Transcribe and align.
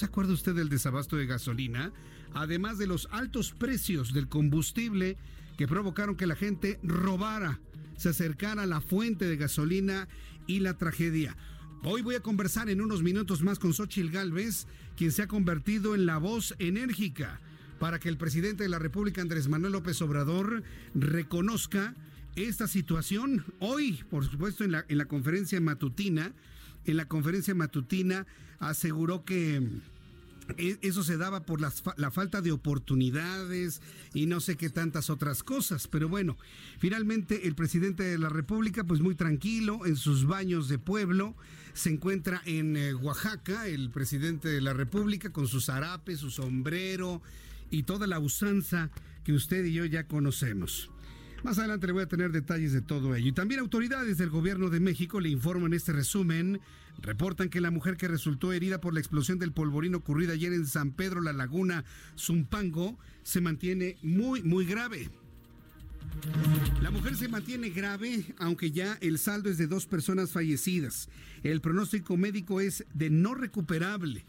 ¿Se 0.00 0.06
acuerda 0.06 0.32
usted 0.32 0.54
del 0.54 0.70
desabasto 0.70 1.16
de 1.16 1.26
gasolina? 1.26 1.92
Además 2.32 2.78
de 2.78 2.86
los 2.86 3.06
altos 3.10 3.52
precios 3.52 4.14
del 4.14 4.28
combustible 4.28 5.18
que 5.58 5.68
provocaron 5.68 6.16
que 6.16 6.26
la 6.26 6.36
gente 6.36 6.80
robara, 6.82 7.60
se 7.98 8.08
acercara 8.08 8.62
a 8.62 8.66
la 8.66 8.80
fuente 8.80 9.26
de 9.26 9.36
gasolina 9.36 10.08
y 10.46 10.60
la 10.60 10.78
tragedia. 10.78 11.36
Hoy 11.84 12.00
voy 12.00 12.14
a 12.14 12.22
conversar 12.22 12.70
en 12.70 12.80
unos 12.80 13.02
minutos 13.02 13.42
más 13.42 13.58
con 13.58 13.74
Xochil 13.74 14.10
Gálvez, 14.10 14.66
quien 14.96 15.12
se 15.12 15.20
ha 15.20 15.26
convertido 15.26 15.94
en 15.94 16.06
la 16.06 16.16
voz 16.16 16.54
enérgica 16.58 17.38
para 17.78 17.98
que 17.98 18.08
el 18.08 18.16
presidente 18.16 18.62
de 18.62 18.70
la 18.70 18.78
República, 18.78 19.20
Andrés 19.20 19.48
Manuel 19.48 19.74
López 19.74 20.00
Obrador, 20.00 20.62
reconozca 20.94 21.94
esta 22.36 22.68
situación. 22.68 23.44
Hoy, 23.58 24.02
por 24.08 24.24
supuesto, 24.24 24.64
en 24.64 24.72
la, 24.72 24.86
en 24.88 24.96
la 24.96 25.04
conferencia 25.04 25.60
matutina, 25.60 26.32
en 26.86 26.96
la 26.96 27.04
conferencia 27.04 27.54
matutina 27.54 28.26
aseguró 28.60 29.24
que 29.24 29.60
e, 30.56 30.78
eso 30.82 31.02
se 31.02 31.16
daba 31.16 31.44
por 31.44 31.60
la, 31.60 31.72
la, 31.96 32.10
falta 32.10 32.40
de 32.40 32.52
oportunidades 32.52 33.80
y 34.14 34.26
no 34.26 34.40
sé 34.40 34.56
qué 34.56 34.70
tantas 34.70 35.10
otras 35.10 35.42
cosas. 35.42 35.88
Pero 35.88 36.08
bueno, 36.08 36.36
finalmente 36.78 37.48
el 37.48 37.54
presidente 37.54 38.04
de 38.04 38.18
la 38.18 38.28
República, 38.28 38.84
pues 38.84 39.00
muy 39.00 39.14
tranquilo 39.14 39.86
en 39.86 39.96
sus 39.96 40.26
baños 40.26 40.68
de 40.68 40.78
pueblo, 40.78 41.34
se 41.72 41.90
encuentra 41.90 42.42
en 42.44 42.76
eh, 42.76 42.94
Oaxaca, 42.94 43.66
el 43.66 43.90
presidente 43.90 44.48
de 44.48 44.60
la 44.60 44.72
República, 44.72 45.32
con 45.32 45.48
su 45.48 45.60
zarape, 45.60 46.16
su 46.16 46.30
sombrero 46.30 47.22
y 47.70 47.84
toda 47.84 48.06
la 48.06 48.18
usanza 48.18 48.90
que 49.24 49.32
usted 49.32 49.64
y 49.64 49.72
yo 49.72 49.84
ya 49.84 50.06
conocemos. 50.06 50.90
Más 51.42 51.58
adelante 51.58 51.86
le 51.86 51.94
voy 51.94 52.02
a 52.02 52.08
tener 52.08 52.32
detalles 52.32 52.72
de 52.72 52.82
todo 52.82 53.14
ello. 53.14 53.28
Y 53.28 53.32
también 53.32 53.60
autoridades 53.60 54.18
del 54.18 54.28
gobierno 54.28 54.68
de 54.68 54.80
México 54.80 55.20
le 55.20 55.30
informan 55.30 55.72
este 55.72 55.92
resumen. 55.92 56.60
Reportan 56.98 57.48
que 57.48 57.60
la 57.60 57.70
mujer 57.70 57.96
que 57.96 58.08
resultó 58.08 58.52
herida 58.52 58.80
por 58.80 58.92
la 58.92 59.00
explosión 59.00 59.38
del 59.38 59.52
polvorín 59.52 59.94
ocurrida 59.94 60.34
ayer 60.34 60.52
en 60.52 60.66
San 60.66 60.92
Pedro 60.92 61.20
La 61.20 61.32
Laguna, 61.32 61.84
Zumpango, 62.18 62.98
se 63.22 63.40
mantiene 63.40 63.96
muy, 64.02 64.42
muy 64.42 64.66
grave. 64.66 65.10
La 66.82 66.90
mujer 66.90 67.16
se 67.16 67.28
mantiene 67.28 67.70
grave, 67.70 68.24
aunque 68.38 68.70
ya 68.70 68.98
el 69.00 69.18
saldo 69.18 69.48
es 69.48 69.58
de 69.58 69.66
dos 69.66 69.86
personas 69.86 70.30
fallecidas. 70.30 71.08
El 71.42 71.60
pronóstico 71.60 72.16
médico 72.16 72.60
es 72.60 72.84
de 72.94 73.10
no 73.10 73.34
recuperable. 73.34 74.24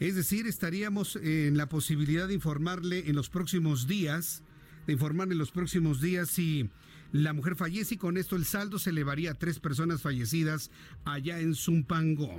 Es 0.00 0.14
decir, 0.14 0.46
estaríamos 0.46 1.16
en 1.16 1.56
la 1.56 1.68
posibilidad 1.68 2.28
de 2.28 2.34
informarle 2.34 3.08
en 3.08 3.16
los 3.16 3.30
próximos 3.30 3.86
días, 3.86 4.42
de 4.86 4.92
informarle 4.92 5.32
en 5.32 5.38
los 5.38 5.50
próximos 5.50 6.00
días 6.00 6.30
si 6.30 6.68
la 7.12 7.32
mujer 7.32 7.56
fallece 7.56 7.94
y 7.94 7.98
con 7.98 8.16
esto 8.16 8.36
el 8.36 8.44
saldo 8.44 8.78
se 8.78 8.90
elevaría 8.90 9.32
a 9.32 9.34
tres 9.34 9.58
personas 9.60 10.02
fallecidas 10.02 10.70
allá 11.04 11.40
en 11.40 11.54
Zumpango. 11.54 12.38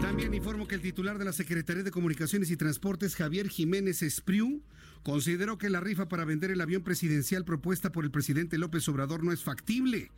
También 0.00 0.34
informo 0.34 0.66
que 0.66 0.74
el 0.74 0.80
titular 0.80 1.18
de 1.18 1.24
la 1.24 1.32
Secretaría 1.32 1.82
de 1.82 1.90
Comunicaciones 1.90 2.50
y 2.50 2.56
Transportes, 2.56 3.16
Javier 3.16 3.48
Jiménez 3.48 4.02
Espriu, 4.02 4.62
consideró 5.02 5.58
que 5.58 5.70
la 5.70 5.80
rifa 5.80 6.08
para 6.08 6.24
vender 6.24 6.50
el 6.50 6.60
avión 6.60 6.82
presidencial 6.82 7.44
propuesta 7.44 7.92
por 7.92 8.04
el 8.04 8.10
presidente 8.10 8.58
López 8.58 8.88
Obrador 8.88 9.24
no 9.24 9.32
es 9.32 9.42
factible. 9.42 10.10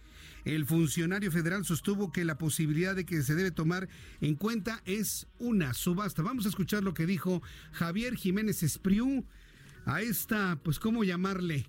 El 0.45 0.65
funcionario 0.65 1.31
federal 1.31 1.65
sostuvo 1.65 2.13
que 2.13 2.25
la 2.25 2.39
posibilidad 2.39 2.95
de 2.95 3.05
que 3.05 3.23
se 3.23 3.35
debe 3.35 3.51
tomar 3.51 3.89
en 4.21 4.37
cuenta 4.37 4.83
es 4.87 5.27
una 5.39 5.75
subasta. 5.75 6.23
Vamos 6.23 6.47
a 6.47 6.49
escuchar 6.49 6.83
lo 6.83 6.95
que 6.95 7.07
dijo 7.07 7.43
Javier 7.73 8.17
Jiménez 8.17 8.63
Espriu 8.63 9.27
a 9.85 10.03
esta, 10.03 10.59
pues, 10.63 10.79
¿cómo 10.79 11.05
llamarle? 11.05 11.67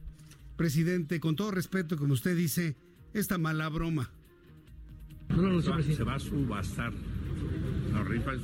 Presidente, 0.62 1.20
con 1.20 1.36
todo 1.36 1.50
respeto, 1.50 1.98
como 1.98 2.14
usted 2.14 2.38
dice, 2.38 2.76
esta 3.16 3.40
mala 3.40 3.68
broma. 3.68 4.12
No, 5.30 5.42
no, 5.42 5.60
se, 5.60 5.72
va, 5.72 5.82
se 5.82 6.04
va 6.04 6.14
a 6.14 6.20
subastar. 6.20 6.94
La 7.92 8.04
rifa 8.04 8.36
es 8.36 8.42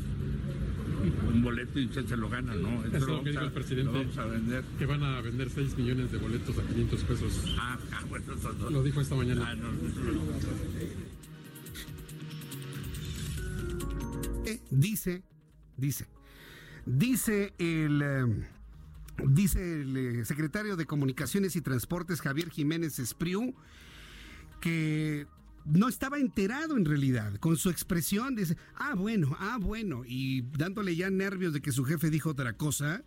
un 1.31 1.43
boleto 1.43 1.79
y 1.79 1.85
usted 1.85 2.07
se 2.07 2.17
lo 2.17 2.27
gana, 2.27 2.55
¿no? 2.55 2.83
Eso 2.85 2.97
es 2.97 3.03
lo 3.03 3.23
que 3.23 3.29
dijo 3.29 3.43
el 3.43 3.51
presidente. 3.51 3.91
Lo 3.93 3.99
vamos 3.99 4.17
a 4.17 4.25
vender. 4.25 4.63
Que 4.79 4.87
van 4.87 5.03
a 5.03 5.21
vender 5.21 5.47
6 5.47 5.77
millones 5.77 6.11
de 6.11 6.17
boletos 6.17 6.57
a 6.57 6.63
500 6.63 7.03
pesos. 7.03 7.55
Ah, 7.59 7.77
ah 7.91 8.03
bueno, 8.09 8.33
eso 8.33 8.51
no. 8.53 8.71
Lo 8.71 8.81
dijo 8.81 8.99
esta 8.99 9.13
mañana. 9.13 9.49
Ah, 9.49 9.53
no, 9.53 9.71
no, 9.71 9.79
eh, 14.43 14.59
dice, 14.71 15.21
dice, 15.77 16.07
dice 16.83 17.53
el... 17.59 18.01
Eh, 18.01 18.56
dice 19.25 19.81
el 19.81 19.97
eh, 19.97 20.25
secretario 20.25 20.75
de 20.75 20.85
Comunicaciones 20.85 21.55
y 21.55 21.61
Transportes 21.61 22.21
Javier 22.21 22.49
Jiménez 22.49 22.99
Espriu 22.99 23.55
que 24.61 25.27
no 25.65 25.87
estaba 25.87 26.17
enterado 26.17 26.77
en 26.77 26.85
realidad, 26.85 27.35
con 27.35 27.57
su 27.57 27.69
expresión, 27.69 28.35
dice, 28.35 28.57
ah, 28.75 28.95
bueno, 28.95 29.35
ah, 29.39 29.57
bueno, 29.59 30.03
y 30.05 30.41
dándole 30.57 30.95
ya 30.95 31.09
nervios 31.09 31.53
de 31.53 31.61
que 31.61 31.71
su 31.71 31.83
jefe 31.83 32.09
dijo 32.09 32.29
otra 32.29 32.53
cosa, 32.53 33.03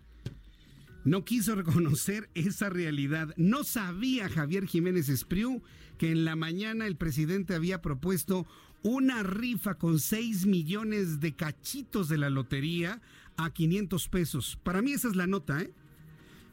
no 1.04 1.24
quiso 1.24 1.54
reconocer 1.56 2.28
esa 2.34 2.68
realidad. 2.68 3.34
No 3.36 3.64
sabía 3.64 4.28
Javier 4.28 4.66
Jiménez 4.66 5.08
Espriu 5.08 5.62
que 5.98 6.12
en 6.12 6.24
la 6.24 6.36
mañana 6.36 6.86
el 6.86 6.96
presidente 6.96 7.54
había 7.54 7.82
propuesto 7.82 8.46
una 8.82 9.22
rifa 9.22 9.74
con 9.74 9.98
6 9.98 10.46
millones 10.46 11.20
de 11.20 11.34
cachitos 11.36 12.08
de 12.08 12.18
la 12.18 12.30
lotería 12.30 13.02
a 13.36 13.50
500 13.52 14.08
pesos. 14.08 14.58
Para 14.62 14.82
mí 14.82 14.92
esa 14.92 15.08
es 15.08 15.16
la 15.16 15.26
nota, 15.26 15.60
¿eh? 15.60 15.74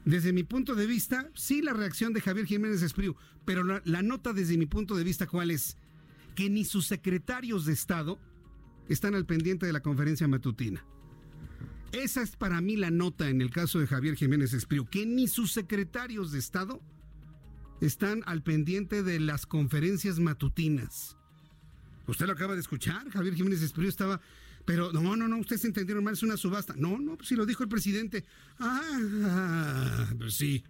Desde 0.08 0.32
mi 0.32 0.44
punto 0.44 0.74
de 0.74 0.88
vista, 0.88 1.30
sí 1.36 1.62
la 1.62 1.74
reacción 1.74 2.14
de 2.14 2.22
Javier 2.22 2.46
Jiménez 2.46 2.82
Espriu, 2.82 3.18
pero 3.44 3.62
la, 3.66 4.02
nota 4.02 4.32
desde 4.32 4.58
mi 4.58 4.66
punto 4.66 4.96
de 4.96 5.04
vista, 5.04 5.28
¿cuál 5.28 5.52
es? 5.52 5.76
que 6.34 6.50
ni 6.50 6.64
sus 6.64 6.88
secretarios 6.88 7.66
de 7.66 7.74
Estado 7.74 8.18
están 8.88 9.16
al 9.16 9.26
pendiente 9.26 9.66
de 9.66 9.74
la 9.74 9.82
conferencia 9.82 10.26
matutina. 10.30 10.86
Esa 11.92 12.22
es 12.22 12.38
para 12.38 12.62
mí 12.62 12.78
la 12.78 12.90
nota 12.90 13.28
en 13.28 13.42
el 13.42 13.50
caso 13.50 13.80
de 13.80 13.88
Javier 13.88 14.16
Jiménez 14.16 14.54
Espriu, 14.54 14.86
que 14.86 15.06
ni 15.06 15.28
sus 15.28 15.52
secretarios 15.52 16.32
de 16.32 16.40
Estado 16.40 16.82
están 17.82 18.24
al 18.28 18.44
pendiente 18.44 19.04
de 19.04 19.20
las 19.20 19.46
conferencias 19.46 20.20
matutinas. 20.20 21.18
Usted 22.08 22.28
lo 22.28 22.32
acaba 22.32 22.54
de 22.54 22.62
escuchar, 22.62 23.10
Javier 23.10 23.36
Jiménez 23.36 23.62
Espriu 23.62 23.90
estaba, 23.90 24.22
pero 24.68 24.92
no, 24.92 25.16
no, 25.16 25.30
no, 25.30 25.38
ustedes 25.38 25.64
entendieron 25.64 26.04
mal, 26.04 26.14
es 26.14 26.24
una 26.24 26.36
subasta. 26.36 26.74
No, 26.76 27.00
no, 27.00 27.16
pues 27.16 27.30
si 27.30 27.38
lo 27.38 27.46
dijo 27.46 27.64
el 27.64 27.70
presidente. 27.70 28.26
Ah, 28.60 30.10
pues 30.20 30.34
sí. 30.34 30.66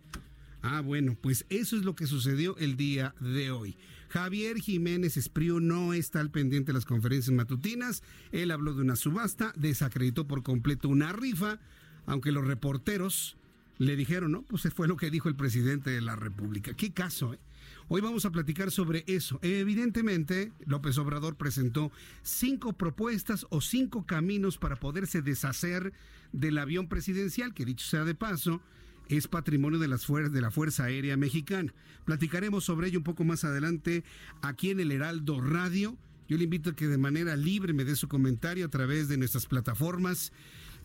Ah, 0.61 0.81
bueno, 0.81 1.17
pues 1.19 1.47
eso 1.49 1.75
es 1.75 1.83
lo 1.83 1.95
que 1.95 2.05
sucedió 2.05 2.55
el 2.57 2.77
día 2.77 3.15
de 3.19 3.49
hoy. 3.49 3.75
Javier 4.09 4.59
Jiménez 4.59 5.17
Espriu 5.17 5.59
no 5.59 5.93
está 5.93 6.19
al 6.19 6.29
pendiente 6.29 6.67
de 6.67 6.73
las 6.73 6.85
conferencias 6.85 7.35
matutinas. 7.35 8.03
Él 8.31 8.51
habló 8.51 8.75
de 8.75 8.83
una 8.83 8.95
subasta, 8.95 9.51
desacreditó 9.55 10.27
por 10.27 10.43
completo 10.43 10.89
una 10.89 11.11
rifa, 11.11 11.59
aunque 12.05 12.31
los 12.31 12.45
reporteros 12.45 13.35
le 13.79 13.95
dijeron, 13.95 14.31
no, 14.31 14.43
pues 14.43 14.71
fue 14.75 14.87
lo 14.87 14.95
que 14.95 15.09
dijo 15.09 15.27
el 15.27 15.35
presidente 15.35 15.89
de 15.89 16.01
la 16.01 16.15
República. 16.15 16.75
¿Qué 16.75 16.93
caso? 16.93 17.33
Eh? 17.33 17.39
Hoy 17.89 18.01
vamos 18.01 18.25
a 18.25 18.31
platicar 18.31 18.69
sobre 18.69 19.05
eso. 19.07 19.39
Evidentemente, 19.41 20.51
López 20.65 20.97
Obrador 20.97 21.37
presentó 21.37 21.89
cinco 22.21 22.73
propuestas 22.73 23.47
o 23.49 23.61
cinco 23.61 24.05
caminos 24.05 24.57
para 24.57 24.75
poderse 24.75 25.21
deshacer 25.21 25.93
del 26.33 26.57
avión 26.57 26.89
presidencial, 26.89 27.53
que 27.53 27.63
dicho 27.63 27.85
sea 27.85 28.03
de 28.03 28.13
paso, 28.13 28.61
es 29.07 29.29
patrimonio 29.29 29.79
de, 29.79 29.87
las 29.87 30.05
de 30.05 30.41
la 30.41 30.51
Fuerza 30.51 30.83
Aérea 30.83 31.15
Mexicana. 31.15 31.73
Platicaremos 32.03 32.65
sobre 32.65 32.89
ello 32.89 32.99
un 32.99 33.05
poco 33.05 33.23
más 33.23 33.45
adelante 33.45 34.03
aquí 34.41 34.69
en 34.69 34.81
el 34.81 34.91
Heraldo 34.91 35.39
Radio. 35.39 35.97
Yo 36.27 36.37
le 36.37 36.43
invito 36.43 36.71
a 36.71 36.75
que 36.75 36.87
de 36.87 36.97
manera 36.97 37.37
libre 37.37 37.71
me 37.71 37.85
dé 37.85 37.95
su 37.95 38.09
comentario 38.09 38.65
a 38.65 38.69
través 38.69 39.07
de 39.07 39.15
nuestras 39.15 39.45
plataformas 39.45 40.33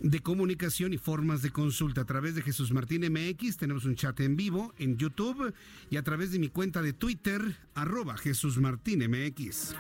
de 0.02 0.20
comunicación 0.20 0.93
y 0.93 0.99
formas 0.99 1.43
de 1.43 1.50
consulta 1.50 2.02
a 2.02 2.04
través 2.04 2.34
de 2.34 2.43
Jesús 2.43 2.72
Martín 2.72 3.02
MX. 3.10 3.56
Tenemos 3.56 3.84
un 3.84 3.94
chat 3.94 4.19
en 4.20 4.37
vivo 4.37 4.75
en 4.78 4.96
YouTube 4.96 5.54
y 5.90 5.96
a 5.96 6.02
través 6.02 6.32
de 6.32 6.38
mi 6.38 6.49
cuenta 6.49 6.82
de 6.82 6.93
Twitter, 6.93 7.56
arroba 7.75 8.16
Jesús 8.16 8.58
Martín 8.58 8.99
MX. 9.08 9.75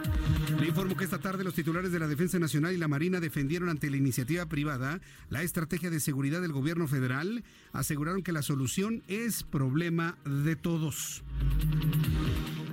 Le 0.60 0.68
informo 0.68 0.96
que 0.96 1.04
esta 1.04 1.18
tarde 1.18 1.44
los 1.44 1.54
titulares 1.54 1.92
de 1.92 1.98
la 1.98 2.06
Defensa 2.06 2.38
Nacional 2.38 2.72
y 2.72 2.78
la 2.78 2.88
Marina 2.88 3.20
defendieron 3.20 3.68
ante 3.68 3.90
la 3.90 3.96
iniciativa 3.96 4.46
privada 4.46 5.00
la 5.28 5.42
estrategia 5.42 5.90
de 5.90 6.00
seguridad 6.00 6.40
del 6.40 6.52
gobierno 6.52 6.86
federal. 6.86 7.42
Aseguraron 7.72 8.22
que 8.22 8.32
la 8.32 8.42
solución 8.42 9.02
es 9.08 9.42
problema 9.42 10.16
de 10.24 10.54
todos. 10.56 11.24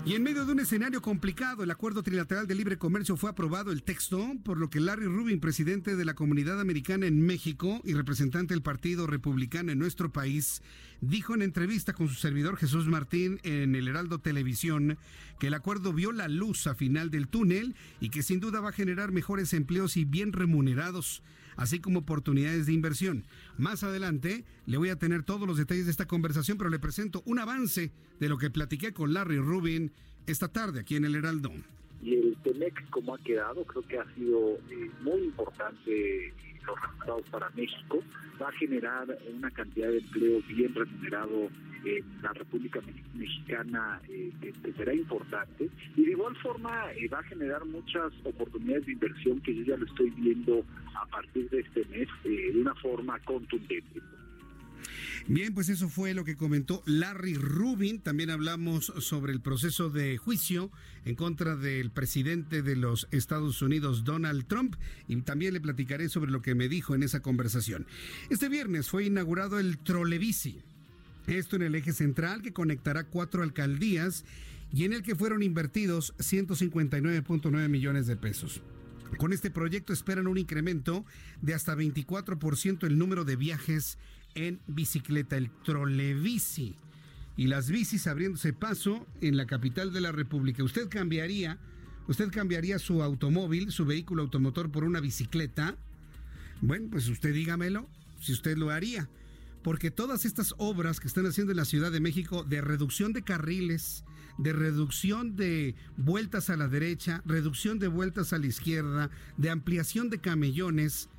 Y 0.05 0.15
en 0.15 0.23
medio 0.23 0.45
de 0.45 0.53
un 0.53 0.59
escenario 0.59 1.01
complicado, 1.01 1.61
el 1.61 1.71
acuerdo 1.71 2.01
trilateral 2.01 2.47
de 2.47 2.55
libre 2.55 2.77
comercio 2.77 3.17
fue 3.17 3.29
aprobado 3.29 3.71
el 3.71 3.83
texto, 3.83 4.31
por 4.43 4.57
lo 4.57 4.69
que 4.69 4.79
Larry 4.79 5.05
Rubin, 5.05 5.39
presidente 5.39 5.95
de 5.95 6.05
la 6.05 6.15
Comunidad 6.15 6.59
Americana 6.59 7.05
en 7.05 7.21
México 7.21 7.81
y 7.83 7.93
representante 7.93 8.53
del 8.53 8.63
Partido 8.63 9.07
Republicano 9.07 9.71
en 9.71 9.77
nuestro 9.77 10.11
país, 10.11 10.63
dijo 11.01 11.35
en 11.35 11.41
entrevista 11.41 11.93
con 11.93 12.07
su 12.07 12.15
servidor 12.15 12.57
Jesús 12.57 12.87
Martín 12.87 13.39
en 13.43 13.75
el 13.75 13.87
Heraldo 13.87 14.19
Televisión 14.19 14.97
que 15.37 15.47
el 15.47 15.53
acuerdo 15.53 15.93
vio 15.93 16.11
la 16.11 16.27
luz 16.27 16.65
a 16.65 16.75
final 16.75 17.11
del 17.11 17.27
túnel 17.27 17.75
y 17.99 18.09
que 18.09 18.23
sin 18.23 18.39
duda 18.39 18.61
va 18.61 18.69
a 18.69 18.73
generar 18.73 19.11
mejores 19.11 19.53
empleos 19.53 19.95
y 19.97 20.05
bien 20.05 20.33
remunerados 20.33 21.21
así 21.59 21.79
como 21.79 21.99
oportunidades 21.99 22.65
de 22.65 22.73
inversión. 22.73 23.25
Más 23.57 23.83
adelante 23.83 24.45
le 24.65 24.77
voy 24.77 24.89
a 24.89 24.95
tener 24.95 25.23
todos 25.23 25.47
los 25.47 25.57
detalles 25.57 25.85
de 25.85 25.91
esta 25.91 26.07
conversación, 26.07 26.57
pero 26.57 26.69
le 26.69 26.79
presento 26.79 27.21
un 27.25 27.37
avance 27.37 27.91
de 28.19 28.29
lo 28.29 28.37
que 28.37 28.49
platiqué 28.49 28.93
con 28.93 29.13
Larry 29.13 29.39
Rubin 29.39 29.91
esta 30.25 30.47
tarde 30.47 30.79
aquí 30.79 30.95
en 30.95 31.05
el 31.05 31.15
Heraldo. 31.15 31.51
Y 32.01 32.13
el 32.15 32.37
TEMEC, 32.43 32.89
como 32.91 33.13
ha 33.13 33.19
quedado, 33.19 33.65
creo 33.65 33.85
que 33.85 33.97
ha 33.99 34.15
sido 34.15 34.55
eh, 34.71 34.89
muy 35.01 35.21
importante 35.21 36.33
los 36.65 36.81
resultados 36.81 37.25
para 37.29 37.49
México. 37.51 38.03
Va 38.41 38.49
a 38.49 38.51
generar 38.53 39.07
una 39.33 39.51
cantidad 39.51 39.89
de 39.89 39.99
empleo 39.99 40.41
bien 40.47 40.73
remunerado 40.73 41.49
en 41.85 42.21
la 42.21 42.33
República 42.33 42.81
Mexicana 43.13 44.01
eh, 44.09 44.31
que, 44.41 44.73
será 44.73 44.93
importante 44.93 45.69
y 45.95 46.05
de 46.05 46.11
igual 46.11 46.35
forma 46.37 46.91
eh, 46.93 47.07
va 47.07 47.19
a 47.19 47.23
generar 47.23 47.65
muchas 47.65 48.11
oportunidades 48.23 48.85
de 48.85 48.93
inversión 48.93 49.39
que 49.41 49.55
yo 49.55 49.63
ya 49.63 49.77
lo 49.77 49.85
estoy 49.85 50.09
viendo 50.11 50.63
a 50.95 51.05
partir 51.05 51.49
de 51.49 51.61
este 51.61 51.85
mes 51.85 52.07
eh, 52.25 52.51
de 52.53 52.61
una 52.61 52.75
forma 52.75 53.19
contundente. 53.19 54.01
Bien, 55.27 55.53
pues 55.53 55.69
eso 55.69 55.89
fue 55.89 56.13
lo 56.13 56.23
que 56.23 56.35
comentó 56.35 56.83
Larry 56.85 57.35
Rubin. 57.35 58.01
También 58.01 58.29
hablamos 58.29 58.93
sobre 58.99 59.33
el 59.33 59.41
proceso 59.41 59.89
de 59.89 60.17
juicio 60.17 60.71
en 61.05 61.15
contra 61.15 61.55
del 61.55 61.91
presidente 61.91 62.61
de 62.61 62.75
los 62.75 63.07
Estados 63.11 63.61
Unidos, 63.61 64.03
Donald 64.03 64.47
Trump, 64.47 64.75
y 65.07 65.15
también 65.21 65.53
le 65.53 65.61
platicaré 65.61 66.09
sobre 66.09 66.31
lo 66.31 66.41
que 66.41 66.55
me 66.55 66.69
dijo 66.69 66.95
en 66.95 67.03
esa 67.03 67.21
conversación. 67.21 67.85
Este 68.29 68.49
viernes 68.49 68.89
fue 68.89 69.05
inaugurado 69.05 69.59
el 69.59 69.77
Trolebici 69.77 70.63
esto 71.37 71.55
en 71.55 71.61
el 71.61 71.75
eje 71.75 71.93
central 71.93 72.41
que 72.41 72.53
conectará 72.53 73.03
cuatro 73.03 73.43
alcaldías 73.43 74.25
y 74.73 74.85
en 74.85 74.93
el 74.93 75.03
que 75.03 75.15
fueron 75.15 75.43
invertidos 75.43 76.15
159.9 76.17 77.69
millones 77.69 78.07
de 78.07 78.15
pesos. 78.15 78.61
Con 79.17 79.33
este 79.33 79.49
proyecto 79.49 79.91
esperan 79.91 80.27
un 80.27 80.37
incremento 80.37 81.05
de 81.41 81.53
hasta 81.53 81.75
24% 81.75 82.85
el 82.85 82.97
número 82.97 83.25
de 83.25 83.35
viajes 83.35 83.97
en 84.47 84.59
bicicleta, 84.67 85.37
el 85.37 85.49
trolebici. 85.63 86.75
Y 87.37 87.47
las 87.47 87.69
bicis 87.69 88.07
abriéndose 88.07 88.53
paso 88.53 89.07
en 89.21 89.37
la 89.37 89.45
capital 89.45 89.93
de 89.93 90.01
la 90.01 90.11
República. 90.11 90.63
¿Usted 90.63 90.89
cambiaría, 90.89 91.57
usted 92.07 92.31
cambiaría 92.31 92.79
su 92.79 93.01
automóvil, 93.01 93.71
su 93.71 93.85
vehículo 93.85 94.23
automotor 94.23 94.71
por 94.71 94.83
una 94.83 94.99
bicicleta? 94.99 95.77
Bueno, 96.61 96.87
pues 96.91 97.07
usted 97.07 97.33
dígamelo 97.33 97.87
si 98.19 98.33
usted 98.33 98.57
lo 98.57 98.69
haría 98.69 99.09
porque 99.63 99.91
todas 99.91 100.25
estas 100.25 100.53
obras 100.57 100.99
que 100.99 101.07
están 101.07 101.25
haciendo 101.25 101.51
en 101.51 101.57
la 101.57 101.65
Ciudad 101.65 101.91
de 101.91 101.99
México 101.99 102.43
de 102.43 102.61
reducción 102.61 103.13
de 103.13 103.23
carriles, 103.23 104.03
de 104.37 104.53
reducción 104.53 105.35
de 105.35 105.75
vueltas 105.97 106.49
a 106.49 106.55
la 106.55 106.67
derecha, 106.67 107.21
reducción 107.25 107.79
de 107.79 107.87
vueltas 107.87 108.31
a 108.31 108.37
la 108.37 108.47
izquierda, 108.47 109.09
de 109.37 109.49
ampliación 109.49 110.09
de 110.09 110.19
camellones, 110.19 111.09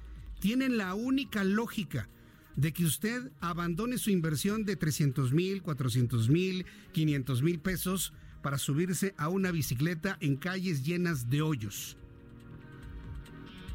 tienen 0.41 0.79
la 0.79 0.95
única 0.95 1.45
lógica 1.45 2.09
de 2.61 2.75
que 2.75 2.85
usted 2.85 3.33
abandone 3.41 3.97
su 3.97 4.11
inversión 4.11 4.67
de 4.67 4.77
300 4.77 5.33
mil, 5.33 5.63
400 5.63 6.29
mil, 6.29 6.67
500 6.93 7.43
mil 7.43 7.59
pesos 7.59 8.13
para 8.43 8.59
subirse 8.59 9.15
a 9.17 9.31
una 9.31 9.51
bicicleta 9.51 10.19
en 10.21 10.37
calles 10.37 10.85
llenas 10.85 11.31
de 11.31 11.41
hoyos. 11.41 11.97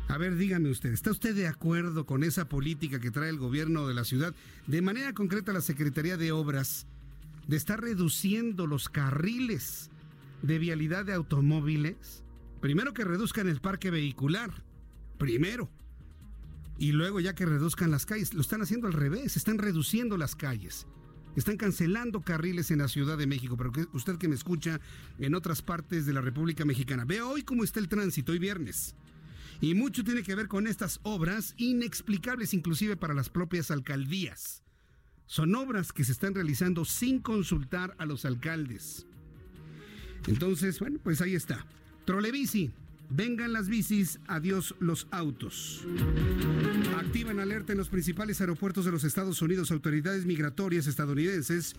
A 0.07 0.19
ver, 0.19 0.35
dígame 0.35 0.69
usted, 0.69 0.91
¿está 0.91 1.09
usted 1.09 1.33
de 1.33 1.47
acuerdo 1.47 2.05
con 2.05 2.23
esa 2.23 2.47
política 2.47 2.99
que 2.99 3.09
trae 3.09 3.29
el 3.29 3.39
gobierno 3.39 3.87
de 3.87 3.95
la 3.95 4.03
ciudad, 4.03 4.35
de 4.67 4.83
manera 4.83 5.13
concreta 5.13 5.51
la 5.51 5.61
Secretaría 5.61 6.15
de 6.15 6.31
Obras, 6.31 6.85
de 7.47 7.57
estar 7.57 7.81
reduciendo 7.81 8.67
los 8.67 8.87
carriles 8.87 9.89
de 10.43 10.59
vialidad 10.59 11.05
de 11.05 11.13
automóviles? 11.13 12.23
Primero 12.61 12.93
que 12.93 13.03
reduzcan 13.03 13.47
el 13.47 13.61
parque 13.61 13.89
vehicular, 13.89 14.51
primero. 15.17 15.71
Y 16.77 16.91
luego 16.91 17.19
ya 17.19 17.33
que 17.33 17.45
reduzcan 17.45 17.91
las 17.91 18.05
calles, 18.05 18.33
lo 18.33 18.41
están 18.41 18.61
haciendo 18.61 18.87
al 18.87 18.93
revés, 18.93 19.37
están 19.37 19.57
reduciendo 19.57 20.17
las 20.17 20.35
calles. 20.35 20.87
Están 21.35 21.57
cancelando 21.57 22.21
carriles 22.21 22.71
en 22.71 22.79
la 22.79 22.87
Ciudad 22.87 23.17
de 23.17 23.27
México, 23.27 23.57
pero 23.57 23.71
usted 23.93 24.17
que 24.17 24.29
me 24.29 24.35
escucha 24.35 24.79
en 25.19 25.35
otras 25.35 25.61
partes 25.61 26.05
de 26.05 26.13
la 26.13 26.21
República 26.21 26.63
Mexicana, 26.63 27.03
vea 27.03 27.25
hoy 27.25 27.43
cómo 27.43 27.63
está 27.63 27.79
el 27.79 27.89
tránsito, 27.89 28.31
hoy 28.31 28.39
viernes. 28.39 28.95
Y 29.61 29.73
mucho 29.73 30.03
tiene 30.03 30.23
que 30.23 30.35
ver 30.35 30.47
con 30.47 30.67
estas 30.67 30.99
obras 31.03 31.53
inexplicables 31.57 32.53
inclusive 32.53 32.95
para 32.95 33.13
las 33.13 33.29
propias 33.29 33.71
alcaldías. 33.71 34.63
Son 35.27 35.55
obras 35.55 35.91
que 35.91 36.03
se 36.03 36.11
están 36.11 36.35
realizando 36.35 36.85
sin 36.85 37.19
consultar 37.19 37.95
a 37.97 38.05
los 38.05 38.25
alcaldes. 38.25 39.05
Entonces, 40.27 40.79
bueno, 40.79 40.99
pues 41.03 41.21
ahí 41.21 41.35
está. 41.35 41.65
Trolebici. 42.05 42.71
Vengan 43.09 43.53
las 43.53 43.69
bicis, 43.69 44.19
adiós 44.27 44.75
los 44.79 45.07
autos. 45.11 45.85
Activan 46.97 47.39
alerta 47.39 47.71
en 47.71 47.77
los 47.77 47.89
principales 47.89 48.41
aeropuertos 48.41 48.85
de 48.85 48.91
los 48.91 49.03
Estados 49.03 49.41
Unidos. 49.41 49.71
Autoridades 49.71 50.25
migratorias 50.25 50.87
estadounidenses 50.87 51.75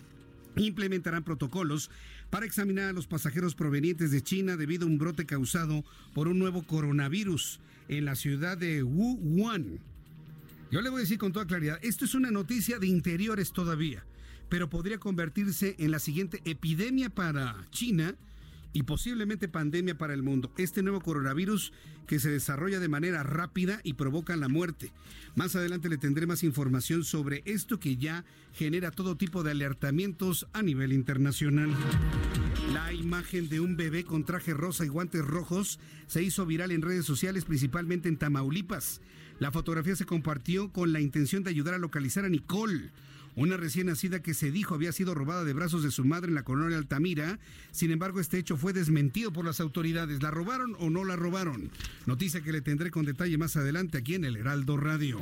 implementarán 0.55 1.23
protocolos 1.23 1.91
para 2.29 2.45
examinar 2.45 2.89
a 2.89 2.93
los 2.93 3.07
pasajeros 3.07 3.55
provenientes 3.55 4.11
de 4.11 4.21
China 4.21 4.57
debido 4.57 4.85
a 4.85 4.89
un 4.89 4.97
brote 4.97 5.25
causado 5.25 5.83
por 6.13 6.27
un 6.27 6.39
nuevo 6.39 6.63
coronavirus 6.63 7.59
en 7.87 8.05
la 8.05 8.15
ciudad 8.15 8.57
de 8.57 8.83
Wuhan. 8.83 9.79
Yo 10.71 10.81
le 10.81 10.89
voy 10.89 10.99
a 10.99 11.01
decir 11.01 11.17
con 11.17 11.31
toda 11.31 11.45
claridad, 11.45 11.79
esto 11.81 12.05
es 12.05 12.15
una 12.15 12.31
noticia 12.31 12.79
de 12.79 12.87
interiores 12.87 13.53
todavía, 13.53 14.03
pero 14.49 14.69
podría 14.69 14.97
convertirse 14.97 15.75
en 15.79 15.91
la 15.91 15.99
siguiente 15.99 16.41
epidemia 16.45 17.09
para 17.09 17.67
China 17.71 18.15
y 18.77 18.83
posiblemente 18.83 19.47
pandemia 19.47 19.97
para 19.97 20.13
el 20.13 20.21
mundo. 20.21 20.51
Este 20.55 20.83
nuevo 20.83 21.01
coronavirus 21.01 21.73
que 22.05 22.19
se 22.19 22.29
desarrolla 22.29 22.79
de 22.79 22.87
manera 22.87 23.23
rápida 23.23 23.79
y 23.83 23.93
provoca 23.93 24.35
la 24.35 24.49
muerte. 24.49 24.91
Más 25.33 25.55
adelante 25.55 25.89
le 25.89 25.97
tendré 25.97 26.27
más 26.27 26.43
información 26.43 27.03
sobre 27.03 27.41
esto 27.45 27.79
que 27.79 27.97
ya 27.97 28.23
genera 28.53 28.91
todo 28.91 29.17
tipo 29.17 29.41
de 29.41 29.49
alertamientos 29.49 30.45
a 30.53 30.61
nivel 30.61 30.93
internacional. 30.93 31.71
La 32.71 32.93
imagen 32.93 33.49
de 33.49 33.61
un 33.61 33.77
bebé 33.77 34.03
con 34.03 34.25
traje 34.25 34.53
rosa 34.53 34.85
y 34.85 34.89
guantes 34.89 35.25
rojos 35.25 35.79
se 36.05 36.21
hizo 36.21 36.45
viral 36.45 36.71
en 36.71 36.83
redes 36.83 37.05
sociales, 37.05 37.45
principalmente 37.45 38.09
en 38.09 38.17
Tamaulipas. 38.17 39.01
La 39.39 39.51
fotografía 39.51 39.95
se 39.95 40.05
compartió 40.05 40.71
con 40.71 40.93
la 40.93 41.01
intención 41.01 41.43
de 41.43 41.49
ayudar 41.49 41.73
a 41.73 41.79
localizar 41.79 42.25
a 42.25 42.29
Nicole, 42.29 42.91
una 43.37 43.55
recién 43.55 43.85
nacida 43.85 44.21
que 44.21 44.33
se 44.33 44.51
dijo 44.51 44.73
había 44.73 44.91
sido 44.91 45.13
robada 45.13 45.43
de 45.43 45.53
brazos 45.53 45.83
de 45.83 45.91
su 45.91 46.03
madre 46.03 46.29
en 46.29 46.35
la 46.35 46.43
colonia 46.43 46.77
Altamira. 46.77 47.39
Sin 47.71 47.91
embargo, 47.91 48.19
este 48.19 48.39
hecho 48.39 48.57
fue 48.57 48.73
desmentido 48.73 49.31
por 49.31 49.45
las 49.45 49.59
autoridades. 49.59 50.23
¿La 50.23 50.31
robaron 50.31 50.75
o 50.79 50.89
no 50.89 51.05
la 51.05 51.15
robaron? 51.15 51.69
Noticia 52.07 52.41
que 52.41 52.51
le 52.51 52.61
tendré 52.61 52.89
con 52.89 53.05
detalle 53.05 53.37
más 53.37 53.55
adelante 53.55 53.99
aquí 53.99 54.15
en 54.15 54.25
el 54.25 54.37
Heraldo 54.37 54.75
Radio. 54.75 55.21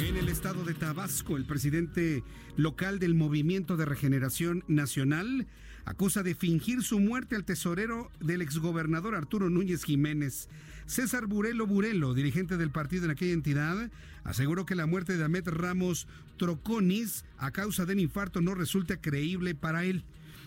En 0.00 0.16
el 0.16 0.28
estado 0.28 0.64
de 0.64 0.74
Tabasco, 0.74 1.36
el 1.36 1.44
presidente 1.44 2.24
local 2.56 2.98
del 2.98 3.14
Movimiento 3.14 3.76
de 3.76 3.84
Regeneración 3.84 4.64
Nacional 4.66 5.46
acusa 5.84 6.22
de 6.22 6.34
fingir 6.34 6.82
su 6.82 7.00
muerte 7.00 7.36
al 7.36 7.44
tesorero 7.44 8.10
del 8.20 8.42
exgobernador 8.42 9.14
Arturo 9.14 9.50
Núñez 9.50 9.84
Jiménez. 9.84 10.48
César 10.86 11.26
Burelo 11.26 11.66
Burelo, 11.66 12.14
dirigente 12.14 12.56
del 12.56 12.70
partido 12.70 13.06
en 13.06 13.10
aquella 13.10 13.32
entidad, 13.32 13.90
aseguró 14.22 14.66
que 14.66 14.74
la 14.74 14.86
muerte 14.86 15.16
de 15.16 15.24
Ahmed 15.24 15.48
Ramos 15.48 16.06
Troconis 16.38 17.24
a 17.38 17.50
causa 17.50 17.86
del 17.86 18.00
infarto 18.00 18.40
no 18.40 18.54
resulta 18.54 19.00
creíble 19.00 19.54
para 19.54 19.84
él. 19.84 20.04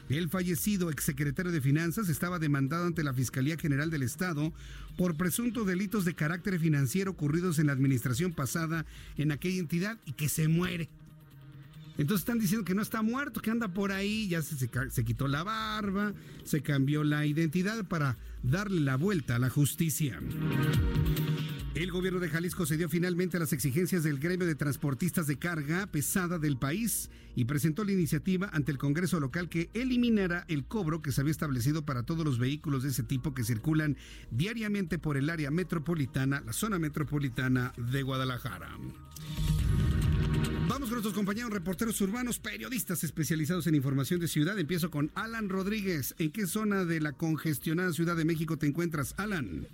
El 0.10 0.30
fallecido 0.30 0.90
exsecretario 0.90 1.52
de 1.52 1.60
Finanzas 1.60 2.08
estaba 2.08 2.40
demandado 2.40 2.86
ante 2.86 3.04
la 3.04 3.14
Fiscalía 3.14 3.58
General 3.58 3.90
del 3.90 4.04
Estado 4.04 4.54
por 4.96 5.18
presuntos 5.18 5.68
delitos 5.68 6.06
de 6.06 6.14
carácter 6.14 6.60
financiero 6.60 7.12
ocurridos 7.12 7.60
en 7.60 7.68
la 7.68 7.74
administración 7.74 8.32
pasada 8.32 8.86
en 9.18 9.32
aquella 9.32 9.60
entidad 9.60 9.98
y 10.06 10.14
que 10.14 10.30
se 10.30 10.48
muere. 10.48 10.88
Entonces 11.98 12.22
están 12.22 12.40
diciendo 12.40 12.64
que 12.64 12.76
no 12.76 12.82
está 12.82 13.02
muerto, 13.02 13.42
que 13.42 13.52
anda 13.52 13.68
por 13.68 13.92
ahí, 13.92 14.28
ya 14.28 14.42
se, 14.42 14.56
se, 14.90 15.04
quitó 15.04 15.28
la 15.28 15.44
barba, 15.44 16.14
se 16.44 16.62
cambió 16.62 17.04
la 17.04 17.26
identidad 17.26 17.86
para 17.86 18.18
darle 18.44 18.82
la 18.82 18.98
vuelta 18.98 19.36
a 19.36 19.40
la 19.40 19.50
justicia. 19.50 20.20
El 21.74 21.92
gobierno 21.92 22.20
de 22.20 22.30
Jalisco 22.30 22.66
cedió 22.66 22.90
finalmente 22.90 23.38
a 23.38 23.40
las 23.40 23.54
exigencias 23.54 24.02
del 24.02 24.18
gremio 24.18 24.48
de 24.48 24.56
transportistas 24.56 25.28
de 25.28 25.38
carga 25.38 25.86
pesada 25.86 26.40
del 26.40 26.58
país 26.58 27.12
y 27.36 27.46
presentó 27.46 27.84
la 27.84 27.92
iniciativa 27.92 28.50
ante 28.52 28.72
el 28.72 28.80
Congreso 28.80 29.20
local 29.20 29.48
que 29.48 29.70
eliminará 29.76 30.44
el 30.48 30.66
cobro 30.66 31.04
que 31.04 31.12
se 31.12 31.22
había 31.22 31.32
establecido 31.32 31.86
para 31.86 32.02
todos 32.02 32.26
los 32.26 32.40
vehículos 32.40 32.82
de 32.82 32.90
ese 32.90 33.04
tipo 33.04 33.36
que 33.36 33.44
circulan 33.44 33.96
diariamente 34.32 34.98
por 34.98 35.18
el 35.18 35.30
área 35.30 35.52
metropolitana, 35.52 36.42
la 36.42 36.54
zona 36.54 36.80
metropolitana 36.80 37.74
de 37.78 38.02
Guadalajara. 38.02 38.70
Vamos 40.68 40.90
con 40.90 40.96
nuestros 40.98 41.14
compañeros 41.14 41.54
reporteros 41.54 42.02
urbanos, 42.02 42.40
periodistas 42.40 43.02
especializados 43.06 43.68
en 43.68 43.76
información 43.76 44.20
de 44.20 44.28
ciudad. 44.28 44.60
Empiezo 44.60 44.92
con 44.92 45.12
Alan 45.16 45.48
Rodríguez. 45.48 46.14
¿En 46.20 46.30
qué 46.30 46.46
zona 46.46 46.84
de 46.84 47.00
la 47.00 47.14
congestionada 47.14 47.94
Ciudad 47.94 48.18
de 48.18 48.26
México 48.26 48.58
te 48.58 48.68
encuentras, 48.68 49.16
Alan? 49.16 49.66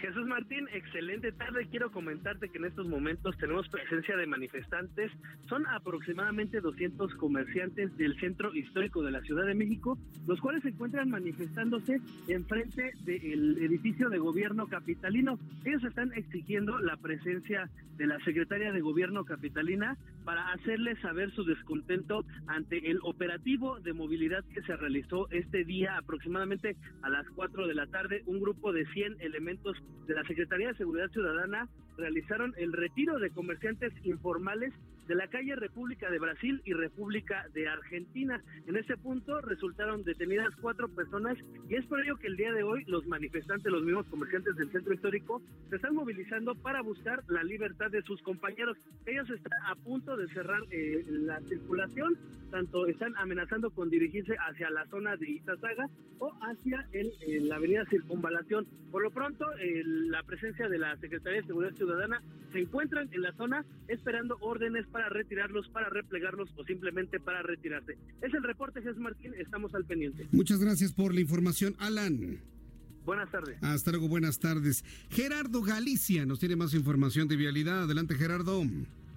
Jesús 0.00 0.26
Martín, 0.26 0.66
excelente 0.72 1.30
tarde. 1.30 1.66
Quiero 1.70 1.90
comentarte 1.92 2.48
que 2.48 2.56
en 2.56 2.64
estos 2.64 2.88
momentos 2.88 3.36
tenemos 3.36 3.68
presencia 3.68 4.16
de 4.16 4.26
manifestantes. 4.26 5.12
Son 5.46 5.66
aproximadamente 5.66 6.60
200 6.62 7.14
comerciantes 7.16 7.94
del 7.98 8.18
centro 8.18 8.54
histórico 8.54 9.02
de 9.02 9.10
la 9.10 9.20
Ciudad 9.20 9.44
de 9.44 9.54
México, 9.54 9.98
los 10.26 10.40
cuales 10.40 10.62
se 10.62 10.70
encuentran 10.70 11.10
manifestándose 11.10 12.00
enfrente 12.28 12.92
del 13.04 13.58
edificio 13.58 14.08
de 14.08 14.18
gobierno 14.18 14.68
capitalino. 14.68 15.38
Ellos 15.66 15.84
están 15.84 16.14
exigiendo 16.14 16.78
la 16.78 16.96
presencia 16.96 17.68
de 17.98 18.06
la 18.06 18.18
secretaria 18.20 18.72
de 18.72 18.80
gobierno 18.80 19.26
capitalina 19.26 19.98
para 20.24 20.52
hacerles 20.52 20.98
saber 21.00 21.30
su 21.32 21.44
descontento 21.44 22.24
ante 22.46 22.90
el 22.90 22.98
operativo 23.02 23.78
de 23.80 23.92
movilidad 23.92 24.42
que 24.54 24.62
se 24.62 24.74
realizó 24.74 25.30
este 25.30 25.64
día 25.64 25.98
aproximadamente 25.98 26.76
a 27.02 27.10
las 27.10 27.28
4 27.34 27.66
de 27.66 27.74
la 27.74 27.86
tarde. 27.86 28.22
Un 28.24 28.40
grupo 28.40 28.72
de 28.72 28.86
100 28.86 29.20
elementos 29.20 29.76
de 30.06 30.14
la 30.14 30.24
Secretaría 30.24 30.68
de 30.68 30.74
Seguridad 30.74 31.10
Ciudadana 31.10 31.68
realizaron 31.96 32.54
el 32.56 32.72
retiro 32.72 33.18
de 33.18 33.30
comerciantes 33.30 33.92
informales 34.04 34.72
de 35.10 35.16
la 35.16 35.26
calle 35.26 35.56
República 35.56 36.08
de 36.08 36.20
Brasil 36.20 36.62
y 36.64 36.72
República 36.72 37.44
de 37.52 37.66
Argentina. 37.66 38.40
En 38.68 38.76
ese 38.76 38.96
punto 38.96 39.40
resultaron 39.40 40.04
detenidas 40.04 40.54
cuatro 40.60 40.86
personas 40.86 41.36
y 41.68 41.74
es 41.74 41.84
por 41.86 42.00
ello 42.00 42.16
que 42.16 42.28
el 42.28 42.36
día 42.36 42.52
de 42.52 42.62
hoy 42.62 42.84
los 42.86 43.04
manifestantes, 43.08 43.72
los 43.72 43.82
mismos 43.82 44.06
comerciantes 44.06 44.54
del 44.54 44.70
centro 44.70 44.94
histórico, 44.94 45.42
se 45.68 45.74
están 45.74 45.96
movilizando 45.96 46.54
para 46.54 46.80
buscar 46.82 47.24
la 47.26 47.42
libertad 47.42 47.90
de 47.90 48.02
sus 48.02 48.22
compañeros. 48.22 48.78
Ellos 49.04 49.28
están 49.30 49.58
a 49.66 49.74
punto 49.74 50.16
de 50.16 50.28
cerrar 50.28 50.60
eh, 50.70 51.04
la 51.08 51.40
circulación, 51.40 52.16
tanto 52.52 52.86
están 52.86 53.16
amenazando 53.16 53.70
con 53.70 53.90
dirigirse 53.90 54.36
hacia 54.38 54.70
la 54.70 54.86
zona 54.86 55.16
de 55.16 55.28
Izazaga 55.28 55.88
o 56.20 56.32
hacia 56.40 56.86
el, 56.92 57.48
la 57.48 57.56
avenida 57.56 57.84
Circunvalación. 57.86 58.64
Por 58.92 59.02
lo 59.02 59.10
pronto, 59.10 59.44
la 59.84 60.22
presencia 60.22 60.68
de 60.68 60.78
la 60.78 60.96
Secretaría 60.98 61.40
de 61.40 61.46
Seguridad 61.46 61.74
Ciudadana 61.74 62.22
se 62.52 62.60
encuentran 62.60 63.08
en 63.12 63.22
la 63.22 63.32
zona 63.32 63.64
esperando 63.88 64.36
órdenes 64.40 64.86
para 64.88 64.99
retirarlos, 65.08 65.68
para 65.68 65.88
replegarlos 65.88 66.50
o 66.56 66.64
simplemente 66.64 67.18
para 67.20 67.42
retirarse. 67.42 67.96
Es 68.22 68.34
el 68.34 68.42
reporte, 68.42 68.82
Jesús 68.82 68.98
Martín, 68.98 69.32
estamos 69.38 69.74
al 69.74 69.84
pendiente. 69.84 70.26
Muchas 70.32 70.60
gracias 70.60 70.92
por 70.92 71.14
la 71.14 71.20
información, 71.20 71.74
Alan. 71.78 72.40
Buenas 73.04 73.30
tardes. 73.30 73.62
Hasta 73.62 73.90
luego, 73.92 74.08
buenas 74.08 74.38
tardes. 74.38 74.84
Gerardo 75.08 75.62
Galicia 75.62 76.26
nos 76.26 76.38
tiene 76.38 76.56
más 76.56 76.74
información 76.74 77.28
de 77.28 77.36
vialidad. 77.36 77.84
Adelante, 77.84 78.14
Gerardo. 78.14 78.62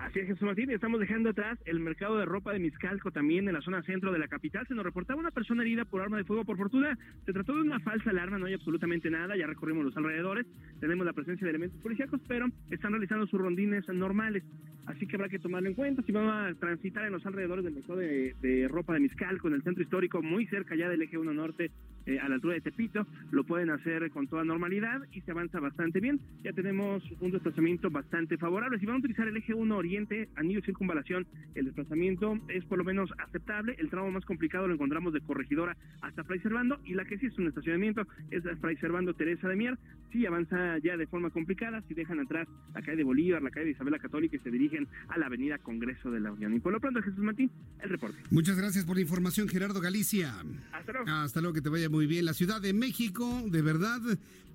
Así 0.04 0.20
es, 0.20 0.28
Jesús 0.28 0.42
Martín, 0.42 0.70
estamos 0.70 1.00
dejando 1.00 1.30
atrás 1.30 1.58
el 1.64 1.80
mercado 1.80 2.18
de 2.18 2.26
ropa 2.26 2.52
de 2.52 2.60
Miscalco 2.60 3.12
también 3.12 3.48
en 3.48 3.54
la 3.54 3.62
zona 3.62 3.82
centro 3.84 4.12
de 4.12 4.20
la 4.20 4.28
capital. 4.28 4.68
Se 4.68 4.76
nos 4.76 4.84
reportaba 4.84 5.18
una 5.18 5.32
persona 5.32 5.62
herida 5.62 5.86
por 5.86 6.02
arma 6.02 6.18
de 6.18 6.26
fuego. 6.26 6.44
Por 6.44 6.58
fortuna, 6.58 6.98
se 7.26 7.32
trató 7.32 7.56
de 7.56 7.62
una 7.62 7.80
falsa 7.80 8.10
alarma, 8.10 8.38
no 8.38 8.46
hay 8.46 8.54
absolutamente 8.54 9.10
nada. 9.10 9.38
Ya 9.38 9.48
recorrimos 9.48 9.86
los 9.86 9.96
alrededores, 9.96 10.46
tenemos 10.82 11.06
la 11.06 11.14
presencia 11.14 11.46
de 11.46 11.52
elementos 11.52 11.80
policíacos, 11.82 12.20
pero 12.28 12.48
están 12.70 12.92
realizando 12.92 13.26
sus 13.28 13.40
rondines 13.40 13.88
normales. 13.88 14.44
Así 14.86 15.08
que 15.08 15.16
habrá 15.16 15.30
que 15.30 15.40
tomarlo 15.40 15.70
en 15.70 15.76
cuenta. 15.76 16.02
Si 16.02 16.12
van 16.12 16.28
a 16.28 16.54
transitar 16.56 17.06
en 17.06 17.14
los 17.14 17.26
alrededores 17.26 17.64
del 17.64 17.76
mercado 17.76 18.00
de, 18.00 18.68
ropa 18.70 18.94
de 18.94 19.00
Miscalco, 19.00 19.48
en 19.48 19.54
el 19.54 19.64
centro 19.64 19.84
histórico, 19.84 20.22
muy 20.22 20.46
cerca 20.48 20.76
ya 20.76 20.90
del 20.90 21.02
eje 21.02 21.18
1 21.18 21.34
norte, 21.34 21.72
eh, 22.06 22.20
a 22.20 22.28
la 22.28 22.36
altura 22.36 22.56
de 22.56 22.62
Tepito, 22.62 23.08
lo 23.32 23.46
pueden 23.46 23.70
hacer 23.70 24.12
con 24.12 24.28
toda 24.28 24.44
normalidad 24.44 25.02
y 25.14 25.22
se 25.22 25.32
avanza 25.32 25.62
bastante 25.62 26.02
bien. 26.02 26.20
Ya 26.44 26.52
tenemos 26.52 27.02
un 27.22 27.32
desplazamiento 27.32 27.90
bastante 27.90 28.38
favorable. 28.38 28.78
Si 28.80 28.86
van 28.86 28.98
a 28.98 29.00
utilizar 29.00 29.26
el 29.26 29.38
eje 29.38 29.54
1 29.54 29.78
oriente, 29.78 29.93
anillo 29.98 30.60
de 30.60 30.66
circunvalación, 30.66 31.28
el 31.56 31.66
desplazamiento 31.66 32.40
es 32.48 32.66
por 32.66 32.78
lo 32.78 32.84
menos 32.84 33.10
aceptable. 33.18 33.76
El 33.80 33.90
tramo 33.90 34.12
más 34.12 34.26
complicado 34.26 34.68
lo 34.68 34.74
encontramos 34.74 35.14
de 35.14 35.22
Corregidora 35.22 35.78
hasta 36.02 36.24
Fray 36.24 36.40
Servando 36.40 36.80
y 36.86 36.94
la 36.94 37.06
que 37.06 37.18
sí 37.18 37.28
es 37.28 37.38
un 37.38 37.48
estacionamiento 37.48 38.08
es 38.32 38.44
Fray 38.60 38.78
Servando 38.78 39.14
Teresa 39.14 39.48
de 39.48 39.56
Mier. 39.56 39.78
Sí 40.12 40.26
avanza 40.26 40.78
ya 40.80 40.96
de 40.98 41.08
forma 41.08 41.30
complicada, 41.32 41.82
si 41.88 41.94
dejan 41.94 42.20
atrás 42.20 42.48
la 42.74 42.82
calle 42.82 42.98
de 42.98 43.04
Bolívar, 43.04 43.42
la 43.42 43.50
calle 43.50 43.66
de 43.66 43.72
Isabel 43.72 43.94
la 43.94 44.00
Católica 44.00 44.36
y 44.36 44.40
se 44.40 44.52
dirigen 44.52 44.88
a 45.08 45.18
la 45.18 45.28
avenida 45.28 45.58
Congreso 45.58 46.12
de 46.12 46.20
la 46.20 46.32
Unión. 46.32 46.54
Y 46.54 46.60
por 46.60 46.74
lo 46.74 46.80
pronto, 46.80 47.02
Jesús 47.02 47.20
Martín, 47.20 47.52
el 47.82 47.90
reporte. 47.90 48.18
Muchas 48.32 48.58
gracias 48.58 48.86
por 48.86 48.96
la 48.96 49.02
información, 49.02 49.48
Gerardo 49.48 49.82
Galicia. 49.82 50.34
Hasta 50.72 50.92
luego. 50.92 51.10
Hasta 51.10 51.42
luego, 51.42 51.54
que 51.54 51.62
te 51.62 51.70
vaya 51.70 51.90
muy 51.90 52.08
bien. 52.08 52.26
La 52.26 52.34
Ciudad 52.34 52.62
de 52.62 52.74
México, 52.74 53.44
de 53.50 53.62
verdad, 53.62 54.02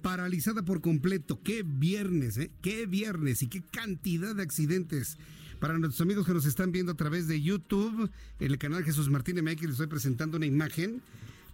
paralizada 0.02 0.64
por 0.64 0.80
completo. 0.80 1.40
Qué 1.42 1.62
viernes, 1.64 2.38
¿eh? 2.38 2.50
Qué 2.62 2.86
viernes 2.86 3.42
y 3.42 3.48
qué 3.48 3.62
cantidad 3.62 4.34
de 4.34 4.42
accidentes. 4.42 5.18
Para 5.60 5.76
nuestros 5.76 6.00
amigos 6.00 6.24
que 6.24 6.32
nos 6.32 6.46
están 6.46 6.70
viendo 6.70 6.92
a 6.92 6.96
través 6.96 7.26
de 7.26 7.42
YouTube, 7.42 8.10
en 8.38 8.50
el 8.50 8.58
canal 8.58 8.84
Jesús 8.84 9.10
Martín 9.10 9.42
MX, 9.42 9.62
les 9.62 9.70
estoy 9.72 9.88
presentando 9.88 10.36
una 10.36 10.46
imagen. 10.46 11.02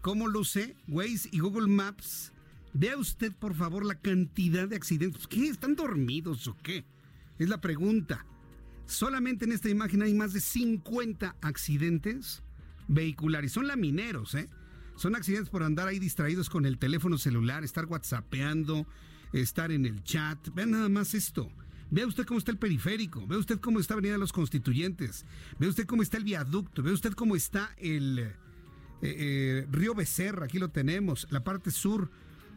¿Cómo 0.02 0.28
luce 0.28 0.76
Waze 0.88 1.30
y 1.32 1.38
Google 1.38 1.68
Maps? 1.68 2.30
Vea 2.74 2.98
usted, 2.98 3.32
por 3.32 3.54
favor, 3.54 3.82
la 3.86 3.94
cantidad 3.94 4.68
de 4.68 4.76
accidentes. 4.76 5.26
¿Qué? 5.26 5.48
¿Están 5.48 5.74
dormidos 5.74 6.46
o 6.48 6.56
qué? 6.62 6.84
Es 7.38 7.48
la 7.48 7.62
pregunta. 7.62 8.26
Solamente 8.84 9.46
en 9.46 9.52
esta 9.52 9.70
imagen 9.70 10.02
hay 10.02 10.12
más 10.12 10.34
de 10.34 10.42
50 10.42 11.36
accidentes 11.40 12.42
vehiculares. 12.88 13.52
Son 13.52 13.66
lamineros, 13.66 14.34
¿eh? 14.34 14.50
Son 14.96 15.16
accidentes 15.16 15.48
por 15.48 15.62
andar 15.62 15.88
ahí 15.88 15.98
distraídos 15.98 16.50
con 16.50 16.66
el 16.66 16.76
teléfono 16.76 17.16
celular, 17.16 17.64
estar 17.64 17.86
whatsappeando, 17.86 18.86
estar 19.32 19.72
en 19.72 19.86
el 19.86 20.04
chat. 20.04 20.50
Vean 20.54 20.72
nada 20.72 20.90
más 20.90 21.14
esto. 21.14 21.50
Vea 21.94 22.08
usted 22.08 22.26
cómo 22.26 22.38
está 22.38 22.50
el 22.50 22.58
periférico, 22.58 23.24
vea 23.24 23.38
usted 23.38 23.60
cómo 23.60 23.78
está 23.78 23.94
Avenida 23.94 24.14
de 24.14 24.18
los 24.18 24.32
Constituyentes, 24.32 25.24
vea 25.60 25.68
usted 25.70 25.86
cómo 25.86 26.02
está 26.02 26.16
el 26.16 26.24
viaducto, 26.24 26.82
vea 26.82 26.92
usted 26.92 27.12
cómo 27.12 27.36
está 27.36 27.70
el 27.78 28.18
eh, 28.18 28.32
eh, 29.00 29.66
río 29.70 29.94
Becerra, 29.94 30.46
aquí 30.46 30.58
lo 30.58 30.70
tenemos, 30.70 31.28
la 31.30 31.44
parte 31.44 31.70
sur 31.70 32.10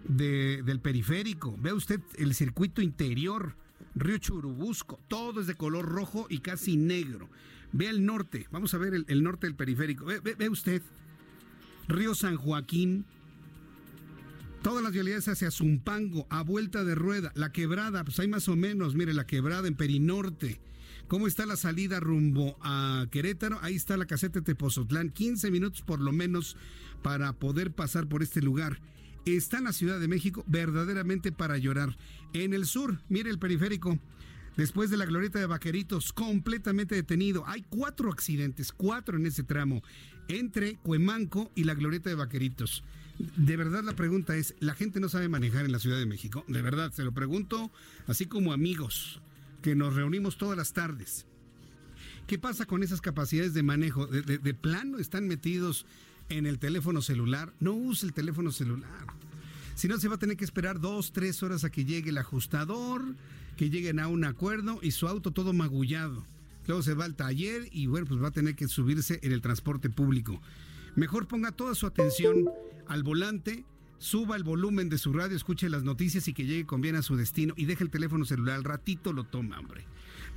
del 0.08 0.80
periférico, 0.82 1.56
vea 1.56 1.76
usted 1.76 2.02
el 2.18 2.34
circuito 2.34 2.82
interior, 2.82 3.56
río 3.94 4.18
Churubusco, 4.18 5.00
todo 5.08 5.40
es 5.42 5.46
de 5.46 5.54
color 5.54 5.86
rojo 5.86 6.26
y 6.32 6.40
casi 6.40 6.76
negro. 6.76 7.30
Vea 7.74 7.92
el 7.92 8.08
norte, 8.08 8.48
vamos 8.50 8.74
a 8.74 8.80
ver 8.80 9.06
el, 9.08 9.24
norte 9.24 9.46
del 9.46 9.56
periférico, 9.56 10.06
ve 10.06 10.50
usted 10.50 10.82
Río 11.88 12.16
San 12.16 12.38
Joaquín, 12.38 13.06
todas 14.62 14.84
las 14.84 14.92
vialidades 14.92 15.28
hacia 15.28 15.52
Zumpango, 15.52 16.28
a 16.30 16.42
vuelta 16.44 16.84
de 16.84 16.96
rueda, 16.96 17.32
la 17.36 17.52
quebrada, 17.52 18.04
pues 18.04 18.20
hay 18.20 18.28
más 18.28 18.48
o 18.48 18.56
menos, 18.56 18.96
mire, 18.96 19.14
la 19.14 19.26
quebrada 19.26 19.68
en 19.68 19.76
Perinorte. 19.76 20.60
¿Cómo 21.08 21.28
está 21.28 21.46
la 21.46 21.56
salida 21.56 22.00
rumbo 22.00 22.58
a 22.62 23.08
Querétaro? 23.12 23.60
Ahí 23.62 23.76
está 23.76 23.96
la 23.96 24.06
caseta 24.06 24.40
de 24.40 24.46
Tepozotlán, 24.46 25.10
15 25.10 25.52
minutos 25.52 25.82
por 25.82 26.02
lo 26.02 26.12
menos 26.12 26.58
para 27.02 27.34
poder 27.34 27.72
pasar 27.72 28.08
por 28.08 28.24
este 28.24 28.42
lugar. 28.42 28.82
Está 29.26 29.60
en 29.60 29.66
la 29.66 29.74
Ciudad 29.74 30.00
de 30.00 30.08
México 30.08 30.44
verdaderamente 30.48 31.32
para 31.32 31.58
llorar. 31.58 31.98
En 32.34 32.54
el 32.54 32.66
sur, 32.66 33.00
mire 33.08 33.30
el 33.30 33.40
periférico, 33.40 34.00
después 34.58 34.90
de 34.90 34.98
la 34.98 35.06
glorieta 35.06 35.40
de 35.40 35.46
Vaqueritos, 35.46 36.12
completamente 36.12 36.96
detenido. 36.96 37.46
Hay 37.48 37.64
cuatro 37.70 38.12
accidentes, 38.12 38.74
cuatro 38.74 39.18
en 39.18 39.26
ese 39.28 39.44
tramo 39.44 39.82
entre 40.28 40.76
Cuemanco 40.76 41.52
y 41.56 41.64
la 41.64 41.74
Glorieta 41.74 42.10
de 42.10 42.16
Vaqueritos. 42.16 42.84
De 43.20 43.58
verdad 43.58 43.84
la 43.84 43.96
pregunta 43.96 44.36
es, 44.36 44.56
¿la 44.60 44.76
gente 44.76 45.00
no 45.00 45.10
sabe 45.10 45.30
manejar 45.30 45.66
en 45.66 45.72
la 45.72 45.80
Ciudad 45.80 45.98
de 45.98 46.06
México? 46.06 46.44
De 46.48 46.62
verdad, 46.62 46.92
se 46.92 47.04
lo 47.04 47.12
pregunto 47.12 47.72
así 48.06 48.26
como 48.26 48.54
amigos 48.54 49.22
que 49.62 49.76
nos 49.76 49.96
reunimos 49.96 50.38
todas 50.38 50.58
las 50.58 50.74
tardes. 50.74 51.26
¿Qué 52.28 52.38
pasa 52.38 52.66
con 52.66 52.84
esas 52.84 53.02
capacidades 53.02 53.54
de 53.54 53.64
manejo? 53.64 54.06
¿De, 54.06 54.54
plano 54.54 55.00
están 55.00 55.28
metidos 55.28 55.86
en 56.30 56.46
el 56.46 56.60
teléfono 56.60 57.02
celular? 57.02 57.54
No 57.60 57.74
use 57.74 58.06
el 58.06 58.14
teléfono 58.14 58.52
celular. 58.52 59.08
Si 59.76 59.88
no, 59.88 59.98
se 59.98 60.08
va 60.08 60.16
a 60.16 60.20
tener 60.20 60.38
que 60.38 60.46
esperar 60.46 60.80
dos, 60.80 61.12
tres 61.12 61.42
horas 61.42 61.64
a 61.64 61.70
que 61.70 61.86
llegue 61.86 62.10
el 62.10 62.18
ajustador, 62.18 63.04
que 63.56 63.70
lleguen 63.70 64.00
a 64.00 64.08
un 64.08 64.26
acuerdo 64.26 64.80
y 64.82 64.92
su 64.92 65.08
auto 65.08 65.32
todo 65.32 65.54
magullado 65.54 66.24
luego 66.68 66.84
se 66.84 66.94
va 66.94 67.06
al 67.06 67.16
taller 67.16 67.68
y 67.72 67.88
bueno, 67.88 68.06
pues 68.06 68.22
va 68.22 68.28
a 68.28 68.32
tener 68.32 68.56
que 68.56 68.68
subirse 68.68 69.20
en 69.24 69.32
el 69.32 69.42
transporte 69.42 69.90
público. 69.90 70.40
Mejor 70.96 71.28
ponga 71.28 71.52
toda 71.52 71.74
su 71.74 71.88
atención 71.88 72.50
al 72.90 73.04
volante, 73.04 73.66
suba 73.98 74.36
el 74.36 74.44
volumen 74.44 74.90
de 74.90 74.98
su 74.98 75.14
radio, 75.14 75.36
escuche 75.36 75.70
las 75.70 75.84
noticias 75.84 76.28
y 76.28 76.34
que 76.34 76.46
llegue 76.46 76.66
con 76.66 76.82
bien 76.82 76.96
a 76.96 77.02
su 77.02 77.16
destino 77.16 77.54
y 77.58 77.66
deje 77.66 77.84
el 77.84 77.90
teléfono 77.90 78.26
celular. 78.26 78.56
Al 78.56 78.64
ratito 78.64 79.14
lo 79.14 79.24
toma, 79.24 79.60
hombre 79.60 79.86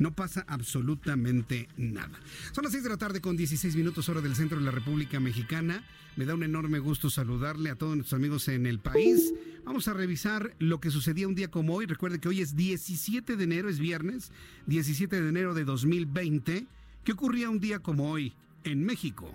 no 0.00 0.14
pasa 0.14 0.44
absolutamente 0.48 1.68
nada. 1.76 2.18
Son 2.52 2.64
las 2.64 2.72
6 2.72 2.84
de 2.84 2.88
la 2.88 2.96
tarde 2.96 3.20
con 3.20 3.36
16 3.36 3.76
minutos 3.76 4.08
hora 4.08 4.20
del 4.20 4.34
centro 4.34 4.58
de 4.58 4.64
la 4.64 4.70
República 4.70 5.20
Mexicana. 5.20 5.84
Me 6.16 6.24
da 6.24 6.34
un 6.34 6.42
enorme 6.42 6.78
gusto 6.78 7.10
saludarle 7.10 7.70
a 7.70 7.76
todos 7.76 7.94
nuestros 7.94 8.18
amigos 8.18 8.48
en 8.48 8.66
el 8.66 8.80
país. 8.80 9.32
Vamos 9.64 9.88
a 9.88 9.92
revisar 9.92 10.54
lo 10.58 10.80
que 10.80 10.90
sucedía 10.90 11.28
un 11.28 11.34
día 11.34 11.50
como 11.50 11.74
hoy. 11.74 11.86
Recuerde 11.86 12.18
que 12.18 12.28
hoy 12.28 12.40
es 12.40 12.56
17 12.56 13.36
de 13.36 13.44
enero, 13.44 13.68
es 13.68 13.78
viernes, 13.78 14.32
17 14.66 15.20
de 15.20 15.28
enero 15.28 15.54
de 15.54 15.64
2020. 15.64 16.66
¿Qué 17.04 17.12
ocurría 17.12 17.50
un 17.50 17.60
día 17.60 17.78
como 17.80 18.10
hoy 18.10 18.34
en 18.64 18.84
México? 18.84 19.30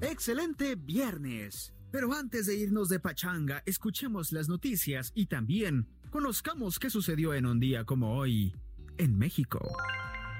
Excelente 0.00 0.74
viernes. 0.74 1.72
Pero 1.90 2.12
antes 2.12 2.46
de 2.46 2.56
irnos 2.56 2.88
de 2.88 3.00
pachanga, 3.00 3.62
escuchemos 3.64 4.32
las 4.32 4.48
noticias 4.48 5.12
y 5.14 5.26
también 5.26 5.88
Conozcamos 6.16 6.78
qué 6.78 6.88
sucedió 6.88 7.34
en 7.34 7.44
un 7.46 7.60
día 7.60 7.84
como 7.84 8.16
hoy 8.16 8.54
en 8.96 9.18
México. 9.18 9.60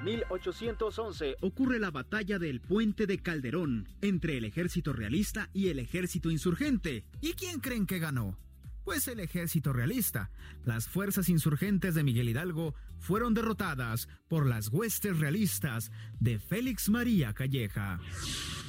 1811 0.03 1.37
ocurre 1.43 1.79
la 1.79 1.91
batalla 1.91 2.39
del 2.39 2.61
Puente 2.61 3.07
de 3.07 3.19
Calderón 3.19 3.89
entre 4.01 4.39
el 4.39 4.45
ejército 4.45 4.93
realista 4.93 5.51
y 5.53 5.69
el 5.69 5.79
ejército 5.79 6.31
insurgente. 6.31 7.05
¿Y 7.21 7.35
quién 7.35 7.61
creen 7.61 7.87
que 7.87 7.99
ganó? 7.99 8.39
Pues 8.85 9.07
el 9.09 9.21
ejército 9.21 9.73
realista. 9.73 10.31
Las 10.65 10.89
fuerzas 10.89 11.29
insurgentes 11.29 11.95
de 11.95 12.05
Miguel 12.05 12.29
Hidalgo 12.29 12.75
fueron 12.99 13.35
derrotadas 13.35 14.09
por 14.29 14.47
las 14.47 14.69
huestes 14.69 15.19
realistas 15.19 15.91
de 16.21 16.39
Félix 16.39 16.89
María 16.89 17.35
Calleja. 17.35 18.01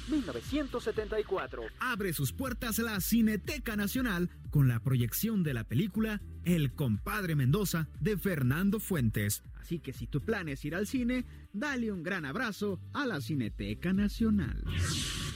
1974. 0.09 1.63
Abre 1.79 2.13
sus 2.13 2.33
puertas 2.33 2.79
la 2.79 2.99
Cineteca 2.99 3.75
Nacional 3.75 4.29
con 4.49 4.67
la 4.67 4.79
proyección 4.79 5.43
de 5.43 5.53
la 5.53 5.63
película 5.63 6.21
El 6.45 6.73
compadre 6.73 7.35
Mendoza 7.35 7.87
de 7.99 8.17
Fernando 8.17 8.79
Fuentes. 8.79 9.43
Así 9.55 9.79
que 9.79 9.93
si 9.93 10.07
tu 10.07 10.21
plan 10.21 10.47
es 10.47 10.63
ir 10.63 10.75
al 10.75 10.87
cine, 10.87 11.25
dale 11.51 11.91
un 11.91 12.03
gran 12.03 12.25
abrazo 12.25 12.79
a 12.93 13.05
la 13.05 13.19
Cineteca 13.19 13.91
Nacional. 13.91 14.63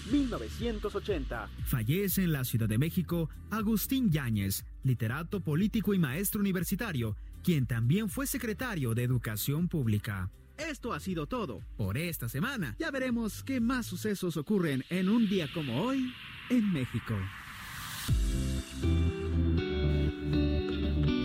1980. 0.09 1.49
Fallece 1.65 2.23
en 2.23 2.31
la 2.31 2.43
Ciudad 2.43 2.67
de 2.67 2.77
México 2.77 3.29
Agustín 3.49 4.11
Yáñez, 4.11 4.65
literato 4.83 5.41
político 5.41 5.93
y 5.93 5.99
maestro 5.99 6.39
universitario, 6.41 7.15
quien 7.43 7.65
también 7.65 8.09
fue 8.09 8.27
secretario 8.27 8.93
de 8.93 9.03
Educación 9.03 9.67
Pública. 9.67 10.31
Esto 10.69 10.93
ha 10.93 10.99
sido 10.99 11.27
todo 11.27 11.61
por 11.75 11.97
esta 11.97 12.29
semana. 12.29 12.75
Ya 12.79 12.91
veremos 12.91 13.43
qué 13.43 13.59
más 13.59 13.85
sucesos 13.87 14.37
ocurren 14.37 14.83
en 14.89 15.09
un 15.09 15.27
día 15.27 15.49
como 15.53 15.81
hoy 15.81 16.13
en 16.49 16.71
México. 16.71 17.17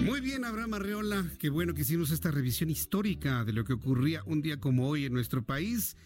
Muy 0.05 0.21
bien, 0.21 0.45
Abraham 0.45 0.75
Arreola, 0.75 1.31
qué 1.39 1.51
bueno 1.51 1.75
que 1.75 1.83
hicimos 1.83 2.11
esta 2.11 2.31
revisión 2.31 2.71
histórica 2.71 3.45
de 3.45 3.53
lo 3.53 3.65
que 3.65 3.75
ocurría 3.75 4.23
un 4.25 4.41
día 4.41 4.59
como 4.59 4.89
hoy 4.89 5.05
en 5.05 5.13
nuestro 5.13 5.45
país. 5.45 5.97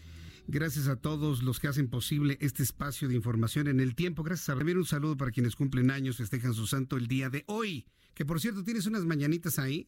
Gracias 0.47 0.87
a 0.87 0.97
todos 0.97 1.43
los 1.43 1.59
que 1.59 1.67
hacen 1.67 1.87
posible 1.89 2.37
este 2.41 2.63
espacio 2.63 3.07
de 3.07 3.15
información 3.15 3.67
en 3.67 3.79
el 3.79 3.95
tiempo. 3.95 4.23
Gracias 4.23 4.49
a 4.49 4.55
Un 4.55 4.85
saludo 4.85 5.15
para 5.15 5.31
quienes 5.31 5.55
cumplen 5.55 5.91
años, 5.91 6.17
festejan 6.17 6.53
su 6.53 6.67
santo 6.67 6.97
el 6.97 7.07
día 7.07 7.29
de 7.29 7.43
hoy. 7.47 7.85
Que 8.13 8.25
por 8.25 8.41
cierto, 8.41 8.63
tienes 8.63 8.85
unas 8.85 9.05
mañanitas 9.05 9.59
ahí. 9.59 9.87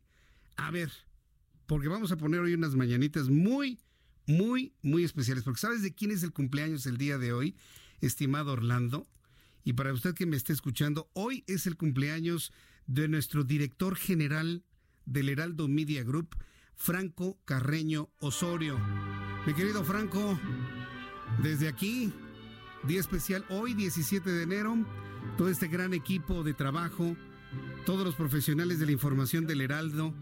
A 0.55 0.71
ver, 0.71 0.91
porque 1.65 1.87
vamos 1.87 2.11
a 2.11 2.17
poner 2.17 2.41
hoy 2.41 2.53
unas 2.53 2.75
mañanitas 2.75 3.29
muy, 3.29 3.79
muy, 4.25 4.73
muy 4.81 5.03
especiales. 5.03 5.43
Porque 5.43 5.61
¿sabes 5.61 5.81
de 5.81 5.93
quién 5.93 6.11
es 6.11 6.23
el 6.23 6.31
cumpleaños 6.31 6.85
el 6.85 6.97
día 6.97 7.17
de 7.17 7.33
hoy, 7.33 7.55
estimado 8.01 8.53
Orlando? 8.53 9.07
Y 9.63 9.73
para 9.73 9.93
usted 9.93 10.13
que 10.13 10.25
me 10.25 10.35
esté 10.35 10.53
escuchando, 10.53 11.09
hoy 11.13 11.43
es 11.47 11.67
el 11.67 11.77
cumpleaños 11.77 12.51
de 12.85 13.07
nuestro 13.07 13.43
director 13.43 13.95
general 13.95 14.63
del 15.05 15.29
Heraldo 15.29 15.67
Media 15.67 16.03
Group, 16.03 16.35
Franco 16.75 17.39
Carreño 17.45 18.09
Osorio. 18.19 18.79
Mi 19.45 19.53
querido 19.53 19.83
Franco, 19.83 20.39
desde 21.41 21.67
aquí, 21.67 22.11
día 22.83 22.99
especial 22.99 23.45
hoy, 23.49 23.73
17 23.73 24.29
de 24.29 24.43
enero, 24.43 24.85
todo 25.37 25.49
este 25.49 25.67
gran 25.67 25.93
equipo 25.93 26.43
de 26.43 26.53
trabajo, 26.53 27.15
todos 27.85 28.05
los 28.05 28.15
profesionales 28.15 28.79
de 28.79 28.85
la 28.85 28.91
información 28.91 29.45
del 29.45 29.61
Heraldo, 29.61 30.13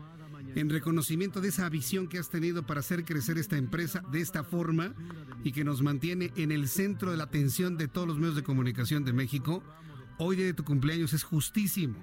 en 0.56 0.70
reconocimiento 0.70 1.42
de 1.42 1.50
esa 1.50 1.70
visión 1.70 2.08
que 2.08 2.20
has 2.20 2.30
tenido 2.30 2.66
para 2.66 2.82
hacer 2.82 3.06
crecer 3.06 3.38
esta 3.38 3.58
empresa 3.58 4.04
de 4.12 4.22
esta 4.22 4.44
forma 4.44 4.94
y 5.44 5.52
que 5.52 5.64
nos 5.64 5.82
mantiene 5.82 6.32
en 6.36 6.52
el 6.52 6.68
centro 6.68 7.12
de 7.12 7.18
la 7.18 7.24
atención 7.26 7.78
de 7.78 7.88
todos 7.88 8.08
los 8.08 8.18
medios 8.18 8.36
de 8.36 8.44
comunicación 8.44 9.06
de 9.06 9.14
México. 9.14 9.64
Hoy 10.18 10.36
día 10.36 10.46
de 10.46 10.54
tu 10.54 10.64
cumpleaños 10.64 11.14
es 11.14 11.24
justísimo 11.24 11.96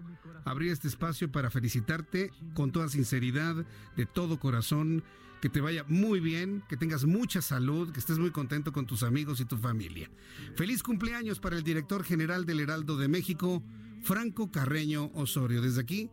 abrir 0.45 0.73
este 0.73 0.89
espacio 0.89 1.31
para 1.31 1.51
felicitarte 1.51 2.31
con 2.55 2.73
toda 2.73 2.89
sinceridad, 2.89 3.67
de 3.97 4.07
todo 4.07 4.41
corazón, 4.41 5.05
que 5.41 5.49
te 5.49 5.61
vaya 5.61 5.85
muy 5.87 6.21
bien, 6.21 6.65
que 6.69 6.77
tengas 6.77 7.05
mucha 7.05 7.43
salud, 7.43 7.93
que 7.93 8.01
estés 8.01 8.19
muy 8.19 8.31
contento 8.31 8.73
con 8.73 8.87
tus 8.87 9.03
amigos 9.03 9.41
y 9.41 9.45
tu 9.45 9.57
familia. 9.57 10.11
Feliz 10.57 10.83
cumpleaños 10.83 11.39
para 11.39 11.57
el 11.57 11.63
director 11.63 12.03
general 12.03 12.45
del 12.45 12.61
Heraldo 12.61 12.97
de 12.97 13.09
México, 13.09 13.63
Franco 14.03 14.51
Carreño 14.51 15.11
Osorio. 15.15 15.61
Desde 15.61 15.81
aquí, 15.81 16.11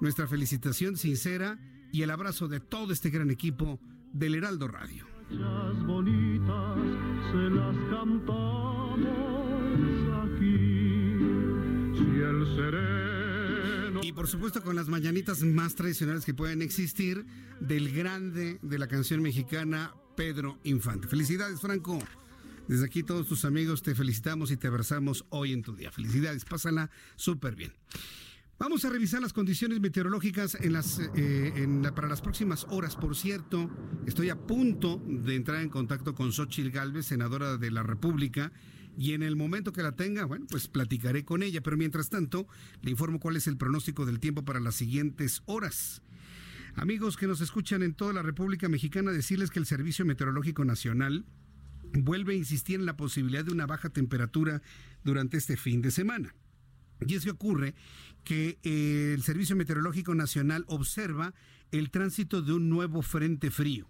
nuestra 0.00 0.26
felicitación 0.26 0.96
sincera 0.96 1.58
y 1.94 2.02
el 2.02 2.10
abrazo 2.10 2.48
de 2.48 2.58
todo 2.58 2.92
este 2.92 3.08
gran 3.08 3.30
equipo 3.30 3.78
del 4.12 4.34
Heraldo 4.34 4.66
Radio. 4.66 5.06
bonitas 5.86 6.76
se 7.30 7.50
las 7.50 7.76
cantamos 7.88 8.98
aquí. 10.24 11.14
Si 11.94 12.02
el 12.20 12.48
y 14.02 14.12
por 14.12 14.26
supuesto 14.26 14.60
con 14.60 14.74
las 14.74 14.88
mañanitas 14.88 15.42
más 15.42 15.76
tradicionales 15.76 16.24
que 16.24 16.34
pueden 16.34 16.62
existir 16.62 17.24
del 17.60 17.94
grande 17.94 18.58
de 18.60 18.78
la 18.80 18.88
canción 18.88 19.22
mexicana 19.22 19.94
Pedro 20.16 20.58
Infante. 20.64 21.06
Felicidades 21.06 21.60
Franco. 21.60 22.00
Desde 22.66 22.86
aquí 22.86 23.04
todos 23.04 23.28
tus 23.28 23.44
amigos 23.44 23.82
te 23.82 23.94
felicitamos 23.94 24.50
y 24.50 24.56
te 24.56 24.66
abrazamos 24.66 25.26
hoy 25.28 25.52
en 25.52 25.62
tu 25.62 25.76
día. 25.76 25.92
Felicidades, 25.92 26.44
pásala 26.44 26.90
súper 27.14 27.54
bien. 27.54 27.72
Vamos 28.56 28.84
a 28.84 28.88
revisar 28.88 29.20
las 29.20 29.32
condiciones 29.32 29.80
meteorológicas 29.80 30.56
eh, 30.60 31.68
para 31.94 32.08
las 32.08 32.22
próximas 32.22 32.66
horas. 32.70 32.94
Por 32.94 33.16
cierto, 33.16 33.68
estoy 34.06 34.30
a 34.30 34.36
punto 34.36 35.02
de 35.04 35.34
entrar 35.34 35.60
en 35.60 35.68
contacto 35.68 36.14
con 36.14 36.32
Xochil 36.32 36.70
Gálvez, 36.70 37.06
senadora 37.06 37.56
de 37.56 37.70
la 37.72 37.82
República, 37.82 38.52
y 38.96 39.12
en 39.14 39.24
el 39.24 39.34
momento 39.34 39.72
que 39.72 39.82
la 39.82 39.96
tenga, 39.96 40.24
bueno, 40.24 40.46
pues 40.48 40.68
platicaré 40.68 41.24
con 41.24 41.42
ella. 41.42 41.62
Pero 41.62 41.76
mientras 41.76 42.10
tanto, 42.10 42.46
le 42.80 42.92
informo 42.92 43.18
cuál 43.18 43.34
es 43.34 43.48
el 43.48 43.56
pronóstico 43.56 44.06
del 44.06 44.20
tiempo 44.20 44.44
para 44.44 44.60
las 44.60 44.76
siguientes 44.76 45.42
horas. 45.46 46.00
Amigos 46.76 47.16
que 47.16 47.26
nos 47.26 47.40
escuchan 47.40 47.82
en 47.82 47.94
toda 47.94 48.12
la 48.12 48.22
República 48.22 48.68
Mexicana, 48.68 49.10
decirles 49.10 49.50
que 49.50 49.58
el 49.58 49.66
Servicio 49.66 50.04
Meteorológico 50.04 50.64
Nacional 50.64 51.24
vuelve 51.92 52.34
a 52.34 52.36
insistir 52.36 52.78
en 52.78 52.86
la 52.86 52.96
posibilidad 52.96 53.44
de 53.44 53.52
una 53.52 53.66
baja 53.66 53.90
temperatura 53.90 54.62
durante 55.02 55.38
este 55.38 55.56
fin 55.56 55.82
de 55.82 55.90
semana. 55.90 56.36
Y 57.00 57.14
es 57.14 57.24
que 57.24 57.30
ocurre 57.30 57.74
que 58.24 58.58
eh, 58.62 59.12
el 59.14 59.22
Servicio 59.22 59.54
Meteorológico 59.56 60.14
Nacional 60.14 60.64
observa 60.66 61.34
el 61.70 61.90
tránsito 61.90 62.42
de 62.42 62.52
un 62.52 62.68
nuevo 62.68 63.02
frente 63.02 63.50
frío. 63.50 63.88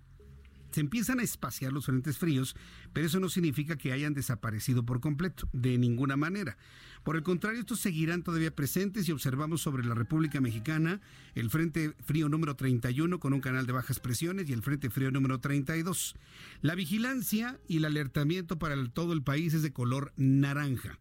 Se 0.73 0.81
empiezan 0.81 1.20
a 1.20 1.23
espaciar 1.23 1.73
los 1.73 1.87
frentes 1.87 2.18
fríos, 2.18 2.57
pero 2.92 3.07
eso 3.07 3.20
no 3.20 3.29
significa 3.29 3.77
que 3.77 3.92
hayan 3.92 4.12
desaparecido 4.12 4.85
por 4.85 5.01
completo, 5.01 5.49
de 5.53 5.79
ninguna 5.79 6.16
manera. 6.16 6.59
Por 7.05 7.14
el 7.14 7.23
contrario, 7.23 7.61
estos 7.61 7.79
seguirán 7.79 8.25
todavía 8.25 8.53
presentes 8.53 9.09
y 9.09 9.12
observamos 9.12 9.61
sobre 9.61 9.85
la 9.85 9.94
República 9.94 10.40
Mexicana 10.40 11.01
el 11.37 11.49
Frente 11.51 11.94
Frío 12.05 12.29
número 12.29 12.57
31 12.57 13.20
con 13.20 13.33
un 13.35 13.40
canal 13.40 13.66
de 13.66 13.73
bajas 13.73 14.01
presiones 14.01 14.49
y 14.49 14.53
el 14.53 14.62
Frente 14.62 14.90
Frío 14.90 15.12
número 15.12 15.38
32. 15.38 16.16
La 16.61 16.75
vigilancia 16.75 17.61
y 17.68 17.77
el 17.77 17.85
alertamiento 17.85 18.59
para 18.59 18.75
todo 18.88 19.12
el 19.12 19.23
país 19.23 19.55
es 19.55 19.62
de 19.62 19.73
color 19.73 20.12
naranja 20.16 20.99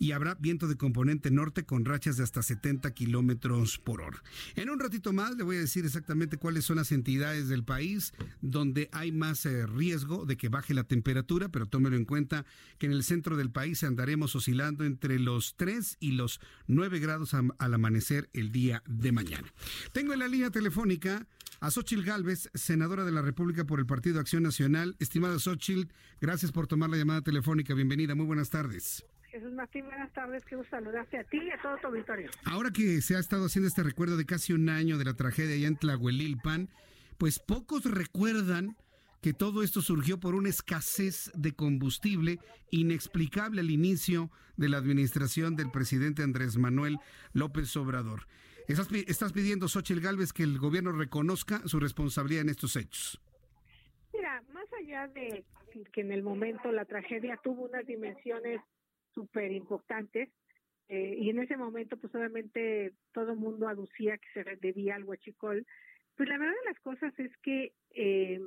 y 0.00 0.12
habrá 0.12 0.34
viento 0.34 0.66
de 0.66 0.76
componente 0.76 1.30
norte 1.30 1.64
con 1.64 1.84
rachas 1.84 2.16
de 2.16 2.24
hasta 2.24 2.42
70 2.42 2.92
kilómetros 2.94 3.78
por 3.78 4.00
hora. 4.00 4.22
En 4.56 4.70
un 4.70 4.80
ratito 4.80 5.12
más 5.12 5.36
le 5.36 5.44
voy 5.44 5.56
a 5.56 5.60
decir 5.60 5.84
exactamente 5.84 6.38
cuáles 6.38 6.64
son 6.64 6.78
las 6.78 6.90
entidades 6.90 7.48
del 7.48 7.64
país 7.64 8.14
donde 8.40 8.88
hay 8.92 9.12
más 9.12 9.44
eh, 9.44 9.66
riesgo 9.66 10.24
de 10.24 10.38
que 10.38 10.48
baje 10.48 10.72
la 10.72 10.84
temperatura, 10.84 11.50
pero 11.50 11.66
tómelo 11.66 11.96
en 11.96 12.06
cuenta 12.06 12.46
que 12.78 12.86
en 12.86 12.92
el 12.92 13.04
centro 13.04 13.36
del 13.36 13.50
país 13.50 13.84
andaremos 13.84 14.34
oscilando 14.34 14.84
entre 14.84 15.18
los 15.18 15.54
3 15.56 15.98
y 16.00 16.12
los 16.12 16.40
9 16.66 16.98
grados 16.98 17.34
al 17.34 17.74
amanecer 17.74 18.30
el 18.32 18.52
día 18.52 18.82
de 18.88 19.12
mañana. 19.12 19.52
Tengo 19.92 20.14
en 20.14 20.20
la 20.20 20.28
línea 20.28 20.50
telefónica 20.50 21.26
a 21.60 21.70
Xochil 21.70 22.04
Gálvez, 22.04 22.48
senadora 22.54 23.04
de 23.04 23.12
la 23.12 23.20
República 23.20 23.66
por 23.66 23.78
el 23.78 23.86
Partido 23.86 24.18
Acción 24.18 24.44
Nacional. 24.44 24.96
Estimada 24.98 25.38
Xochil, 25.38 25.92
gracias 26.22 26.52
por 26.52 26.66
tomar 26.66 26.88
la 26.88 26.96
llamada 26.96 27.20
telefónica. 27.20 27.74
Bienvenida, 27.74 28.14
muy 28.14 28.24
buenas 28.24 28.48
tardes. 28.48 29.04
Jesús 29.30 29.52
Martín, 29.52 29.84
buenas 29.84 30.12
tardes, 30.12 30.44
quiero 30.44 30.64
saludarte 30.68 31.18
a 31.18 31.24
ti 31.24 31.38
y 31.40 31.50
a 31.50 31.62
todo 31.62 31.76
tu 31.78 31.86
auditorio. 31.86 32.30
Ahora 32.46 32.70
que 32.70 33.00
se 33.00 33.14
ha 33.14 33.20
estado 33.20 33.46
haciendo 33.46 33.68
este 33.68 33.84
recuerdo 33.84 34.16
de 34.16 34.26
casi 34.26 34.52
un 34.52 34.68
año 34.68 34.98
de 34.98 35.04
la 35.04 35.14
tragedia 35.14 35.54
allá 35.54 35.68
en 35.68 35.76
Tlahuelilpan, 35.76 36.68
pues 37.16 37.38
pocos 37.38 37.84
recuerdan 37.84 38.76
que 39.22 39.32
todo 39.32 39.62
esto 39.62 39.82
surgió 39.82 40.18
por 40.18 40.34
una 40.34 40.48
escasez 40.48 41.30
de 41.34 41.52
combustible 41.52 42.38
inexplicable 42.70 43.60
al 43.60 43.70
inicio 43.70 44.30
de 44.56 44.68
la 44.68 44.78
administración 44.78 45.54
del 45.54 45.70
presidente 45.70 46.22
Andrés 46.22 46.56
Manuel 46.56 46.98
López 47.32 47.76
Obrador. 47.76 48.26
Estás, 48.66 48.90
estás 49.06 49.32
pidiendo, 49.32 49.68
Xochitl 49.68 50.00
Gálvez, 50.00 50.32
que 50.32 50.42
el 50.42 50.58
gobierno 50.58 50.92
reconozca 50.92 51.60
su 51.68 51.78
responsabilidad 51.78 52.42
en 52.42 52.48
estos 52.48 52.74
hechos. 52.76 53.20
Mira, 54.12 54.42
más 54.52 54.66
allá 54.72 55.06
de 55.08 55.44
que 55.92 56.00
en 56.00 56.10
el 56.10 56.22
momento 56.22 56.72
la 56.72 56.84
tragedia 56.84 57.38
tuvo 57.44 57.66
unas 57.66 57.86
dimensiones 57.86 58.60
súper 59.14 59.52
importantes. 59.52 60.30
Eh, 60.88 61.16
y 61.18 61.30
en 61.30 61.38
ese 61.38 61.56
momento, 61.56 61.96
pues 61.96 62.14
obviamente 62.14 62.92
todo 63.12 63.32
el 63.32 63.38
mundo 63.38 63.68
aducía 63.68 64.18
que 64.18 64.28
se 64.34 64.56
debía 64.56 64.96
al 64.96 65.04
huachicol. 65.04 65.64
Pues 66.16 66.28
la 66.28 66.38
verdad 66.38 66.54
de 66.64 66.70
las 66.70 66.80
cosas 66.80 67.18
es 67.18 67.30
que 67.38 67.72
eh, 67.94 68.40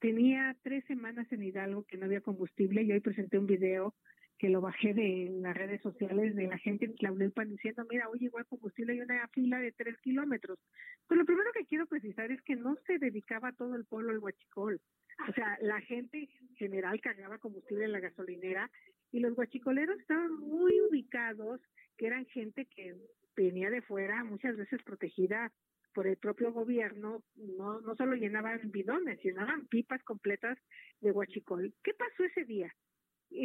tenía 0.00 0.56
tres 0.62 0.84
semanas 0.86 1.30
en 1.32 1.42
Hidalgo 1.42 1.84
que 1.84 1.96
no 1.96 2.06
había 2.06 2.20
combustible 2.20 2.82
y 2.82 2.92
hoy 2.92 3.00
presenté 3.00 3.38
un 3.38 3.46
video 3.46 3.94
que 4.38 4.48
lo 4.50 4.60
bajé 4.60 4.92
de 4.92 5.30
las 5.40 5.56
redes 5.56 5.80
sociales 5.80 6.34
de 6.34 6.46
la 6.46 6.58
gente 6.58 6.84
en 6.84 6.92
Claudelpan 6.92 7.48
diciendo, 7.48 7.86
mira, 7.90 8.08
oye, 8.08 8.26
igual 8.26 8.44
combustible 8.46 8.92
hay 8.92 9.00
una 9.00 9.26
fila 9.28 9.58
de 9.60 9.72
tres 9.72 9.96
kilómetros. 9.98 10.58
Pues 11.06 11.18
lo 11.18 11.24
primero 11.24 11.50
que 11.52 11.64
quiero 11.64 11.86
precisar 11.86 12.30
es 12.30 12.42
que 12.42 12.56
no 12.56 12.76
se 12.86 12.98
dedicaba 12.98 13.52
todo 13.52 13.74
el 13.76 13.86
pueblo 13.86 14.10
al 14.10 14.18
huachicol. 14.18 14.80
O 15.28 15.32
sea, 15.32 15.56
la 15.62 15.80
gente 15.80 16.28
en 16.40 16.54
general 16.56 17.00
cargaba 17.00 17.38
combustible 17.38 17.86
en 17.86 17.92
la 17.92 18.00
gasolinera 18.00 18.70
y 19.16 19.20
los 19.20 19.34
guachicoleros 19.34 19.98
estaban 19.98 20.30
muy 20.40 20.78
ubicados, 20.90 21.62
que 21.96 22.06
eran 22.06 22.26
gente 22.26 22.66
que 22.66 22.94
venía 23.34 23.70
de 23.70 23.80
fuera, 23.80 24.22
muchas 24.24 24.58
veces 24.58 24.82
protegida 24.82 25.50
por 25.94 26.06
el 26.06 26.18
propio 26.18 26.52
gobierno, 26.52 27.22
no, 27.36 27.80
no 27.80 27.96
solo 27.96 28.14
llenaban 28.14 28.60
bidones, 28.70 29.18
llenaban 29.24 29.66
pipas 29.68 30.02
completas 30.04 30.58
de 31.00 31.12
guachicol. 31.12 31.72
¿Qué 31.82 31.94
pasó 31.94 32.24
ese 32.24 32.44
día? 32.44 32.70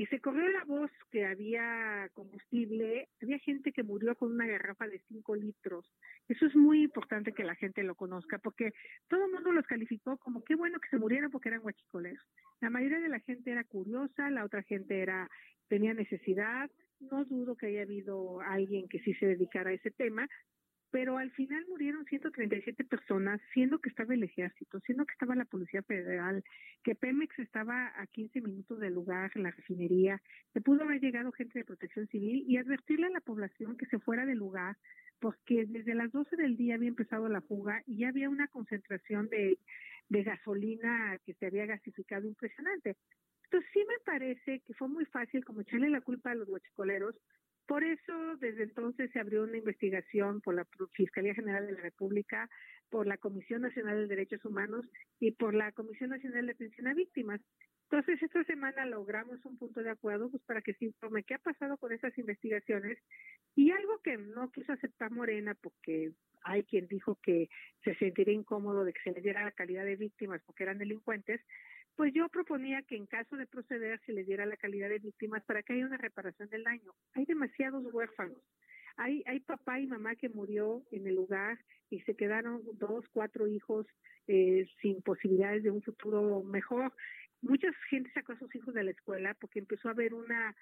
Se 0.09 0.19
corrió 0.19 0.47
la 0.49 0.65
voz 0.65 0.91
que 1.09 1.25
había 1.25 2.09
combustible, 2.13 3.07
había 3.21 3.39
gente 3.39 3.71
que 3.71 3.83
murió 3.83 4.15
con 4.15 4.31
una 4.31 4.45
garrafa 4.45 4.87
de 4.87 4.99
5 5.07 5.35
litros. 5.35 5.89
Eso 6.27 6.45
es 6.45 6.55
muy 6.55 6.83
importante 6.83 7.31
que 7.31 7.43
la 7.43 7.55
gente 7.55 7.81
lo 7.83 7.95
conozca, 7.95 8.37
porque 8.39 8.73
todo 9.07 9.25
el 9.25 9.31
mundo 9.31 9.53
los 9.53 9.65
calificó 9.65 10.17
como 10.17 10.43
qué 10.43 10.55
bueno 10.55 10.79
que 10.79 10.89
se 10.89 10.97
murieron 10.97 11.31
porque 11.31 11.49
eran 11.49 11.61
guachicoleros. 11.61 12.23
La 12.59 12.69
mayoría 12.69 12.99
de 12.99 13.09
la 13.09 13.21
gente 13.21 13.51
era 13.51 13.63
curiosa, 13.63 14.29
la 14.29 14.45
otra 14.45 14.61
gente 14.63 14.99
era 14.99 15.29
tenía 15.71 15.93
necesidad. 15.93 16.69
No 16.99 17.23
dudo 17.23 17.55
que 17.55 17.67
haya 17.67 17.83
habido 17.83 18.41
alguien 18.41 18.89
que 18.89 18.99
sí 18.99 19.13
se 19.13 19.25
dedicara 19.25 19.69
a 19.69 19.73
ese 19.73 19.89
tema, 19.89 20.27
pero 20.91 21.17
al 21.17 21.31
final 21.31 21.65
murieron 21.69 22.03
137 22.03 22.83
personas, 22.83 23.39
siendo 23.53 23.79
que 23.79 23.87
estaba 23.87 24.13
el 24.13 24.23
ejército, 24.23 24.81
siendo 24.81 25.05
que 25.05 25.13
estaba 25.13 25.33
la 25.33 25.45
Policía 25.45 25.81
Federal, 25.83 26.43
que 26.83 26.93
Pemex 26.93 27.39
estaba 27.39 27.93
a 27.95 28.05
15 28.07 28.41
minutos 28.41 28.81
del 28.81 28.93
lugar, 28.93 29.31
la 29.35 29.51
refinería, 29.51 30.21
que 30.53 30.59
pudo 30.59 30.83
haber 30.83 30.99
llegado 30.99 31.31
gente 31.31 31.59
de 31.59 31.65
protección 31.65 32.05
civil 32.07 32.43
y 32.45 32.57
advertirle 32.57 33.07
a 33.07 33.11
la 33.11 33.21
población 33.21 33.77
que 33.77 33.85
se 33.85 33.99
fuera 33.99 34.25
del 34.25 34.39
lugar, 34.39 34.75
porque 35.21 35.65
desde 35.67 35.95
las 35.95 36.11
12 36.11 36.35
del 36.35 36.57
día 36.57 36.75
había 36.75 36.89
empezado 36.89 37.29
la 37.29 37.39
fuga 37.39 37.81
y 37.87 37.99
ya 37.99 38.09
había 38.09 38.29
una 38.29 38.49
concentración 38.49 39.29
de, 39.29 39.57
de 40.09 40.23
gasolina 40.23 41.17
que 41.25 41.33
se 41.35 41.45
había 41.45 41.65
gasificado 41.65 42.27
impresionante. 42.27 42.97
Entonces 43.51 43.69
sí 43.73 43.83
me 43.85 43.99
parece 44.05 44.61
que 44.61 44.73
fue 44.75 44.87
muy 44.87 45.03
fácil 45.07 45.43
como 45.43 45.59
echarle 45.59 45.89
la 45.89 45.99
culpa 45.99 46.31
a 46.31 46.35
los 46.35 46.47
huachicoleros, 46.47 47.15
por 47.67 47.83
eso, 47.83 48.37
desde 48.37 48.63
entonces 48.63 49.11
se 49.11 49.19
abrió 49.19 49.43
una 49.43 49.57
investigación 49.57 50.39
por 50.39 50.55
la 50.55 50.65
Fiscalía 50.93 51.33
General 51.33 51.67
de 51.67 51.73
la 51.73 51.81
República, 51.81 52.49
por 52.89 53.07
la 53.07 53.17
Comisión 53.17 53.61
Nacional 53.61 53.97
de 53.97 54.07
Derechos 54.07 54.43
Humanos 54.45 54.85
y 55.19 55.31
por 55.31 55.53
la 55.53 55.71
Comisión 55.73 56.11
Nacional 56.11 56.45
de 56.45 56.53
Atención 56.53 56.87
a 56.87 56.93
Víctimas. 56.93 57.41
Entonces, 57.89 58.23
esta 58.23 58.41
semana 58.45 58.85
logramos 58.85 59.43
un 59.45 59.57
punto 59.57 59.83
de 59.83 59.89
acuerdo 59.89 60.31
pues, 60.31 60.41
para 60.43 60.61
que 60.61 60.73
se 60.75 60.85
informe 60.85 61.23
qué 61.23 61.33
ha 61.33 61.39
pasado 61.39 61.75
con 61.77 61.91
esas 61.91 62.17
investigaciones 62.17 62.97
y 63.55 63.71
algo 63.71 63.99
que 64.01 64.17
no 64.17 64.49
quiso 64.51 64.71
aceptar 64.71 65.11
Morena 65.11 65.55
porque 65.61 66.13
hay 66.43 66.63
quien 66.63 66.87
dijo 66.87 67.19
que 67.21 67.49
se 67.83 67.95
sentiría 67.95 68.33
incómodo 68.33 68.85
de 68.85 68.93
que 68.93 69.01
se 69.03 69.11
le 69.11 69.21
diera 69.21 69.43
la 69.43 69.51
calidad 69.51 69.83
de 69.83 69.97
víctimas 69.97 70.41
porque 70.45 70.63
eran 70.63 70.77
delincuentes, 70.77 71.41
pues 72.01 72.15
yo 72.15 72.27
proponía 72.29 72.81
que 72.81 72.95
en 72.95 73.05
caso 73.05 73.37
de 73.37 73.45
proceder 73.45 74.01
se 74.07 74.11
le 74.11 74.23
diera 74.23 74.43
la 74.47 74.57
calidad 74.57 74.89
de 74.89 74.97
víctimas 74.97 75.43
para 75.43 75.61
que 75.61 75.73
haya 75.73 75.85
una 75.85 75.97
reparación 75.97 76.49
del 76.49 76.63
daño. 76.63 76.95
Hay 77.13 77.25
demasiados 77.25 77.85
huérfanos. 77.93 78.41
Hay, 78.97 79.21
hay 79.27 79.39
papá 79.41 79.79
y 79.79 79.85
mamá 79.85 80.15
que 80.15 80.27
murió 80.27 80.81
en 80.89 81.05
el 81.05 81.13
lugar 81.13 81.59
y 81.91 81.99
se 81.99 82.15
quedaron 82.15 82.63
dos, 82.79 83.05
cuatro 83.13 83.47
hijos 83.47 83.85
eh, 84.25 84.67
sin 84.81 85.03
posibilidades 85.03 85.61
de 85.61 85.69
un 85.69 85.83
futuro 85.83 86.41
mejor. 86.41 86.91
Mucha 87.43 87.67
gente 87.91 88.09
sacó 88.15 88.31
a 88.31 88.39
sus 88.39 88.55
hijos 88.55 88.73
de 88.73 88.83
la 88.83 88.89
escuela 88.89 89.35
porque 89.35 89.59
empezó 89.59 89.87
a 89.87 89.91
haber 89.91 90.15
una 90.15 90.55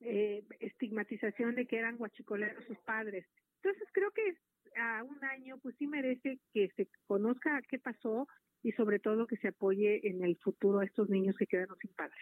eh, 0.00 0.44
estigmatización 0.60 1.54
de 1.54 1.64
que 1.64 1.78
eran 1.78 1.96
guachicoleros 1.96 2.66
sus 2.66 2.76
padres. 2.80 3.24
Entonces 3.62 3.88
creo 3.92 4.10
que 4.10 4.36
a 4.76 5.04
un 5.04 5.24
año 5.24 5.56
pues 5.56 5.74
sí 5.78 5.86
merece 5.86 6.38
que 6.52 6.68
se 6.76 6.86
conozca 7.06 7.62
qué 7.62 7.78
pasó 7.78 8.28
y 8.62 8.72
sobre 8.72 8.98
todo 8.98 9.26
que 9.26 9.36
se 9.36 9.48
apoye 9.48 10.06
en 10.08 10.22
el 10.22 10.36
futuro 10.36 10.80
a 10.80 10.84
estos 10.84 11.08
niños 11.08 11.36
que 11.36 11.46
quedaron 11.46 11.76
sin 11.78 11.90
padre. 11.92 12.16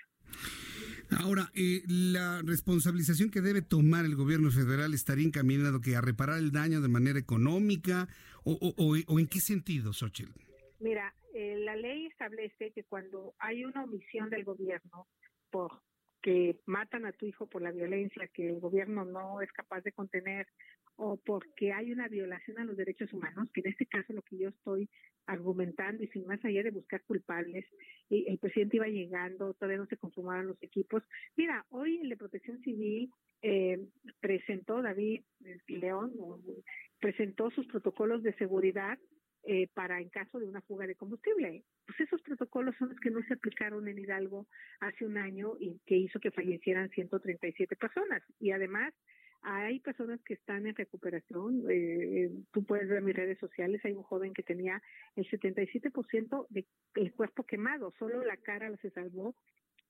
Ahora, 1.18 1.50
eh, 1.54 1.82
la 1.86 2.40
responsabilización 2.42 3.30
que 3.30 3.40
debe 3.40 3.62
tomar 3.62 4.04
el 4.04 4.14
gobierno 4.14 4.50
federal 4.50 4.94
estaría 4.94 5.26
encaminado 5.26 5.80
que 5.80 5.96
a 5.96 6.00
reparar 6.00 6.38
el 6.38 6.52
daño 6.52 6.80
de 6.80 6.88
manera 6.88 7.18
económica 7.18 8.08
o, 8.44 8.52
o, 8.76 9.18
en 9.18 9.26
qué 9.26 9.40
sentido, 9.40 9.92
Xochitl? 9.92 10.32
Mira, 10.78 11.14
eh, 11.34 11.58
la 11.64 11.76
ley 11.76 12.06
establece 12.06 12.70
que 12.72 12.84
cuando 12.84 13.34
hay 13.38 13.64
una 13.64 13.84
omisión 13.84 14.30
del 14.30 14.44
gobierno 14.44 15.06
por 15.50 15.82
que 16.22 16.60
matan 16.66 17.06
a 17.06 17.12
tu 17.12 17.26
hijo 17.26 17.46
por 17.46 17.62
la 17.62 17.72
violencia 17.72 18.28
que 18.28 18.48
el 18.48 18.60
gobierno 18.60 19.04
no 19.04 19.40
es 19.40 19.50
capaz 19.52 19.80
de 19.80 19.92
contener 19.92 20.46
o 20.96 21.16
porque 21.16 21.72
hay 21.72 21.92
una 21.92 22.08
violación 22.08 22.58
a 22.58 22.64
los 22.64 22.76
derechos 22.76 23.10
humanos, 23.12 23.48
que 23.54 23.60
en 23.60 23.68
este 23.68 23.86
caso 23.86 24.12
lo 24.12 24.20
que 24.22 24.36
yo 24.36 24.48
estoy 24.50 24.88
argumentando 25.30 26.02
y 26.02 26.08
sin 26.08 26.26
más 26.26 26.44
allá 26.44 26.62
de 26.62 26.70
buscar 26.70 27.02
culpables, 27.02 27.64
y 28.08 28.28
el 28.28 28.38
presidente 28.38 28.76
iba 28.76 28.88
llegando, 28.88 29.54
todavía 29.54 29.78
no 29.78 29.86
se 29.86 29.96
conformaban 29.96 30.48
los 30.48 30.62
equipos. 30.62 31.02
Mira, 31.36 31.64
hoy 31.70 31.98
el 31.98 32.08
de 32.08 32.16
Protección 32.16 32.60
Civil 32.62 33.10
eh, 33.42 33.78
presentó, 34.20 34.82
David 34.82 35.22
León, 35.68 36.12
presentó 36.98 37.50
sus 37.50 37.66
protocolos 37.68 38.22
de 38.22 38.34
seguridad 38.34 38.98
eh, 39.44 39.68
para 39.72 40.00
en 40.00 40.10
caso 40.10 40.38
de 40.38 40.46
una 40.46 40.60
fuga 40.62 40.86
de 40.86 40.96
combustible. 40.96 41.64
Pues 41.86 42.00
esos 42.00 42.20
protocolos 42.22 42.74
son 42.78 42.90
los 42.90 43.00
que 43.00 43.10
no 43.10 43.22
se 43.22 43.34
aplicaron 43.34 43.88
en 43.88 43.98
Hidalgo 43.98 44.46
hace 44.80 45.06
un 45.06 45.16
año 45.16 45.54
y 45.58 45.80
que 45.86 45.96
hizo 45.96 46.20
que 46.20 46.30
fallecieran 46.30 46.90
137 46.90 47.76
personas. 47.76 48.22
Y 48.38 48.50
además 48.50 48.92
hay 49.42 49.80
personas 49.80 50.20
que 50.22 50.34
están 50.34 50.66
en 50.66 50.74
recuperación. 50.74 51.64
Eh, 51.70 52.30
tú 52.52 52.64
puedes 52.64 52.88
ver 52.88 53.02
mis 53.02 53.16
redes 53.16 53.38
sociales, 53.38 53.80
hay 53.84 53.92
un 53.92 54.02
joven 54.02 54.34
que 54.34 54.42
tenía 54.42 54.82
el 55.16 55.28
77% 55.28 56.46
del 56.50 57.12
cuerpo 57.12 57.44
quemado, 57.44 57.92
solo 57.98 58.24
la 58.24 58.36
cara 58.36 58.74
se 58.78 58.90
salvó 58.90 59.34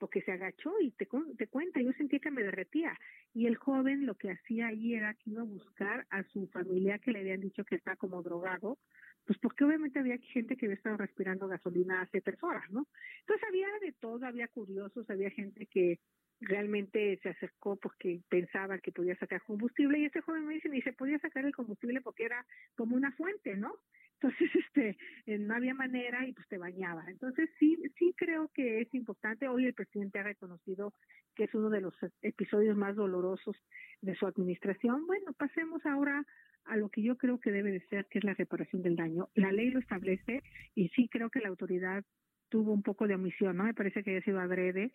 porque 0.00 0.22
se 0.22 0.32
agachó 0.32 0.72
y 0.80 0.92
te, 0.92 1.06
te 1.36 1.46
cuenta, 1.46 1.80
yo 1.80 1.92
sentí 1.92 2.18
que 2.20 2.30
me 2.30 2.42
derretía. 2.42 2.98
Y 3.34 3.46
el 3.46 3.56
joven 3.56 4.06
lo 4.06 4.14
que 4.14 4.30
hacía 4.30 4.68
ahí 4.68 4.94
era 4.94 5.12
que 5.14 5.30
iba 5.30 5.42
a 5.42 5.44
buscar 5.44 6.06
a 6.08 6.24
su 6.24 6.46
familia 6.48 6.98
que 6.98 7.12
le 7.12 7.20
habían 7.20 7.42
dicho 7.42 7.64
que 7.64 7.76
está 7.76 7.96
como 7.96 8.22
drogado, 8.22 8.78
pues 9.26 9.38
porque 9.38 9.64
obviamente 9.64 9.98
había 9.98 10.18
gente 10.18 10.56
que 10.56 10.66
había 10.66 10.76
estado 10.76 10.96
respirando 10.96 11.48
gasolina 11.48 12.02
hace 12.02 12.20
tres 12.20 12.42
horas, 12.42 12.68
¿no? 12.70 12.86
Entonces 13.20 13.48
había 13.48 13.66
de 13.80 13.92
todo, 13.92 14.26
había 14.26 14.48
curiosos, 14.48 15.08
había 15.08 15.30
gente 15.30 15.66
que 15.66 16.00
realmente 16.40 17.18
se 17.22 17.28
acercó 17.28 17.76
porque 17.76 18.22
pensaba 18.28 18.78
que 18.78 18.92
podía 18.92 19.14
sacar 19.16 19.42
combustible 19.42 19.98
y 19.98 20.06
este 20.06 20.22
joven 20.22 20.46
me 20.46 20.54
dice, 20.54 20.68
ni 20.68 20.80
se 20.82 20.92
podía 20.92 21.18
sacar 21.18 21.44
el 21.44 21.54
combustible 21.54 22.00
porque 22.00 22.24
era 22.24 22.44
como 22.76 22.96
una 22.96 23.12
fuente, 23.12 23.56
¿no? 23.56 23.74
Entonces, 24.22 24.50
este, 24.66 24.98
eh, 25.26 25.38
no 25.38 25.54
había 25.54 25.74
manera 25.74 26.26
y 26.26 26.32
pues 26.32 26.46
te 26.48 26.58
bañaba. 26.58 27.04
Entonces, 27.08 27.50
sí, 27.58 27.78
sí 27.98 28.14
creo 28.16 28.48
que 28.54 28.80
es 28.82 28.94
importante. 28.94 29.48
Hoy 29.48 29.66
el 29.66 29.74
presidente 29.74 30.18
ha 30.18 30.24
reconocido 30.24 30.94
que 31.34 31.44
es 31.44 31.54
uno 31.54 31.70
de 31.70 31.80
los 31.80 31.94
episodios 32.22 32.76
más 32.76 32.96
dolorosos 32.96 33.56
de 34.02 34.14
su 34.16 34.26
administración. 34.26 35.06
Bueno, 35.06 35.32
pasemos 35.34 35.84
ahora 35.86 36.24
a 36.70 36.76
lo 36.76 36.88
que 36.88 37.02
yo 37.02 37.16
creo 37.16 37.38
que 37.38 37.52
debe 37.52 37.72
de 37.72 37.80
ser, 37.88 38.06
que 38.06 38.18
es 38.18 38.24
la 38.24 38.34
reparación 38.34 38.82
del 38.82 38.96
daño. 38.96 39.28
La 39.34 39.52
ley 39.52 39.70
lo 39.70 39.80
establece 39.80 40.42
y 40.74 40.88
sí 40.90 41.08
creo 41.10 41.30
que 41.30 41.40
la 41.40 41.48
autoridad 41.48 42.04
tuvo 42.48 42.72
un 42.72 42.82
poco 42.82 43.06
de 43.06 43.14
omisión, 43.14 43.56
¿no? 43.56 43.64
Me 43.64 43.74
parece 43.74 44.02
que 44.02 44.10
haya 44.10 44.24
sido 44.24 44.40
adrede 44.40 44.92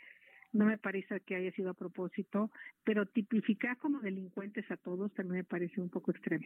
no 0.56 0.66
me 0.66 0.78
parece 0.78 1.22
que 1.26 1.36
haya 1.36 1.52
sido 1.52 1.72
a 1.72 1.74
propósito, 1.74 2.50
pero 2.84 3.06
tipificar 3.06 3.78
como 3.78 4.00
delincuentes 4.00 4.70
a 4.72 4.78
todos 4.78 5.14
también 5.14 5.40
me 5.40 5.44
parece 5.44 5.82
un 5.82 5.90
poco 5.90 6.12
extremo. 6.12 6.46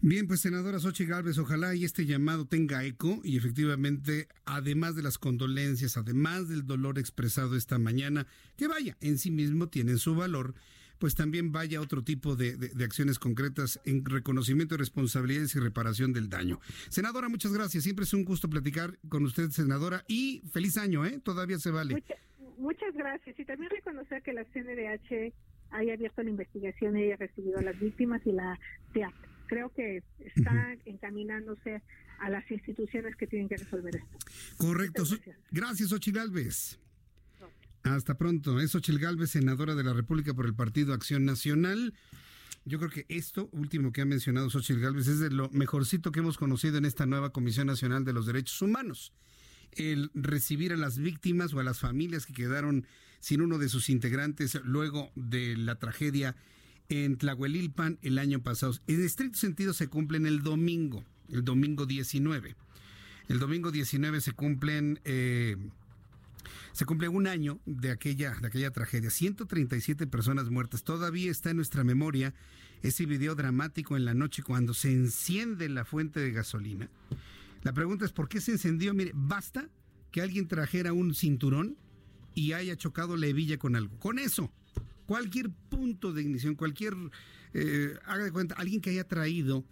Bien, 0.00 0.28
pues 0.28 0.40
senadora 0.40 0.78
Xochitl 0.78 1.10
Gálvez, 1.10 1.38
ojalá 1.38 1.74
y 1.74 1.84
este 1.84 2.06
llamado 2.06 2.46
tenga 2.46 2.84
eco 2.84 3.20
y 3.24 3.36
efectivamente, 3.36 4.28
además 4.44 4.94
de 4.94 5.02
las 5.02 5.18
condolencias, 5.18 5.96
además 5.96 6.48
del 6.48 6.66
dolor 6.66 6.98
expresado 6.98 7.56
esta 7.56 7.78
mañana, 7.78 8.26
que 8.56 8.68
vaya, 8.68 8.96
en 9.00 9.18
sí 9.18 9.30
mismo 9.30 9.68
tienen 9.68 9.98
su 9.98 10.14
valor, 10.14 10.54
pues 10.98 11.14
también 11.14 11.52
vaya 11.52 11.80
otro 11.80 12.02
tipo 12.02 12.36
de, 12.36 12.56
de, 12.56 12.84
acciones 12.84 13.18
concretas 13.18 13.80
en 13.84 14.04
reconocimiento 14.04 14.74
de 14.74 14.78
responsabilidades 14.78 15.54
y 15.54 15.60
reparación 15.60 16.12
del 16.12 16.28
daño. 16.28 16.60
Senadora, 16.88 17.28
muchas 17.28 17.52
gracias. 17.52 17.84
Siempre 17.84 18.04
es 18.04 18.12
un 18.14 18.24
gusto 18.24 18.48
platicar 18.48 18.98
con 19.08 19.24
usted, 19.24 19.50
senadora, 19.50 20.04
y 20.08 20.42
feliz 20.52 20.76
año, 20.76 21.04
¿eh? 21.04 21.20
Todavía 21.22 21.58
se 21.58 21.70
vale 21.70 22.02
muchas 22.58 22.94
gracias. 22.94 23.38
Y 23.38 23.44
también 23.44 23.70
reconocer 23.70 24.22
que 24.22 24.32
la 24.32 24.44
CNDH 24.44 25.32
haya 25.70 25.94
abierto 25.94 26.22
la 26.22 26.30
investigación 26.30 26.96
y 26.96 27.04
haya 27.04 27.16
recibido 27.16 27.58
a 27.58 27.62
las 27.62 27.78
víctimas 27.78 28.22
y 28.24 28.32
la 28.32 28.58
TEAP. 28.92 29.14
Creo 29.46 29.72
que 29.72 30.02
está 30.18 30.76
encaminándose 30.84 31.82
a 32.18 32.30
las 32.30 32.50
instituciones 32.50 33.14
que 33.16 33.26
tienen 33.26 33.48
que 33.48 33.56
resolver 33.56 33.96
esto. 33.96 34.18
Correcto. 34.56 35.04
Gracias, 35.50 35.92
Ochil 35.92 36.14
Galvez. 36.14 36.80
Hasta 37.86 38.18
pronto. 38.18 38.58
Es 38.60 38.74
Ochil 38.74 38.98
Galvez, 38.98 39.30
senadora 39.30 39.74
de 39.74 39.84
la 39.84 39.92
República 39.92 40.34
por 40.34 40.46
el 40.46 40.54
Partido 40.54 40.92
Acción 40.92 41.24
Nacional. 41.24 41.94
Yo 42.64 42.78
creo 42.78 42.90
que 42.90 43.06
esto 43.08 43.48
último 43.52 43.92
que 43.92 44.00
ha 44.00 44.04
mencionado 44.04 44.50
Xochitl 44.50 44.80
Galvez 44.80 45.06
es 45.06 45.20
de 45.20 45.30
lo 45.30 45.48
mejorcito 45.50 46.10
que 46.10 46.18
hemos 46.18 46.36
conocido 46.36 46.78
en 46.78 46.84
esta 46.84 47.06
nueva 47.06 47.30
Comisión 47.30 47.68
Nacional 47.68 48.04
de 48.04 48.12
los 48.12 48.26
Derechos 48.26 48.60
Humanos 48.60 49.12
el 49.72 50.10
recibir 50.14 50.72
a 50.72 50.76
las 50.76 50.98
víctimas 50.98 51.52
o 51.52 51.60
a 51.60 51.64
las 51.64 51.78
familias 51.78 52.26
que 52.26 52.32
quedaron 52.32 52.86
sin 53.20 53.40
uno 53.40 53.58
de 53.58 53.68
sus 53.68 53.88
integrantes 53.88 54.58
luego 54.64 55.10
de 55.14 55.56
la 55.56 55.78
tragedia 55.78 56.34
en 56.88 57.16
Tlahuelilpan 57.18 57.98
el 58.02 58.18
año 58.18 58.42
pasado. 58.42 58.74
En 58.86 59.04
estricto 59.04 59.38
sentido 59.38 59.74
se 59.74 59.88
cumple 59.88 60.18
en 60.18 60.26
el 60.26 60.42
domingo, 60.42 61.04
el 61.30 61.44
domingo 61.44 61.86
19. 61.86 62.56
El 63.28 63.38
domingo 63.38 63.70
19 63.70 64.20
se 64.20 64.32
cumplen... 64.32 65.00
Eh, 65.04 65.56
se 66.72 66.84
cumple 66.84 67.08
un 67.08 67.26
año 67.26 67.60
de 67.66 67.90
aquella, 67.90 68.34
de 68.34 68.46
aquella 68.46 68.70
tragedia. 68.70 69.10
137 69.10 70.06
personas 70.06 70.50
muertas. 70.50 70.84
Todavía 70.84 71.30
está 71.30 71.50
en 71.50 71.56
nuestra 71.56 71.84
memoria 71.84 72.34
ese 72.82 73.06
video 73.06 73.34
dramático 73.34 73.96
en 73.96 74.04
la 74.04 74.14
noche 74.14 74.42
cuando 74.42 74.74
se 74.74 74.92
enciende 74.92 75.68
la 75.68 75.84
fuente 75.84 76.20
de 76.20 76.30
gasolina. 76.32 76.88
La 77.62 77.72
pregunta 77.72 78.04
es, 78.04 78.12
¿por 78.12 78.28
qué 78.28 78.40
se 78.40 78.52
encendió? 78.52 78.94
Mire, 78.94 79.12
basta 79.14 79.68
que 80.10 80.22
alguien 80.22 80.48
trajera 80.48 80.92
un 80.92 81.14
cinturón 81.14 81.76
y 82.34 82.52
haya 82.52 82.76
chocado 82.76 83.16
la 83.16 83.26
hebilla 83.26 83.58
con 83.58 83.76
algo. 83.76 83.98
Con 83.98 84.18
eso, 84.18 84.52
cualquier 85.06 85.50
punto 85.50 86.12
de 86.12 86.22
ignición, 86.22 86.54
cualquier, 86.54 86.94
eh, 87.54 87.96
cuenta, 88.32 88.54
alguien 88.54 88.80
que 88.80 88.90
haya 88.90 89.04
traído 89.04 89.64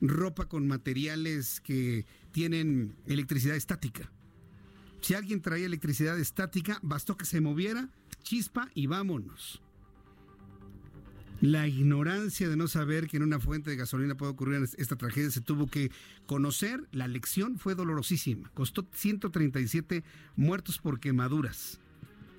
ropa 0.00 0.48
con 0.48 0.66
materiales 0.66 1.60
que 1.60 2.06
tienen 2.32 2.96
electricidad 3.06 3.56
estática. 3.56 4.10
Si 5.02 5.14
alguien 5.14 5.42
traía 5.42 5.66
electricidad 5.66 6.18
estática, 6.18 6.78
bastó 6.82 7.16
que 7.16 7.24
se 7.24 7.40
moviera, 7.40 7.88
chispa 8.22 8.70
y 8.72 8.86
vámonos. 8.86 9.60
La 11.40 11.66
ignorancia 11.66 12.48
de 12.48 12.56
no 12.56 12.68
saber 12.68 13.08
que 13.08 13.16
en 13.16 13.24
una 13.24 13.40
fuente 13.40 13.70
de 13.70 13.76
gasolina 13.76 14.14
puede 14.14 14.30
ocurrir 14.30 14.62
esta 14.78 14.94
tragedia 14.94 15.32
se 15.32 15.40
tuvo 15.40 15.66
que 15.66 15.90
conocer. 16.26 16.86
La 16.92 17.08
lección 17.08 17.58
fue 17.58 17.74
dolorosísima. 17.74 18.48
Costó 18.54 18.86
137 18.92 20.04
muertos 20.36 20.78
por 20.78 21.00
quemaduras. 21.00 21.80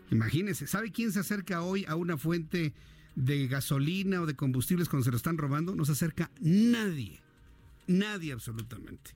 Imagínense, 0.09 0.65
¿sabe 0.65 0.93
quién 0.93 1.11
se 1.11 1.19
acerca 1.19 1.63
hoy 1.63 1.83
a 1.85 1.95
una 1.97 2.15
fuente 2.15 2.73
de 3.15 3.45
gasolina 3.47 4.21
o 4.21 4.25
de 4.25 4.37
combustibles 4.37 4.87
cuando 4.87 5.03
se 5.03 5.11
lo 5.11 5.17
están 5.17 5.37
robando? 5.37 5.75
No 5.75 5.83
se 5.83 5.91
acerca 5.91 6.31
nadie. 6.39 7.21
Nadie 7.87 8.31
absolutamente. 8.31 9.11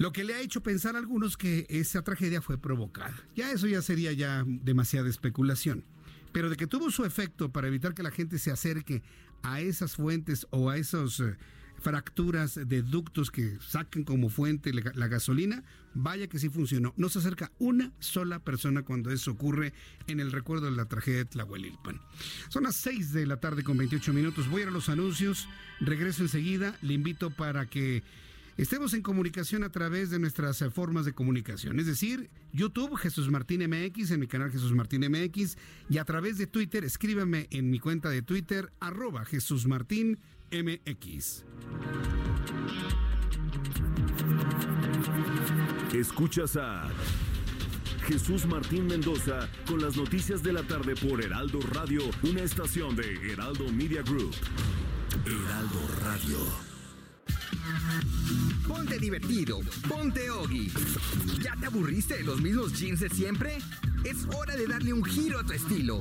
Lo 0.00 0.14
que 0.14 0.24
le 0.24 0.32
ha 0.32 0.40
hecho 0.40 0.62
pensar 0.62 0.96
a 0.96 0.98
algunos 0.98 1.36
que 1.36 1.66
esa 1.68 2.00
tragedia 2.00 2.40
fue 2.40 2.56
provocada. 2.56 3.14
Ya 3.36 3.52
eso 3.52 3.66
ya 3.66 3.82
sería 3.82 4.14
ya 4.14 4.44
demasiada 4.46 5.10
especulación. 5.10 5.84
Pero 6.32 6.48
de 6.48 6.56
que 6.56 6.66
tuvo 6.66 6.90
su 6.90 7.04
efecto 7.04 7.52
para 7.52 7.68
evitar 7.68 7.92
que 7.92 8.02
la 8.02 8.10
gente 8.10 8.38
se 8.38 8.50
acerque 8.50 9.02
a 9.42 9.60
esas 9.60 9.96
fuentes 9.96 10.46
o 10.48 10.70
a 10.70 10.78
esos 10.78 11.20
eh, 11.20 11.36
fracturas 11.82 12.54
de 12.54 12.80
ductos 12.80 13.30
que 13.30 13.58
saquen 13.60 14.04
como 14.04 14.30
fuente 14.30 14.72
la, 14.72 15.06
gasolina, 15.08 15.64
vaya 15.92 16.28
que 16.28 16.38
sí 16.38 16.48
funcionó. 16.48 16.94
No 16.96 17.10
se 17.10 17.18
acerca 17.18 17.52
una 17.58 17.92
sola 17.98 18.38
persona 18.38 18.82
cuando 18.84 19.10
eso 19.10 19.32
ocurre 19.32 19.74
en 20.06 20.18
el 20.18 20.32
recuerdo 20.32 20.70
de 20.70 20.76
la 20.78 20.86
tragedia 20.86 21.18
de 21.18 21.24
Tlahuelilpan. 21.26 22.00
Son 22.48 22.62
las 22.62 22.76
6 22.76 23.12
de 23.12 23.26
la 23.26 23.38
tarde 23.38 23.62
con 23.62 23.76
28 23.76 24.14
minutos. 24.14 24.48
Voy 24.48 24.60
a 24.60 24.62
ir 24.62 24.68
a 24.68 24.72
los 24.72 24.88
anuncios, 24.88 25.46
regreso 25.78 26.22
enseguida. 26.22 26.74
Le 26.80 26.94
invito 26.94 27.28
para 27.28 27.66
que 27.66 28.02
estemos 28.62 28.92
en 28.92 29.02
comunicación 29.02 29.64
a 29.64 29.70
través 29.70 30.10
de 30.10 30.18
nuestras 30.18 30.60
eh, 30.60 30.70
formas 30.70 31.06
de 31.06 31.14
comunicación, 31.14 31.80
es 31.80 31.86
decir, 31.86 32.28
YouTube 32.52 32.96
Jesús 32.96 33.30
Martín 33.30 33.62
MX, 33.66 34.10
en 34.10 34.20
mi 34.20 34.26
canal 34.26 34.50
Jesús 34.50 34.72
Martín 34.72 35.00
MX, 35.10 35.56
y 35.88 35.96
a 35.96 36.04
través 36.04 36.36
de 36.36 36.46
Twitter, 36.46 36.84
escríbame 36.84 37.48
en 37.50 37.70
mi 37.70 37.78
cuenta 37.78 38.10
de 38.10 38.20
Twitter, 38.20 38.70
arroba 38.78 39.24
Jesús 39.24 39.66
Martín 39.66 40.18
MX. 40.52 41.44
Escuchas 45.94 46.56
a 46.56 46.88
Jesús 48.06 48.46
Martín 48.46 48.86
Mendoza 48.86 49.48
con 49.66 49.80
las 49.80 49.96
noticias 49.96 50.42
de 50.42 50.52
la 50.52 50.62
tarde 50.62 50.94
por 50.96 51.24
Heraldo 51.24 51.60
Radio, 51.72 52.02
una 52.22 52.42
estación 52.42 52.94
de 52.94 53.32
Heraldo 53.32 53.72
Media 53.72 54.02
Group. 54.02 54.34
Heraldo 55.24 55.80
Radio. 56.02 56.69
Ponte 58.66 58.98
divertido, 58.98 59.60
ponte 59.88 60.30
Ogi. 60.30 60.70
¿Ya 61.42 61.56
te 61.56 61.66
aburriste 61.66 62.18
de 62.18 62.24
los 62.24 62.40
mismos 62.40 62.72
jeans 62.78 63.00
de 63.00 63.08
siempre? 63.08 63.58
Es 64.04 64.26
hora 64.34 64.56
de 64.56 64.66
darle 64.66 64.92
un 64.92 65.04
giro 65.04 65.40
a 65.40 65.44
tu 65.44 65.52
estilo. 65.52 66.00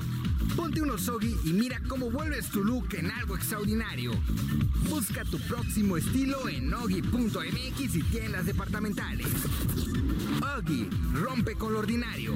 Ponte 0.56 0.82
unos 0.82 1.08
Ogi 1.10 1.36
y 1.46 1.54
mira 1.54 1.82
cómo 1.88 2.12
vuelves 2.12 2.50
tu 2.50 2.64
look 2.64 2.94
en 2.94 3.12
algo 3.12 3.36
extraordinario. 3.36 4.12
Busca 4.90 5.26
tu 5.26 5.40
próximo 5.40 5.98
estilo 5.98 6.48
en 6.48 6.74
Ogi.mx 6.74 7.96
y 7.96 8.04
tiendas 8.04 8.46
departamentales. 8.46 9.28
Ogi, 10.58 10.88
rompe 11.14 11.56
con 11.56 11.74
lo 11.74 11.80
ordinario. 11.80 12.36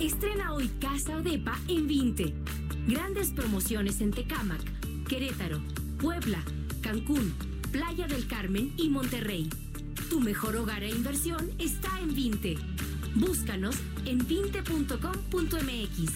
Estrena 0.00 0.52
hoy 0.52 0.68
Casa 0.80 1.16
Odepa 1.16 1.58
en 1.68 1.88
20. 1.88 2.34
Grandes 2.86 3.30
promociones 3.32 4.00
en 4.00 4.10
Tecámac 4.10 4.60
Querétaro, 5.08 5.60
Puebla, 6.00 6.42
Cancún, 6.82 7.32
Playa 7.70 8.08
del 8.08 8.26
Carmen 8.26 8.72
y 8.76 8.88
Monterrey. 8.88 9.48
Tu 10.10 10.20
mejor 10.20 10.56
hogar 10.56 10.82
e 10.82 10.90
inversión 10.90 11.50
está 11.58 12.00
en 12.00 12.12
Vinte. 12.12 12.56
Búscanos 13.14 13.76
en 14.04 14.26
vinte.com.mx. 14.26 16.12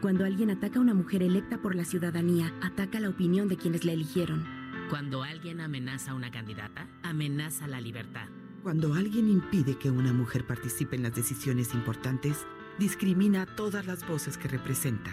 Cuando 0.00 0.24
alguien 0.24 0.50
ataca 0.50 0.78
a 0.78 0.82
una 0.82 0.94
mujer 0.94 1.22
electa 1.22 1.60
por 1.60 1.74
la 1.74 1.84
ciudadanía, 1.84 2.52
ataca 2.62 2.98
la 2.98 3.10
opinión 3.10 3.48
de 3.48 3.58
quienes 3.58 3.84
la 3.84 3.92
eligieron. 3.92 4.46
Cuando 4.88 5.22
alguien 5.22 5.60
amenaza 5.60 6.12
a 6.12 6.14
una 6.14 6.30
candidata, 6.30 6.88
amenaza 7.02 7.66
la 7.66 7.80
libertad. 7.80 8.28
Cuando 8.62 8.94
alguien 8.94 9.28
impide 9.28 9.76
que 9.76 9.90
una 9.90 10.14
mujer 10.14 10.46
participe 10.46 10.96
en 10.96 11.02
las 11.02 11.14
decisiones 11.14 11.74
importantes, 11.74 12.46
discrimina 12.78 13.42
a 13.42 13.46
todas 13.46 13.86
las 13.86 14.06
voces 14.08 14.38
que 14.38 14.48
representa 14.48 15.12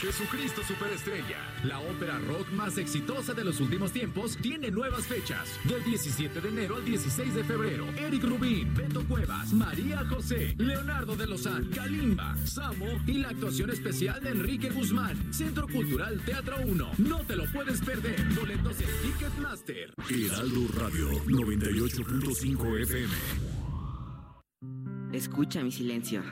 Jesucristo 0.00 0.62
Superestrella, 0.62 1.38
la 1.62 1.78
ópera 1.80 2.18
rock 2.18 2.50
más 2.52 2.78
exitosa 2.78 3.32
de 3.32 3.44
los 3.44 3.60
últimos 3.60 3.92
tiempos, 3.92 4.36
tiene 4.36 4.70
nuevas 4.70 5.06
fechas. 5.06 5.58
Del 5.64 5.82
17 5.84 6.40
de 6.40 6.48
enero 6.48 6.76
al 6.76 6.84
16 6.84 7.34
de 7.34 7.44
febrero. 7.44 7.86
Eric 7.96 8.24
Rubín, 8.24 8.74
Beto 8.74 9.04
Cuevas, 9.06 9.52
María 9.52 10.04
José, 10.08 10.54
Leonardo 10.58 11.16
de 11.16 11.26
Lozán, 11.26 11.70
Kalimba, 11.70 12.36
Samo 12.44 12.86
y 13.06 13.18
la 13.18 13.30
actuación 13.30 13.70
especial 13.70 14.22
de 14.22 14.30
Enrique 14.30 14.70
Guzmán. 14.70 15.32
Centro 15.32 15.66
Cultural 15.68 16.20
Teatro 16.24 16.56
1. 16.64 16.90
No 16.98 17.20
te 17.20 17.36
lo 17.36 17.44
puedes 17.52 17.80
perder. 17.80 18.22
Boletos 18.34 18.76
en 18.80 18.88
Ticketmaster. 19.02 19.94
Heraldo 20.10 20.60
Radio 20.76 21.10
98.5 21.26 22.82
FM. 22.82 23.14
Escucha 25.12 25.62
mi 25.62 25.70
silencio. 25.70 26.22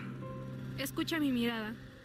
Escucha 0.76 1.20
mi 1.20 1.30
mirada. 1.30 1.74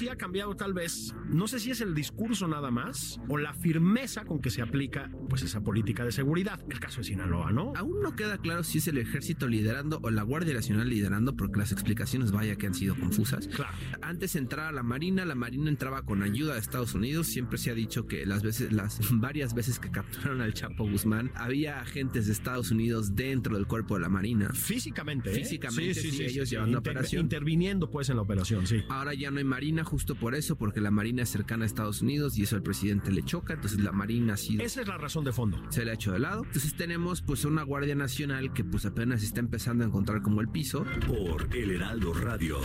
Sí 0.00 0.08
ha 0.08 0.16
cambiado 0.16 0.56
tal 0.56 0.72
vez, 0.72 1.14
no 1.28 1.46
sé 1.46 1.60
si 1.60 1.70
es 1.70 1.82
el 1.82 1.94
discurso 1.94 2.48
nada 2.48 2.70
más 2.70 3.20
o 3.28 3.36
la 3.36 3.52
firmeza 3.52 4.24
con 4.24 4.40
que 4.40 4.48
se 4.48 4.62
aplica 4.62 5.10
pues 5.28 5.42
esa 5.42 5.60
política 5.62 6.06
de 6.06 6.10
seguridad. 6.10 6.58
El 6.70 6.80
caso 6.80 7.00
de 7.02 7.04
Sinaloa, 7.04 7.52
¿no? 7.52 7.74
Aún 7.76 8.00
no 8.00 8.16
queda 8.16 8.38
claro 8.38 8.64
si 8.64 8.78
es 8.78 8.88
el 8.88 8.96
ejército 8.96 9.46
liderando 9.46 10.00
o 10.02 10.08
la 10.10 10.22
Guardia 10.22 10.54
Nacional 10.54 10.88
liderando 10.88 11.36
porque 11.36 11.58
las 11.58 11.70
explicaciones 11.70 12.32
vaya 12.32 12.56
que 12.56 12.66
han 12.66 12.72
sido 12.72 12.94
confusas. 12.98 13.46
Claro. 13.48 13.76
Antes 14.00 14.36
entraba 14.36 14.72
la 14.72 14.82
Marina, 14.82 15.26
la 15.26 15.34
Marina 15.34 15.68
entraba 15.68 16.00
con 16.06 16.22
ayuda 16.22 16.54
de 16.54 16.60
Estados 16.60 16.94
Unidos. 16.94 17.26
Siempre 17.26 17.58
se 17.58 17.70
ha 17.70 17.74
dicho 17.74 18.06
que 18.06 18.24
las 18.24 18.42
veces, 18.42 18.72
las 18.72 18.98
varias 19.12 19.52
veces 19.52 19.78
que 19.78 19.90
capturaron 19.90 20.40
al 20.40 20.54
Chapo 20.54 20.88
Guzmán, 20.88 21.30
había 21.34 21.78
agentes 21.78 22.24
de 22.24 22.32
Estados 22.32 22.70
Unidos 22.70 23.14
dentro 23.16 23.54
del 23.54 23.66
cuerpo 23.66 23.96
de 23.96 24.00
la 24.00 24.08
Marina. 24.08 24.48
Físicamente, 24.54 25.30
¿eh? 25.30 25.34
Físicamente, 25.34 25.92
sí, 25.92 26.22
ellos 26.22 26.48
llevando 26.48 26.78
Inter- 26.78 26.92
operación. 26.92 27.22
Interviniendo 27.24 27.90
pues 27.90 28.08
en 28.08 28.16
la 28.16 28.22
operación, 28.22 28.66
sí. 28.66 28.82
Ahora 28.88 29.12
ya 29.12 29.30
no 29.30 29.36
hay 29.36 29.44
Marina 29.44 29.84
justo 29.90 30.14
por 30.14 30.36
eso, 30.36 30.56
porque 30.56 30.80
la 30.80 30.92
Marina 30.92 31.24
es 31.24 31.30
cercana 31.30 31.64
a 31.64 31.66
Estados 31.66 32.00
Unidos 32.00 32.38
y 32.38 32.44
eso 32.44 32.54
al 32.54 32.62
presidente 32.62 33.10
le 33.10 33.24
choca. 33.24 33.54
Entonces 33.54 33.80
la 33.80 33.90
Marina 33.90 34.34
ha 34.34 34.36
sido... 34.36 34.62
Esa 34.62 34.82
es 34.82 34.88
la 34.88 34.96
razón 34.98 35.24
de 35.24 35.32
fondo. 35.32 35.60
Se 35.70 35.84
le 35.84 35.90
ha 35.90 35.94
hecho 35.94 36.12
de 36.12 36.20
lado. 36.20 36.44
Entonces 36.44 36.76
tenemos 36.76 37.22
pues 37.22 37.44
una 37.44 37.64
Guardia 37.64 37.96
Nacional 37.96 38.52
que 38.52 38.62
pues 38.62 38.86
apenas 38.86 39.24
está 39.24 39.40
empezando 39.40 39.82
a 39.82 39.88
encontrar 39.88 40.22
como 40.22 40.40
el 40.40 40.48
piso. 40.48 40.84
Por 41.08 41.48
El 41.54 41.72
Heraldo 41.72 42.14
Radio. 42.14 42.58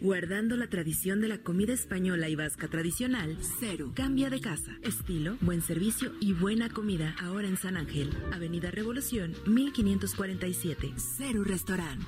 Guardando 0.00 0.56
la 0.56 0.66
tradición 0.66 1.20
de 1.20 1.28
la 1.28 1.38
comida 1.38 1.72
española 1.72 2.28
y 2.28 2.34
vasca 2.34 2.68
tradicional. 2.68 3.36
Cero. 3.60 3.92
Cambia 3.94 4.30
de 4.30 4.40
casa. 4.40 4.76
Estilo, 4.82 5.36
buen 5.40 5.62
servicio 5.62 6.12
y 6.20 6.32
buena 6.32 6.68
comida. 6.68 7.14
Ahora 7.20 7.48
en 7.48 7.56
San 7.56 7.76
Ángel. 7.76 8.10
Avenida 8.32 8.70
Revolución, 8.70 9.34
1547. 9.46 10.92
Cero 10.96 11.44
Restaurant. 11.44 12.02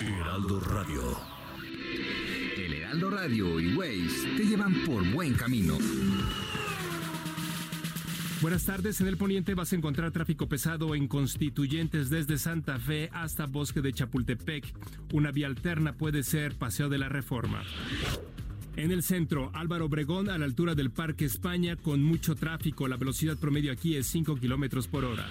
Heraldo 0.00 0.60
Radio. 0.60 1.02
El 2.56 2.72
Heraldo 2.74 3.10
Radio 3.10 3.60
y 3.60 3.74
Waze 3.76 4.36
te 4.36 4.44
llevan 4.44 4.74
por 4.84 5.04
buen 5.12 5.34
camino. 5.34 5.78
Buenas 8.40 8.66
tardes. 8.66 9.00
En 9.00 9.08
el 9.08 9.16
poniente 9.16 9.54
vas 9.54 9.72
a 9.72 9.76
encontrar 9.76 10.12
tráfico 10.12 10.48
pesado 10.48 10.94
en 10.94 11.08
Constituyentes 11.08 12.08
desde 12.08 12.38
Santa 12.38 12.78
Fe 12.78 13.10
hasta 13.12 13.46
Bosque 13.46 13.82
de 13.82 13.92
Chapultepec. 13.92 14.64
Una 15.12 15.32
vía 15.32 15.48
alterna 15.48 15.94
puede 15.94 16.22
ser 16.22 16.54
Paseo 16.54 16.88
de 16.88 16.98
la 16.98 17.08
Reforma. 17.08 17.64
En 18.76 18.92
el 18.92 19.02
centro, 19.02 19.50
Álvaro 19.54 19.86
Obregón 19.86 20.30
a 20.30 20.38
la 20.38 20.44
altura 20.44 20.76
del 20.76 20.92
Parque 20.92 21.24
España 21.24 21.74
con 21.74 22.00
mucho 22.00 22.36
tráfico. 22.36 22.86
La 22.86 22.96
velocidad 22.96 23.36
promedio 23.36 23.72
aquí 23.72 23.96
es 23.96 24.06
5 24.06 24.36
kilómetros 24.36 24.86
por 24.86 25.04
hora. 25.04 25.26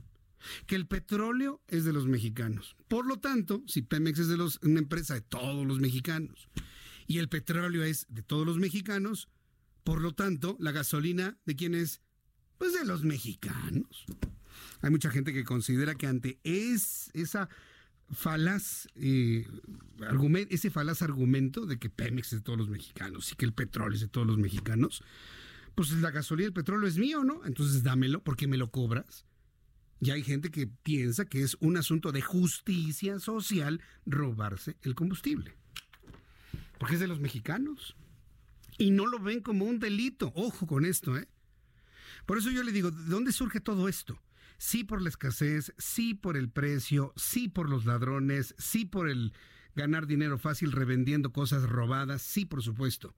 que 0.67 0.77
el 0.77 0.87
petróleo 0.87 1.63
es 1.69 1.85
de 1.85 1.93
los 1.93 2.07
mexicanos. 2.07 2.77
Por 2.89 3.07
lo 3.07 3.19
tanto, 3.19 3.63
si 3.67 3.83
Pemex 3.83 4.19
es 4.19 4.29
de 4.29 4.37
los, 4.37 4.61
una 4.63 4.81
empresa 4.81 5.15
de 5.15 5.21
todos 5.21 5.67
los 5.67 5.81
mexicanos 5.81 6.49
y 7.07 7.19
el 7.19 7.29
petróleo 7.29 7.85
es 7.85 8.07
de 8.09 8.23
todos 8.23 8.47
los 8.47 8.59
mexicanos, 8.59 9.29
por 9.85 10.01
lo 10.01 10.13
tanto, 10.15 10.57
la 10.61 10.73
gasolina 10.73 11.39
de 11.45 11.57
quién 11.57 11.75
es? 11.75 12.01
Pues 12.59 12.73
de 12.73 12.85
los 12.85 13.05
mexicanos. 13.05 14.07
Hay 14.81 14.91
mucha 14.91 15.11
gente 15.11 15.33
que 15.33 15.45
considera 15.45 15.95
que 15.95 16.07
ante 16.07 16.39
es, 16.43 17.11
esa 17.15 17.49
falaz 18.11 18.87
eh, 18.95 19.47
ese 20.51 20.71
falaz 20.71 21.03
argumento 21.03 21.67
de 21.67 21.79
que 21.79 21.91
Pemex 21.91 22.33
es 22.33 22.39
de 22.39 22.45
todos 22.45 22.59
los 22.59 22.69
mexicanos 22.69 23.33
y 23.33 23.37
que 23.37 23.45
el 23.45 23.53
petróleo 23.53 23.95
es 23.95 24.01
de 24.01 24.09
todos 24.09 24.27
los 24.27 24.39
mexicanos, 24.39 25.03
pues 25.75 25.91
la 25.93 26.11
gasolina 26.11 26.45
y 26.45 26.47
el 26.47 26.53
petróleo 26.53 26.89
es 26.89 26.99
mío, 26.99 27.25
¿no? 27.25 27.45
Entonces 27.45 27.83
dámelo 27.83 28.23
porque 28.23 28.47
me 28.47 28.57
lo 28.57 28.71
cobras. 28.71 29.25
Y 30.01 30.11
hay 30.11 30.23
gente 30.23 30.51
que 30.51 30.67
piensa 30.67 31.25
que 31.25 31.43
es 31.43 31.57
un 31.61 31.77
asunto 31.77 32.13
de 32.13 32.21
justicia 32.21 33.19
social 33.19 33.81
robarse 34.05 34.77
el 34.83 34.95
combustible. 34.95 35.55
Porque 36.79 36.95
es 36.95 37.01
de 37.01 37.07
los 37.09 37.21
mexicanos. 37.21 37.97
Y 38.79 38.91
no 38.91 39.07
lo 39.07 39.19
ven 39.19 39.41
como 39.41 39.65
un 39.65 39.79
delito. 39.79 40.33
Ojo 40.35 40.67
con 40.67 40.85
esto, 40.85 41.17
¿eh? 41.17 41.29
Por 42.27 42.39
eso 42.39 42.51
yo 42.51 42.63
le 42.63 42.73
digo, 42.73 42.91
¿de 42.91 43.05
dónde 43.05 43.33
surge 43.33 43.61
todo 43.61 43.89
esto? 43.89 44.21
Sí 44.59 44.85
por 44.85 45.01
la 45.01 45.09
escasez, 45.09 45.73
sí 45.79 46.15
por 46.15 46.37
el 46.37 46.51
precio, 46.51 47.13
sí 47.17 47.49
por 47.49 47.69
los 47.69 47.85
ladrones, 47.85 48.55
sí 48.59 48.85
por 48.85 49.09
el 49.09 49.33
ganar 49.75 50.07
dinero 50.07 50.39
fácil 50.39 50.73
revendiendo 50.73 51.33
cosas 51.33 51.63
robadas, 51.63 52.23
sí 52.23 52.45
por 52.45 52.63
supuesto. 52.63 53.15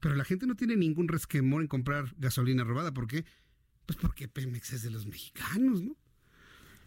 Pero 0.00 0.14
la 0.14 0.24
gente 0.24 0.46
no 0.46 0.56
tiene 0.56 0.76
ningún 0.76 1.08
resquemor 1.08 1.62
en 1.62 1.68
comprar 1.68 2.14
gasolina 2.18 2.64
robada. 2.64 2.92
¿Por 2.92 3.06
qué? 3.06 3.24
Pues 3.88 3.98
porque 3.98 4.28
Pemex 4.28 4.74
es 4.74 4.82
de 4.82 4.90
los 4.90 5.06
mexicanos, 5.06 5.80
¿no? 5.80 5.96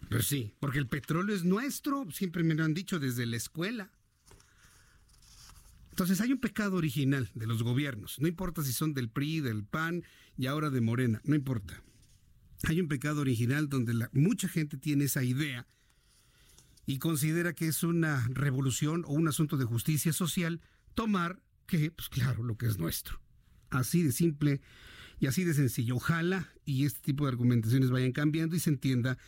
Pero 0.08 0.22
sí, 0.22 0.54
porque 0.60 0.78
el 0.78 0.86
petróleo 0.86 1.34
es 1.34 1.42
nuestro, 1.42 2.08
siempre 2.12 2.44
me 2.44 2.54
lo 2.54 2.62
han 2.62 2.74
dicho 2.74 3.00
desde 3.00 3.26
la 3.26 3.36
escuela. 3.36 3.90
Entonces 5.90 6.20
hay 6.20 6.32
un 6.32 6.38
pecado 6.38 6.76
original 6.76 7.28
de 7.34 7.48
los 7.48 7.64
gobiernos, 7.64 8.20
no 8.20 8.28
importa 8.28 8.62
si 8.62 8.72
son 8.72 8.94
del 8.94 9.10
PRI, 9.10 9.40
del 9.40 9.64
PAN 9.64 10.04
y 10.38 10.46
ahora 10.46 10.70
de 10.70 10.80
Morena, 10.80 11.20
no 11.24 11.34
importa. 11.34 11.82
Hay 12.68 12.80
un 12.80 12.86
pecado 12.86 13.20
original 13.20 13.68
donde 13.68 14.08
mucha 14.12 14.46
gente 14.46 14.76
tiene 14.76 15.06
esa 15.06 15.24
idea 15.24 15.66
y 16.86 17.00
considera 17.00 17.52
que 17.52 17.66
es 17.66 17.82
una 17.82 18.28
revolución 18.28 19.04
o 19.08 19.12
un 19.14 19.26
asunto 19.26 19.56
de 19.56 19.64
justicia 19.64 20.12
social 20.12 20.60
tomar 20.94 21.42
que, 21.66 21.90
pues 21.90 22.08
claro, 22.08 22.44
lo 22.44 22.56
que 22.56 22.66
es 22.66 22.78
nuestro. 22.78 23.20
Así 23.70 24.04
de 24.04 24.12
simple 24.12 24.60
y 25.22 25.28
así 25.28 25.44
de 25.44 25.54
sencillo. 25.54 25.94
Ojalá 25.94 26.48
y 26.64 26.84
este 26.84 27.00
tipo 27.00 27.24
de 27.24 27.30
argumentaciones 27.30 27.90
vayan 27.92 28.10
cambiando 28.10 28.56
y 28.56 28.58
se 28.58 28.70
entienda 28.70 29.18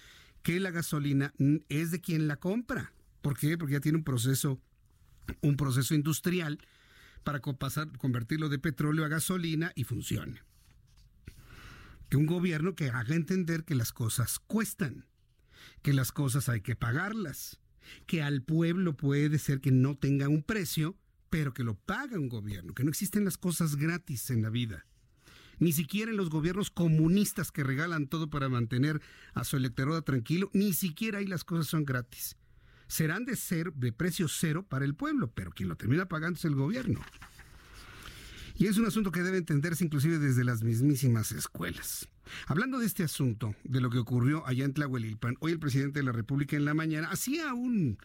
que 0.43 0.59
la 0.59 0.73
gasolina 0.73 1.33
es 1.69 1.93
de 1.93 2.01
quien 2.01 2.27
la 2.27 2.35
compra. 2.35 2.93
¿Por 3.23 3.39
qué? 3.39 3.57
Porque 3.57 3.75
ya 3.75 3.81
tiene 3.81 3.99
un 3.99 4.05
proceso, 4.05 4.61
un 5.41 5.57
proceso 5.57 5.95
industrial 5.95 6.59
para 7.23 7.39
pasar, 7.39 7.97
convertirlo 7.97 8.49
de 8.49 8.59
petróleo 8.59 9.05
a 9.05 9.09
gasolina 9.09 9.71
y 9.77 9.85
funcione. 9.85 10.43
que 12.09 12.17
un 12.17 12.27
gobierno 12.27 12.75
que 12.75 12.91
haga 12.91 13.15
entender 13.15 13.63
que 13.63 13.77
las 13.77 13.93
cosas 13.93 14.41
cuestan, 14.41 15.07
que 15.81 15.93
las 15.93 16.11
cosas 16.11 16.49
hay 16.49 16.61
que 16.61 16.75
pagarlas, 16.75 17.61
que 18.07 18.21
al 18.21 18.43
pueblo 18.43 18.97
puede 18.97 19.39
ser 19.39 19.61
que 19.61 19.71
no 19.71 19.97
tenga 19.97 20.29
un 20.29 20.43
precio, 20.43 20.99
pero 21.31 21.55
que 21.55 21.63
lo 21.63 21.77
paga 21.77 22.19
un 22.19 22.29
gobierno, 22.29 22.75
que 22.75 22.83
no 22.83 22.91
existen 22.91 23.25
las 23.25 23.39
cosas 23.39 23.77
gratis 23.77 24.31
en 24.31 24.43
la 24.43 24.51
vida. 24.51 24.87
Ni 25.59 25.73
siquiera 25.73 26.11
en 26.11 26.17
los 26.17 26.31
gobiernos 26.31 26.71
comunistas 26.71 27.53
que 27.53 27.65
regalan 27.65 28.07
todo 28.07 28.29
para 28.29 28.49
mantener 28.49 29.01
a 29.35 29.45
su 29.45 29.57
electorado 29.57 30.03
tranquilo, 30.03 30.51
ni 30.53 30.73
siquiera 30.73 31.19
ahí 31.19 31.27
las 31.27 31.45
cosas 31.45 31.67
son 31.67 31.85
gratis. 31.85 32.37
Serán 32.87 33.25
de 33.25 33.37
ser 33.37 33.73
de 33.73 33.93
precio 33.93 34.29
cero 34.29 34.67
para 34.69 34.85
el 34.85 34.95
pueblo, 34.95 35.31
pero 35.35 35.51
quien 35.51 35.69
lo 35.69 35.77
termina 35.77 36.07
pagando 36.07 36.39
es 36.39 36.45
el 36.45 36.55
gobierno. 36.55 37.01
Y 38.57 38.67
es 38.67 38.79
un 38.79 38.87
asunto 38.87 39.11
que 39.11 39.23
debe 39.23 39.39
entenderse 39.39 39.85
inclusive 39.85 40.19
desde 40.19 40.45
las 40.45 40.63
mismísimas 40.63 41.33
escuelas. 41.33 42.09
Hablando 42.47 42.79
de 42.79 42.87
este 42.87 43.03
asunto, 43.03 43.55
de 43.65 43.81
lo 43.81 43.91
que 43.91 43.99
ocurrió 43.99 44.47
allá 44.47 44.65
en 44.65 44.75
Tlahuelilpan, 44.75 45.37
hoy 45.41 45.53
el 45.53 45.59
presidente 45.59 45.99
de 45.99 46.05
la 46.05 46.13
República 46.13 46.57
en 46.57 46.65
la 46.65 46.75
mañana 46.75 47.11
hacía 47.11 47.53
un, 47.53 47.99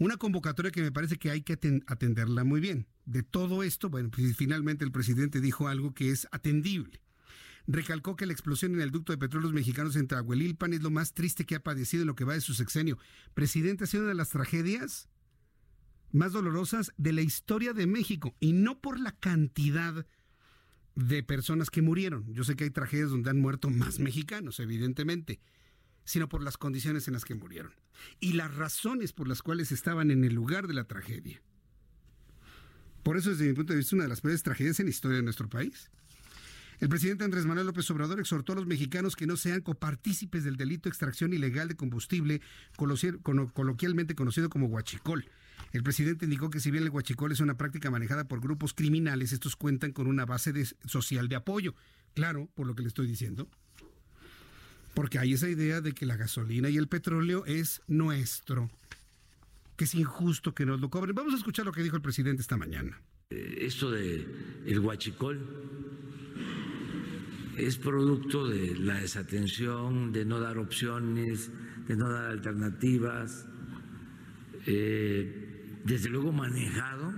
una 0.00 0.16
convocatoria 0.16 0.70
que 0.72 0.80
me 0.80 0.90
parece 0.90 1.18
que 1.18 1.30
hay 1.30 1.42
que 1.42 1.52
atenderla 1.86 2.42
muy 2.42 2.58
bien. 2.58 2.86
De 3.04 3.22
todo 3.22 3.62
esto, 3.62 3.90
bueno, 3.90 4.10
pues 4.10 4.34
finalmente 4.34 4.82
el 4.82 4.92
presidente 4.92 5.42
dijo 5.42 5.68
algo 5.68 5.92
que 5.92 6.10
es 6.10 6.26
atendible. 6.32 7.02
Recalcó 7.66 8.16
que 8.16 8.24
la 8.24 8.32
explosión 8.32 8.74
en 8.74 8.80
el 8.80 8.92
ducto 8.92 9.12
de 9.12 9.18
petróleos 9.18 9.52
mexicanos 9.52 9.96
en 9.96 10.08
Tlahuelilpan 10.08 10.72
es 10.72 10.82
lo 10.82 10.90
más 10.90 11.12
triste 11.12 11.44
que 11.44 11.54
ha 11.54 11.62
padecido 11.62 12.02
en 12.02 12.06
lo 12.06 12.14
que 12.14 12.24
va 12.24 12.32
de 12.32 12.40
su 12.40 12.54
sexenio. 12.54 12.98
Presidente, 13.34 13.84
ha 13.84 13.86
sido 13.86 14.04
una 14.04 14.12
de 14.12 14.16
las 14.16 14.30
tragedias 14.30 15.10
más 16.12 16.32
dolorosas 16.32 16.92
de 16.96 17.12
la 17.12 17.20
historia 17.20 17.74
de 17.74 17.86
México 17.86 18.34
y 18.40 18.54
no 18.54 18.80
por 18.80 18.98
la 18.98 19.12
cantidad 19.12 20.06
de 20.94 21.22
personas 21.22 21.68
que 21.68 21.82
murieron. 21.82 22.32
Yo 22.32 22.42
sé 22.44 22.56
que 22.56 22.64
hay 22.64 22.70
tragedias 22.70 23.10
donde 23.10 23.28
han 23.28 23.38
muerto 23.38 23.68
más 23.68 23.98
mexicanos, 23.98 24.60
evidentemente, 24.60 25.40
sino 26.04 26.28
por 26.28 26.42
las 26.42 26.56
condiciones 26.56 27.06
en 27.08 27.14
las 27.14 27.24
que 27.24 27.34
murieron 27.34 27.72
y 28.18 28.32
las 28.32 28.54
razones 28.54 29.12
por 29.12 29.28
las 29.28 29.42
cuales 29.42 29.72
estaban 29.72 30.10
en 30.10 30.24
el 30.24 30.34
lugar 30.34 30.66
de 30.66 30.74
la 30.74 30.84
tragedia. 30.84 31.42
Por 33.02 33.16
eso, 33.16 33.30
desde 33.30 33.48
mi 33.48 33.54
punto 33.54 33.72
de 33.72 33.78
vista, 33.78 33.96
una 33.96 34.04
de 34.04 34.10
las 34.10 34.20
peores 34.20 34.42
tragedias 34.42 34.78
en 34.80 34.86
la 34.86 34.90
historia 34.90 35.16
de 35.16 35.22
nuestro 35.22 35.48
país. 35.48 35.90
El 36.80 36.88
presidente 36.88 37.24
Andrés 37.24 37.44
Manuel 37.44 37.66
López 37.66 37.90
Obrador 37.90 38.20
exhortó 38.20 38.52
a 38.52 38.56
los 38.56 38.66
mexicanos 38.66 39.14
que 39.14 39.26
no 39.26 39.36
sean 39.36 39.60
copartícipes 39.60 40.44
del 40.44 40.56
delito 40.56 40.84
de 40.84 40.90
extracción 40.90 41.32
ilegal 41.34 41.68
de 41.68 41.76
combustible, 41.76 42.40
coloquialmente 42.76 44.14
conocido 44.14 44.48
como 44.48 44.66
huachicol, 44.66 45.26
el 45.72 45.82
presidente 45.82 46.24
indicó 46.24 46.50
que 46.50 46.60
si 46.60 46.70
bien 46.70 46.82
el 46.82 46.90
huachicol 46.90 47.30
es 47.32 47.40
una 47.40 47.56
práctica 47.56 47.90
manejada 47.90 48.24
por 48.24 48.40
grupos 48.40 48.74
criminales, 48.74 49.32
estos 49.32 49.56
cuentan 49.56 49.92
con 49.92 50.06
una 50.06 50.24
base 50.24 50.52
social 50.84 51.28
de 51.28 51.36
apoyo. 51.36 51.74
Claro, 52.14 52.50
por 52.54 52.66
lo 52.66 52.74
que 52.74 52.82
le 52.82 52.88
estoy 52.88 53.06
diciendo. 53.06 53.48
Porque 54.94 55.18
hay 55.18 55.34
esa 55.34 55.48
idea 55.48 55.80
de 55.80 55.92
que 55.92 56.06
la 56.06 56.16
gasolina 56.16 56.68
y 56.68 56.76
el 56.76 56.88
petróleo 56.88 57.44
es 57.46 57.82
nuestro. 57.86 58.70
Que 59.76 59.84
es 59.84 59.94
injusto 59.94 60.54
que 60.54 60.66
nos 60.66 60.80
lo 60.80 60.90
cobren. 60.90 61.14
Vamos 61.14 61.34
a 61.34 61.36
escuchar 61.36 61.64
lo 61.64 61.72
que 61.72 61.82
dijo 61.82 61.96
el 61.96 62.02
presidente 62.02 62.42
esta 62.42 62.56
mañana. 62.56 63.00
Eh, 63.30 63.58
esto 63.60 63.90
de 63.90 64.26
el 64.66 64.78
huachicol 64.80 65.38
es 67.56 67.76
producto 67.76 68.48
de 68.48 68.74
la 68.76 68.94
desatención, 68.94 70.12
de 70.12 70.24
no 70.24 70.40
dar 70.40 70.58
opciones, 70.58 71.50
de 71.86 71.96
no 71.96 72.08
dar 72.10 72.30
alternativas. 72.30 73.46
Eh, 74.66 75.80
desde 75.84 76.08
luego 76.08 76.32
manejado 76.32 77.14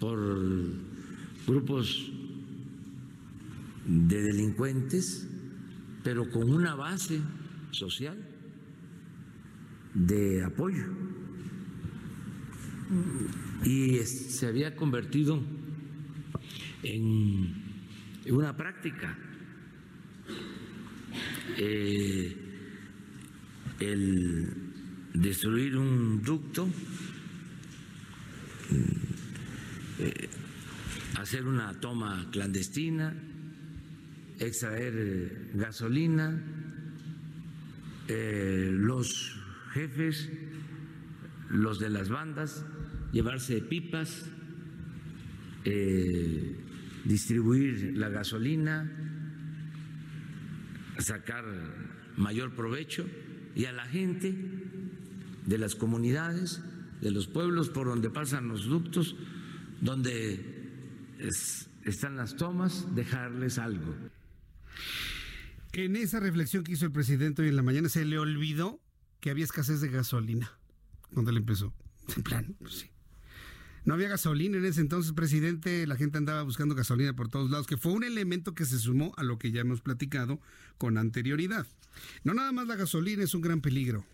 por 0.00 0.18
grupos 1.46 2.10
de 3.86 4.22
delincuentes, 4.22 5.28
pero 6.04 6.30
con 6.30 6.52
una 6.52 6.74
base 6.76 7.20
social 7.72 8.16
de 9.94 10.44
apoyo. 10.44 10.84
Y 13.64 13.96
se 14.04 14.46
había 14.46 14.76
convertido 14.76 15.42
en 16.82 17.54
una 18.30 18.56
práctica. 18.56 19.18
Eh, 21.56 22.36
el 23.80 24.52
destruir 25.14 25.76
un 25.76 26.22
ducto 26.22 26.68
eh, 29.98 30.28
hacer 31.16 31.46
una 31.46 31.72
toma 31.80 32.26
clandestina, 32.30 33.14
extraer 34.38 34.94
eh, 34.96 35.50
gasolina, 35.54 36.40
eh, 38.08 38.70
los 38.72 39.40
jefes, 39.72 40.30
los 41.50 41.78
de 41.78 41.90
las 41.90 42.08
bandas, 42.08 42.64
llevarse 43.12 43.60
pipas, 43.60 44.30
distribuir 47.04 47.96
la 47.96 48.10
gasolina, 48.10 48.90
sacar 50.98 51.44
mayor 52.16 52.54
provecho 52.54 53.06
y 53.54 53.64
a 53.64 53.72
la 53.72 53.86
gente 53.86 54.34
de 55.46 55.58
las 55.58 55.74
comunidades 55.74 56.62
de 57.00 57.10
los 57.10 57.26
pueblos 57.26 57.68
por 57.68 57.86
donde 57.86 58.10
pasan 58.10 58.48
los 58.48 58.66
ductos, 58.66 59.16
donde 59.80 60.64
están 61.84 62.16
las 62.16 62.36
tomas, 62.36 62.94
dejarles 62.94 63.58
algo. 63.58 63.94
En 65.76 65.96
esa 65.96 66.20
reflexión 66.20 66.62
que 66.62 66.72
hizo 66.72 66.86
el 66.86 66.92
presidente 66.92 67.42
hoy 67.42 67.48
en 67.48 67.56
la 67.56 67.62
mañana, 67.62 67.88
se 67.88 68.04
le 68.04 68.16
olvidó 68.16 68.80
que 69.20 69.30
había 69.30 69.44
escasez 69.44 69.80
de 69.80 69.88
gasolina 69.88 70.52
cuando 71.12 71.32
él 71.32 71.38
empezó. 71.38 71.74
En 72.16 72.22
plan, 72.22 72.54
pues 72.60 72.74
sí. 72.74 72.90
No 73.84 73.94
había 73.94 74.08
gasolina 74.08 74.56
en 74.56 74.64
ese 74.64 74.80
entonces, 74.80 75.12
presidente. 75.12 75.86
La 75.88 75.96
gente 75.96 76.16
andaba 76.16 76.42
buscando 76.42 76.76
gasolina 76.76 77.14
por 77.16 77.28
todos 77.28 77.50
lados, 77.50 77.66
que 77.66 77.76
fue 77.76 77.92
un 77.92 78.04
elemento 78.04 78.54
que 78.54 78.64
se 78.64 78.78
sumó 78.78 79.14
a 79.16 79.24
lo 79.24 79.38
que 79.38 79.50
ya 79.50 79.62
hemos 79.62 79.80
platicado 79.80 80.40
con 80.78 80.96
anterioridad. 80.96 81.66
No 82.22 82.34
nada 82.34 82.52
más 82.52 82.68
la 82.68 82.76
gasolina 82.76 83.24
es 83.24 83.34
un 83.34 83.42
gran 83.42 83.60
peligro. 83.60 84.04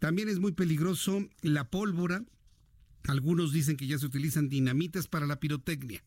También 0.00 0.28
es 0.28 0.38
muy 0.38 0.52
peligroso 0.52 1.26
la 1.40 1.70
pólvora. 1.70 2.22
Algunos 3.04 3.52
dicen 3.52 3.76
que 3.76 3.86
ya 3.86 3.98
se 3.98 4.06
utilizan 4.06 4.50
dinamitas 4.50 5.08
para 5.08 5.26
la 5.26 5.40
pirotecnia. 5.40 6.04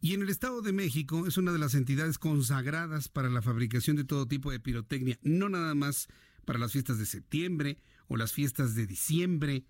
Y 0.00 0.14
en 0.14 0.22
el 0.22 0.28
Estado 0.28 0.62
de 0.62 0.72
México 0.72 1.26
es 1.26 1.36
una 1.36 1.52
de 1.52 1.58
las 1.58 1.74
entidades 1.74 2.18
consagradas 2.18 3.08
para 3.08 3.28
la 3.28 3.42
fabricación 3.42 3.96
de 3.96 4.04
todo 4.04 4.26
tipo 4.26 4.50
de 4.50 4.60
pirotecnia, 4.60 5.18
no 5.22 5.48
nada 5.48 5.74
más 5.74 6.08
para 6.44 6.58
las 6.58 6.72
fiestas 6.72 6.98
de 6.98 7.06
septiembre 7.06 7.78
o 8.08 8.16
las 8.16 8.32
fiestas 8.32 8.74
de 8.74 8.86
diciembre, 8.86 9.64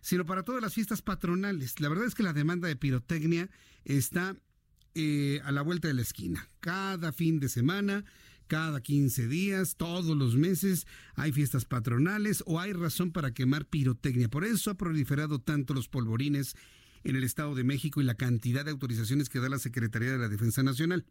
sino 0.00 0.24
para 0.24 0.42
todas 0.42 0.62
las 0.62 0.74
fiestas 0.74 1.02
patronales. 1.02 1.80
La 1.80 1.88
verdad 1.88 2.06
es 2.06 2.14
que 2.14 2.22
la 2.22 2.32
demanda 2.32 2.68
de 2.68 2.76
pirotecnia 2.76 3.50
está 3.84 4.36
eh, 4.94 5.40
a 5.44 5.52
la 5.52 5.62
vuelta 5.62 5.88
de 5.88 5.94
la 5.94 6.02
esquina. 6.02 6.48
Cada 6.60 7.12
fin 7.12 7.40
de 7.40 7.48
semana 7.48 8.04
cada 8.50 8.80
15 8.80 9.28
días, 9.28 9.76
todos 9.76 10.16
los 10.16 10.34
meses, 10.34 10.88
hay 11.14 11.30
fiestas 11.30 11.66
patronales 11.66 12.42
o 12.46 12.58
hay 12.58 12.72
razón 12.72 13.12
para 13.12 13.30
quemar 13.30 13.64
pirotecnia. 13.64 14.28
Por 14.28 14.44
eso 14.44 14.72
ha 14.72 14.74
proliferado 14.74 15.38
tanto 15.38 15.72
los 15.72 15.88
polvorines 15.88 16.56
en 17.04 17.16
el 17.16 17.24
Estado 17.24 17.54
de 17.54 17.64
México 17.64 18.00
y 18.00 18.04
la 18.04 18.14
cantidad 18.14 18.64
de 18.64 18.70
autorizaciones 18.70 19.28
que 19.28 19.40
da 19.40 19.48
la 19.48 19.58
Secretaría 19.58 20.12
de 20.12 20.18
la 20.18 20.28
Defensa 20.28 20.62
Nacional. 20.62 21.06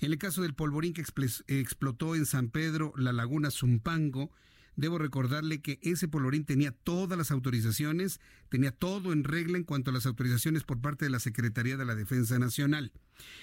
En 0.00 0.12
el 0.12 0.18
caso 0.18 0.42
del 0.42 0.54
polvorín 0.54 0.94
que 0.94 1.04
explotó 1.48 2.14
en 2.14 2.26
San 2.26 2.48
Pedro, 2.48 2.92
la 2.96 3.12
laguna 3.12 3.50
Zumpango, 3.50 4.30
debo 4.76 4.98
recordarle 4.98 5.60
que 5.60 5.78
ese 5.82 6.08
polvorín 6.08 6.44
tenía 6.44 6.72
todas 6.72 7.18
las 7.18 7.30
autorizaciones, 7.30 8.20
tenía 8.48 8.72
todo 8.72 9.12
en 9.12 9.24
regla 9.24 9.58
en 9.58 9.64
cuanto 9.64 9.90
a 9.90 9.92
las 9.92 10.06
autorizaciones 10.06 10.64
por 10.64 10.80
parte 10.80 11.04
de 11.04 11.10
la 11.10 11.20
Secretaría 11.20 11.76
de 11.76 11.84
la 11.84 11.94
Defensa 11.94 12.38
Nacional. 12.38 12.92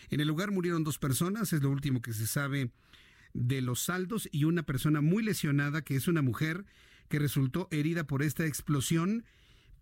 En 0.09 0.19
el 0.19 0.27
lugar 0.27 0.51
murieron 0.51 0.83
dos 0.83 0.97
personas, 0.97 1.53
es 1.53 1.61
lo 1.61 1.69
último 1.69 2.01
que 2.01 2.13
se 2.13 2.27
sabe 2.27 2.71
de 3.33 3.61
los 3.61 3.81
saldos 3.81 4.27
y 4.31 4.45
una 4.45 4.63
persona 4.63 5.01
muy 5.01 5.23
lesionada 5.23 5.83
que 5.83 5.95
es 5.95 6.07
una 6.07 6.21
mujer 6.21 6.65
que 7.09 7.19
resultó 7.19 7.67
herida 7.71 8.05
por 8.05 8.23
esta 8.23 8.45
explosión, 8.45 9.23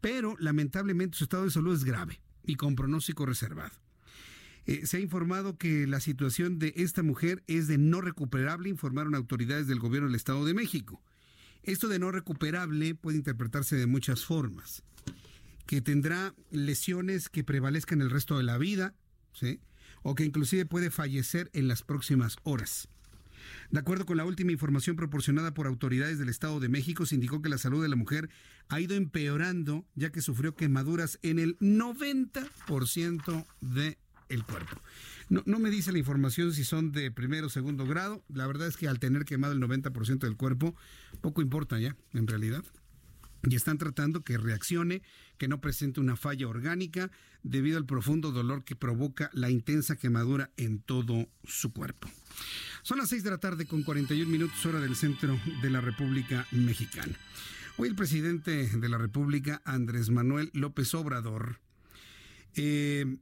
pero 0.02 0.36
lamentablemente 0.39 1.18
su 1.18 1.26
estado 1.26 1.45
de 1.45 1.52
salud 1.52 1.76
es 1.76 1.84
grave 1.84 2.20
y 2.45 2.56
con 2.56 2.76
pronóstico 2.76 3.26
reservado. 3.26 3.76
Eh, 4.66 4.86
se 4.86 4.98
ha 4.98 5.00
informado 5.00 5.58
que 5.58 5.88
la 5.88 6.00
situación 6.02 6.60
de 6.60 6.74
esta 6.76 7.02
mujer 7.02 7.43
es 7.48 7.68
de 7.68 7.78
no 7.78 8.02
recuperable, 8.02 8.70
informaron 8.70 9.16
autoridades 9.16 9.68
del 9.68 9.80
gobierno 9.80 10.10
del 10.10 10.16
Estado 10.16 10.45
de 10.45 10.54
México. 10.54 11.02
Esto 11.64 11.88
de 11.88 12.00
no 12.00 12.12
recuperable 12.12 12.93
puede 12.93 13.18
interpretarse 13.18 13.78
de 13.78 13.88
muchas 13.88 14.26
formas. 14.26 14.84
Que 15.66 15.82
tendrá 15.82 16.34
lesiones 16.52 17.30
que 17.30 17.43
prevalezcan 17.43 18.02
el 18.02 18.10
resto 18.10 18.38
de 18.38 18.43
la 18.43 18.58
vida, 18.58 18.93
¿sí? 19.34 19.62
o 20.04 20.16
que 20.16 20.26
inclusive 20.26 20.66
puede 20.66 20.91
fallecer 20.91 21.50
en 21.54 21.68
las 21.68 21.84
próximas 21.84 22.38
horas. 22.43 22.89
De 23.72 23.80
acuerdo 23.80 24.05
con 24.05 24.18
la 24.18 24.26
última 24.26 24.51
información 24.51 24.95
proporcionada 24.95 25.53
por 25.53 25.68
autoridades 25.68 26.20
del 26.20 26.30
Estado 26.30 26.59
de 26.59 26.70
México, 26.70 27.05
se 27.05 27.15
indicó 27.15 27.41
que 27.41 27.49
la 27.49 27.57
salud 27.57 27.82
de 27.82 27.89
la 27.89 27.95
mujer 27.95 28.30
ha 28.70 28.80
ido 28.80 28.95
empeorando 28.95 29.86
ya 29.95 30.11
que 30.11 30.22
sufrió 30.22 30.55
quemaduras 30.55 31.20
en 31.22 31.39
el 31.39 31.57
90% 31.59 33.45
de 33.61 33.97
el 34.30 34.43
cuerpo. 34.43 34.82
No, 35.30 35.43
no 35.45 35.59
me 35.59 35.70
dice 35.70 35.91
la 35.91 35.97
información 35.97 36.53
si 36.53 36.63
son 36.63 36.91
de 36.91 37.11
primero 37.11 37.47
o 37.47 37.49
segundo 37.49 37.86
grado. 37.86 38.24
La 38.30 38.47
verdad 38.47 38.68
es 38.68 38.78
que 38.78 38.88
al 38.88 38.99
tener 38.99 39.26
quemado 39.26 39.53
el 39.53 39.61
90% 39.61 40.20
del 40.20 40.38
cuerpo, 40.38 40.76
poco 41.22 41.41
importa 41.41 41.80
ya, 41.80 41.95
en 42.13 42.28
realidad. 42.28 42.63
Y 43.50 43.56
están 43.56 43.78
tratando 43.78 44.24
que 44.24 44.38
reaccione, 44.38 45.02
que 45.38 45.48
no 45.48 45.62
presente 45.62 46.00
una 46.00 46.18
falla 46.18 46.48
orgánica 46.48 47.12
debido 47.43 47.78
al 47.78 47.86
profundo 47.86 48.32
dolor 48.32 48.64
que 48.64 48.76
provoca 48.76 49.30
la 49.34 49.50
intensa 49.50 49.95
quemadura 49.95 50.52
en 50.58 50.80
todo 50.80 51.30
su 51.45 51.72
cuerpo. 51.72 52.10
Son 52.84 52.98
las 52.98 53.10
6 53.10 53.24
de 53.24 53.30
la 53.30 53.38
tarde 53.38 53.66
con 53.66 53.84
41 53.84 54.30
minutos 54.30 54.66
hora 54.66 54.80
del 54.80 54.95
centro 54.95 55.39
de 55.62 55.70
la 55.70 55.82
República 55.82 56.45
Mexicana. 56.52 57.18
Hoy 57.78 57.89
el 57.89 57.95
presidente 57.95 58.68
de 58.68 58.89
la 58.89 58.98
República, 58.98 59.62
Andrés 59.64 60.10
Manuel 60.10 60.50
López 60.54 60.93
Obrador, 60.93 61.60
eh, 62.56 63.18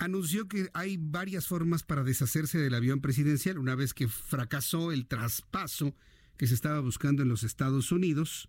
anunció 0.00 0.48
que 0.48 0.70
hay 0.74 0.96
varias 0.98 1.46
formas 1.46 1.82
para 1.82 2.02
deshacerse 2.02 2.58
del 2.58 2.74
avión 2.74 3.00
presidencial 3.00 3.58
una 3.58 3.74
vez 3.74 3.94
que 3.94 4.08
fracasó 4.08 4.92
el 4.92 5.06
traspaso 5.06 5.94
que 6.36 6.46
se 6.46 6.54
estaba 6.54 6.80
buscando 6.80 7.22
en 7.22 7.28
los 7.28 7.44
Estados 7.44 7.92
Unidos. 7.92 8.48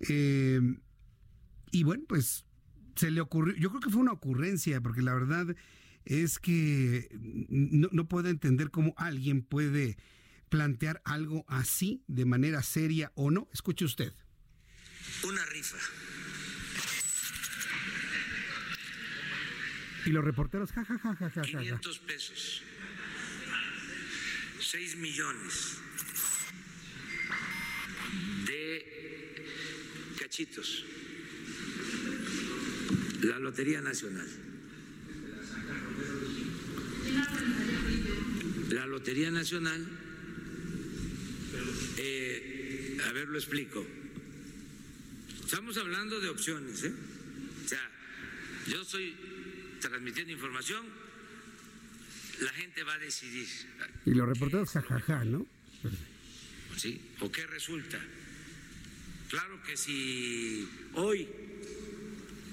Eh, 0.00 0.60
y 1.70 1.82
bueno, 1.82 2.04
pues 2.08 2.44
se 2.96 3.10
le 3.10 3.20
ocurrió, 3.20 3.54
yo 3.56 3.70
creo 3.70 3.80
que 3.80 3.90
fue 3.90 4.00
una 4.00 4.12
ocurrencia, 4.12 4.80
porque 4.80 5.02
la 5.02 5.14
verdad 5.14 5.54
es 6.04 6.38
que 6.38 7.08
no, 7.48 7.88
no 7.92 8.08
puedo 8.08 8.28
entender 8.28 8.70
cómo 8.70 8.94
alguien 8.96 9.42
puede 9.42 9.96
plantear 10.48 11.02
algo 11.04 11.44
así 11.48 12.02
de 12.06 12.24
manera 12.24 12.62
seria 12.62 13.12
o 13.14 13.30
no. 13.30 13.48
Escuche 13.52 13.84
usted. 13.84 14.12
Una 15.24 15.44
rifa. 15.46 15.76
Y 20.06 20.10
los 20.10 20.24
reporteros, 20.24 20.72
ja, 20.72 20.84
ja, 20.84 20.98
ja, 20.98 21.14
ja, 21.14 21.30
ja, 21.30 21.42
ja. 21.42 21.42
500 21.42 21.98
pesos. 22.00 22.62
6 24.60 24.96
millones 24.96 25.78
de 28.46 28.57
La 33.22 33.40
Lotería 33.40 33.80
Nacional. 33.80 34.28
La 38.70 38.86
Lotería 38.86 39.32
Nacional, 39.32 39.84
eh, 41.96 42.98
a 43.04 43.12
ver, 43.12 43.28
lo 43.28 43.38
explico. 43.38 43.84
Estamos 45.44 45.76
hablando 45.76 46.20
de 46.20 46.28
opciones, 46.28 46.84
¿eh? 46.84 46.92
O 47.64 47.68
sea, 47.68 47.90
yo 48.68 48.82
estoy 48.82 49.16
transmitiendo 49.80 50.32
información, 50.32 50.86
la 52.42 52.50
gente 52.50 52.84
va 52.84 52.94
a 52.94 52.98
decidir. 52.98 53.48
Y 54.06 54.14
los 54.14 54.28
reporteros, 54.28 54.70
jajaja, 54.70 55.00
ja, 55.00 55.18
ja, 55.18 55.24
¿no? 55.24 55.44
¿Sí? 56.76 57.00
¿O 57.18 57.32
qué 57.32 57.44
resulta? 57.48 57.98
Claro 59.28 59.62
que 59.62 59.76
si 59.76 60.68
hoy, 60.94 61.28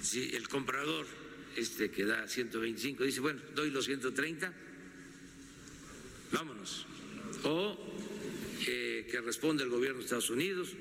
si 0.02 0.36
el 0.36 0.48
comprador 0.50 1.06
este 1.56 1.90
que 1.90 2.06
da 2.06 2.28
125 2.28 3.04
dice, 3.04 3.22
bueno, 3.22 3.42
doy 3.56 3.72
los 3.72 3.86
130, 3.86 4.54
vámonos. 6.34 6.86
O 7.44 7.78
eh, 8.68 9.08
que 9.10 9.22
responde 9.22 9.64
el 9.64 9.70
gobierno 9.70 10.00
de 10.00 10.04
Estados 10.04 10.30
Unidos, 10.30 10.74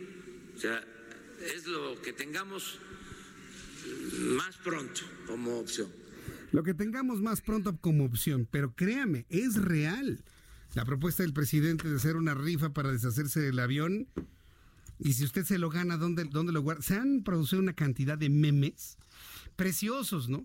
o 0.57 0.59
sea, 0.59 0.85
es 1.55 1.67
lo 1.67 2.01
que 2.03 2.13
tengamos 2.13 2.79
más 4.19 4.57
pronto 4.59 5.03
como 5.27 5.59
opción. 5.59 5.89
Lo 6.53 6.63
que 6.63 6.75
tengamos 6.75 7.21
más 7.21 7.41
pronto 7.41 7.77
como 7.79 8.05
opción, 8.05 8.49
pero 8.51 8.75
créame, 8.75 9.27
es 9.29 9.57
real. 9.57 10.25
La 10.75 10.85
propuesta 10.85 11.23
del 11.23 11.33
presidente 11.33 11.89
de 11.89 11.97
hacer 11.97 12.17
una 12.17 12.35
rifa 12.35 12.73
para 12.73 12.91
deshacerse 12.91 13.41
del 13.41 13.59
avión, 13.59 14.09
y 14.99 15.13
si 15.15 15.25
usted 15.25 15.45
se 15.45 15.59
lo 15.59 15.71
gana, 15.71 15.97
¿dónde, 15.97 16.25
dónde 16.25 16.53
lo 16.53 16.63
guarda? 16.63 16.83
Se 16.83 16.97
han 16.97 17.23
producido 17.23 17.61
una 17.61 17.75
cantidad 17.75 18.17
de 18.17 18.31
memes 18.31 18.97
preciosos, 19.57 20.29
¿no? 20.29 20.45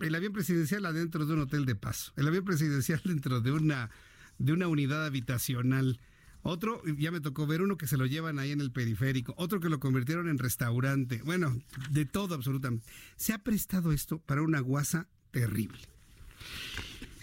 El 0.00 0.14
avión 0.14 0.32
presidencial 0.32 0.84
adentro 0.84 1.26
de 1.26 1.34
un 1.34 1.40
hotel 1.40 1.64
de 1.64 1.74
paso, 1.74 2.12
el 2.16 2.26
avión 2.26 2.44
presidencial 2.44 3.00
dentro 3.04 3.40
de 3.40 3.52
una, 3.52 3.90
de 4.38 4.52
una 4.52 4.68
unidad 4.68 5.04
habitacional 5.04 6.00
otro, 6.42 6.82
ya 6.98 7.12
me 7.12 7.20
tocó 7.20 7.46
ver 7.46 7.62
uno 7.62 7.76
que 7.76 7.86
se 7.86 7.96
lo 7.96 8.04
llevan 8.04 8.40
ahí 8.40 8.50
en 8.50 8.60
el 8.60 8.72
periférico, 8.72 9.32
otro 9.36 9.60
que 9.60 9.68
lo 9.68 9.78
convirtieron 9.78 10.28
en 10.28 10.38
restaurante, 10.38 11.22
bueno, 11.24 11.56
de 11.90 12.04
todo 12.04 12.34
absolutamente. 12.34 12.84
Se 13.16 13.32
ha 13.32 13.38
prestado 13.38 13.92
esto 13.92 14.18
para 14.18 14.42
una 14.42 14.58
guasa 14.58 15.06
terrible. 15.30 15.91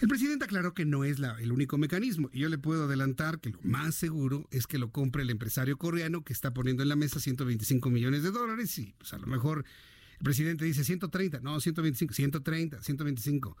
El 0.00 0.08
presidente 0.08 0.46
aclaró 0.46 0.72
que 0.72 0.86
no 0.86 1.04
es 1.04 1.18
la, 1.18 1.38
el 1.40 1.52
único 1.52 1.76
mecanismo 1.76 2.30
y 2.32 2.40
yo 2.40 2.48
le 2.48 2.56
puedo 2.56 2.84
adelantar 2.84 3.38
que 3.38 3.50
lo 3.50 3.60
más 3.62 3.94
seguro 3.94 4.48
es 4.50 4.66
que 4.66 4.78
lo 4.78 4.90
compre 4.90 5.22
el 5.22 5.30
empresario 5.30 5.76
coreano 5.76 6.24
que 6.24 6.32
está 6.32 6.54
poniendo 6.54 6.82
en 6.82 6.88
la 6.88 6.96
mesa 6.96 7.20
125 7.20 7.90
millones 7.90 8.22
de 8.22 8.30
dólares 8.30 8.78
y 8.78 8.94
pues 8.96 9.12
a 9.12 9.18
lo 9.18 9.26
mejor 9.26 9.66
el 10.18 10.24
presidente 10.24 10.64
dice 10.64 10.84
130, 10.84 11.40
no, 11.40 11.60
125, 11.60 12.14
130, 12.14 12.82
125. 12.82 13.56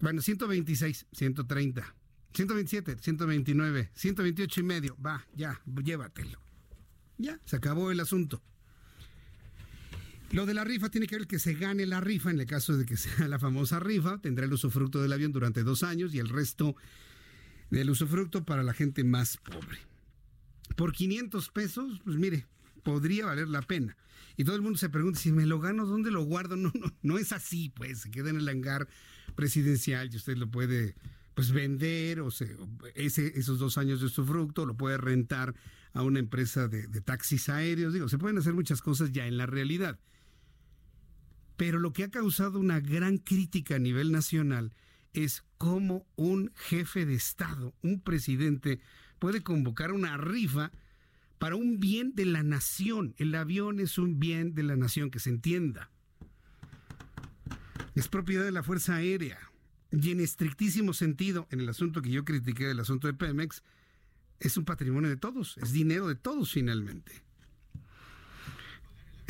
Bueno, 0.00 0.22
126, 0.22 1.06
130. 1.12 1.94
127, 2.32 2.96
129, 2.98 3.90
128 3.94 4.60
y 4.60 4.62
medio. 4.62 4.96
Va, 5.04 5.26
ya, 5.34 5.60
llévatelo. 5.66 6.40
Ya, 7.18 7.38
se 7.44 7.56
acabó 7.56 7.90
el 7.90 8.00
asunto. 8.00 8.42
Lo 10.32 10.46
de 10.46 10.54
la 10.54 10.64
rifa 10.64 10.88
tiene 10.88 11.06
que 11.06 11.18
ver 11.18 11.26
que 11.26 11.38
se 11.38 11.54
gane 11.54 11.84
la 11.86 12.00
rifa, 12.00 12.30
en 12.30 12.40
el 12.40 12.46
caso 12.46 12.76
de 12.76 12.86
que 12.86 12.96
sea 12.96 13.28
la 13.28 13.38
famosa 13.38 13.78
rifa, 13.78 14.18
tendrá 14.18 14.46
el 14.46 14.52
usufructo 14.52 15.02
del 15.02 15.12
avión 15.12 15.32
durante 15.32 15.62
dos 15.62 15.82
años 15.82 16.14
y 16.14 16.18
el 16.18 16.28
resto 16.28 16.74
del 17.70 17.90
usufructo 17.90 18.44
para 18.44 18.62
la 18.62 18.72
gente 18.72 19.04
más 19.04 19.36
pobre. 19.36 19.78
Por 20.76 20.92
500 20.92 21.50
pesos, 21.50 22.00
pues 22.04 22.16
mire, 22.16 22.46
podría 22.82 23.26
valer 23.26 23.48
la 23.48 23.62
pena. 23.62 23.96
Y 24.36 24.44
todo 24.44 24.56
el 24.56 24.62
mundo 24.62 24.78
se 24.78 24.88
pregunta, 24.88 25.20
si 25.20 25.32
me 25.32 25.44
lo 25.44 25.60
gano, 25.60 25.84
¿dónde 25.84 26.10
lo 26.10 26.22
guardo? 26.24 26.56
No, 26.56 26.72
no, 26.74 26.92
no 27.02 27.18
es 27.18 27.32
así, 27.32 27.68
pues, 27.68 28.00
se 28.00 28.10
queda 28.10 28.30
en 28.30 28.36
el 28.36 28.48
hangar 28.48 28.88
presidencial 29.34 30.10
y 30.12 30.16
usted 30.16 30.36
lo 30.36 30.50
puede 30.50 30.94
pues 31.34 31.50
vender 31.50 32.20
o 32.20 32.30
sea, 32.30 32.48
ese, 32.94 33.38
esos 33.38 33.58
dos 33.58 33.78
años 33.78 34.00
de 34.00 34.08
su 34.08 34.24
fruto, 34.24 34.66
lo 34.66 34.76
puede 34.76 34.98
rentar 34.98 35.54
a 35.94 36.02
una 36.02 36.18
empresa 36.18 36.68
de, 36.68 36.86
taxis 37.00 37.48
aéreos, 37.48 37.92
digo, 37.92 38.08
se 38.08 38.18
pueden 38.18 38.38
hacer 38.38 38.54
muchas 38.54 38.80
cosas 38.80 39.12
ya 39.12 39.26
en 39.26 39.36
la 39.36 39.46
realidad. 39.46 39.98
Pero 41.56 41.78
lo 41.78 41.92
que 41.92 42.04
ha 42.04 42.10
causado 42.10 42.58
una 42.58 42.80
gran 42.80 43.18
crítica 43.18 43.76
a 43.76 43.78
nivel 43.78 44.12
nacional 44.12 44.72
es 45.12 45.44
cómo 45.58 46.06
un 46.16 46.52
jefe 46.56 47.06
de 47.06 47.14
Estado, 47.14 47.74
un 47.82 48.00
presidente, 48.00 48.80
puede 49.18 49.42
convocar 49.42 49.92
una 49.92 50.16
rifa 50.16 50.72
para 51.38 51.56
un 51.56 51.80
bien 51.80 52.14
de 52.14 52.24
la 52.24 52.42
nación. 52.42 53.14
El 53.18 53.34
avión 53.34 53.80
es 53.80 53.98
un 53.98 54.18
bien 54.18 54.54
de 54.54 54.62
la 54.62 54.76
nación, 54.76 55.10
que 55.10 55.18
se 55.18 55.30
entienda. 55.30 55.90
Es 57.94 58.08
propiedad 58.08 58.44
de 58.44 58.52
la 58.52 58.62
Fuerza 58.62 58.96
Aérea 58.96 59.38
y 59.90 60.10
en 60.10 60.20
estrictísimo 60.20 60.94
sentido, 60.94 61.46
en 61.50 61.60
el 61.60 61.68
asunto 61.68 62.00
que 62.00 62.10
yo 62.10 62.24
critiqué, 62.24 62.70
el 62.70 62.80
asunto 62.80 63.06
de 63.06 63.14
Pemex, 63.14 63.62
es 64.40 64.56
un 64.56 64.64
patrimonio 64.64 65.10
de 65.10 65.16
todos, 65.16 65.58
es 65.58 65.72
dinero 65.72 66.08
de 66.08 66.14
todos 66.14 66.50
finalmente. 66.52 67.22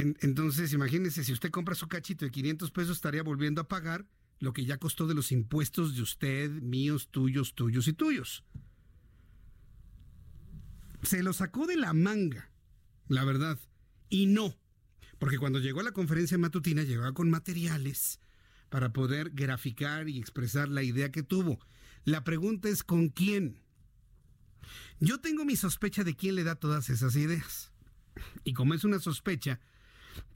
En, 0.03 0.17
entonces, 0.21 0.73
imagínese, 0.73 1.23
si 1.23 1.33
usted 1.33 1.53
compra 1.53 1.77
su 1.77 1.87
cachito 1.87 2.25
de 2.25 2.33
500 2.33 2.73
pesos, 2.73 2.97
estaría 2.97 3.23
volviendo 3.23 3.61
a 3.61 3.69
pagar 3.69 4.05
lo 4.41 4.53
que 4.53 4.65
ya 4.65 4.79
costó 4.79 5.07
de 5.07 5.15
los 5.15 5.31
impuestos 5.31 5.95
de 5.95 6.03
usted, 6.03 6.51
míos, 6.51 7.07
tuyos, 7.13 7.55
tuyos 7.55 7.87
y 7.87 7.93
tuyos. 7.93 8.43
Se 11.05 11.23
lo 11.23 11.33
sacó 11.33 11.69
de 11.69 11.77
la 11.77 11.93
manga, 11.93 12.51
la 13.07 13.25
verdad. 13.25 13.61
Y 14.09 14.27
no, 14.27 14.59
porque 15.21 15.39
cuando 15.39 15.61
llegó 15.61 15.79
a 15.79 15.85
la 15.85 15.93
conferencia 15.93 16.37
matutina 16.37 16.83
llegaba 16.83 17.15
con 17.15 17.31
materiales 17.31 18.19
para 18.71 18.93
poder 18.93 19.31
graficar 19.31 20.09
y 20.09 20.19
expresar 20.19 20.69
la 20.69 20.83
idea 20.83 21.13
que 21.13 21.23
tuvo. 21.23 21.61
La 22.05 22.25
pregunta 22.25 22.69
es 22.69 22.83
¿con 22.83 23.09
quién? 23.09 23.63
Yo 24.99 25.21
tengo 25.21 25.45
mi 25.45 25.55
sospecha 25.55 26.03
de 26.03 26.17
quién 26.17 26.35
le 26.35 26.43
da 26.43 26.57
todas 26.57 26.91
esas 26.91 27.15
ideas. 27.15 27.71
Y 28.43 28.53
como 28.53 28.75
es 28.75 28.83
una 28.83 28.99
sospecha 28.99 29.61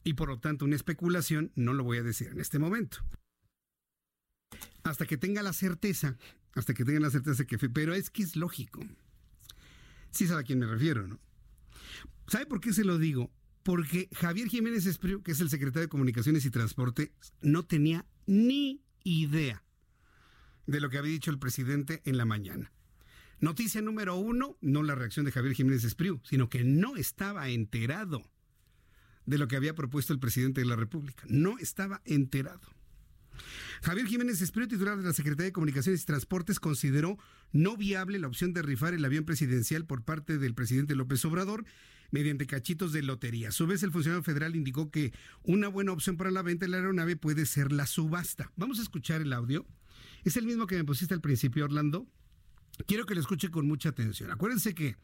y 0.04 0.14
por 0.14 0.28
lo 0.28 0.38
tanto 0.38 0.64
una 0.64 0.76
especulación, 0.76 1.52
no 1.54 1.72
lo 1.72 1.84
voy 1.84 1.98
a 1.98 2.02
decir 2.02 2.28
en 2.28 2.40
este 2.40 2.58
momento. 2.58 2.98
Hasta 4.84 5.06
que 5.06 5.16
tenga 5.16 5.42
la 5.42 5.52
certeza, 5.52 6.16
hasta 6.54 6.74
que 6.74 6.84
tenga 6.84 7.00
la 7.00 7.10
certeza 7.10 7.44
que 7.44 7.58
fue, 7.58 7.68
pero 7.68 7.94
es 7.94 8.10
que 8.10 8.22
es 8.22 8.36
lógico. 8.36 8.80
Sí 10.10 10.26
sabe 10.26 10.42
a 10.42 10.44
quién 10.44 10.58
me 10.58 10.66
refiero, 10.66 11.06
¿no? 11.06 11.18
¿Sabe 12.28 12.46
por 12.46 12.60
qué 12.60 12.72
se 12.72 12.84
lo 12.84 12.98
digo? 12.98 13.30
Porque 13.62 14.08
Javier 14.12 14.48
Jiménez 14.48 14.86
Espriu, 14.86 15.22
que 15.22 15.32
es 15.32 15.40
el 15.40 15.50
secretario 15.50 15.82
de 15.82 15.88
Comunicaciones 15.88 16.44
y 16.44 16.50
Transporte, 16.50 17.12
no 17.40 17.64
tenía 17.64 18.06
ni 18.26 18.82
idea 19.02 19.64
de 20.66 20.80
lo 20.80 20.88
que 20.88 20.98
había 20.98 21.12
dicho 21.12 21.30
el 21.30 21.38
presidente 21.38 22.02
en 22.04 22.16
la 22.16 22.24
mañana. 22.24 22.72
Noticia 23.38 23.82
número 23.82 24.16
uno, 24.16 24.56
no 24.60 24.82
la 24.82 24.94
reacción 24.94 25.26
de 25.26 25.32
Javier 25.32 25.54
Jiménez 25.54 25.84
Espriu, 25.84 26.20
sino 26.24 26.48
que 26.48 26.64
no 26.64 26.96
estaba 26.96 27.48
enterado 27.48 28.30
de 29.26 29.38
lo 29.38 29.48
que 29.48 29.56
había 29.56 29.74
propuesto 29.74 30.12
el 30.12 30.18
presidente 30.18 30.60
de 30.60 30.66
la 30.66 30.76
República. 30.76 31.24
No 31.28 31.58
estaba 31.58 32.00
enterado. 32.04 32.60
Javier 33.82 34.06
Jiménez 34.06 34.40
Espriu, 34.40 34.66
titular 34.66 34.96
de 34.96 35.04
la 35.04 35.12
Secretaría 35.12 35.46
de 35.46 35.52
Comunicaciones 35.52 36.02
y 36.02 36.06
Transportes, 36.06 36.58
consideró 36.58 37.18
no 37.52 37.76
viable 37.76 38.18
la 38.18 38.28
opción 38.28 38.52
de 38.52 38.62
rifar 38.62 38.94
el 38.94 39.04
avión 39.04 39.24
presidencial 39.24 39.84
por 39.84 40.02
parte 40.02 40.38
del 40.38 40.54
presidente 40.54 40.94
López 40.94 41.24
Obrador 41.24 41.64
mediante 42.10 42.46
cachitos 42.46 42.92
de 42.92 43.02
lotería. 43.02 43.48
A 43.48 43.52
su 43.52 43.66
vez, 43.66 43.82
el 43.82 43.90
funcionario 43.90 44.22
federal 44.22 44.56
indicó 44.56 44.90
que 44.90 45.12
una 45.42 45.68
buena 45.68 45.92
opción 45.92 46.16
para 46.16 46.30
la 46.30 46.42
venta 46.42 46.64
de 46.64 46.70
la 46.70 46.78
aeronave 46.78 47.16
puede 47.16 47.46
ser 47.46 47.72
la 47.72 47.86
subasta. 47.86 48.52
Vamos 48.56 48.78
a 48.78 48.82
escuchar 48.82 49.20
el 49.20 49.32
audio. 49.32 49.66
Es 50.24 50.36
el 50.36 50.46
mismo 50.46 50.66
que 50.66 50.76
me 50.76 50.84
pusiste 50.84 51.14
al 51.14 51.20
principio, 51.20 51.64
Orlando. 51.64 52.06
Quiero 52.86 53.06
que 53.06 53.14
lo 53.14 53.20
escuche 53.20 53.50
con 53.50 53.66
mucha 53.66 53.88
atención. 53.88 54.30
Acuérdense 54.30 54.74
que 54.74 54.96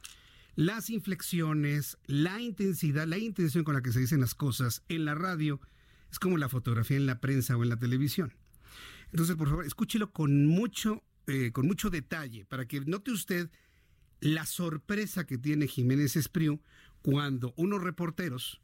las 0.54 0.90
inflexiones, 0.90 1.98
la 2.06 2.40
intensidad, 2.40 3.06
la 3.06 3.18
intención 3.18 3.64
con 3.64 3.74
la 3.74 3.82
que 3.82 3.92
se 3.92 4.00
dicen 4.00 4.20
las 4.20 4.34
cosas 4.34 4.82
en 4.88 5.04
la 5.04 5.14
radio 5.14 5.60
es 6.10 6.18
como 6.18 6.36
la 6.36 6.48
fotografía 6.48 6.96
en 6.96 7.06
la 7.06 7.20
prensa 7.20 7.56
o 7.56 7.62
en 7.62 7.70
la 7.70 7.78
televisión. 7.78 8.34
Entonces, 9.10 9.36
por 9.36 9.48
favor, 9.48 9.64
escúchelo 9.64 10.12
con 10.12 10.46
mucho, 10.46 11.02
eh, 11.26 11.52
con 11.52 11.66
mucho 11.66 11.90
detalle 11.90 12.44
para 12.44 12.66
que 12.66 12.80
note 12.80 13.10
usted 13.10 13.50
la 14.20 14.46
sorpresa 14.46 15.26
que 15.26 15.38
tiene 15.38 15.66
Jiménez 15.66 16.16
Espriu 16.16 16.60
cuando 17.02 17.54
unos 17.56 17.82
reporteros, 17.82 18.60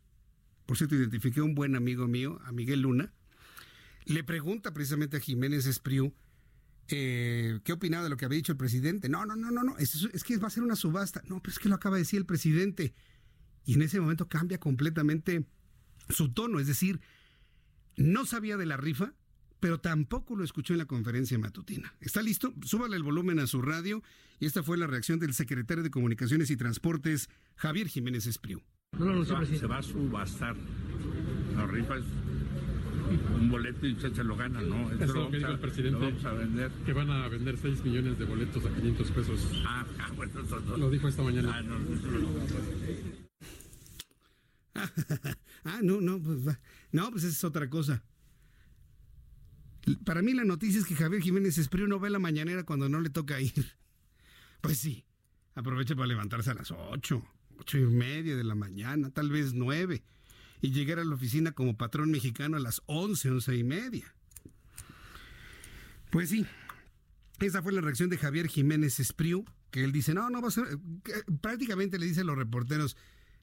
por 0.67 0.77
cierto, 0.77 0.95
identifiqué 0.95 1.41
a 1.41 1.45
un 1.45 1.55
buen 1.55 1.75
amigo 1.75 2.07
mío, 2.07 2.39
a 2.45 2.53
Miguel 2.53 2.83
Luna, 2.83 3.13
le 4.05 4.25
pregunta 4.25 4.73
precisamente 4.73 5.17
a 5.17 5.21
Jiménez 5.21 5.67
Espriu 5.67 6.15
eh, 6.89 7.61
qué 7.65 7.73
opinaba 7.73 8.05
de 8.05 8.11
lo 8.11 8.17
que 8.17 8.25
había 8.25 8.37
dicho 8.37 8.53
el 8.53 8.59
presidente. 8.59 9.09
No, 9.09 9.27
no, 9.27 9.37
no, 9.37 9.51
no, 9.51 9.63
no, 9.63 9.77
es, 9.79 10.09
es 10.13 10.25
que 10.25 10.37
va 10.39 10.49
a 10.49 10.51
ser 10.51 10.63
una 10.63 10.77
subasta. 10.77 11.23
No, 11.29 11.41
pero 11.43 11.53
es 11.53 11.59
que 11.59 11.69
lo 11.69 11.75
acaba 11.75 11.97
de 11.97 12.03
decir 12.03 12.19
el 12.19 12.27
presidente. 12.27 12.95
Y 13.65 13.75
en 13.75 13.83
ese 13.83 14.01
momento 14.01 14.29
cambia 14.29 14.59
completamente 14.59 15.47
su 16.09 16.33
tono, 16.33 16.59
es 16.59 16.67
decir, 16.67 17.01
no 17.97 18.25
sabía 18.25 18.57
de 18.57 18.65
la 18.65 18.77
rifa, 18.77 19.13
pero 19.61 19.81
tampoco 19.81 20.37
lo 20.37 20.45
escuchó 20.45 20.73
en 20.73 20.79
la 20.79 20.87
conferencia 20.87 21.39
matutina. 21.39 21.95
¿Está 22.01 22.23
listo? 22.23 22.55
Súbale 22.63 22.97
el 22.97 23.03
volumen 23.03 23.39
a 23.41 23.47
su 23.47 23.61
radio 23.61 24.03
y 24.39 24.47
esta 24.47 24.63
fue 24.63 24.79
la 24.79 24.87
reacción 24.87 25.19
del 25.19 25.35
secretario 25.35 25.83
de 25.83 25.91
Comunicaciones 25.91 26.51
y 26.51 26.57
Transportes, 26.57 27.29
Javier 27.57 27.89
Jiménez 27.89 28.27
Espriu. 28.27 28.63
No, 28.93 29.05
no, 29.05 29.15
no, 29.17 29.25
se 29.25 29.67
va 29.67 29.79
a 29.79 29.83
subastar. 29.83 30.57
La 31.57 31.67
rifa 31.67 31.99
es 31.99 32.05
un 33.09 33.51
boleto 33.51 33.87
y 33.87 33.93
usted 33.93 34.13
se 34.13 34.25
lo 34.25 34.37
gana, 34.37 34.61
¿no? 34.61 34.91
Eso 34.91 35.05
es 35.05 35.11
lo 35.11 35.31
que 35.31 35.39
dijo 35.39 35.51
el 35.51 35.59
presidente. 35.59 35.99
vamos 35.99 36.25
a 36.25 36.33
vender. 36.33 36.71
Que 36.85 36.93
van 36.93 37.11
a 37.11 37.29
vender 37.29 37.57
6 37.57 37.85
millones 37.85 38.19
de 38.19 38.25
boletos 38.25 38.65
a 38.65 38.75
500 38.75 39.11
pesos. 39.11 39.63
Ah, 39.67 39.87
ah 40.01 40.13
bueno, 40.17 40.41
eso 40.41 40.61
no. 40.61 40.77
Lo 40.77 40.91
dijo 40.91 41.09
esta 41.09 41.23
mañana. 41.23 41.53
Ah, 41.55 41.63
no, 41.63 41.79
no. 41.79 41.89
ah, 45.65 45.81
no, 45.83 46.01
no, 46.01 46.23
pues, 46.23 46.57
no, 46.93 47.11
pues 47.11 47.25
esa 47.25 47.37
es 47.37 47.45
otra 47.45 47.69
cosa. 47.69 48.03
Para 50.05 50.23
mí 50.23 50.35
la 50.35 50.45
noticia 50.45 50.81
es 50.81 50.87
que 50.87 50.95
Javier 50.95 51.23
Jiménez 51.23 51.57
Espriu 51.59 51.87
no 51.87 51.99
ve 51.99 52.11
la 52.11 52.19
mañanera 52.19 52.65
cuando 52.65 52.89
no 52.89 53.01
le 53.01 53.11
toca 53.11 53.41
ir. 53.41 53.53
Pues 54.61 54.79
sí, 54.79 55.05
aprovecha 55.55 55.95
para 55.95 56.09
levantarse 56.09 56.51
a 56.51 56.55
las 56.55 56.73
8, 56.73 57.23
ocho 57.61 57.79
y 57.79 57.83
media 57.83 58.35
de 58.35 58.43
la 58.43 58.57
mañana, 58.57 59.09
tal 59.11 59.31
vez 59.31 59.55
9, 59.55 60.03
y 60.61 60.73
llegar 60.73 60.99
a 60.99 61.05
la 61.05 61.15
oficina 61.15 61.53
como 61.53 61.77
patrón 61.77 62.11
mexicano 62.11 62.57
a 62.57 62.61
las 62.61 62.83
11, 62.87 63.31
once 63.31 63.57
y 63.57 63.65
media. 63.65 64.15
Pues 66.11 66.31
sí, 66.31 66.47
esa 67.41 67.63
fue 67.63 67.73
la 67.73 67.81
reacción 67.81 68.11
de 68.11 68.19
Javier 68.19 68.49
Jiménez 68.49 68.99
Espriu, 68.99 69.45
que 69.71 69.85
él 69.85 69.93
dice, 69.93 70.15
no, 70.15 70.31
no 70.31 70.41
va 70.41 70.49
a 70.49 70.53
ser, 70.53 70.65
prácticamente 71.41 71.99
le 71.99 72.07
dice 72.07 72.23
a 72.23 72.25
los 72.25 72.37
reporteros, 72.37 72.97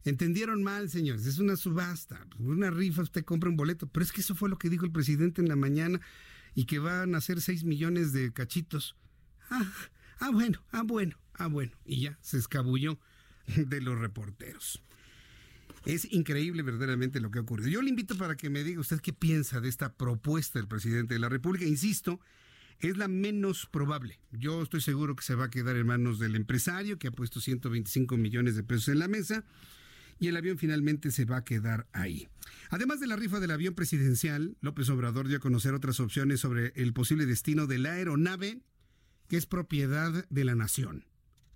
entendieron 0.03 0.63
mal, 0.63 0.89
señores, 0.89 1.25
es 1.25 1.39
una 1.39 1.55
subasta, 1.55 2.25
una 2.39 2.71
rifa, 2.71 3.03
usted 3.03 3.23
compra 3.23 3.49
un 3.49 3.55
boleto, 3.55 3.87
pero 3.87 4.03
es 4.03 4.11
que 4.11 4.21
eso 4.21 4.35
fue 4.35 4.49
lo 4.49 4.57
que 4.57 4.69
dijo 4.69 4.85
el 4.85 4.91
presidente 4.91 5.41
en 5.41 5.49
la 5.49 5.55
mañana 5.55 6.01
y 6.53 6.65
que 6.65 6.79
van 6.79 7.15
a 7.15 7.21
ser 7.21 7.41
6 7.41 7.63
millones 7.65 8.13
de 8.13 8.31
cachitos. 8.33 8.95
Ah, 9.49 9.71
ah, 10.19 10.29
bueno, 10.31 10.63
ah, 10.71 10.83
bueno, 10.83 11.17
ah, 11.33 11.47
bueno. 11.47 11.73
Y 11.85 12.01
ya 12.01 12.17
se 12.21 12.37
escabulló 12.37 12.99
de 13.55 13.81
los 13.81 13.99
reporteros. 13.99 14.81
Es 15.85 16.11
increíble 16.11 16.63
verdaderamente 16.63 17.19
lo 17.19 17.29
que 17.29 17.39
ha 17.39 17.43
ocurrido. 17.43 17.69
Yo 17.69 17.81
le 17.81 17.89
invito 17.89 18.17
para 18.17 18.35
que 18.35 18.49
me 18.49 18.63
diga 18.63 18.79
usted 18.79 18.99
qué 19.01 19.13
piensa 19.13 19.61
de 19.61 19.69
esta 19.69 19.93
propuesta 19.93 20.57
del 20.57 20.67
presidente 20.67 21.13
de 21.13 21.19
la 21.19 21.29
República. 21.29 21.65
Insisto, 21.65 22.19
es 22.79 22.97
la 22.97 23.07
menos 23.07 23.67
probable. 23.67 24.19
Yo 24.31 24.63
estoy 24.63 24.81
seguro 24.81 25.15
que 25.15 25.23
se 25.23 25.35
va 25.35 25.45
a 25.45 25.49
quedar 25.49 25.75
en 25.75 25.85
manos 25.85 26.17
del 26.17 26.35
empresario 26.35 26.97
que 26.97 27.07
ha 27.07 27.11
puesto 27.11 27.39
125 27.39 28.17
millones 28.17 28.55
de 28.55 28.63
pesos 28.63 28.89
en 28.89 28.99
la 28.99 29.07
mesa 29.07 29.43
y 30.19 30.27
el 30.27 30.37
avión 30.37 30.57
finalmente 30.57 31.11
se 31.11 31.25
va 31.25 31.37
a 31.37 31.43
quedar 31.43 31.87
ahí. 31.91 32.27
Además 32.69 32.99
de 32.99 33.07
la 33.07 33.15
rifa 33.15 33.39
del 33.39 33.51
avión 33.51 33.75
presidencial, 33.75 34.57
López 34.61 34.89
Obrador 34.89 35.27
dio 35.27 35.37
a 35.37 35.41
conocer 35.41 35.73
otras 35.73 35.99
opciones 35.99 36.39
sobre 36.39 36.73
el 36.75 36.93
posible 36.93 37.25
destino 37.25 37.67
de 37.67 37.79
la 37.79 37.93
aeronave 37.93 38.61
que 39.27 39.37
es 39.37 39.45
propiedad 39.45 40.27
de 40.29 40.45
la 40.45 40.55
nación. 40.55 41.05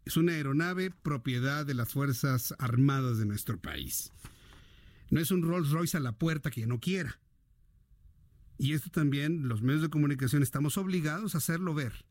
Es 0.10 0.18
una 0.18 0.32
aeronave 0.32 0.90
propiedad 0.90 1.68
de 1.68 1.76
las 1.76 1.90
Fuerzas 1.90 2.56
Armadas 2.58 3.20
de 3.20 3.28
nuestro 3.28 3.62
país. 3.62 4.12
No 5.12 5.20
es 5.20 5.30
un 5.30 5.44
Rolls 5.44 5.70
Royce 5.70 5.98
a 5.98 6.00
la 6.00 6.18
puerta 6.18 6.50
que 6.50 6.66
no 6.66 6.80
quiera. 6.80 7.20
Y 8.58 8.74
esto 8.74 8.90
también 8.90 9.48
los 9.48 9.62
medios 9.62 9.84
de 9.84 9.92
comunicación 9.92 10.42
estamos 10.42 10.80
obligados 10.80 11.36
a 11.36 11.38
hacerlo 11.38 11.76
ver. 11.76 12.06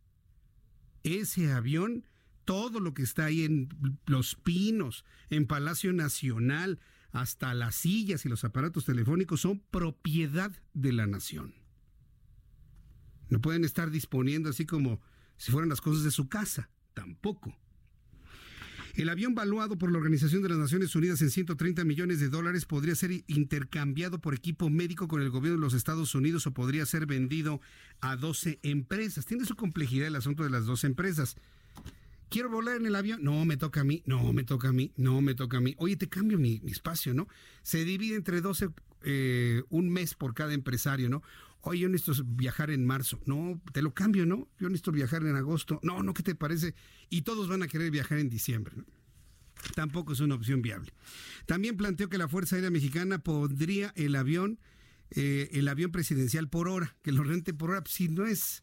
Ese 1.02 1.50
avión 1.50 2.06
todo 2.44 2.78
lo 2.78 2.94
que 2.94 3.02
está 3.02 3.24
ahí 3.24 3.42
en 3.42 3.68
Los 4.06 4.36
Pinos, 4.36 5.04
en 5.28 5.48
Palacio 5.48 5.92
Nacional, 5.92 6.78
hasta 7.10 7.52
las 7.52 7.74
sillas 7.74 8.24
y 8.24 8.28
los 8.28 8.44
aparatos 8.44 8.84
telefónicos 8.84 9.40
son 9.40 9.58
propiedad 9.72 10.52
de 10.72 10.92
la 10.92 11.08
nación. 11.08 11.52
No 13.28 13.40
pueden 13.40 13.64
estar 13.64 13.90
disponiendo 13.90 14.50
así 14.50 14.66
como 14.66 15.00
si 15.36 15.50
fueran 15.50 15.68
las 15.68 15.80
cosas 15.80 16.04
de 16.04 16.12
su 16.12 16.28
casa, 16.28 16.70
tampoco. 16.94 17.58
El 18.98 19.10
avión 19.10 19.36
valuado 19.36 19.78
por 19.78 19.92
la 19.92 19.98
Organización 19.98 20.42
de 20.42 20.48
las 20.48 20.58
Naciones 20.58 20.92
Unidas 20.96 21.22
en 21.22 21.30
130 21.30 21.84
millones 21.84 22.18
de 22.18 22.28
dólares 22.28 22.64
podría 22.64 22.96
ser 22.96 23.12
intercambiado 23.28 24.18
por 24.18 24.34
equipo 24.34 24.70
médico 24.70 25.06
con 25.06 25.22
el 25.22 25.30
gobierno 25.30 25.56
de 25.56 25.64
los 25.64 25.74
Estados 25.74 26.16
Unidos 26.16 26.48
o 26.48 26.50
podría 26.52 26.84
ser 26.84 27.06
vendido 27.06 27.60
a 28.00 28.16
12 28.16 28.58
empresas. 28.64 29.24
Tiene 29.24 29.44
su 29.44 29.54
complejidad 29.54 30.08
el 30.08 30.16
asunto 30.16 30.42
de 30.42 30.50
las 30.50 30.66
12 30.66 30.88
empresas 30.88 31.36
quiero 32.28 32.50
volar 32.50 32.76
en 32.76 32.86
el 32.86 32.96
avión, 32.96 33.22
no, 33.22 33.44
me 33.44 33.56
toca 33.56 33.82
a 33.82 33.84
mí, 33.84 34.02
no, 34.04 34.32
me 34.32 34.42
toca 34.42 34.70
a 34.70 34.72
mí, 34.72 34.92
no, 34.96 35.22
me 35.22 35.36
toca 35.36 35.58
a 35.58 35.60
mí. 35.60 35.76
Oye, 35.78 35.96
te 35.96 36.08
cambio 36.08 36.36
mi, 36.36 36.60
espacio, 36.66 37.14
¿no? 37.14 37.28
Se 37.62 37.84
divide 37.84 38.16
entre 38.16 38.40
12, 38.40 38.70
eh, 39.04 39.62
un 39.70 39.90
mes 39.90 40.14
por 40.14 40.34
cada 40.34 40.54
empresario, 40.54 41.08
¿no? 41.08 41.22
Oye, 41.68 41.80
yo 41.80 41.88
necesito 41.90 42.24
viajar 42.26 42.70
en 42.70 42.86
marzo. 42.86 43.20
No, 43.26 43.60
te 43.74 43.82
lo 43.82 43.92
cambio, 43.92 44.24
¿no? 44.24 44.48
Yo 44.58 44.68
necesito 44.70 44.90
viajar 44.90 45.22
en 45.24 45.36
agosto. 45.36 45.80
No, 45.82 46.02
no, 46.02 46.14
¿qué 46.14 46.22
te 46.22 46.34
parece? 46.34 46.74
Y 47.10 47.22
todos 47.22 47.46
van 47.46 47.62
a 47.62 47.68
querer 47.68 47.90
viajar 47.90 48.18
en 48.18 48.30
diciembre. 48.30 48.74
Tampoco 49.74 50.14
es 50.14 50.20
una 50.20 50.34
opción 50.34 50.62
viable. 50.62 50.94
También 51.44 51.76
planteó 51.76 52.08
que 52.08 52.16
la 52.16 52.26
Fuerza 52.26 52.56
Aérea 52.56 52.70
Mexicana 52.70 53.18
pondría 53.18 53.92
el 53.96 54.16
avión, 54.16 54.58
eh, 55.10 55.50
el 55.52 55.68
avión 55.68 55.92
presidencial 55.92 56.48
por 56.48 56.68
hora, 56.68 56.96
que 57.02 57.12
lo 57.12 57.22
rente 57.22 57.52
por 57.52 57.72
hora. 57.72 57.82
Si 57.86 58.08
no 58.08 58.24
es, 58.24 58.62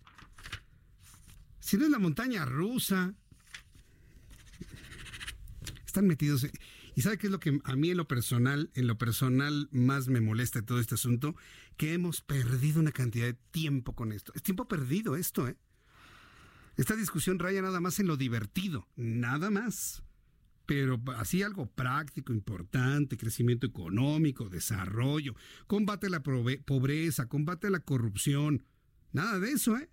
si 1.60 1.78
no 1.78 1.86
es 1.86 1.92
la 1.92 2.00
montaña 2.00 2.44
rusa, 2.44 3.14
están 5.86 6.08
metidos. 6.08 6.48
¿Y 6.96 7.02
sabe 7.02 7.18
qué 7.18 7.28
es 7.28 7.32
lo 7.32 7.42
que 7.42 7.60
a 7.66 7.76
mí 7.76 7.92
en 7.92 7.98
lo 7.98 8.08
personal, 8.08 8.72
en 8.74 8.88
lo 8.88 8.98
personal 8.98 9.68
más 9.72 10.08
me 10.08 10.22
molesta 10.22 10.62
de 10.62 10.66
todo 10.66 10.80
este 10.80 10.96
asunto? 10.96 11.36
Que 11.76 11.94
hemos 11.94 12.22
perdido 12.22 12.80
una 12.80 12.94
cantidad 12.94 13.26
de 13.26 13.38
tiempo 13.52 13.94
con 13.94 14.14
esto. 14.14 14.32
Es 14.34 14.42
tiempo 14.42 14.68
perdido 14.68 15.18
esto, 15.18 15.48
¿eh? 15.50 15.58
Esta 16.78 16.96
discusión 16.96 17.38
raya 17.38 17.62
nada 17.62 17.82
más 17.82 18.00
en 18.00 18.08
lo 18.08 18.16
divertido, 18.16 18.88
nada 18.96 19.50
más. 19.50 20.04
Pero 20.66 21.02
así 21.18 21.44
algo 21.44 21.68
práctico, 21.68 22.32
importante, 22.32 23.18
crecimiento 23.18 23.68
económico, 23.68 24.50
desarrollo, 24.50 25.36
combate 25.68 26.08
a 26.08 26.12
la 26.12 26.24
pobreza, 26.24 27.28
combate 27.28 27.68
a 27.68 27.72
la 27.72 27.82
corrupción. 27.82 28.64
Nada 29.12 29.40
de 29.40 29.52
eso, 29.52 29.78
¿eh? 29.78 29.90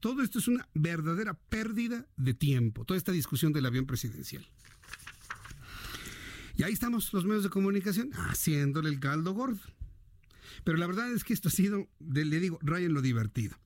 Todo 0.00 0.22
esto 0.22 0.40
es 0.40 0.48
una 0.48 0.68
verdadera 0.74 1.34
pérdida 1.34 2.06
de 2.16 2.34
tiempo, 2.34 2.84
toda 2.84 2.98
esta 2.98 3.12
discusión 3.12 3.52
del 3.52 3.66
avión 3.66 3.86
presidencial. 3.86 4.46
Y 6.56 6.62
ahí 6.62 6.72
estamos 6.72 7.12
los 7.12 7.24
medios 7.24 7.42
de 7.42 7.50
comunicación 7.50 8.10
haciéndole 8.12 8.88
el 8.88 9.00
caldo 9.00 9.32
gordo. 9.32 9.60
Pero 10.62 10.78
la 10.78 10.86
verdad 10.86 11.12
es 11.12 11.24
que 11.24 11.32
esto 11.32 11.48
ha 11.48 11.50
sido, 11.50 11.88
le 12.00 12.40
digo, 12.40 12.58
Ryan, 12.62 12.94
lo 12.94 13.02
divertido. 13.02 13.56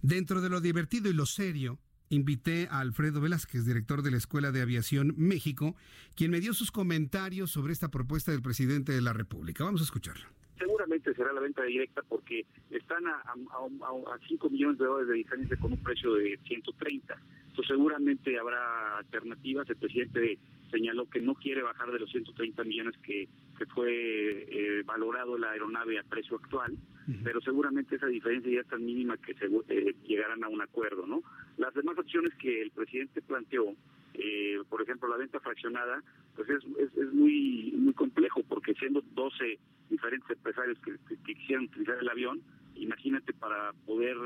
Dentro 0.00 0.40
de 0.40 0.48
lo 0.48 0.60
divertido 0.60 1.10
y 1.10 1.12
lo 1.12 1.26
serio, 1.26 1.78
invité 2.08 2.68
a 2.70 2.80
Alfredo 2.80 3.20
Velázquez, 3.20 3.66
director 3.66 4.02
de 4.02 4.12
la 4.12 4.16
Escuela 4.16 4.52
de 4.52 4.62
Aviación 4.62 5.12
México, 5.16 5.74
quien 6.14 6.30
me 6.30 6.40
dio 6.40 6.54
sus 6.54 6.70
comentarios 6.70 7.50
sobre 7.50 7.72
esta 7.72 7.90
propuesta 7.90 8.30
del 8.30 8.42
presidente 8.42 8.92
de 8.92 9.02
la 9.02 9.12
República. 9.12 9.64
Vamos 9.64 9.80
a 9.80 9.84
escucharlo. 9.84 10.26
Seguramente 10.58 11.14
será 11.14 11.32
la 11.32 11.40
venta 11.40 11.64
directa 11.64 12.02
porque 12.08 12.46
están 12.70 13.06
a, 13.06 13.16
a, 13.18 14.18
5 14.26 14.50
millones 14.50 14.78
de 14.78 14.86
dólares 14.86 15.08
de 15.08 15.14
diferencia 15.16 15.56
con 15.58 15.72
un 15.72 15.82
precio 15.82 16.14
de 16.14 16.38
130. 16.46 17.14
Entonces 17.48 17.66
seguramente 17.66 18.38
habrá 18.38 18.98
alternativas. 18.98 19.68
El 19.68 19.76
presidente 19.76 20.38
señaló 20.76 21.08
que 21.08 21.20
no 21.20 21.34
quiere 21.34 21.62
bajar 21.62 21.90
de 21.90 21.98
los 21.98 22.10
130 22.10 22.62
millones 22.64 22.94
que, 23.02 23.28
que 23.58 23.66
fue 23.66 23.88
eh, 23.90 24.82
valorado 24.84 25.38
la 25.38 25.50
aeronave 25.50 25.98
a 25.98 26.02
precio 26.02 26.36
actual. 26.36 26.76
pero 27.22 27.40
seguramente 27.40 27.94
esa 27.94 28.06
diferencia 28.06 28.52
ya 28.52 28.60
es 28.60 28.66
tan 28.66 28.84
mínima 28.84 29.16
que 29.16 29.32
se, 29.34 29.46
eh, 29.68 29.94
llegarán 30.06 30.42
a 30.42 30.48
un 30.48 30.60
acuerdo, 30.60 31.06
¿no? 31.06 31.22
Las 31.56 31.72
demás 31.72 31.96
opciones 31.96 32.34
que 32.34 32.60
el 32.60 32.72
presidente 32.72 33.22
planteó, 33.22 33.74
eh, 34.14 34.58
por 34.68 34.82
ejemplo, 34.82 35.08
la 35.08 35.16
venta 35.16 35.38
fraccionada, 35.38 36.02
pues 36.34 36.48
es, 36.50 36.64
es, 36.78 37.12
muy 37.12 37.72
muy 37.76 37.94
complejo, 37.94 38.42
porque 38.48 38.74
siendo 38.74 39.02
12 39.14 39.58
diferentes 39.88 40.28
empresarios 40.30 40.78
que, 40.80 40.96
que 41.24 41.34
quisieran 41.34 41.66
utilizar 41.66 41.96
el 42.00 42.08
avión, 42.08 42.42
imagínate 42.76 43.32
para 43.32 43.72
poder 43.84 44.16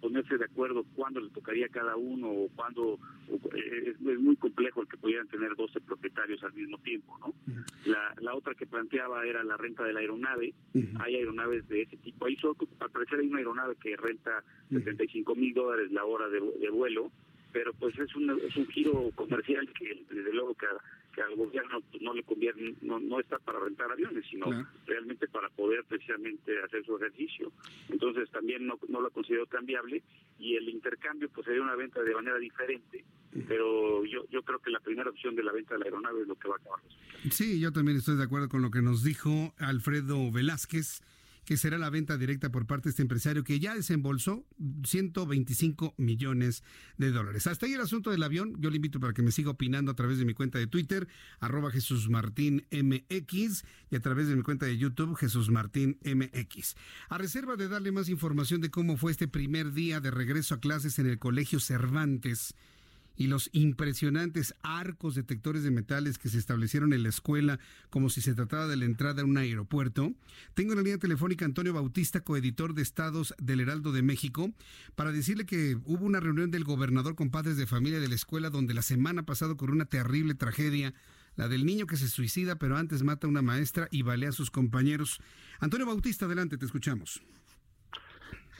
ponerse 0.00 0.38
de 0.38 0.44
acuerdo 0.44 0.84
cuándo 0.94 1.20
le 1.20 1.30
tocaría 1.30 1.66
a 1.66 1.70
cada 1.70 1.96
uno 1.96 2.28
o 2.28 2.48
cuándo 2.54 2.98
eh, 3.28 3.92
es, 3.92 4.00
muy 4.00 4.36
complejo 4.36 4.82
el 4.82 4.88
que 4.88 4.96
pudieran 4.96 5.28
tener 5.28 5.56
12 5.56 5.80
propietarios 5.80 6.42
al 6.44 6.52
mismo 6.52 6.78
tiempo, 6.78 7.18
¿no? 7.18 7.34
La, 7.86 8.14
la 8.20 8.34
otra 8.34 8.54
que 8.54 8.66
planteaba 8.66 9.24
era 9.24 9.42
la 9.42 9.56
renta 9.56 9.84
de 9.84 9.92
la 9.92 10.00
aeronave. 10.00 10.54
Hay 11.00 11.16
aeronaves 11.16 11.66
de 11.68 11.82
ese 11.82 11.96
tipo. 11.96 12.26
Ahí 12.26 12.36
solo, 12.36 12.56
al 12.78 12.90
parecer 12.90 13.18
hay 13.18 13.26
una 13.26 13.38
aeronave 13.38 13.74
que 13.76 13.96
renta 13.96 14.44
75 14.70 15.34
mil 15.34 15.54
dólares 15.54 15.90
la 15.90 16.04
hora 16.04 16.28
de, 16.28 16.40
de 16.40 16.70
vuelo 16.70 17.10
pero 17.52 17.72
pues 17.74 17.98
es 17.98 18.14
un, 18.14 18.30
es 18.30 18.56
un 18.56 18.66
giro 18.68 19.10
comercial 19.14 19.68
que 19.72 20.04
desde 20.08 20.32
luego 20.32 20.54
que 20.54 20.66
que 21.14 21.22
al 21.22 21.34
gobierno 21.34 21.82
no 22.00 22.14
le 22.14 22.22
conviene, 22.22 22.74
no, 22.82 23.00
no 23.00 23.20
está 23.20 23.38
para 23.38 23.60
rentar 23.60 23.90
aviones, 23.90 24.24
sino 24.30 24.46
realmente 24.86 25.28
para 25.28 25.48
poder 25.50 25.84
precisamente 25.84 26.62
hacer 26.62 26.84
su 26.84 26.96
ejercicio. 26.96 27.52
Entonces 27.88 28.30
también 28.30 28.66
no, 28.66 28.78
no 28.88 29.00
lo 29.00 29.10
considero 29.10 29.46
tan 29.46 29.66
viable 29.66 30.02
y 30.38 30.56
el 30.56 30.68
intercambio 30.68 31.28
pues 31.30 31.46
sería 31.46 31.62
una 31.62 31.76
venta 31.76 32.02
de 32.02 32.14
manera 32.14 32.38
diferente, 32.38 33.04
pero 33.46 34.04
yo, 34.04 34.24
yo 34.30 34.42
creo 34.42 34.58
que 34.60 34.70
la 34.70 34.80
primera 34.80 35.10
opción 35.10 35.34
de 35.34 35.42
la 35.42 35.52
venta 35.52 35.74
de 35.74 35.80
la 35.80 35.84
aeronave 35.86 36.22
es 36.22 36.28
lo 36.28 36.36
que 36.36 36.48
va 36.48 36.54
a 36.54 36.58
acabar. 36.58 36.80
Sí, 37.30 37.60
yo 37.60 37.72
también 37.72 37.98
estoy 37.98 38.16
de 38.16 38.24
acuerdo 38.24 38.48
con 38.48 38.62
lo 38.62 38.70
que 38.70 38.82
nos 38.82 39.04
dijo 39.04 39.54
Alfredo 39.58 40.30
Velázquez 40.30 41.02
que 41.50 41.56
será 41.56 41.78
la 41.78 41.90
venta 41.90 42.16
directa 42.16 42.52
por 42.52 42.68
parte 42.68 42.84
de 42.84 42.90
este 42.90 43.02
empresario 43.02 43.42
que 43.42 43.58
ya 43.58 43.74
desembolsó 43.74 44.46
125 44.84 45.96
millones 45.96 46.62
de 46.96 47.10
dólares. 47.10 47.48
Hasta 47.48 47.66
ahí 47.66 47.72
el 47.72 47.80
asunto 47.80 48.12
del 48.12 48.22
avión. 48.22 48.54
Yo 48.60 48.70
le 48.70 48.76
invito 48.76 49.00
para 49.00 49.14
que 49.14 49.22
me 49.22 49.32
siga 49.32 49.50
opinando 49.50 49.90
a 49.90 49.96
través 49.96 50.18
de 50.18 50.24
mi 50.24 50.32
cuenta 50.32 50.60
de 50.60 50.68
Twitter, 50.68 51.08
arroba 51.40 51.72
Jesús 51.72 52.08
Martín 52.08 52.68
MX, 52.70 53.64
y 53.90 53.96
a 53.96 54.00
través 54.00 54.28
de 54.28 54.36
mi 54.36 54.44
cuenta 54.44 54.64
de 54.66 54.78
YouTube, 54.78 55.16
Jesús 55.16 55.50
Martín 55.50 55.98
MX. 56.04 56.76
A 57.08 57.18
reserva 57.18 57.56
de 57.56 57.66
darle 57.66 57.90
más 57.90 58.08
información 58.08 58.60
de 58.60 58.70
cómo 58.70 58.96
fue 58.96 59.10
este 59.10 59.26
primer 59.26 59.72
día 59.72 59.98
de 59.98 60.12
regreso 60.12 60.54
a 60.54 60.60
clases 60.60 61.00
en 61.00 61.08
el 61.08 61.18
Colegio 61.18 61.58
Cervantes 61.58 62.54
y 63.20 63.26
los 63.26 63.50
impresionantes 63.52 64.54
arcos 64.62 65.14
detectores 65.14 65.62
de 65.62 65.70
metales 65.70 66.16
que 66.16 66.30
se 66.30 66.38
establecieron 66.38 66.94
en 66.94 67.02
la 67.02 67.10
escuela 67.10 67.58
como 67.90 68.08
si 68.08 68.22
se 68.22 68.32
tratara 68.32 68.66
de 68.66 68.78
la 68.78 68.86
entrada 68.86 69.20
a 69.20 69.26
un 69.26 69.36
aeropuerto. 69.36 70.14
Tengo 70.54 70.72
en 70.72 70.78
la 70.78 70.82
línea 70.84 70.96
telefónica 70.96 71.44
Antonio 71.44 71.74
Bautista, 71.74 72.20
coeditor 72.20 72.72
de 72.72 72.80
Estados 72.80 73.34
del 73.36 73.60
Heraldo 73.60 73.92
de 73.92 74.00
México, 74.00 74.50
para 74.94 75.12
decirle 75.12 75.44
que 75.44 75.76
hubo 75.84 76.06
una 76.06 76.18
reunión 76.18 76.50
del 76.50 76.64
gobernador 76.64 77.14
con 77.14 77.30
padres 77.30 77.58
de 77.58 77.66
familia 77.66 78.00
de 78.00 78.08
la 78.08 78.14
escuela 78.14 78.48
donde 78.48 78.72
la 78.72 78.80
semana 78.80 79.26
pasada 79.26 79.52
ocurrió 79.52 79.74
una 79.74 79.84
terrible 79.84 80.34
tragedia 80.34 80.94
la 81.36 81.46
del 81.46 81.66
niño 81.66 81.86
que 81.86 81.98
se 81.98 82.08
suicida, 82.08 82.56
pero 82.56 82.78
antes 82.78 83.02
mata 83.02 83.26
a 83.26 83.30
una 83.30 83.42
maestra 83.42 83.86
y 83.90 84.00
balea 84.00 84.30
a 84.30 84.32
sus 84.32 84.50
compañeros. 84.50 85.20
Antonio 85.58 85.84
Bautista, 85.84 86.24
adelante, 86.24 86.56
te 86.56 86.64
escuchamos. 86.64 87.20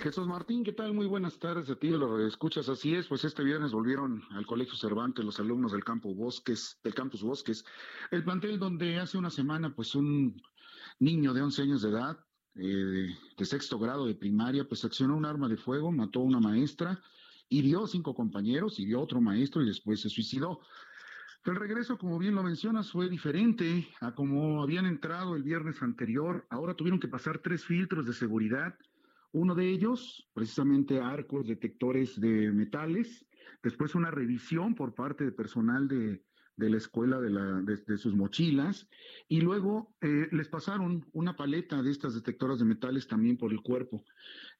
Jesús 0.00 0.26
Martín, 0.26 0.64
¿qué 0.64 0.72
tal? 0.72 0.94
Muy 0.94 1.06
buenas 1.06 1.38
tardes 1.38 1.68
a 1.68 1.76
ti, 1.76 1.90
lo 1.90 2.26
escuchas. 2.26 2.70
Así 2.70 2.94
es, 2.94 3.06
pues 3.06 3.22
este 3.24 3.44
viernes 3.44 3.72
volvieron 3.72 4.22
al 4.30 4.46
Colegio 4.46 4.74
Cervantes 4.74 5.22
los 5.22 5.38
alumnos 5.38 5.72
del 5.72 5.84
campo 5.84 6.14
Bosques, 6.14 6.78
del 6.82 6.94
campus 6.94 7.22
Bosques, 7.22 7.66
el 8.10 8.24
plantel 8.24 8.58
donde 8.58 8.98
hace 8.98 9.18
una 9.18 9.28
semana, 9.28 9.74
pues 9.74 9.94
un 9.94 10.40
niño 11.00 11.34
de 11.34 11.42
11 11.42 11.62
años 11.62 11.82
de 11.82 11.90
edad, 11.90 12.18
eh, 12.54 13.14
de 13.36 13.44
sexto 13.44 13.78
grado 13.78 14.06
de 14.06 14.14
primaria, 14.14 14.66
pues 14.66 14.86
accionó 14.86 15.18
un 15.18 15.26
arma 15.26 15.48
de 15.48 15.58
fuego, 15.58 15.92
mató 15.92 16.20
a 16.20 16.24
una 16.24 16.40
maestra, 16.40 16.98
hirió 17.50 17.86
cinco 17.86 18.14
compañeros, 18.14 18.80
hirió 18.80 19.02
otro 19.02 19.20
maestro 19.20 19.62
y 19.62 19.66
después 19.66 20.00
se 20.00 20.08
suicidó. 20.08 20.60
El 21.44 21.56
regreso, 21.56 21.98
como 21.98 22.18
bien 22.18 22.34
lo 22.34 22.42
mencionas, 22.42 22.90
fue 22.90 23.10
diferente 23.10 23.86
a 24.00 24.14
como 24.14 24.62
habían 24.62 24.86
entrado 24.86 25.36
el 25.36 25.42
viernes 25.42 25.82
anterior. 25.82 26.46
Ahora 26.48 26.74
tuvieron 26.74 27.00
que 27.00 27.08
pasar 27.08 27.40
tres 27.40 27.66
filtros 27.66 28.06
de 28.06 28.14
seguridad 28.14 28.74
uno 29.32 29.54
de 29.54 29.68
ellos, 29.68 30.28
precisamente 30.32 31.00
arcos 31.00 31.46
detectores 31.46 32.20
de 32.20 32.50
metales, 32.52 33.26
después 33.62 33.94
una 33.94 34.10
revisión 34.10 34.74
por 34.74 34.94
parte 34.94 35.24
de 35.24 35.32
personal 35.32 35.86
de, 35.88 36.22
la 36.68 36.76
escuela 36.76 37.20
de, 37.20 37.30
la, 37.30 37.62
de, 37.62 37.96
sus 37.96 38.14
mochilas 38.14 38.88
y 39.28 39.40
luego 39.40 39.94
eh, 40.00 40.28
les 40.32 40.48
pasaron 40.48 41.06
una 41.12 41.36
paleta 41.36 41.82
de 41.82 41.90
estas 41.90 42.14
detectoras 42.14 42.58
de 42.58 42.64
metales 42.64 43.06
también 43.06 43.38
por 43.38 43.52
el 43.52 43.62
cuerpo 43.62 44.04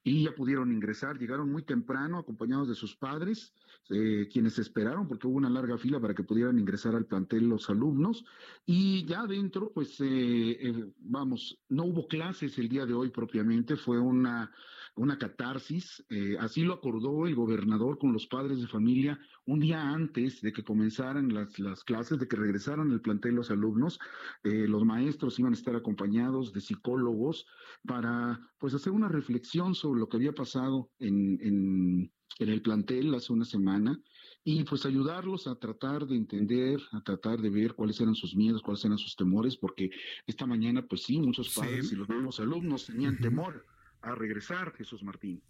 y 0.03 0.25
ya 0.25 0.35
pudieron 0.35 0.73
ingresar, 0.73 1.19
llegaron 1.19 1.51
muy 1.51 1.63
temprano 1.63 2.19
acompañados 2.19 2.69
de 2.69 2.75
sus 2.75 2.97
padres, 2.97 3.53
eh, 3.91 4.29
quienes 4.33 4.59
esperaron 4.59 5.07
porque 5.07 5.27
hubo 5.27 5.37
una 5.37 5.51
larga 5.51 5.77
fila 5.77 6.01
para 6.01 6.15
que 6.15 6.23
pudieran 6.23 6.59
ingresar 6.59 6.95
al 6.95 7.05
plantel 7.05 7.49
los 7.49 7.69
alumnos 7.69 8.25
y 8.65 9.05
ya 9.05 9.21
adentro 9.21 9.73
pues 9.75 9.97
eh, 10.01 10.93
vamos, 11.01 11.59
no 11.69 11.85
hubo 11.85 12.07
clases 12.07 12.57
el 12.59 12.69
día 12.69 12.87
de 12.87 12.95
hoy 12.95 13.11
propiamente, 13.11 13.77
fue 13.77 13.99
una 13.99 14.51
una 14.97 15.19
catarsis. 15.19 16.05
Eh, 16.11 16.37
así 16.39 16.63
lo 16.63 16.75
acordó 16.75 17.27
el 17.27 17.35
gobernador 17.35 17.99
con 17.99 18.13
los 18.13 18.27
padres 18.27 18.61
de 18.61 18.67
familia 18.67 19.19
un 19.47 19.61
día 19.61 19.83
antes 19.91 20.41
de 20.41 20.53
que 20.53 20.63
comenzaran 20.63 21.33
las, 21.33 21.59
las 21.59 21.85
clases, 21.85 22.19
de 22.19 22.29
que 22.29 22.37
regresaran 22.37 22.91
el 22.91 23.01
plantel 23.01 23.35
los 23.35 23.51
alumnos. 23.51 23.99
Eh, 24.45 24.67
los 24.69 24.85
maestros 24.85 25.39
iban 25.39 25.53
a 25.53 25.57
estar 25.57 25.75
acompañados 25.77 26.53
de 26.53 26.61
psicólogos 26.61 27.47
para 27.87 28.41
pues 28.59 28.75
hacer 28.75 28.93
una 28.93 29.09
reflexión 29.09 29.75
sobre 29.75 30.01
lo 30.01 30.09
que 30.09 30.17
había 30.17 30.33
pasado 30.33 30.91
en, 30.99 31.39
en, 31.43 32.13
en 32.39 32.49
el 32.49 32.63
plantel 32.63 33.15
hace 33.15 33.33
una 33.33 33.45
semana 33.45 34.01
y 34.45 34.65
pues 34.65 34.87
ayudarlos 34.87 35.47
a 35.47 35.57
tratar 35.57 36.07
de 36.07 36.17
entender, 36.17 36.81
a 36.93 37.03
tratar 37.03 37.41
de 37.41 37.51
ver 37.51 37.75
cuáles 37.75 38.01
eran 38.01 38.15
sus 38.15 38.35
miedos, 38.35 38.63
cuáles 38.63 38.85
eran 38.85 38.99
sus 38.99 39.15
temores, 39.15 39.57
porque 39.57 39.91
esta 40.27 40.47
mañana 40.47 40.87
pues 40.87 41.03
sí, 41.03 41.19
muchos 41.19 41.55
padres 41.55 41.93
y 41.93 41.97
los 41.97 42.09
mismos 42.09 42.41
alumnos 42.41 42.87
tenían 42.87 43.19
temor 43.19 43.67
a 44.03 44.15
regresar, 44.15 44.73
Jesús 44.77 45.03
Martín. 45.03 45.43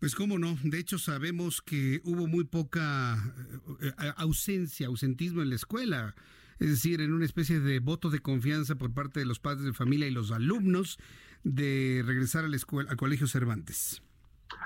Pues 0.00 0.14
cómo 0.14 0.38
no, 0.38 0.58
de 0.62 0.78
hecho 0.78 0.98
sabemos 0.98 1.62
que 1.62 2.00
hubo 2.04 2.26
muy 2.26 2.44
poca 2.44 3.34
eh, 3.80 3.92
eh, 3.98 4.12
ausencia, 4.16 4.88
ausentismo 4.88 5.42
en 5.42 5.50
la 5.50 5.56
escuela, 5.56 6.14
es 6.58 6.68
decir, 6.68 7.00
en 7.00 7.12
una 7.12 7.24
especie 7.24 7.60
de 7.60 7.78
voto 7.78 8.10
de 8.10 8.20
confianza 8.20 8.74
por 8.76 8.92
parte 8.92 9.20
de 9.20 9.26
los 9.26 9.40
padres 9.40 9.64
de 9.64 9.72
familia 9.72 10.06
y 10.06 10.10
los 10.10 10.30
alumnos 10.30 10.98
de 11.42 12.02
regresar 12.04 12.44
a 12.44 12.48
la 12.48 12.56
escuela, 12.56 12.90
al 12.90 12.96
Colegio 12.96 13.26
Cervantes. 13.26 14.02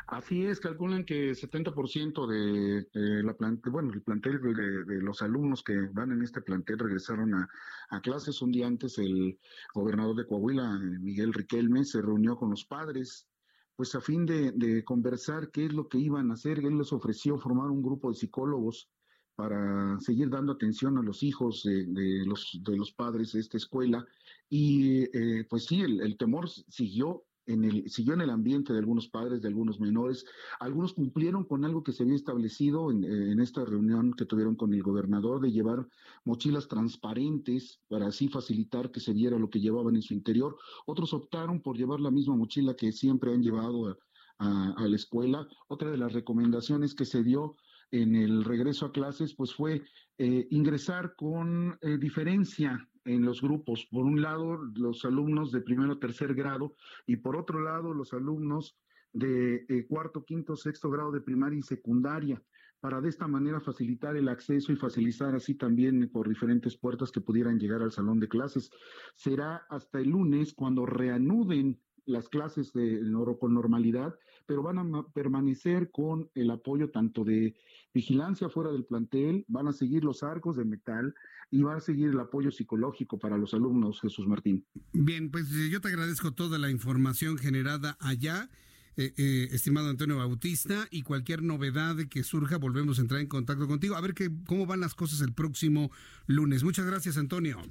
Así 0.06 0.46
es, 0.46 0.58
calculan 0.58 1.04
que 1.04 1.32
70% 1.32 2.26
de, 2.26 2.88
de 2.98 3.22
la 3.22 3.34
plante, 3.34 3.70
bueno, 3.70 3.92
el 3.92 4.02
plantel 4.02 4.40
de, 4.40 5.02
los 5.02 5.22
alumnos 5.22 5.62
que 5.62 5.78
van 5.92 6.12
en 6.12 6.22
este 6.22 6.40
plantel 6.40 6.78
regresaron 6.78 7.34
a, 7.34 8.00
clases. 8.00 8.42
Un 8.42 8.52
día 8.52 8.66
antes 8.66 8.98
el 8.98 9.38
gobernador 9.74 10.16
de 10.16 10.26
Coahuila, 10.26 10.78
Miguel 11.00 11.32
Riquelme, 11.32 11.84
se 11.84 12.02
reunió 12.02 12.36
con 12.36 12.50
los 12.50 12.64
padres, 12.64 13.28
pues 13.76 13.94
a 13.94 14.00
fin 14.00 14.26
de, 14.26 14.82
conversar 14.84 15.50
qué 15.50 15.66
es 15.66 15.72
lo 15.72 15.88
que 15.88 15.98
iban 15.98 16.30
a 16.30 16.34
hacer. 16.34 16.58
Él 16.58 16.78
les 16.78 16.92
ofreció 16.92 17.38
formar 17.38 17.70
un 17.70 17.82
grupo 17.82 18.08
de 18.08 18.16
psicólogos 18.16 18.90
para 19.36 20.00
seguir 20.00 20.30
dando 20.30 20.52
atención 20.52 20.98
a 20.98 21.02
los 21.02 21.22
hijos 21.22 21.62
de, 21.62 22.24
los, 22.26 22.58
de 22.62 22.76
los 22.76 22.92
padres 22.92 23.32
de 23.32 23.40
esta 23.40 23.56
escuela. 23.56 24.04
Y 24.48 25.02
eh, 25.16 25.46
pues 25.48 25.66
sí, 25.66 25.82
el 25.82 26.16
temor 26.16 26.48
siguió 26.48 27.27
en 27.49 27.64
el, 27.64 27.90
siguió 27.90 28.14
en 28.14 28.20
el 28.20 28.30
ambiente 28.30 28.72
de 28.72 28.78
algunos 28.78 29.09
padres, 29.09 29.42
de 29.42 29.49
algunos 29.49 29.80
menores. 29.80 30.24
Algunos 30.61 30.92
cumplieron 30.92 31.44
con 31.44 31.64
algo 31.64 31.82
que 31.82 31.92
se 31.92 32.05
había 32.05 32.14
establecido 32.14 32.90
en, 32.90 33.05
en, 33.05 33.40
esta 33.40 33.64
reunión 33.64 34.12
que 34.12 34.26
tuvieron 34.26 34.55
con 34.55 34.72
el 34.72 34.82
gobernador 34.82 35.40
de 35.40 35.51
llevar 35.51 35.88
mochilas 36.24 36.68
transparentes 36.68 37.80
para 37.88 38.07
así 38.07 38.28
facilitar 38.28 38.90
que 38.90 39.01
se 39.01 39.12
viera 39.12 39.38
lo 39.38 39.51
que 39.51 39.61
llevaban 39.61 39.96
en 39.96 40.03
su 40.03 40.14
interior. 40.14 40.57
Otros 40.86 41.12
optaron 41.12 41.61
por 41.61 41.76
llevar 41.76 42.01
la 42.01 42.11
misma 42.11 42.36
mochila 42.36 42.74
que 42.74 42.92
siempre 42.92 43.32
han 43.32 43.42
llevado 43.42 43.88
a, 43.88 43.96
a, 44.38 44.70
a 44.76 44.86
la 44.86 44.96
escuela. 44.96 45.49
Otra 45.68 45.90
de 45.90 45.99
las 45.99 46.12
recomendaciones 46.12 46.94
que 46.94 47.05
se 47.05 47.22
dio 47.22 47.57
en 47.90 48.14
el 48.14 48.44
regreso 48.44 48.86
a 48.86 48.92
clases, 48.92 49.34
pues 49.34 49.55
fue 49.55 49.82
eh, 50.18 50.46
ingresar 50.51 51.14
con 51.16 51.78
eh, 51.80 51.96
diferencia 51.99 52.88
en 53.09 53.24
los 53.24 53.40
grupos. 53.40 53.86
Por 53.90 54.04
un 54.04 54.22
lado, 54.22 54.56
los 54.76 55.04
alumnos 55.04 55.50
de 55.50 55.61
primero 55.61 55.92
o 55.94 55.98
tercer 55.98 56.34
grado 56.34 56.74
y 57.06 57.16
por 57.16 57.36
otro 57.36 57.61
lado, 57.61 57.94
los 57.94 58.12
alumnos 58.12 58.78
de 59.12 59.64
eh, 59.68 59.86
cuarto, 59.88 60.24
quinto, 60.24 60.56
sexto 60.56 60.90
grado 60.90 61.11
de 61.11 61.20
primaria 61.20 61.59
y 61.59 61.62
secundaria 61.62 62.42
para 62.80 63.00
de 63.00 63.09
esta 63.09 63.26
manera 63.26 63.61
facilitar 63.61 64.16
el 64.16 64.28
acceso 64.28 64.72
y 64.72 64.76
facilitar 64.76 65.34
así 65.34 65.54
también 65.54 66.09
por 66.12 66.28
diferentes 66.28 66.76
puertas 66.76 67.11
que 67.11 67.20
pudieran 67.20 67.59
llegar 67.59 67.82
al 67.82 67.90
salón 67.90 68.20
de 68.20 68.28
clases. 68.28 68.70
Será 69.16 69.66
hasta 69.68 69.98
el 69.98 70.11
lunes 70.11 70.54
cuando 70.54 70.86
reanuden 70.86 71.80
las 72.09 72.28
clases 72.28 72.72
de, 72.72 73.00
con 73.38 73.54
normalidad, 73.54 74.18
pero 74.46 74.62
van 74.62 74.78
a 74.78 75.06
permanecer 75.12 75.90
con 75.90 76.28
el 76.34 76.50
apoyo 76.50 76.90
tanto 76.90 77.22
de 77.22 77.54
vigilancia 77.92 78.48
fuera 78.48 78.72
del 78.72 78.84
plantel, 78.84 79.44
van 79.48 79.68
a 79.68 79.72
seguir 79.72 80.04
los 80.04 80.22
arcos 80.22 80.56
de 80.56 80.64
metal 80.64 81.14
y 81.50 81.62
va 81.62 81.76
a 81.76 81.80
seguir 81.80 82.09
el 82.09 82.20
apoyo 82.20 82.50
psicológico 82.50 83.18
para 83.18 83.36
los 83.36 83.54
alumnos, 83.54 84.00
Jesús 84.00 84.26
Martín. 84.26 84.64
Bien, 84.92 85.30
pues 85.30 85.52
eh, 85.52 85.68
yo 85.70 85.80
te 85.80 85.88
agradezco 85.88 86.32
toda 86.32 86.59
la 86.59 86.70
información 86.70 87.38
generada 87.38 87.96
allá. 88.00 88.50
Eh, 88.96 89.14
eh, 89.16 89.48
estimado 89.52 89.90
Antonio 89.90 90.16
Bautista, 90.16 90.88
y 90.90 91.02
cualquier 91.02 91.44
novedad 91.44 91.94
que 92.11 92.24
surja, 92.24 92.56
volvemos 92.56 92.98
a 92.98 93.02
entrar 93.02 93.20
en 93.20 93.28
contacto 93.28 93.68
contigo, 93.68 93.94
a 93.94 94.00
ver 94.00 94.12
que, 94.12 94.28
cómo 94.44 94.66
van 94.66 94.80
las 94.80 94.96
cosas 94.96 95.20
el 95.20 95.32
próximo 95.32 95.92
lunes. 96.26 96.64
Muchas 96.64 96.84
gracias, 96.84 97.16
Antonio. 97.16 97.62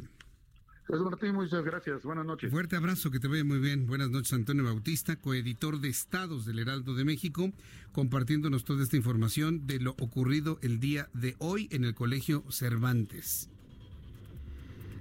Jesús 0.87 1.03
Martín, 1.03 1.35
muchas 1.35 1.65
gracias. 1.65 2.03
Buenas 2.03 2.25
noches. 2.25 2.49
Fuerte 2.49 2.77
abrazo, 2.77 3.11
que 3.11 3.19
te 3.19 3.27
vaya 3.27 3.43
muy 3.43 3.59
bien. 3.59 3.87
Buenas 3.87 4.09
noches, 4.09 4.31
Antonio 4.31 4.63
Bautista, 4.63 5.17
coeditor 5.17 5.81
de 5.81 5.89
Estados 5.89 6.45
del 6.45 6.59
Heraldo 6.59 6.95
de 6.95 7.03
México, 7.03 7.51
compartiéndonos 7.91 8.63
toda 8.63 8.83
esta 8.83 8.95
información 8.95 9.67
de 9.67 9.81
lo 9.81 9.91
ocurrido 9.99 10.59
el 10.61 10.79
día 10.79 11.09
de 11.13 11.35
hoy 11.39 11.67
en 11.71 11.83
el 11.83 11.93
Colegio 11.93 12.45
Cervantes. 12.49 13.49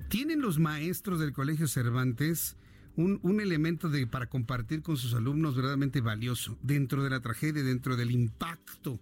¿Tienen 0.08 0.40
los 0.40 0.58
maestros 0.58 1.20
del 1.20 1.32
Colegio 1.32 1.68
Cervantes 1.68 2.56
un, 2.96 3.40
elemento 3.40 3.88
de, 3.88 4.08
para 4.08 4.26
compartir 4.26 4.82
con 4.82 4.96
sus 4.96 5.14
alumnos 5.14 5.54
verdaderamente 5.54 6.00
valioso 6.00 6.58
dentro 6.62 7.04
de 7.04 7.10
la 7.10 7.20
tragedia, 7.20 7.62
dentro 7.62 7.94
del 7.96 8.10
impacto 8.10 8.98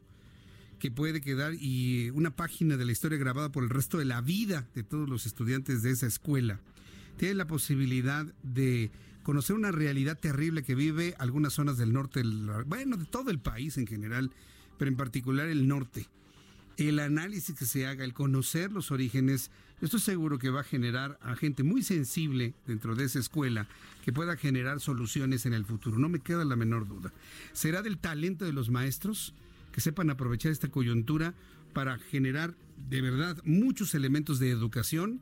que 0.78 0.90
puede 0.90 1.22
quedar 1.22 1.54
y 1.54 2.10
una 2.10 2.36
página 2.36 2.76
de 2.76 2.84
la 2.84 2.92
historia 2.92 3.16
grabada 3.16 3.50
por 3.50 3.62
el 3.62 3.70
resto 3.70 3.96
de 3.96 4.04
la 4.04 4.20
vida 4.20 4.66
de 4.74 4.82
todos 4.82 5.08
los 5.08 5.24
estudiantes 5.24 5.82
de 5.82 5.90
esa 5.90 6.06
escuela. 6.06 6.60
Tiene 7.16 7.34
la 7.34 7.46
posibilidad 7.46 8.26
de 8.42 8.90
conocer 9.22 9.56
una 9.56 9.72
realidad 9.72 10.18
terrible 10.18 10.62
que 10.62 10.74
vive 10.74 11.14
algunas 11.18 11.54
zonas 11.54 11.78
del 11.78 11.92
norte, 11.92 12.22
bueno, 12.66 12.96
de 12.96 13.06
todo 13.06 13.30
el 13.30 13.38
país 13.40 13.78
en 13.78 13.86
general, 13.86 14.30
pero 14.78 14.90
en 14.90 14.96
particular 14.96 15.48
el 15.48 15.66
norte. 15.66 16.08
El 16.76 16.98
análisis 16.98 17.54
que 17.56 17.66
se 17.66 17.86
haga, 17.86 18.04
el 18.04 18.12
conocer 18.12 18.72
los 18.72 18.90
orígenes, 18.90 19.50
estoy 19.80 20.00
seguro 20.00 20.38
que 20.38 20.50
va 20.50 20.60
a 20.60 20.64
generar 20.64 21.18
a 21.22 21.36
gente 21.36 21.62
muy 21.62 21.82
sensible 21.82 22.54
dentro 22.66 22.96
de 22.96 23.04
esa 23.04 23.20
escuela 23.20 23.68
que 24.04 24.12
pueda 24.12 24.36
generar 24.36 24.80
soluciones 24.80 25.46
en 25.46 25.54
el 25.54 25.64
futuro. 25.64 25.98
No 25.98 26.08
me 26.08 26.18
queda 26.18 26.44
la 26.44 26.56
menor 26.56 26.86
duda. 26.86 27.12
¿Será 27.52 27.80
del 27.80 27.98
talento 27.98 28.44
de 28.44 28.52
los 28.52 28.70
maestros 28.70 29.34
que 29.72 29.80
sepan 29.80 30.10
aprovechar 30.10 30.52
esta 30.52 30.68
coyuntura 30.68 31.34
para 31.72 31.98
generar 31.98 32.54
de 32.88 33.00
verdad 33.00 33.38
muchos 33.44 33.94
elementos 33.94 34.38
de 34.38 34.50
educación 34.50 35.20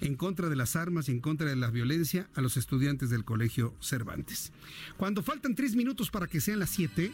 en 0.00 0.14
contra 0.16 0.48
de 0.48 0.56
las 0.56 0.76
armas 0.76 1.08
y 1.08 1.12
en 1.12 1.20
contra 1.20 1.48
de 1.48 1.56
la 1.56 1.70
violencia 1.70 2.28
a 2.34 2.40
los 2.40 2.56
estudiantes 2.56 3.10
del 3.10 3.24
Colegio 3.24 3.74
Cervantes? 3.80 4.52
Cuando 4.96 5.22
faltan 5.22 5.54
tres 5.54 5.76
minutos 5.76 6.10
para 6.10 6.26
que 6.26 6.40
sean 6.40 6.58
las 6.58 6.70
siete, 6.70 7.12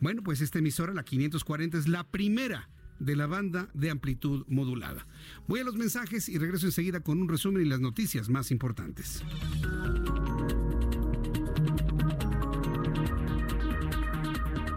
Bueno, 0.00 0.22
pues 0.22 0.40
esta 0.40 0.60
emisora, 0.60 0.94
la 0.94 1.02
540, 1.02 1.78
es 1.78 1.88
la 1.88 2.04
primera 2.04 2.68
de 2.98 3.16
la 3.16 3.26
banda 3.26 3.68
de 3.74 3.90
amplitud 3.90 4.44
modulada. 4.48 5.06
Voy 5.46 5.60
a 5.60 5.64
los 5.64 5.76
mensajes 5.76 6.28
y 6.28 6.38
regreso 6.38 6.66
enseguida 6.66 7.00
con 7.00 7.20
un 7.20 7.28
resumen 7.28 7.64
y 7.64 7.68
las 7.68 7.80
noticias 7.80 8.28
más 8.28 8.50
importantes. 8.50 9.22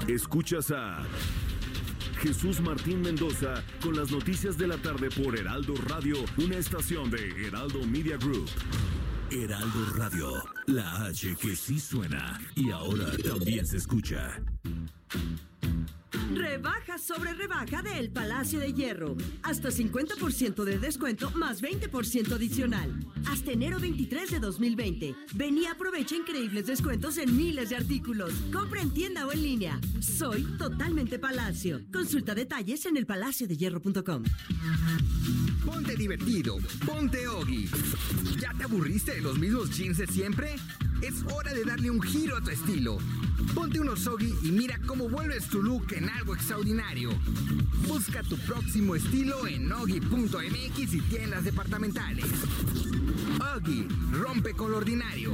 Escuchas 0.07 0.71
a 0.71 1.03
Jesús 2.21 2.61
Martín 2.61 3.01
Mendoza 3.01 3.63
con 3.81 3.95
las 3.95 4.11
noticias 4.11 4.57
de 4.57 4.67
la 4.67 4.77
tarde 4.77 5.09
por 5.09 5.37
Heraldo 5.37 5.73
Radio, 5.87 6.17
una 6.37 6.57
estación 6.57 7.09
de 7.09 7.47
Heraldo 7.47 7.85
Media 7.87 8.17
Group. 8.17 8.49
Heraldo 9.31 9.93
Radio, 9.95 10.43
la 10.67 11.05
H 11.05 11.35
que 11.41 11.55
sí 11.55 11.79
suena 11.79 12.39
y 12.55 12.69
ahora 12.71 13.05
también 13.23 13.65
se 13.65 13.77
escucha. 13.77 14.41
Rebaja 16.33 16.97
sobre 16.97 17.33
rebaja 17.33 17.81
del 17.81 18.09
Palacio 18.09 18.59
de 18.59 18.73
Hierro. 18.73 19.17
Hasta 19.43 19.69
50% 19.69 20.63
de 20.63 20.79
descuento 20.79 21.29
más 21.31 21.61
20% 21.61 22.33
adicional. 22.33 22.89
Hasta 23.29 23.51
enero 23.51 23.79
23 23.79 24.31
de 24.31 24.39
2020. 24.39 25.15
Ven 25.35 25.57
y 25.57 25.65
aprovecha 25.65 26.15
increíbles 26.15 26.67
descuentos 26.67 27.17
en 27.17 27.35
miles 27.35 27.69
de 27.69 27.75
artículos. 27.75 28.33
Compra 28.53 28.81
en 28.81 28.93
tienda 28.93 29.27
o 29.27 29.31
en 29.31 29.43
línea. 29.43 29.79
Soy 29.99 30.43
totalmente 30.57 31.19
Palacio. 31.19 31.81
Consulta 31.91 32.33
detalles 32.33 32.85
en 32.85 32.97
elpalaciodehierro.com. 32.97 34.23
Ponte 35.65 35.95
divertido. 35.95 36.57
Ponte 36.85 37.27
Ogi. 37.27 37.69
¿Ya 38.39 38.53
te 38.53 38.63
aburriste 38.63 39.15
de 39.15 39.21
los 39.21 39.37
mismos 39.37 39.75
jeans 39.77 39.97
de 39.97 40.07
siempre? 40.07 40.55
Es 41.01 41.23
hora 41.33 41.53
de 41.53 41.63
darle 41.63 41.89
un 41.89 42.01
giro 42.01 42.37
a 42.37 42.41
tu 42.41 42.51
estilo. 42.51 42.97
Ponte 43.55 43.79
unos 43.79 44.05
Ogi 44.05 44.35
y 44.43 44.51
mira 44.51 44.79
cómo 44.85 45.09
vuelves 45.09 45.47
tu 45.47 45.61
look 45.63 45.93
en 45.93 46.07
algo 46.09 46.35
extraordinario. 46.35 47.09
Busca 47.87 48.21
tu 48.21 48.37
próximo 48.37 48.95
estilo 48.95 49.47
en 49.47 49.71
Ogi.mx 49.71 50.93
y 50.93 51.01
tiendas 51.01 51.43
departamentales. 51.43 52.25
Ogi, 53.55 53.87
rompe 54.11 54.53
con 54.53 54.71
lo 54.71 54.77
ordinario. 54.77 55.33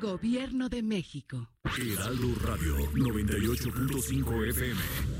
Gobierno 0.00 0.70
de 0.70 0.82
México. 0.82 1.46
Heraldo 1.64 2.34
Radio 2.42 2.74
98.5 2.94 4.48
FM. 4.48 5.19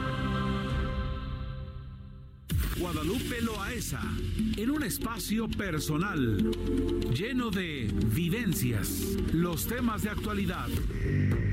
Guadalupe 2.81 3.39
Loaesa, 3.41 4.01
en 4.57 4.71
un 4.71 4.81
espacio 4.81 5.47
personal, 5.47 6.51
lleno 7.13 7.51
de 7.51 7.93
vivencias, 8.07 9.17
los 9.31 9.67
temas 9.67 10.01
de 10.01 10.09
actualidad. 10.09 10.67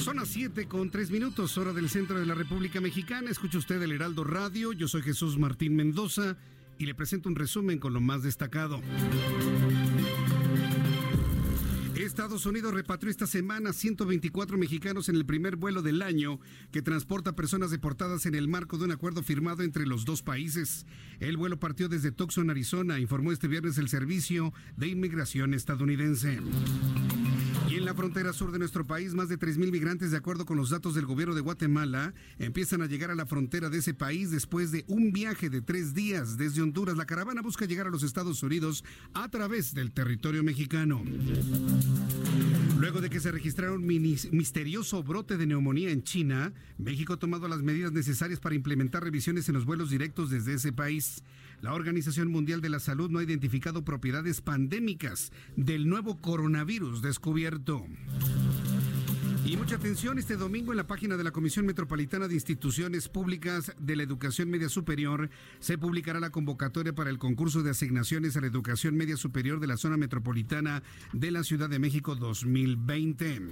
Son 0.00 0.16
las 0.16 0.28
7 0.28 0.66
con 0.66 0.90
3 0.90 1.10
minutos, 1.10 1.56
hora 1.58 1.72
del 1.72 1.88
centro 1.88 2.18
de 2.18 2.26
la 2.26 2.34
República 2.34 2.80
Mexicana. 2.80 3.30
Escucha 3.30 3.58
usted 3.58 3.80
el 3.82 3.92
Heraldo 3.92 4.24
Radio. 4.24 4.72
Yo 4.72 4.88
soy 4.88 5.02
Jesús 5.02 5.38
Martín 5.38 5.76
Mendoza 5.76 6.36
y 6.78 6.86
le 6.86 6.94
presento 6.94 7.28
un 7.28 7.36
resumen 7.36 7.78
con 7.78 7.92
lo 7.92 8.00
más 8.00 8.22
destacado. 8.22 8.80
Estados 12.16 12.46
Unidos 12.46 12.72
repatrió 12.72 13.10
esta 13.10 13.26
semana 13.26 13.74
124 13.74 14.56
mexicanos 14.56 15.10
en 15.10 15.16
el 15.16 15.26
primer 15.26 15.56
vuelo 15.56 15.82
del 15.82 16.00
año 16.00 16.40
que 16.72 16.80
transporta 16.80 17.36
personas 17.36 17.70
deportadas 17.70 18.24
en 18.24 18.34
el 18.34 18.48
marco 18.48 18.78
de 18.78 18.86
un 18.86 18.92
acuerdo 18.92 19.22
firmado 19.22 19.62
entre 19.62 19.84
los 19.84 20.06
dos 20.06 20.22
países. 20.22 20.86
El 21.20 21.36
vuelo 21.36 21.60
partió 21.60 21.90
desde 21.90 22.12
Tucson, 22.12 22.48
Arizona, 22.48 22.98
informó 22.98 23.32
este 23.32 23.48
viernes 23.48 23.76
el 23.76 23.90
Servicio 23.90 24.54
de 24.78 24.88
Inmigración 24.88 25.52
estadounidense. 25.52 26.40
Y 27.68 27.74
en 27.74 27.84
la 27.84 27.94
frontera 27.94 28.32
sur 28.32 28.50
de 28.50 28.60
nuestro 28.60 28.86
país, 28.86 29.12
más 29.12 29.28
de 29.28 29.38
3.000 29.38 29.70
migrantes, 29.70 30.10
de 30.10 30.16
acuerdo 30.16 30.46
con 30.46 30.56
los 30.56 30.70
datos 30.70 30.94
del 30.94 31.04
gobierno 31.04 31.34
de 31.34 31.40
Guatemala, 31.40 32.14
empiezan 32.38 32.80
a 32.80 32.86
llegar 32.86 33.10
a 33.10 33.14
la 33.14 33.26
frontera 33.26 33.68
de 33.68 33.78
ese 33.78 33.92
país 33.92 34.30
después 34.30 34.70
de 34.70 34.84
un 34.88 35.12
viaje 35.12 35.50
de 35.50 35.60
tres 35.60 35.92
días 35.92 36.38
desde 36.38 36.62
Honduras. 36.62 36.96
La 36.96 37.06
caravana 37.06 37.42
busca 37.42 37.66
llegar 37.66 37.88
a 37.88 37.90
los 37.90 38.04
Estados 38.04 38.42
Unidos 38.42 38.84
a 39.12 39.28
través 39.28 39.74
del 39.74 39.92
territorio 39.92 40.42
mexicano. 40.42 41.02
Luego 42.78 43.00
de 43.00 43.10
que 43.10 43.20
se 43.20 43.32
registrara 43.32 43.72
un 43.72 43.86
misterioso 43.86 45.02
brote 45.02 45.36
de 45.36 45.46
neumonía 45.46 45.90
en 45.90 46.02
China, 46.02 46.52
México 46.78 47.14
ha 47.14 47.18
tomado 47.18 47.48
las 47.48 47.62
medidas 47.62 47.92
necesarias 47.92 48.38
para 48.38 48.54
implementar 48.54 49.02
revisiones 49.02 49.48
en 49.48 49.54
los 49.54 49.64
vuelos 49.64 49.90
directos 49.90 50.30
desde 50.30 50.54
ese 50.54 50.72
país. 50.72 51.24
La 51.62 51.72
Organización 51.72 52.30
Mundial 52.30 52.60
de 52.60 52.68
la 52.68 52.78
Salud 52.78 53.10
no 53.10 53.18
ha 53.18 53.24
identificado 53.24 53.82
propiedades 53.82 54.42
pandémicas 54.42 55.32
del 55.56 55.88
nuevo 55.88 56.20
coronavirus 56.20 57.00
descubierto. 57.00 57.86
Y 59.46 59.56
mucha 59.56 59.76
atención 59.76 60.18
este 60.18 60.36
domingo 60.36 60.72
en 60.72 60.76
la 60.76 60.88
página 60.88 61.16
de 61.16 61.22
la 61.22 61.30
Comisión 61.30 61.66
Metropolitana 61.66 62.26
de 62.26 62.34
Instituciones 62.34 63.08
Públicas 63.08 63.72
de 63.78 63.94
la 63.94 64.02
Educación 64.02 64.50
Media 64.50 64.68
Superior 64.68 65.30
se 65.60 65.78
publicará 65.78 66.18
la 66.18 66.30
convocatoria 66.30 66.92
para 66.92 67.10
el 67.10 67.18
concurso 67.18 67.62
de 67.62 67.70
asignaciones 67.70 68.36
a 68.36 68.40
la 68.40 68.48
educación 68.48 68.96
media 68.96 69.16
superior 69.16 69.60
de 69.60 69.68
la 69.68 69.76
zona 69.76 69.96
metropolitana 69.96 70.82
de 71.12 71.30
la 71.30 71.44
Ciudad 71.44 71.70
de 71.70 71.78
México 71.78 72.16
2020. 72.16 73.42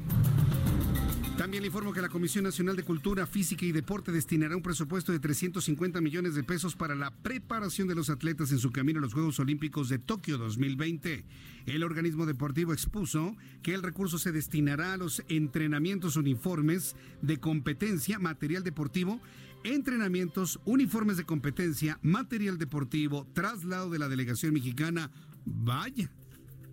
También 1.37 1.63
le 1.63 1.67
informo 1.67 1.93
que 1.93 2.01
la 2.01 2.09
Comisión 2.09 2.45
Nacional 2.45 2.77
de 2.77 2.85
Cultura, 2.85 3.27
Física 3.27 3.67
y 3.67 3.73
Deporte 3.73 4.13
destinará 4.13 4.55
un 4.55 4.63
presupuesto 4.63 5.11
de 5.11 5.19
350 5.19 6.01
millones 6.01 6.37
de 6.37 6.45
pesos 6.45 6.77
para 6.77 6.95
la 6.95 7.11
preparación 7.11 7.89
de 7.89 7.97
los 7.97 8.09
atletas 8.09 8.53
en 8.53 8.61
su 8.61 8.71
camino 8.71 9.01
a 9.01 9.03
los 9.03 9.15
Juegos 9.15 9.41
Olímpicos 9.41 9.89
de 9.89 9.99
Tokio 9.99 10.39
2020. 10.39 11.25
El 11.67 11.83
organismo 11.83 12.25
deportivo 12.25 12.73
expuso 12.73 13.37
que 13.63 13.75
el 13.75 13.83
recurso 13.83 14.17
se 14.19 14.31
destinará 14.31 14.93
a 14.93 14.97
los 14.97 15.25
entrenamientos 15.29 16.17
uniformes 16.17 16.95
de 17.21 17.39
competencia, 17.39 18.21
material 18.21 18.63
deportivo, 18.63 19.21
entrenamientos, 19.65 20.61
uniformes 20.65 21.17
de 21.17 21.25
competencia, 21.25 21.99
material 22.03 22.59
deportivo, 22.59 23.27
traslado 23.33 23.91
de 23.91 23.99
la 23.99 24.09
delegación 24.09 24.55
mexicana. 24.55 25.11
Vaya, 25.45 26.11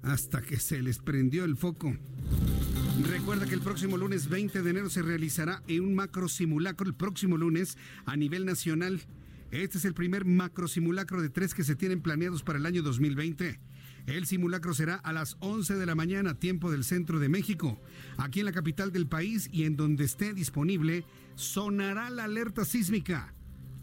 hasta 0.04 0.42
que 0.42 0.58
se 0.60 0.82
les 0.82 1.00
prendió 1.00 1.44
el 1.44 1.58
foco. 1.58 1.96
Recuerda 3.10 3.46
que 3.46 3.56
el 3.56 3.62
próximo 3.62 3.98
lunes 3.98 4.30
20 4.30 4.62
de 4.62 4.70
enero 4.70 4.90
se 4.90 5.02
realizará 5.02 5.64
un 5.70 5.96
macro 5.96 6.28
simulacro, 6.28 6.88
el 6.88 6.94
próximo 6.94 7.38
lunes 7.38 7.78
a 8.06 8.16
nivel 8.16 8.46
nacional. 8.46 9.02
Este 9.52 9.78
es 9.78 9.86
el 9.86 9.94
primer 9.94 10.26
macro 10.26 10.68
simulacro 10.68 11.22
de 11.22 11.30
tres 11.30 11.54
que 11.54 11.64
se 11.64 11.76
tienen 11.76 12.02
planeados 12.02 12.44
para 12.44 12.60
el 12.60 12.66
año 12.66 12.84
2020. 12.84 13.60
El 14.08 14.26
simulacro 14.26 14.74
será 14.74 14.96
a 14.96 15.14
las 15.14 15.38
11 15.40 15.76
de 15.76 15.86
la 15.86 15.96
mañana, 15.96 16.40
tiempo 16.40 16.72
del 16.72 16.84
centro 16.84 17.20
de 17.20 17.30
México. 17.30 17.80
Aquí 18.18 18.40
en 18.40 18.46
la 18.46 18.52
capital 18.52 18.92
del 18.92 19.08
país 19.08 19.50
y 19.52 19.64
en 19.64 19.76
donde 19.76 20.06
esté 20.06 20.34
disponible, 20.34 21.06
sonará 21.36 22.10
la 22.10 22.26
alerta 22.26 22.66
sísmica. 22.66 23.34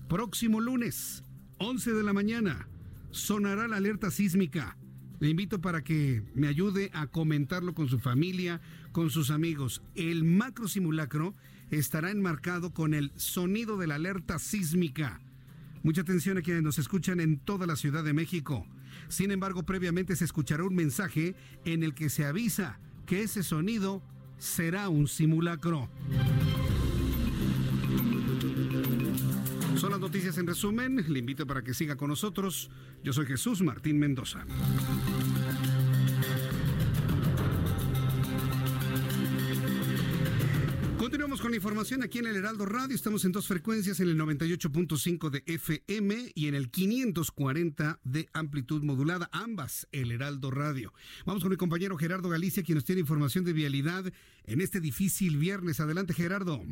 Próximo 0.08 0.60
lunes, 0.60 1.22
11 1.58 1.92
de 1.92 2.02
la 2.02 2.12
mañana, 2.12 2.68
sonará 3.10 3.68
la 3.68 3.76
alerta 3.76 4.10
sísmica. 4.10 4.76
Le 5.20 5.28
invito 5.28 5.60
para 5.60 5.82
que 5.82 6.22
me 6.34 6.46
ayude 6.46 6.90
a 6.94 7.08
comentarlo 7.08 7.74
con 7.74 7.88
su 7.88 7.98
familia, 7.98 8.60
con 8.92 9.10
sus 9.10 9.30
amigos. 9.30 9.82
El 9.94 10.24
macro 10.24 10.68
simulacro 10.68 11.34
estará 11.70 12.10
enmarcado 12.10 12.72
con 12.72 12.94
el 12.94 13.10
sonido 13.16 13.76
de 13.78 13.88
la 13.88 13.96
alerta 13.96 14.38
sísmica. 14.38 15.20
Mucha 15.82 16.02
atención 16.02 16.38
a 16.38 16.42
quienes 16.42 16.62
nos 16.62 16.78
escuchan 16.78 17.20
en 17.20 17.38
toda 17.38 17.66
la 17.66 17.76
Ciudad 17.76 18.04
de 18.04 18.12
México. 18.12 18.64
Sin 19.08 19.30
embargo, 19.30 19.64
previamente 19.64 20.16
se 20.16 20.24
escuchará 20.24 20.64
un 20.64 20.74
mensaje 20.74 21.34
en 21.64 21.82
el 21.82 21.94
que 21.94 22.10
se 22.10 22.24
avisa 22.24 22.78
que 23.06 23.22
ese 23.22 23.42
sonido 23.42 24.02
será 24.38 24.88
un 24.88 25.08
simulacro. 25.08 25.88
Las 29.88 30.00
noticias 30.00 30.36
en 30.36 30.46
resumen. 30.46 31.02
Le 31.08 31.18
invito 31.18 31.46
para 31.46 31.62
que 31.62 31.72
siga 31.72 31.96
con 31.96 32.08
nosotros. 32.08 32.70
Yo 33.02 33.14
soy 33.14 33.24
Jesús 33.24 33.62
Martín 33.62 33.98
Mendoza. 33.98 34.44
Continuamos 40.98 41.40
con 41.40 41.50
la 41.52 41.56
información 41.56 42.02
aquí 42.02 42.18
en 42.18 42.26
el 42.26 42.36
Heraldo 42.36 42.66
Radio. 42.66 42.94
Estamos 42.94 43.24
en 43.24 43.32
dos 43.32 43.46
frecuencias, 43.46 43.98
en 44.00 44.10
el 44.10 44.18
98.5 44.18 45.30
de 45.30 45.42
FM 45.46 46.32
y 46.34 46.48
en 46.48 46.54
el 46.54 46.70
540 46.70 48.00
de 48.04 48.28
amplitud 48.34 48.82
modulada, 48.82 49.30
ambas 49.32 49.88
el 49.92 50.12
Heraldo 50.12 50.50
Radio. 50.50 50.92
Vamos 51.24 51.42
con 51.42 51.50
mi 51.50 51.56
compañero 51.56 51.96
Gerardo 51.96 52.28
Galicia, 52.28 52.62
quien 52.62 52.76
nos 52.76 52.84
tiene 52.84 53.00
información 53.00 53.44
de 53.44 53.54
vialidad 53.54 54.04
en 54.44 54.60
este 54.60 54.80
difícil 54.80 55.38
viernes. 55.38 55.80
Adelante, 55.80 56.12
Gerardo. 56.12 56.62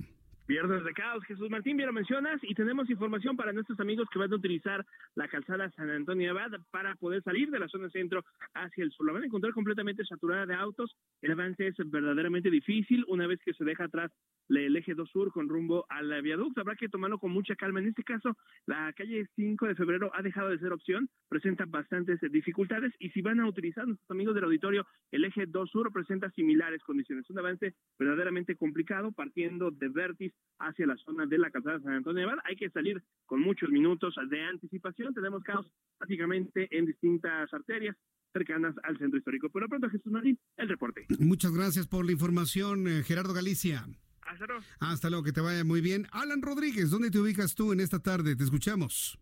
Viernes 0.49 0.85
de 0.85 0.93
caos, 0.93 1.25
Jesús 1.25 1.51
Martín, 1.51 1.77
bien 1.77 1.89
lo 1.89 1.93
mencionas, 1.93 2.39
y 2.45 2.55
tenemos 2.55 2.89
información 2.89 3.37
para 3.37 3.53
nuestros 3.53 3.81
amigos 3.81 4.07
que 4.13 4.21
van 4.21 4.33
a 4.33 4.37
utilizar 4.37 4.87
la 5.17 5.27
calzada 5.27 5.73
San 5.73 5.91
Antonio 5.91 6.31
Abad 6.31 6.61
para 6.71 6.95
poder 6.95 7.21
salir 7.25 7.51
de 7.51 7.59
la 7.59 7.67
zona 7.67 7.91
centro 7.91 8.25
hacia 8.55 8.85
el 8.85 8.93
sur. 8.93 9.07
La 9.07 9.13
van 9.13 9.25
a 9.25 9.27
encontrar 9.27 9.53
completamente 9.53 10.05
saturada 10.05 10.47
de 10.47 10.55
autos, 10.55 10.95
el 11.21 11.33
avance 11.33 11.67
es 11.67 11.75
verdaderamente 11.91 12.49
difícil 12.49 13.05
una 13.09 13.27
vez 13.27 13.41
que 13.45 13.55
se 13.55 13.65
deja 13.65 13.87
atrás 13.87 14.13
el 14.49 14.77
eje 14.77 14.95
2 14.95 15.11
sur 15.11 15.33
con 15.33 15.49
rumbo 15.49 15.85
al 15.89 16.23
viaducto. 16.23 16.61
Habrá 16.61 16.77
que 16.77 16.89
tomarlo 16.89 17.19
con 17.19 17.33
mucha 17.33 17.57
calma. 17.57 17.81
En 17.81 17.89
este 17.89 18.05
caso, 18.05 18.37
la 18.67 18.93
calle 18.93 19.27
5 19.35 19.67
de 19.67 19.75
febrero 19.75 20.13
ha 20.15 20.23
dejado 20.23 20.51
de 20.51 20.59
ser 20.59 20.73
opción, 20.73 21.09
presenta 21.29 21.65
bastantes 21.67 22.21
dificultades 22.31 22.93
y 23.01 23.11
si 23.11 23.23
van 23.23 23.41
a 23.41 23.49
utilizar 23.49 23.87
nuestros 23.87 24.11
amigos 24.13 24.37
del 24.37 24.45
auditorio, 24.45 24.87
el 25.11 25.25
eje 25.25 25.47
2 25.47 25.71
sur 25.71 25.93
presenta 25.93 26.31
similares 26.31 26.83
condiciones. 26.85 27.29
Un 27.31 27.41
avance 27.41 27.75
verdaderamente 27.99 28.55
complicado 28.55 29.11
partiendo 29.11 29.73
de 29.73 29.89
Vertis 29.89 30.33
hacia 30.59 30.87
la 30.87 30.97
zona 30.97 31.27
de 31.27 31.39
la 31.39 31.51
calzada 31.51 31.81
San 31.81 31.95
Antonio 31.95 32.27
de 32.27 32.35
Hay 32.45 32.57
que 32.57 32.71
salir 32.71 33.03
con 33.27 33.41
muchos 33.41 33.69
minutos 33.71 34.15
de 34.31 34.43
anticipación. 34.43 35.15
Tenemos 35.15 35.43
caos 35.43 35.67
prácticamente 35.99 36.69
en 36.71 36.87
distintas 36.87 37.53
arterias 37.53 37.97
cercanas 38.33 38.75
al 38.83 38.99
centro 38.99 39.19
histórico. 39.19 39.49
Pero 39.51 39.69
pronto, 39.69 39.89
Jesús 39.89 40.13
Marín, 40.13 40.39
el 40.57 40.69
reporte. 40.69 41.07
Muchas 41.19 41.53
gracias 41.53 41.87
por 41.87 42.05
la 42.05 42.13
información, 42.13 42.89
eh, 42.89 43.03
Gerardo 43.03 43.35
Galicia. 43.35 43.87
Hasta 44.23 44.47
luego. 44.47 44.63
Hasta 44.81 45.11
luego, 45.11 45.25
que 45.25 45.33
te 45.33 45.41
vaya 45.41 45.65
muy 45.65 45.81
bien. 45.81 46.07
Alan 46.13 46.43
Rodríguez, 46.43 46.91
¿dónde 46.91 47.11
te 47.11 47.19
ubicas 47.19 47.55
tú 47.55 47.73
en 47.73 47.81
esta 47.81 48.01
tarde? 48.01 48.37
Te 48.37 48.45
escuchamos. 48.45 49.19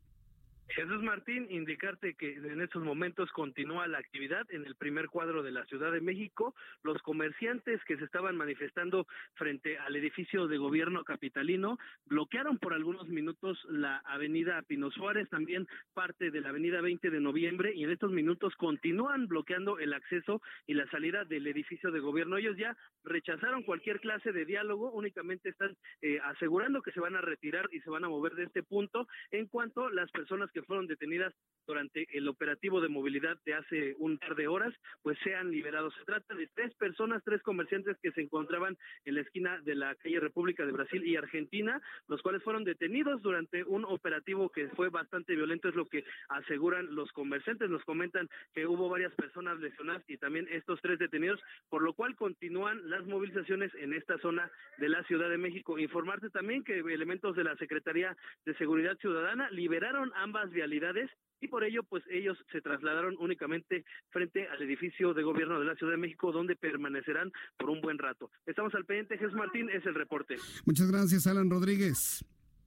Jesús 0.74 1.04
Martín, 1.04 1.46
indicarte 1.50 2.14
que 2.14 2.34
en 2.34 2.60
estos 2.60 2.82
momentos 2.82 3.30
continúa 3.30 3.86
la 3.86 3.98
actividad 3.98 4.44
en 4.50 4.66
el 4.66 4.74
primer 4.74 5.06
cuadro 5.06 5.44
de 5.44 5.52
la 5.52 5.64
Ciudad 5.66 5.92
de 5.92 6.00
México. 6.00 6.52
Los 6.82 7.00
comerciantes 7.02 7.80
que 7.84 7.96
se 7.96 8.04
estaban 8.04 8.36
manifestando 8.36 9.06
frente 9.34 9.78
al 9.78 9.94
edificio 9.94 10.48
de 10.48 10.58
gobierno 10.58 11.04
capitalino 11.04 11.78
bloquearon 12.06 12.58
por 12.58 12.74
algunos 12.74 13.06
minutos 13.06 13.64
la 13.68 13.98
avenida 13.98 14.62
Pino 14.62 14.90
Suárez, 14.90 15.28
también 15.30 15.68
parte 15.92 16.32
de 16.32 16.40
la 16.40 16.48
avenida 16.48 16.80
20 16.80 17.08
de 17.08 17.20
noviembre, 17.20 17.72
y 17.72 17.84
en 17.84 17.90
estos 17.90 18.10
minutos 18.10 18.56
continúan 18.56 19.28
bloqueando 19.28 19.78
el 19.78 19.92
acceso 19.92 20.42
y 20.66 20.74
la 20.74 20.88
salida 20.88 21.24
del 21.24 21.46
edificio 21.46 21.92
de 21.92 22.00
gobierno. 22.00 22.36
Ellos 22.36 22.56
ya 22.56 22.76
rechazaron 23.04 23.62
cualquier 23.62 24.00
clase 24.00 24.32
de 24.32 24.44
diálogo, 24.44 24.90
únicamente 24.90 25.50
están 25.50 25.76
eh, 26.02 26.18
asegurando 26.24 26.82
que 26.82 26.90
se 26.90 26.98
van 26.98 27.14
a 27.14 27.20
retirar 27.20 27.68
y 27.70 27.78
se 27.80 27.90
van 27.90 28.02
a 28.02 28.08
mover 28.08 28.34
de 28.34 28.44
este 28.44 28.64
punto 28.64 29.06
en 29.30 29.46
cuanto 29.46 29.88
las 29.88 30.10
personas 30.10 30.50
que 30.50 30.63
fueron 30.64 30.86
detenidas 30.86 31.34
durante 31.66 32.06
el 32.12 32.28
operativo 32.28 32.80
de 32.80 32.88
movilidad 32.88 33.38
de 33.44 33.54
hace 33.54 33.94
un 33.98 34.18
par 34.18 34.34
de 34.34 34.48
horas, 34.48 34.74
pues 35.02 35.18
sean 35.24 35.50
liberados. 35.50 35.94
Se 35.94 36.04
trata 36.04 36.34
de 36.34 36.46
tres 36.54 36.74
personas, 36.74 37.22
tres 37.24 37.42
comerciantes 37.42 37.96
que 38.02 38.12
se 38.12 38.22
encontraban 38.22 38.76
en 39.04 39.14
la 39.14 39.22
esquina 39.22 39.58
de 39.62 39.74
la 39.74 39.94
calle 39.94 40.20
República 40.20 40.66
de 40.66 40.72
Brasil 40.72 41.04
y 41.04 41.16
Argentina, 41.16 41.80
los 42.08 42.22
cuales 42.22 42.42
fueron 42.42 42.64
detenidos 42.64 43.22
durante 43.22 43.64
un 43.64 43.84
operativo 43.84 44.50
que 44.50 44.68
fue 44.68 44.88
bastante 44.90 45.34
violento, 45.34 45.68
es 45.68 45.74
lo 45.74 45.86
que 45.86 46.04
aseguran 46.28 46.94
los 46.94 47.10
comerciantes. 47.12 47.70
Nos 47.70 47.84
comentan 47.84 48.28
que 48.52 48.66
hubo 48.66 48.88
varias 48.88 49.14
personas 49.14 49.58
lesionadas 49.58 50.02
y 50.08 50.18
también 50.18 50.46
estos 50.50 50.80
tres 50.82 50.98
detenidos, 50.98 51.40
por 51.68 51.82
lo 51.82 51.94
cual 51.94 52.14
continúan 52.16 52.88
las 52.90 53.04
movilizaciones 53.06 53.74
en 53.76 53.94
esta 53.94 54.18
zona 54.18 54.50
de 54.78 54.88
la 54.88 55.02
Ciudad 55.04 55.30
de 55.30 55.38
México. 55.38 55.78
Informarte 55.78 56.30
también 56.30 56.64
que 56.64 56.78
elementos 56.78 57.34
de 57.36 57.44
la 57.44 57.56
Secretaría 57.56 58.16
de 58.44 58.54
Seguridad 58.56 58.96
Ciudadana 58.98 59.50
liberaron 59.50 60.12
ambas 60.14 60.50
vialidades 60.54 61.10
y 61.40 61.48
por 61.48 61.62
ello 61.64 61.82
pues 61.82 62.02
ellos 62.10 62.38
se 62.50 62.60
trasladaron 62.62 63.16
únicamente 63.18 63.84
frente 64.10 64.48
al 64.48 64.62
edificio 64.62 65.12
de 65.12 65.22
gobierno 65.22 65.60
de 65.60 65.66
la 65.66 65.74
Ciudad 65.74 65.92
de 65.92 65.98
México 65.98 66.32
donde 66.32 66.56
permanecerán 66.56 67.30
por 67.58 67.70
un 67.70 67.80
buen 67.80 67.98
rato. 67.98 68.30
Estamos 68.46 68.74
al 68.74 68.86
pendiente, 68.86 69.18
Jesús 69.18 69.34
Martín 69.34 69.68
es 69.70 69.84
el 69.84 69.94
reporte. 69.94 70.36
Muchas 70.64 70.90
gracias, 70.90 71.26
Alan 71.26 71.50
Rodríguez. 71.50 72.24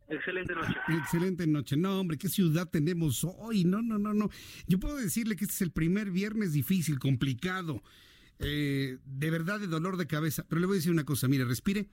Excelente 0.09 0.53
noche. 0.55 0.75
Excelente 0.89 1.47
noche. 1.47 1.75
No, 1.75 1.99
hombre, 1.99 2.17
qué 2.17 2.29
ciudad 2.29 2.69
tenemos 2.69 3.25
hoy. 3.25 3.65
No, 3.65 3.81
no, 3.81 3.97
no, 3.97 4.13
no. 4.13 4.29
Yo 4.67 4.79
puedo 4.79 4.95
decirle 4.95 5.35
que 5.35 5.43
este 5.45 5.55
es 5.55 5.61
el 5.61 5.71
primer 5.71 6.11
viernes 6.11 6.53
difícil, 6.53 6.97
complicado, 6.97 7.83
eh, 8.39 8.99
de 9.03 9.31
verdad 9.31 9.59
de 9.59 9.67
dolor 9.67 9.97
de 9.97 10.07
cabeza. 10.07 10.45
Pero 10.47 10.61
le 10.61 10.67
voy 10.67 10.75
a 10.75 10.79
decir 10.79 10.91
una 10.91 11.03
cosa, 11.03 11.27
mire, 11.27 11.43
respire, 11.43 11.89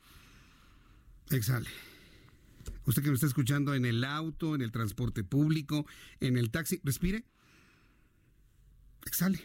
exhale. 1.31 1.69
Usted 2.87 3.03
que 3.03 3.09
me 3.09 3.15
está 3.15 3.27
escuchando 3.27 3.75
en 3.75 3.85
el 3.85 4.05
auto, 4.05 4.55
en 4.55 4.63
el 4.63 4.73
transporte 4.73 5.25
público, 5.25 5.87
en 6.21 6.37
el 6.37 6.51
taxi, 6.51 6.81
respire. 6.85 7.25
Exhale. 9.07 9.41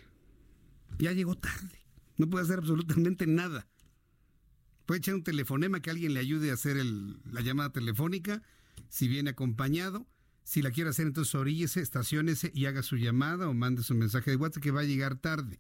Ya 0.98 1.14
llegó 1.14 1.36
tarde. 1.36 1.80
No 2.18 2.30
puede 2.30 2.44
hacer 2.44 2.60
absolutamente 2.60 3.28
nada. 3.28 3.68
Puede 4.86 5.00
echar 5.00 5.16
un 5.16 5.24
telefonema 5.24 5.82
que 5.82 5.90
alguien 5.90 6.14
le 6.14 6.20
ayude 6.20 6.52
a 6.52 6.56
hacer 6.56 6.78
la 6.78 7.42
llamada 7.42 7.72
telefónica, 7.72 8.42
si 8.90 9.08
viene 9.08 9.30
acompañado. 9.30 10.08
Si 10.44 10.64
la 10.64 10.72
quiere 10.72 10.90
hacer, 10.90 11.06
entonces 11.06 11.36
oríllese, 11.36 11.80
estaciónese 11.80 12.52
y 12.56 12.66
haga 12.66 12.82
su 12.82 12.98
llamada 12.98 13.48
o 13.48 13.54
mande 13.54 13.84
su 13.84 13.94
mensaje 13.94 14.32
de 14.32 14.38
WhatsApp 14.38 14.64
que 14.64 14.72
va 14.72 14.82
a 14.82 14.86
llegar 14.86 15.16
tarde. 15.16 15.60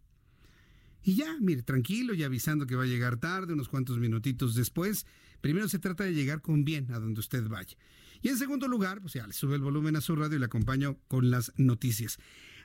Y 1.01 1.15
ya, 1.15 1.37
mire, 1.39 1.63
tranquilo 1.63 2.13
y 2.13 2.23
avisando 2.23 2.67
que 2.67 2.75
va 2.75 2.83
a 2.83 2.87
llegar 2.87 3.17
tarde, 3.17 3.53
unos 3.53 3.69
cuantos 3.69 3.99
minutitos 3.99 4.55
después, 4.55 5.05
Primero 5.41 5.69
se 5.69 5.79
trata 5.79 6.03
de 6.03 6.13
llegar 6.13 6.41
con 6.41 6.65
bien 6.65 6.91
a 6.91 6.99
donde 6.99 7.19
usted 7.19 7.47
vaya. 7.47 7.75
Y 8.21 8.29
en 8.29 8.37
segundo 8.37 8.67
lugar, 8.67 9.01
pues 9.01 9.13
ya 9.13 9.25
le 9.25 9.33
sube 9.33 9.55
el 9.55 9.61
volumen 9.61 9.95
a 9.95 10.01
su 10.01 10.15
radio 10.15 10.35
y 10.35 10.39
le 10.39 10.45
acompaño 10.45 10.97
con 11.07 11.31
las 11.31 11.53
noticias. 11.55 12.17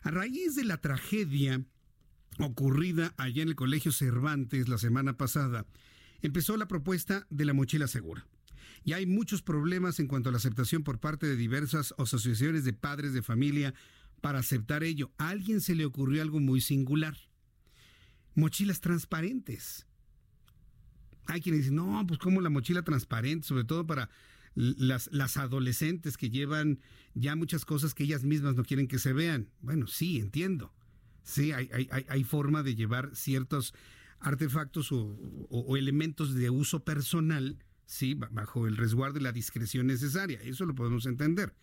A 0.02 0.10
raíz 0.10 0.56
de 0.56 0.64
la 0.64 0.78
tragedia 0.78 1.64
ocurrida 2.38 3.14
allá 3.16 3.42
en 3.42 3.48
el 3.48 3.54
Colegio 3.54 3.92
Cervantes 3.92 4.68
la 4.68 4.78
semana 4.78 5.16
pasada, 5.16 5.66
empezó 6.20 6.56
la 6.56 6.66
propuesta 6.66 7.26
de 7.30 7.44
la 7.44 7.54
mochila 7.54 7.86
segura. 7.86 8.26
Y 8.82 8.92
hay 8.92 9.06
muchos 9.06 9.40
problemas 9.40 10.00
en 10.00 10.08
cuanto 10.08 10.28
a 10.28 10.32
la 10.32 10.38
aceptación 10.38 10.82
por 10.82 10.98
parte 10.98 11.26
de 11.26 11.36
diversas 11.36 11.94
asociaciones 11.96 12.64
de 12.64 12.72
padres 12.72 13.12
de 13.12 13.22
familia 13.22 13.72
para 14.20 14.40
aceptar 14.40 14.82
ello. 14.82 15.12
A 15.16 15.28
alguien 15.28 15.60
se 15.60 15.76
le 15.76 15.84
ocurrió 15.84 16.22
algo 16.22 16.40
muy 16.40 16.60
singular. 16.60 17.16
Mochilas 18.34 18.80
transparentes. 18.80 19.86
Hay 21.26 21.40
quienes 21.40 21.62
dicen, 21.62 21.76
no, 21.76 22.04
pues 22.06 22.18
como 22.18 22.40
la 22.40 22.50
mochila 22.50 22.82
transparente, 22.82 23.46
sobre 23.46 23.64
todo 23.64 23.86
para 23.86 24.10
las, 24.54 25.08
las 25.12 25.36
adolescentes 25.36 26.16
que 26.16 26.30
llevan 26.30 26.80
ya 27.14 27.34
muchas 27.36 27.64
cosas 27.64 27.94
que 27.94 28.04
ellas 28.04 28.24
mismas 28.24 28.54
no 28.54 28.64
quieren 28.64 28.88
que 28.88 28.98
se 28.98 29.12
vean. 29.12 29.48
Bueno, 29.60 29.86
sí, 29.86 30.18
entiendo. 30.18 30.72
Sí, 31.22 31.52
hay, 31.52 31.70
hay, 31.72 31.88
hay 32.08 32.24
forma 32.24 32.62
de 32.62 32.74
llevar 32.74 33.10
ciertos 33.14 33.74
artefactos 34.24 34.90
o, 34.90 35.76
elementos 35.76 36.34
de 36.34 36.50
uso 36.50 36.84
personal, 36.84 37.58
sí, 37.86 38.14
bajo 38.14 38.66
el 38.66 38.76
resguardo 38.76 39.18
y 39.18 39.22
la 39.22 39.32
discreción 39.32 39.86
necesaria. 39.86 40.40
Eso 40.42 40.66
lo 40.66 40.74
podemos 40.74 41.06
entender. 41.06 41.54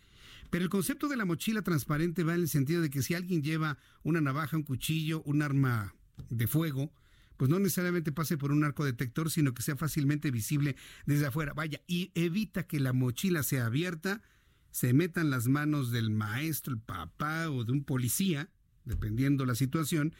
Pero 0.50 0.64
el 0.64 0.70
concepto 0.70 1.08
de 1.08 1.16
la 1.16 1.24
mochila 1.24 1.62
transparente 1.62 2.24
va 2.24 2.34
en 2.34 2.42
el 2.42 2.48
sentido 2.48 2.82
de 2.82 2.90
que 2.90 3.02
si 3.02 3.14
alguien 3.14 3.42
lleva 3.42 3.78
una 4.02 4.20
navaja, 4.20 4.56
un 4.56 4.62
cuchillo, 4.62 5.22
un 5.22 5.42
arma 5.42 5.94
de 6.28 6.46
fuego, 6.46 6.92
pues 7.36 7.50
no 7.50 7.58
necesariamente 7.58 8.12
pase 8.12 8.38
por 8.38 8.52
un 8.52 8.64
arco 8.64 8.84
detector, 8.84 9.30
sino 9.30 9.54
que 9.54 9.62
sea 9.62 9.76
fácilmente 9.76 10.30
visible 10.30 10.76
desde 11.06 11.26
afuera. 11.26 11.52
Vaya, 11.54 11.80
y 11.86 12.12
evita 12.14 12.66
que 12.66 12.80
la 12.80 12.92
mochila 12.92 13.42
sea 13.42 13.66
abierta, 13.66 14.22
se 14.70 14.92
metan 14.92 15.30
las 15.30 15.48
manos 15.48 15.90
del 15.90 16.10
maestro, 16.10 16.74
el 16.74 16.80
papá 16.80 17.50
o 17.50 17.64
de 17.64 17.72
un 17.72 17.84
policía, 17.84 18.48
dependiendo 18.84 19.44
la 19.44 19.54
situación, 19.54 20.14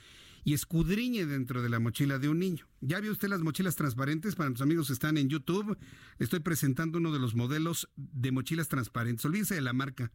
y 0.44 0.54
escudriñe 0.54 1.24
dentro 1.24 1.62
de 1.62 1.68
la 1.68 1.78
mochila 1.78 2.18
de 2.18 2.28
un 2.28 2.40
niño. 2.40 2.66
¿Ya 2.80 3.00
vio 3.00 3.12
usted 3.12 3.28
las 3.28 3.42
mochilas 3.42 3.76
transparentes? 3.76 4.34
Para 4.34 4.50
los 4.50 4.60
amigos 4.60 4.88
que 4.88 4.92
están 4.92 5.16
en 5.16 5.28
YouTube, 5.28 5.78
estoy 6.18 6.40
presentando 6.40 6.98
uno 6.98 7.12
de 7.12 7.20
los 7.20 7.34
modelos 7.34 7.88
de 7.96 8.32
mochilas 8.32 8.68
transparentes. 8.68 9.24
Olvídese 9.24 9.54
de 9.54 9.60
la 9.60 9.72
marca. 9.72 10.10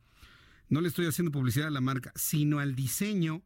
No 0.69 0.81
le 0.81 0.89
estoy 0.89 1.05
haciendo 1.05 1.31
publicidad 1.31 1.69
a 1.69 1.71
la 1.71 1.79
marca, 1.79 2.11
sino 2.15 2.59
al 2.59 2.75
diseño 2.75 3.41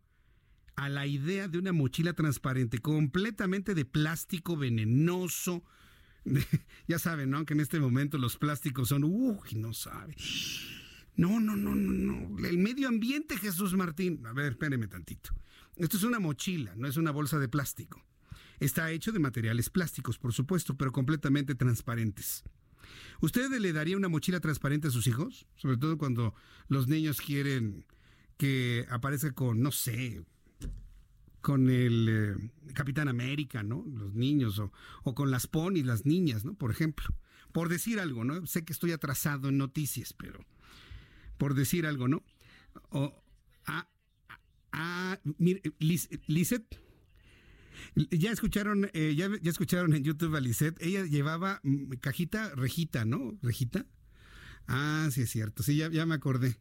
a 0.82 0.89
la 0.89 1.05
idea 1.05 1.47
de 1.47 1.59
una 1.59 1.73
mochila 1.73 2.13
transparente, 2.13 2.79
completamente 2.79 3.75
de 3.75 3.86
plástico 3.86 4.57
venenoso. 4.57 5.63
ya 6.88 6.97
saben, 6.97 7.29
¿no? 7.29 7.45
Que 7.45 7.53
en 7.53 7.59
este 7.59 7.79
momento 7.79 8.17
los 8.17 8.36
plásticos 8.36 8.89
son, 8.89 9.03
uy, 9.03 9.53
no 9.57 9.75
sabe. 9.75 10.15
No, 11.15 11.39
no, 11.39 11.55
no, 11.55 11.76
no, 11.76 11.93
no. 11.93 12.47
El 12.47 12.57
medio 12.57 12.88
ambiente, 12.88 13.38
Jesús 13.38 13.76
Martín. 13.76 14.26
A 14.26 14.34
ver, 14.34 14.53
espéreme 14.53 14.88
tantito. 14.88 15.30
Esto 15.76 15.97
es 15.97 16.03
una 16.03 16.19
mochila, 16.19 16.73
no 16.76 16.88
es 16.88 16.97
una 16.97 17.11
bolsa 17.11 17.38
de 17.38 17.47
plástico. 17.47 18.03
Está 18.60 18.89
hecho 18.89 19.11
de 19.11 19.19
materiales 19.19 19.69
plásticos, 19.69 20.18
por 20.18 20.34
supuesto, 20.34 20.76
pero 20.77 20.91
completamente 20.91 21.53
transparentes. 21.53 22.43
¿Usted 23.19 23.51
le 23.51 23.72
daría 23.72 23.97
una 23.97 24.10
mochila 24.10 24.39
transparente 24.39 24.88
a 24.88 24.91
sus 24.91 25.06
hijos? 25.06 25.45
Sobre 25.57 25.77
todo 25.77 25.99
cuando 25.99 26.34
los 26.69 26.88
niños 26.88 27.22
quieren 27.22 27.85
que 28.38 28.88
aparezca 28.89 29.31
con, 29.34 29.61
no 29.61 29.72
sé, 29.72 30.26
con 31.41 31.69
el 31.69 32.07
eh, 32.09 32.73
Capitán 32.73 33.07
América, 33.07 33.63
¿no? 33.63 33.84
Los 33.88 34.13
niños, 34.13 34.59
o, 34.59 34.72
o, 35.03 35.15
con 35.15 35.31
las 35.31 35.47
ponis, 35.47 35.85
las 35.85 36.05
niñas, 36.05 36.45
¿no? 36.45 36.53
Por 36.53 36.72
ejemplo. 36.72 37.07
Por 37.51 37.68
decir 37.68 37.99
algo, 37.99 38.23
¿no? 38.23 38.45
Sé 38.45 38.63
que 38.63 38.72
estoy 38.72 38.93
atrasado 38.93 39.49
en 39.49 39.57
noticias, 39.57 40.13
pero 40.13 40.39
por 41.38 41.53
decir 41.53 41.85
algo, 41.85 42.07
¿no? 42.07 42.23
O, 42.89 43.22
a, 44.72 45.19
mire, 45.38 45.61
Ya 48.11 48.31
escucharon, 48.31 48.89
eh, 48.93 49.15
ya, 49.15 49.30
ya, 49.41 49.49
escucharon 49.49 49.93
en 49.93 50.03
YouTube 50.03 50.35
a 50.35 50.39
Lisette. 50.39 50.81
Ella 50.81 51.05
llevaba 51.05 51.59
mm, 51.63 51.93
cajita 51.99 52.53
rejita, 52.55 53.05
¿no? 53.05 53.38
¿Rejita? 53.41 53.85
Ah, 54.68 55.09
sí, 55.11 55.23
es 55.23 55.31
cierto. 55.31 55.63
Sí, 55.63 55.76
ya, 55.76 55.89
ya 55.89 56.05
me 56.05 56.15
acordé. 56.15 56.57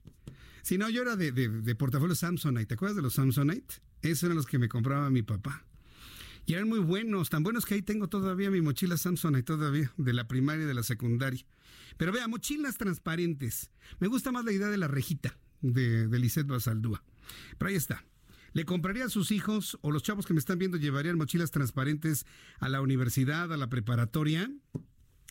Si 0.62 0.78
no, 0.78 0.88
yo 0.90 1.02
era 1.02 1.16
de, 1.16 1.32
de, 1.32 1.48
de 1.48 1.74
portafolio 1.74 2.14
Samsonite. 2.14 2.66
¿Te 2.66 2.74
acuerdas 2.74 2.96
de 2.96 3.02
los 3.02 3.14
Samsonite? 3.14 3.74
Esos 4.02 4.24
eran 4.24 4.36
los 4.36 4.46
que 4.46 4.58
me 4.58 4.68
compraba 4.68 5.10
mi 5.10 5.22
papá. 5.22 5.64
Y 6.46 6.54
eran 6.54 6.68
muy 6.68 6.80
buenos, 6.80 7.30
tan 7.30 7.42
buenos 7.42 7.66
que 7.66 7.74
ahí 7.74 7.82
tengo 7.82 8.08
todavía 8.08 8.50
mi 8.50 8.60
mochila 8.60 8.96
Samsonite 8.96 9.44
todavía, 9.44 9.92
de 9.96 10.12
la 10.12 10.26
primaria 10.26 10.64
y 10.64 10.66
de 10.66 10.74
la 10.74 10.82
secundaria. 10.82 11.44
Pero 11.96 12.12
vea, 12.12 12.26
mochilas 12.28 12.76
transparentes. 12.76 13.70
Me 13.98 14.08
gusta 14.08 14.32
más 14.32 14.44
la 14.44 14.52
idea 14.52 14.68
de 14.68 14.78
la 14.78 14.88
rejita 14.88 15.38
de, 15.60 16.08
de 16.08 16.18
Lisette 16.18 16.46
Basaldúa. 16.46 17.04
Pero 17.58 17.68
ahí 17.68 17.76
está. 17.76 18.04
¿Le 18.52 18.64
compraría 18.64 19.04
a 19.04 19.10
sus 19.10 19.30
hijos 19.30 19.78
o 19.82 19.92
los 19.92 20.02
chavos 20.02 20.26
que 20.26 20.34
me 20.34 20.40
están 20.40 20.58
viendo 20.58 20.76
llevarían 20.76 21.16
mochilas 21.16 21.52
transparentes 21.52 22.26
a 22.58 22.68
la 22.68 22.80
universidad, 22.80 23.52
a 23.52 23.56
la 23.56 23.68
preparatoria? 23.68 24.50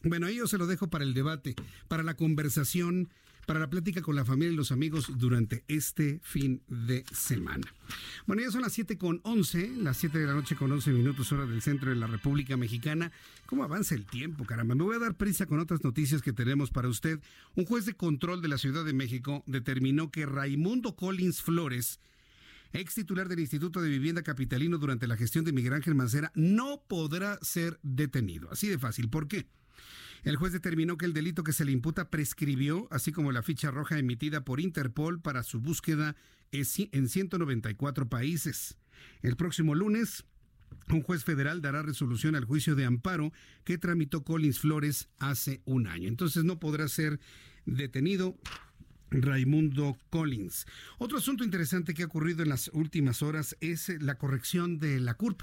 Bueno, 0.03 0.27
ahí 0.27 0.37
yo 0.37 0.47
se 0.47 0.57
lo 0.57 0.67
dejo 0.67 0.89
para 0.89 1.03
el 1.03 1.13
debate, 1.13 1.55
para 1.89 2.03
la 2.03 2.15
conversación, 2.15 3.09
para 3.49 3.61
la 3.61 3.67
plática 3.71 4.03
con 4.03 4.15
la 4.15 4.25
familia 4.25 4.53
y 4.53 4.55
los 4.55 4.71
amigos 4.71 5.11
durante 5.17 5.63
este 5.67 6.19
fin 6.21 6.61
de 6.67 7.03
semana. 7.11 7.65
Bueno, 8.27 8.43
ya 8.43 8.51
son 8.51 8.61
las 8.61 8.73
7 8.73 8.99
con 8.99 9.21
11, 9.23 9.71
las 9.77 9.97
7 9.97 10.19
de 10.19 10.27
la 10.27 10.35
noche 10.35 10.55
con 10.55 10.71
11 10.71 10.91
minutos 10.91 11.31
hora 11.31 11.47
del 11.47 11.63
centro 11.63 11.89
de 11.89 11.95
la 11.95 12.05
República 12.05 12.57
Mexicana. 12.57 13.11
¿Cómo 13.47 13.63
avanza 13.63 13.95
el 13.95 14.05
tiempo, 14.05 14.45
caramba? 14.45 14.75
Me 14.75 14.83
voy 14.83 14.97
a 14.97 14.99
dar 14.99 15.15
prisa 15.15 15.47
con 15.47 15.57
otras 15.57 15.83
noticias 15.83 16.21
que 16.21 16.31
tenemos 16.31 16.69
para 16.69 16.89
usted. 16.89 17.21
Un 17.55 17.65
juez 17.65 17.87
de 17.87 17.95
control 17.95 18.43
de 18.43 18.49
la 18.49 18.59
Ciudad 18.59 18.85
de 18.85 18.93
México 18.93 19.41
determinó 19.47 20.11
que 20.11 20.27
Raimundo 20.27 20.95
Collins 20.95 21.41
Flores, 21.41 21.99
ex 22.71 22.93
titular 22.93 23.29
del 23.29 23.39
Instituto 23.39 23.81
de 23.81 23.89
Vivienda 23.89 24.21
Capitalino 24.21 24.77
durante 24.77 25.07
la 25.07 25.17
gestión 25.17 25.43
de 25.43 25.53
Miguel 25.53 25.73
Ángel 25.73 25.95
Mancera, 25.95 26.31
no 26.35 26.83
podrá 26.87 27.39
ser 27.41 27.79
detenido. 27.81 28.51
Así 28.51 28.67
de 28.67 28.77
fácil. 28.77 29.09
¿Por 29.09 29.27
qué? 29.27 29.47
El 30.23 30.35
juez 30.35 30.53
determinó 30.53 30.97
que 30.97 31.05
el 31.05 31.13
delito 31.13 31.43
que 31.43 31.53
se 31.53 31.65
le 31.65 31.71
imputa 31.71 32.09
prescribió, 32.09 32.87
así 32.91 33.11
como 33.11 33.31
la 33.31 33.43
ficha 33.43 33.71
roja 33.71 33.97
emitida 33.97 34.43
por 34.43 34.59
Interpol 34.59 35.21
para 35.21 35.43
su 35.43 35.59
búsqueda 35.59 36.15
en 36.51 37.09
194 37.09 38.09
países. 38.09 38.77
El 39.21 39.35
próximo 39.35 39.75
lunes, 39.75 40.25
un 40.89 41.01
juez 41.03 41.23
federal 41.23 41.61
dará 41.61 41.81
resolución 41.81 42.35
al 42.35 42.45
juicio 42.45 42.75
de 42.75 42.85
amparo 42.85 43.31
que 43.63 43.77
tramitó 43.77 44.23
Collins 44.23 44.59
Flores 44.59 45.09
hace 45.19 45.61
un 45.65 45.87
año. 45.87 46.07
Entonces 46.07 46.43
no 46.43 46.59
podrá 46.59 46.87
ser 46.87 47.19
detenido 47.65 48.37
Raimundo 49.11 49.97
Collins. 50.09 50.65
Otro 50.97 51.17
asunto 51.17 51.43
interesante 51.43 51.93
que 51.93 52.03
ha 52.03 52.07
ocurrido 52.07 52.43
en 52.43 52.49
las 52.49 52.69
últimas 52.73 53.21
horas 53.21 53.55
es 53.59 53.89
la 54.01 54.15
corrección 54.15 54.79
de 54.79 54.99
la 54.99 55.15
CURP. 55.15 55.41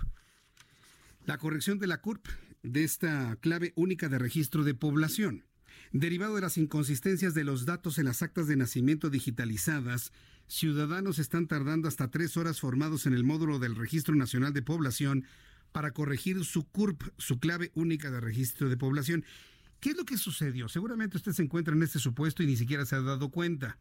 La 1.24 1.38
corrección 1.38 1.78
de 1.78 1.88
la 1.88 2.00
CURP, 2.00 2.26
de 2.66 2.84
esta 2.84 3.36
clave 3.36 3.72
única 3.76 4.08
de 4.08 4.18
registro 4.18 4.64
de 4.64 4.74
población. 4.74 5.44
Derivado 5.92 6.34
de 6.34 6.40
las 6.40 6.58
inconsistencias 6.58 7.32
de 7.32 7.44
los 7.44 7.64
datos 7.64 7.98
en 7.98 8.06
las 8.06 8.22
actas 8.22 8.48
de 8.48 8.56
nacimiento 8.56 9.08
digitalizadas, 9.08 10.12
ciudadanos 10.48 11.18
están 11.18 11.46
tardando 11.46 11.86
hasta 11.86 12.10
tres 12.10 12.36
horas 12.36 12.60
formados 12.60 13.06
en 13.06 13.14
el 13.14 13.24
módulo 13.24 13.58
del 13.58 13.76
Registro 13.76 14.14
Nacional 14.14 14.52
de 14.52 14.62
Población 14.62 15.24
para 15.70 15.92
corregir 15.92 16.44
su 16.44 16.64
CURP, 16.64 17.02
su 17.18 17.38
clave 17.38 17.70
única 17.74 18.10
de 18.10 18.20
registro 18.20 18.68
de 18.68 18.76
población. 18.76 19.24
¿Qué 19.78 19.90
es 19.90 19.96
lo 19.96 20.04
que 20.04 20.18
sucedió? 20.18 20.68
Seguramente 20.68 21.16
usted 21.16 21.32
se 21.32 21.42
encuentra 21.42 21.74
en 21.74 21.82
este 21.82 21.98
supuesto 21.98 22.42
y 22.42 22.46
ni 22.46 22.56
siquiera 22.56 22.84
se 22.84 22.96
ha 22.96 23.00
dado 23.00 23.30
cuenta. 23.30 23.78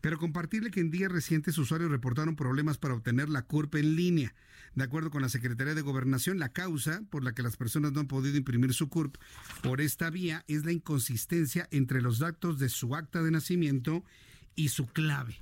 Pero 0.00 0.18
compartirle 0.18 0.70
que 0.70 0.80
en 0.80 0.90
días 0.90 1.10
recientes 1.10 1.58
usuarios 1.58 1.90
reportaron 1.90 2.36
problemas 2.36 2.78
para 2.78 2.94
obtener 2.94 3.28
la 3.28 3.42
CURP 3.42 3.76
en 3.76 3.96
línea. 3.96 4.34
De 4.74 4.84
acuerdo 4.84 5.10
con 5.10 5.22
la 5.22 5.28
Secretaría 5.28 5.74
de 5.74 5.82
Gobernación, 5.82 6.38
la 6.38 6.52
causa 6.52 7.02
por 7.10 7.24
la 7.24 7.32
que 7.32 7.42
las 7.42 7.56
personas 7.56 7.92
no 7.92 8.00
han 8.00 8.06
podido 8.06 8.36
imprimir 8.36 8.74
su 8.74 8.88
CURP 8.88 9.16
por 9.62 9.80
esta 9.80 10.10
vía 10.10 10.44
es 10.46 10.64
la 10.64 10.72
inconsistencia 10.72 11.68
entre 11.70 12.00
los 12.00 12.18
datos 12.18 12.58
de 12.58 12.68
su 12.68 12.94
acta 12.94 13.22
de 13.22 13.30
nacimiento 13.30 14.04
y 14.54 14.68
su 14.68 14.86
clave. 14.86 15.40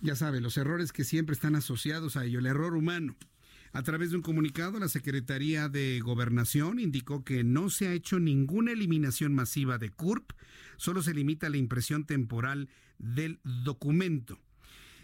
Ya 0.00 0.16
sabe, 0.16 0.40
los 0.40 0.56
errores 0.56 0.92
que 0.92 1.04
siempre 1.04 1.32
están 1.32 1.54
asociados 1.54 2.16
a 2.16 2.24
ello, 2.24 2.40
el 2.40 2.46
error 2.46 2.74
humano. 2.74 3.16
A 3.72 3.82
través 3.82 4.10
de 4.10 4.16
un 4.16 4.22
comunicado, 4.22 4.78
la 4.78 4.88
Secretaría 4.88 5.68
de 5.70 6.00
Gobernación 6.00 6.78
indicó 6.78 7.24
que 7.24 7.42
no 7.42 7.70
se 7.70 7.88
ha 7.88 7.92
hecho 7.92 8.18
ninguna 8.18 8.72
eliminación 8.72 9.32
masiva 9.34 9.78
de 9.78 9.88
CURP, 9.88 10.32
solo 10.82 11.00
se 11.00 11.14
limita 11.14 11.48
la 11.48 11.58
impresión 11.58 12.04
temporal 12.06 12.68
del 12.98 13.38
documento. 13.44 14.40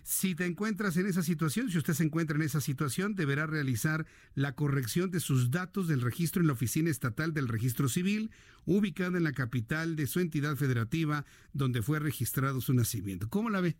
Si 0.02 0.34
te 0.34 0.44
encuentras 0.44 0.96
en 0.96 1.06
esa 1.06 1.22
situación, 1.22 1.70
si 1.70 1.78
usted 1.78 1.94
se 1.94 2.02
encuentra 2.02 2.34
en 2.34 2.42
esa 2.42 2.60
situación, 2.60 3.14
deberá 3.14 3.46
realizar 3.46 4.04
la 4.34 4.56
corrección 4.56 5.12
de 5.12 5.20
sus 5.20 5.52
datos 5.52 5.86
del 5.86 6.00
registro 6.00 6.40
en 6.40 6.48
la 6.48 6.54
Oficina 6.54 6.90
Estatal 6.90 7.32
del 7.32 7.46
Registro 7.46 7.88
Civil, 7.88 8.32
ubicada 8.64 9.18
en 9.18 9.24
la 9.24 9.30
capital 9.32 9.94
de 9.94 10.08
su 10.08 10.18
entidad 10.18 10.56
federativa, 10.56 11.24
donde 11.52 11.82
fue 11.82 12.00
registrado 12.00 12.60
su 12.60 12.74
nacimiento. 12.74 13.28
¿Cómo 13.28 13.48
la 13.48 13.60
ve? 13.60 13.76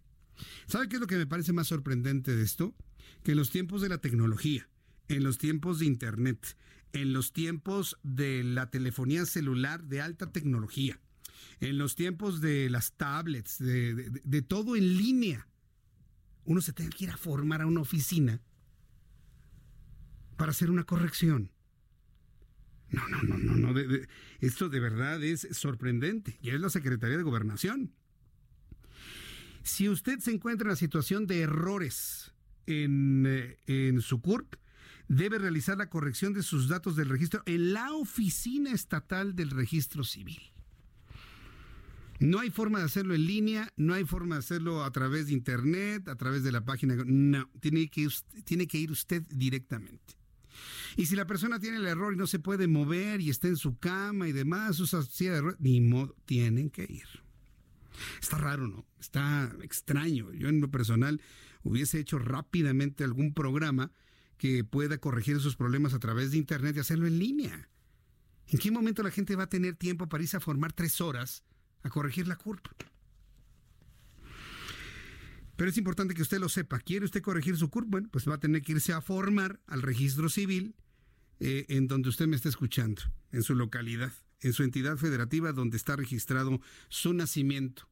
¿Sabe 0.69 0.89
qué 0.89 0.97
es 0.97 1.01
lo 1.01 1.09
que 1.09 1.17
me 1.17 1.27
parece 1.27 1.53
más 1.53 1.67
sorprendente 1.67 2.37
de 2.37 2.45
esto? 2.45 2.77
Que 3.25 3.33
en 3.33 3.39
los 3.39 3.51
tiempos 3.51 3.83
de 3.83 3.89
la 3.89 3.99
tecnología, 3.99 4.69
en 5.09 5.25
los 5.25 5.37
tiempos 5.37 5.81
de 5.81 5.87
Internet, 5.87 6.57
en 6.93 7.13
los 7.13 7.33
tiempos 7.33 7.99
de 8.05 8.45
la 8.45 8.71
telefonía 8.71 9.27
celular 9.27 9.83
de 9.83 10.01
alta 10.01 10.31
tecnología, 10.31 11.01
en 11.61 11.79
los 11.79 11.95
tiempos 11.95 12.41
de 12.41 12.71
las 12.71 12.93
tablets, 12.93 13.59
de, 13.59 14.43
todo 14.47 14.77
en 14.77 14.97
línea, 14.97 15.49
uno 16.45 16.61
se 16.61 16.73
tenga 16.73 16.91
que 16.91 17.05
ir 17.05 17.11
a 17.11 17.17
formar 17.17 17.63
a 17.63 17.67
una 17.67 17.81
oficina 17.81 18.41
para 20.37 20.51
hacer 20.51 20.71
una 20.71 20.85
corrección. 20.85 21.51
No, 22.91 23.07
no, 23.09 23.23
no, 23.23 23.37
no, 23.37 23.73
no. 23.73 23.81
Esto 24.41 24.69
de 24.69 24.81
verdad 24.81 25.23
es 25.23 25.47
sorprendente. 25.51 26.39
Y 26.41 26.51
es 26.51 26.61
la 26.61 26.71
Secretaría 26.71 27.19
de 27.19 27.23
Gobernación. 27.23 27.93
Si 29.63 29.89
usted 29.89 30.21
se 30.21 30.31
encuentra 30.31 30.67
en 30.67 30.71
la 30.71 30.77
situación 30.77 31.27
de 31.27 31.41
errores 31.41 32.33
en, 32.67 33.25
eh, 33.27 33.59
en 33.67 34.01
su 34.01 34.23
CURP, 34.23 34.55
debe 35.09 35.39
realizar 35.39 35.77
la 35.77 35.91
corrección 35.91 36.33
de 36.33 36.43
sus 36.43 36.69
datos 36.69 36.97
del 36.97 37.09
registro 37.09 37.43
en 37.47 37.73
la 37.73 37.93
Oficina 37.93 38.73
Estatal 38.73 39.35
del 39.35 39.51
Registro 39.51 40.05
Civil. 40.05 40.41
No 42.21 42.41
hay 42.41 42.51
forma 42.51 42.81
de 42.81 42.85
hacerlo 42.85 43.15
en 43.15 43.27
línea, 43.27 43.73
no 43.77 43.95
hay 43.95 44.05
forma 44.05 44.37
de 44.37 44.41
hacerlo 44.41 44.83
a 44.85 44.91
través 44.91 45.27
de 45.27 45.35
internet, 45.35 46.09
a 46.09 46.17
través 46.17 46.43
de 46.43 46.51
la 46.51 46.65
página. 46.65 46.97
No, 47.07 47.49
tiene 47.61 47.89
que, 47.89 48.09
tiene 48.45 48.67
que 48.67 48.79
ir 48.79 48.91
usted 48.91 49.23
directamente. 49.29 50.15
Y 50.97 51.07
si 51.07 51.15
la 51.15 51.27
persona 51.27 51.61
tiene 51.61 51.77
el 51.77 51.87
error 51.87 52.13
y 52.13 52.17
no 52.17 52.27
se 52.27 52.41
puede 52.41 52.67
mover 52.67 53.21
y 53.21 53.31
está 53.31 53.47
en 53.47 53.57
su 53.57 53.79
cama 53.79 54.29
y 54.29 54.33
demás, 54.33 54.81
usa 54.81 55.03
silla 55.03 55.35
de 55.35 55.41
ruedas, 55.43 55.61
ni 55.61 55.81
modo, 55.81 56.17
tienen 56.25 56.71
que 56.71 56.83
ir. 56.83 57.07
Está 58.21 58.39
raro, 58.39 58.67
¿no? 58.67 58.85
Está 58.99 59.53
extraño. 59.63 60.33
Yo 60.33 60.49
en 60.49 60.61
lo 60.61 60.71
personal 60.71 61.21
hubiese 61.63 62.01
hecho 62.01 62.19
rápidamente 62.19 63.05
algún 63.05 63.33
programa 63.33 63.93
que 64.39 64.65
pueda 64.65 64.99
corregir 64.99 65.37
esos 65.37 65.57
problemas 65.57 65.95
a 65.95 65.99
través 65.99 66.33
de 66.33 66.39
internet 66.39 66.77
y 66.77 66.81
hacerlo 66.81 67.07
en 67.07 67.19
línea. 67.19 67.69
¿En 68.49 68.59
qué 68.59 68.71
momento 68.71 69.03
la 69.03 69.11
gente 69.11 69.37
va 69.37 69.45
a 69.45 69.49
tener 69.49 69.77
tiempo 69.77 70.09
para 70.09 70.23
irse 70.23 70.37
a 70.37 70.41
formar 70.41 70.73
tres 70.73 71.01
horas 71.01 71.45
a 71.83 71.91
corregir 71.91 72.27
la 72.29 72.37
CURP. 72.37 72.67
Pero 75.57 75.71
es 75.71 75.77
importante 75.77 76.15
que 76.15 76.23
usted 76.23 76.39
lo 76.39 76.49
sepa. 76.49 76.79
¿Quiere 76.79 77.05
usted 77.05 77.21
corregir 77.21 77.57
su 77.57 77.69
CURP? 77.69 77.89
Bueno, 77.89 78.09
pues 78.13 78.29
va 78.29 78.35
a 78.35 78.41
tener 78.41 78.63
que 78.63 78.73
irse 78.73 78.93
a 78.93 79.01
formar 79.01 79.61
al 79.67 79.83
registro 79.83 80.29
civil 80.29 80.77
eh, 81.41 81.67
en 81.69 81.89
donde 81.89 82.09
usted 82.09 82.27
me 82.27 82.37
está 82.37 82.49
escuchando, 82.49 83.03
en 83.33 83.43
su 83.43 83.55
localidad, 83.55 84.13
en 84.41 84.53
su 84.53 84.63
entidad 84.63 84.97
federativa 84.97 85.53
donde 85.53 85.77
está 85.77 85.97
registrado 85.97 86.61
su 86.89 87.13
nacimiento. 87.13 87.89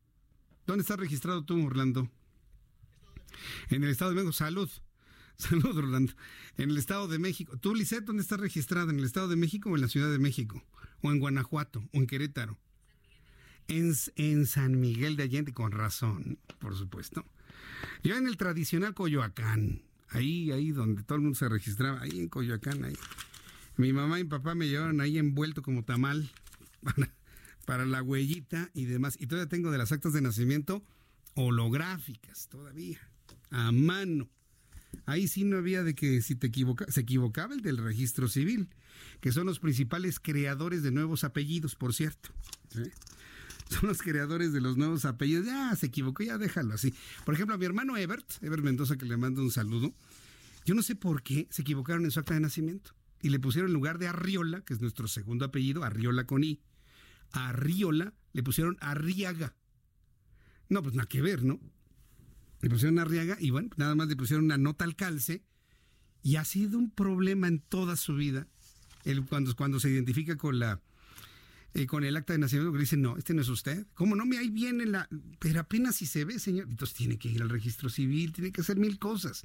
¿Dónde 0.66 0.82
está 0.82 0.96
registrado 0.96 1.44
tú, 1.44 1.64
Orlando? 1.64 2.10
En 3.68 3.84
el 3.84 3.90
Estado 3.90 4.10
de 4.10 4.16
México. 4.16 4.32
Salud. 4.32 4.70
Salud, 5.36 5.76
Orlando. 5.76 6.12
En 6.56 6.70
el 6.70 6.78
Estado 6.78 7.08
de 7.08 7.18
México. 7.18 7.56
¿Tú, 7.58 7.74
Lisette, 7.74 8.04
dónde 8.04 8.22
estás 8.22 8.40
registrada? 8.40 8.90
¿En 8.90 8.98
el 8.98 9.04
Estado 9.04 9.28
de 9.28 9.36
México 9.36 9.70
o 9.70 9.76
en 9.76 9.82
la 9.82 9.88
Ciudad 9.88 10.10
de 10.10 10.18
México? 10.18 10.64
¿O 11.02 11.10
en 11.10 11.18
Guanajuato? 11.18 11.88
¿O 11.92 11.98
en 11.98 12.06
Querétaro? 12.06 12.58
En, 13.68 13.94
en, 14.16 14.46
San 14.46 14.80
Miguel 14.80 15.16
de 15.16 15.24
Allende, 15.24 15.52
con 15.52 15.72
razón, 15.72 16.38
por 16.58 16.76
supuesto. 16.76 17.24
Yo 18.02 18.16
en 18.16 18.26
el 18.26 18.36
tradicional 18.36 18.94
Coyoacán, 18.94 19.82
ahí, 20.08 20.52
ahí 20.52 20.70
donde 20.70 21.02
todo 21.02 21.16
el 21.16 21.22
mundo 21.22 21.38
se 21.38 21.48
registraba, 21.48 22.00
ahí 22.02 22.18
en 22.20 22.28
Coyoacán, 22.28 22.84
ahí. 22.84 22.96
Mi 23.76 23.92
mamá 23.92 24.18
y 24.18 24.24
mi 24.24 24.30
papá 24.30 24.54
me 24.54 24.68
llevaron 24.68 25.00
ahí 25.00 25.18
envuelto 25.18 25.62
como 25.62 25.84
tamal 25.84 26.30
para, 27.66 27.84
la 27.84 28.02
huellita 28.02 28.70
y 28.72 28.86
demás. 28.86 29.16
Y 29.20 29.26
todavía 29.26 29.48
tengo 29.48 29.70
de 29.70 29.78
las 29.78 29.92
actas 29.92 30.12
de 30.12 30.22
nacimiento 30.22 30.82
holográficas, 31.34 32.48
todavía, 32.48 33.00
a 33.50 33.72
mano. 33.72 34.28
Ahí 35.04 35.28
sí 35.28 35.44
no 35.44 35.58
había 35.58 35.82
de 35.82 35.94
que 35.94 36.22
si 36.22 36.36
te 36.36 36.46
equivoca, 36.46 36.90
se 36.90 37.02
equivocaba 37.02 37.54
el 37.54 37.60
del 37.60 37.76
registro 37.76 38.28
civil, 38.28 38.70
que 39.20 39.30
son 39.30 39.46
los 39.46 39.60
principales 39.60 40.18
creadores 40.18 40.82
de 40.82 40.90
nuevos 40.90 41.22
apellidos, 41.22 41.74
por 41.74 41.92
cierto. 41.92 42.30
¿sí? 42.70 42.90
son 43.70 43.88
los 43.88 44.02
creadores 44.02 44.52
de 44.52 44.60
los 44.60 44.76
nuevos 44.76 45.04
apellidos. 45.04 45.46
Ya 45.46 45.74
se 45.76 45.86
equivocó, 45.86 46.22
ya 46.22 46.38
déjalo 46.38 46.74
así. 46.74 46.94
Por 47.24 47.34
ejemplo, 47.34 47.54
a 47.54 47.58
mi 47.58 47.64
hermano 47.64 47.96
Ebert, 47.96 48.42
Ebert 48.42 48.62
Mendoza, 48.62 48.96
que 48.96 49.06
le 49.06 49.16
mando 49.16 49.42
un 49.42 49.50
saludo. 49.50 49.94
Yo 50.64 50.74
no 50.74 50.82
sé 50.82 50.96
por 50.96 51.22
qué 51.22 51.46
se 51.50 51.62
equivocaron 51.62 52.04
en 52.04 52.10
su 52.10 52.20
acta 52.20 52.34
de 52.34 52.40
nacimiento 52.40 52.92
y 53.22 53.30
le 53.30 53.38
pusieron 53.38 53.70
en 53.70 53.74
lugar 53.74 53.98
de 53.98 54.08
Arriola, 54.08 54.62
que 54.62 54.74
es 54.74 54.80
nuestro 54.80 55.08
segundo 55.08 55.44
apellido, 55.44 55.84
Arriola 55.84 56.26
con 56.26 56.44
I, 56.44 56.60
a 57.32 57.48
Arriola 57.48 58.14
le 58.32 58.42
pusieron 58.42 58.76
Arriaga. 58.80 59.54
No, 60.68 60.82
pues 60.82 60.94
nada 60.94 61.08
que 61.08 61.22
ver, 61.22 61.44
¿no? 61.44 61.60
Le 62.60 62.68
pusieron 62.68 62.98
Arriaga 62.98 63.36
y 63.40 63.50
bueno, 63.50 63.70
nada 63.76 63.94
más 63.94 64.08
le 64.08 64.16
pusieron 64.16 64.44
una 64.44 64.58
nota 64.58 64.84
al 64.84 64.96
calce 64.96 65.44
y 66.22 66.36
ha 66.36 66.44
sido 66.44 66.78
un 66.78 66.90
problema 66.90 67.46
en 67.46 67.60
toda 67.60 67.96
su 67.96 68.14
vida 68.14 68.48
el, 69.04 69.24
cuando, 69.24 69.54
cuando 69.54 69.78
se 69.78 69.90
identifica 69.90 70.36
con 70.36 70.58
la 70.58 70.80
eh, 71.76 71.86
con 71.86 72.04
el 72.04 72.16
acta 72.16 72.32
de 72.32 72.38
nacimiento 72.38 72.72
que 72.72 72.78
dice, 72.78 72.96
no, 72.96 73.18
este 73.18 73.34
no 73.34 73.42
es 73.42 73.48
usted. 73.50 73.86
¿Cómo 73.92 74.16
no? 74.16 74.24
Me 74.24 74.38
ahí 74.38 74.48
viene 74.48 74.86
la... 74.86 75.06
Pero 75.38 75.60
apenas 75.60 75.96
si 75.96 76.06
se 76.06 76.24
ve, 76.24 76.38
señor. 76.38 76.68
Entonces 76.70 76.96
tiene 76.96 77.18
que 77.18 77.28
ir 77.28 77.42
al 77.42 77.50
registro 77.50 77.90
civil, 77.90 78.32
tiene 78.32 78.50
que 78.50 78.62
hacer 78.62 78.78
mil 78.78 78.98
cosas. 78.98 79.44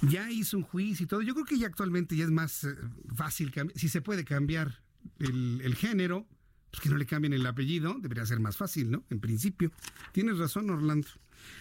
Ya 0.00 0.30
hizo 0.30 0.56
un 0.56 0.62
juicio 0.62 1.04
y 1.04 1.06
todo. 1.06 1.20
Yo 1.20 1.34
creo 1.34 1.44
que 1.44 1.58
ya 1.58 1.66
actualmente 1.66 2.16
ya 2.16 2.24
es 2.24 2.30
más 2.30 2.64
eh, 2.64 2.74
fácil, 3.14 3.52
si 3.74 3.90
se 3.90 4.00
puede 4.00 4.24
cambiar 4.24 4.80
el, 5.18 5.60
el 5.62 5.74
género, 5.74 6.26
pues 6.70 6.80
que 6.80 6.88
no 6.88 6.96
le 6.96 7.04
cambien 7.04 7.34
el 7.34 7.44
apellido, 7.44 7.94
debería 8.00 8.24
ser 8.24 8.40
más 8.40 8.56
fácil, 8.56 8.90
¿no? 8.90 9.04
En 9.10 9.20
principio. 9.20 9.70
Tienes 10.12 10.38
razón, 10.38 10.70
Orlando. 10.70 11.08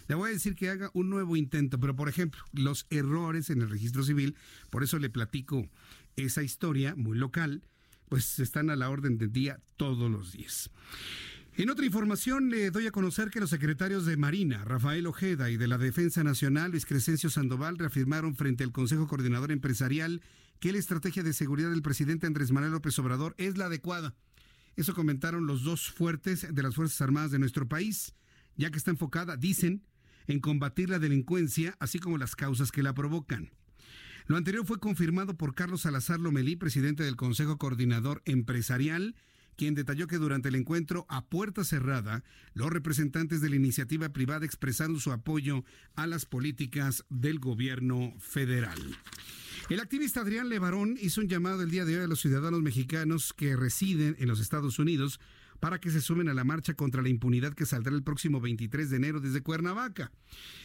Le 0.08 0.16
voy 0.16 0.30
a 0.30 0.34
decir 0.34 0.56
que 0.56 0.70
haga 0.70 0.92
un 0.94 1.10
nuevo 1.10 1.36
intento, 1.36 1.78
pero 1.78 1.94
por 1.94 2.08
ejemplo, 2.08 2.42
los 2.54 2.88
errores 2.90 3.50
en 3.50 3.62
el 3.62 3.70
registro 3.70 4.04
civil, 4.04 4.38
por 4.70 4.82
eso 4.82 4.98
le 4.98 5.10
platico 5.10 5.68
esa 6.16 6.42
historia 6.42 6.96
muy 6.96 7.18
local 7.18 7.64
pues 8.10 8.40
están 8.40 8.70
a 8.70 8.76
la 8.76 8.90
orden 8.90 9.18
del 9.18 9.32
día 9.32 9.60
todos 9.78 10.10
los 10.10 10.32
días. 10.34 10.70
En 11.56 11.70
otra 11.70 11.86
información 11.86 12.50
le 12.50 12.72
doy 12.72 12.88
a 12.88 12.92
conocer 12.92 13.30
que 13.30 13.40
los 13.40 13.52
secretarios 13.52 14.08
de 14.08 14.18
Marina, 14.18 14.66
Rafael 14.66 15.06
Ojeda, 15.06 15.52
y 15.52 15.58
de 15.58 15.68
la 15.68 15.78
Defensa 15.78 16.24
Nacional, 16.24 16.72
Luis 16.72 16.86
Crescencio 16.86 17.30
Sandoval, 17.30 17.78
reafirmaron 17.78 18.36
frente 18.36 18.64
al 18.64 18.72
Consejo 18.72 19.08
Coordinador 19.08 19.52
Empresarial 19.52 20.22
que 20.60 20.72
la 20.72 20.80
estrategia 20.80 21.22
de 21.22 21.32
seguridad 21.32 21.70
del 21.70 21.84
presidente 21.84 22.26
Andrés 22.26 22.52
Manuel 22.52 22.72
López 22.72 22.98
Obrador 22.98 23.36
es 23.38 23.56
la 23.58 23.66
adecuada. 23.66 24.16
Eso 24.76 24.96
comentaron 24.96 25.46
los 25.46 25.64
dos 25.64 25.92
fuertes 25.92 26.48
de 26.50 26.64
las 26.64 26.74
Fuerzas 26.74 27.00
Armadas 27.02 27.30
de 27.30 27.38
nuestro 27.38 27.68
país, 27.68 28.16
ya 28.56 28.72
que 28.72 28.78
está 28.78 28.90
enfocada, 28.90 29.38
dicen, 29.38 29.84
en 30.26 30.40
combatir 30.40 30.90
la 30.90 30.98
delincuencia, 31.00 31.76
así 31.80 32.00
como 32.00 32.18
las 32.18 32.36
causas 32.36 32.72
que 32.72 32.82
la 32.82 32.96
provocan. 32.96 33.52
Lo 34.26 34.38
anterior 34.38 34.66
fue 34.66 34.80
confirmado 34.80 35.36
por 35.36 35.54
Carlos 35.54 35.82
Salazar 35.82 36.20
Lomelí, 36.20 36.56
presidente 36.56 37.04
del 37.04 37.16
Consejo 37.16 37.58
Coordinador 37.58 38.22
Empresarial, 38.26 39.16
quien 39.58 39.76
detalló 39.76 40.08
que 40.08 40.18
durante 40.18 40.50
el 40.50 40.56
encuentro 40.56 41.06
a 41.10 41.26
puerta 41.26 41.64
cerrada, 41.64 42.24
los 42.54 42.72
representantes 42.72 43.42
de 43.42 43.50
la 43.50 43.58
iniciativa 43.58 44.10
privada 44.10 44.46
expresaron 44.46 45.00
su 45.00 45.12
apoyo 45.12 45.64
a 45.96 46.08
las 46.08 46.26
políticas 46.26 47.06
del 47.10 47.40
gobierno 47.40 48.14
federal. 48.20 48.80
El 49.70 49.80
activista 49.80 50.22
Adrián 50.22 50.50
Levarón 50.50 50.98
hizo 51.00 51.22
un 51.22 51.28
llamado 51.28 51.62
el 51.62 51.72
día 51.72 51.86
de 51.86 51.98
hoy 51.98 52.04
a 52.04 52.08
los 52.08 52.22
ciudadanos 52.22 52.62
mexicanos 52.62 53.34
que 53.34 53.56
residen 53.56 54.16
en 54.20 54.28
los 54.28 54.40
Estados 54.40 54.80
Unidos 54.80 55.20
para 55.64 55.80
que 55.80 55.92
se 55.92 56.02
sumen 56.02 56.28
a 56.28 56.34
la 56.34 56.44
marcha 56.44 56.74
contra 56.74 57.02
la 57.02 57.08
impunidad 57.08 57.54
que 57.54 57.66
saldrá 57.66 57.96
el 57.96 58.04
próximo 58.04 58.42
23 58.42 58.90
de 58.90 58.98
enero 58.98 59.22
desde 59.22 59.44
Cuernavaca. 59.44 60.12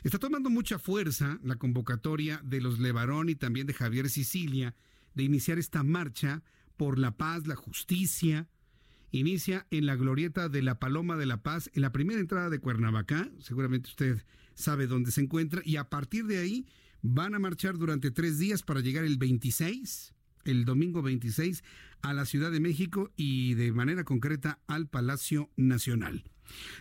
Está 0.03 0.19
tomando 0.19 0.51
mucha 0.51 0.81
fuerza 0.81 1.39
la 1.45 1.55
convocatoria 1.55 2.41
de 2.43 2.61
los 2.61 2.81
Levarón 2.81 3.29
y 3.29 3.37
también 3.37 3.69
de 3.69 3.75
Javier 3.75 4.11
Sicilia 4.11 4.75
de 5.15 5.23
iniciar 5.23 5.57
esta 5.61 5.85
marcha 5.85 6.43
por 6.77 6.99
la 6.99 7.17
paz, 7.17 7.47
la 7.47 7.55
justicia. 7.55 8.49
Inicia 9.13 9.69
en 9.71 9.87
la 9.87 9.95
glorieta 9.95 10.49
de 10.49 10.63
la 10.63 10.81
Paloma 10.81 11.17
de 11.17 11.27
la 11.27 11.45
Paz, 11.45 11.71
en 11.75 11.83
la 11.83 11.93
primera 11.93 12.19
entrada 12.19 12.51
de 12.51 12.59
Cuernavaca, 12.59 13.31
seguramente 13.39 13.91
usted 13.91 14.25
sabe 14.55 14.89
dónde 14.89 15.13
se 15.13 15.21
encuentra, 15.21 15.63
y 15.65 15.77
a 15.77 15.89
partir 15.89 16.27
de 16.27 16.39
ahí 16.39 16.67
van 17.03 17.37
a 17.37 17.39
marchar 17.39 17.79
durante 17.79 18.11
tres 18.11 18.41
días 18.41 18.65
para 18.65 18.81
llegar 18.81 19.05
el 19.05 19.17
26 19.17 20.13
el 20.49 20.65
domingo 20.65 21.03
26 21.03 21.63
a 22.03 22.13
la 22.13 22.25
Ciudad 22.25 22.51
de 22.51 22.61
México 22.61 23.13
y 23.17 23.55
de 23.55 23.73
manera 23.73 24.05
concreta 24.05 24.59
al 24.67 24.89
Palacio 24.89 25.51
Nacional. 25.57 26.25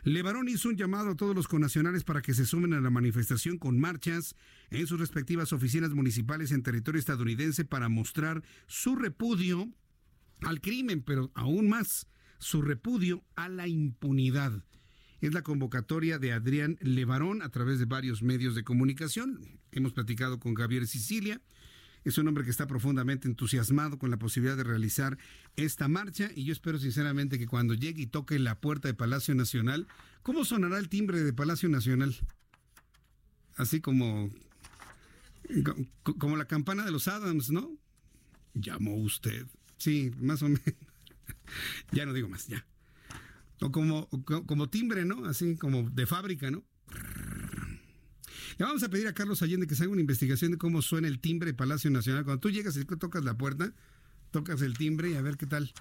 Levarón 0.03 0.47
hizo 0.47 0.69
un 0.69 0.77
llamado 0.77 1.11
a 1.11 1.15
todos 1.15 1.35
los 1.35 1.47
connacionales 1.47 2.03
para 2.03 2.21
que 2.21 2.33
se 2.33 2.45
sumen 2.45 2.73
a 2.73 2.81
la 2.81 2.89
manifestación 2.89 3.57
con 3.57 3.79
marchas 3.79 4.35
en 4.69 4.87
sus 4.87 4.99
respectivas 4.99 5.51
oficinas 5.51 5.91
municipales 5.91 6.51
en 6.51 6.63
territorio 6.63 6.99
estadounidense 6.99 7.65
para 7.65 7.89
mostrar 7.89 8.43
su 8.67 8.95
repudio 8.95 9.67
al 10.41 10.61
crimen, 10.61 11.01
pero 11.01 11.31
aún 11.35 11.67
más 11.67 12.07
su 12.39 12.61
repudio 12.61 13.23
a 13.35 13.49
la 13.49 13.67
impunidad. 13.67 14.63
Es 15.19 15.33
la 15.33 15.41
convocatoria 15.41 16.19
de 16.19 16.31
Adrián 16.31 16.77
Levarón 16.79 17.41
a 17.41 17.49
través 17.49 17.79
de 17.79 17.85
varios 17.85 18.21
medios 18.21 18.53
de 18.53 18.63
comunicación. 18.63 19.59
Hemos 19.71 19.93
platicado 19.93 20.39
con 20.39 20.53
Javier 20.53 20.85
Sicilia, 20.85 21.41
es 22.03 22.17
un 22.17 22.27
hombre 22.27 22.43
que 22.43 22.51
está 22.51 22.67
profundamente 22.67 23.27
entusiasmado 23.27 23.97
con 23.99 24.09
la 24.11 24.17
posibilidad 24.17 24.57
de 24.57 24.63
realizar 24.63 25.17
esta 25.55 25.87
marcha 25.87 26.29
y 26.35 26.45
yo 26.45 26.53
espero 26.53 26.79
sinceramente 26.79 27.37
que 27.37 27.47
cuando 27.47 27.73
llegue 27.73 28.03
y 28.03 28.07
toque 28.07 28.39
la 28.39 28.59
puerta 28.59 28.87
de 28.87 28.93
Palacio 28.93 29.35
Nacional, 29.35 29.87
¿cómo 30.23 30.45
sonará 30.45 30.77
el 30.77 30.89
timbre 30.89 31.21
de 31.21 31.33
Palacio 31.33 31.69
Nacional? 31.69 32.15
Así 33.55 33.81
como 33.81 34.29
como 36.03 36.35
la 36.35 36.45
campana 36.45 36.83
de 36.83 36.91
los 36.91 37.07
Adams, 37.07 37.51
¿no? 37.51 37.71
Llamó 38.53 38.95
usted. 38.95 39.47
Sí, 39.77 40.11
más 40.19 40.41
o 40.41 40.49
menos. 40.49 40.61
ya 41.91 42.05
no 42.05 42.13
digo 42.13 42.27
más, 42.27 42.47
ya. 42.47 42.65
O 43.61 43.71
como, 43.71 44.07
como 44.45 44.69
timbre, 44.69 45.05
¿no? 45.05 45.25
Así 45.25 45.55
como 45.55 45.89
de 45.89 46.05
fábrica, 46.05 46.51
¿no? 46.51 46.63
Le 48.57 48.65
vamos 48.65 48.83
a 48.83 48.89
pedir 48.89 49.07
a 49.07 49.13
Carlos 49.13 49.41
Allende 49.41 49.67
que 49.67 49.75
se 49.75 49.83
haga 49.83 49.91
una 49.91 50.01
investigación 50.01 50.51
de 50.51 50.57
cómo 50.57 50.81
suena 50.81 51.07
el 51.07 51.19
timbre 51.19 51.51
de 51.51 51.53
Palacio 51.53 51.89
Nacional. 51.91 52.23
Cuando 52.23 52.39
tú 52.39 52.49
llegas 52.49 52.77
y 52.77 52.85
tocas 52.85 53.23
la 53.23 53.37
puerta, 53.37 53.73
tocas 54.31 54.61
el 54.61 54.77
timbre 54.77 55.11
y 55.11 55.15
a 55.15 55.21
ver 55.21 55.37
qué 55.37 55.45
tal. 55.45 55.71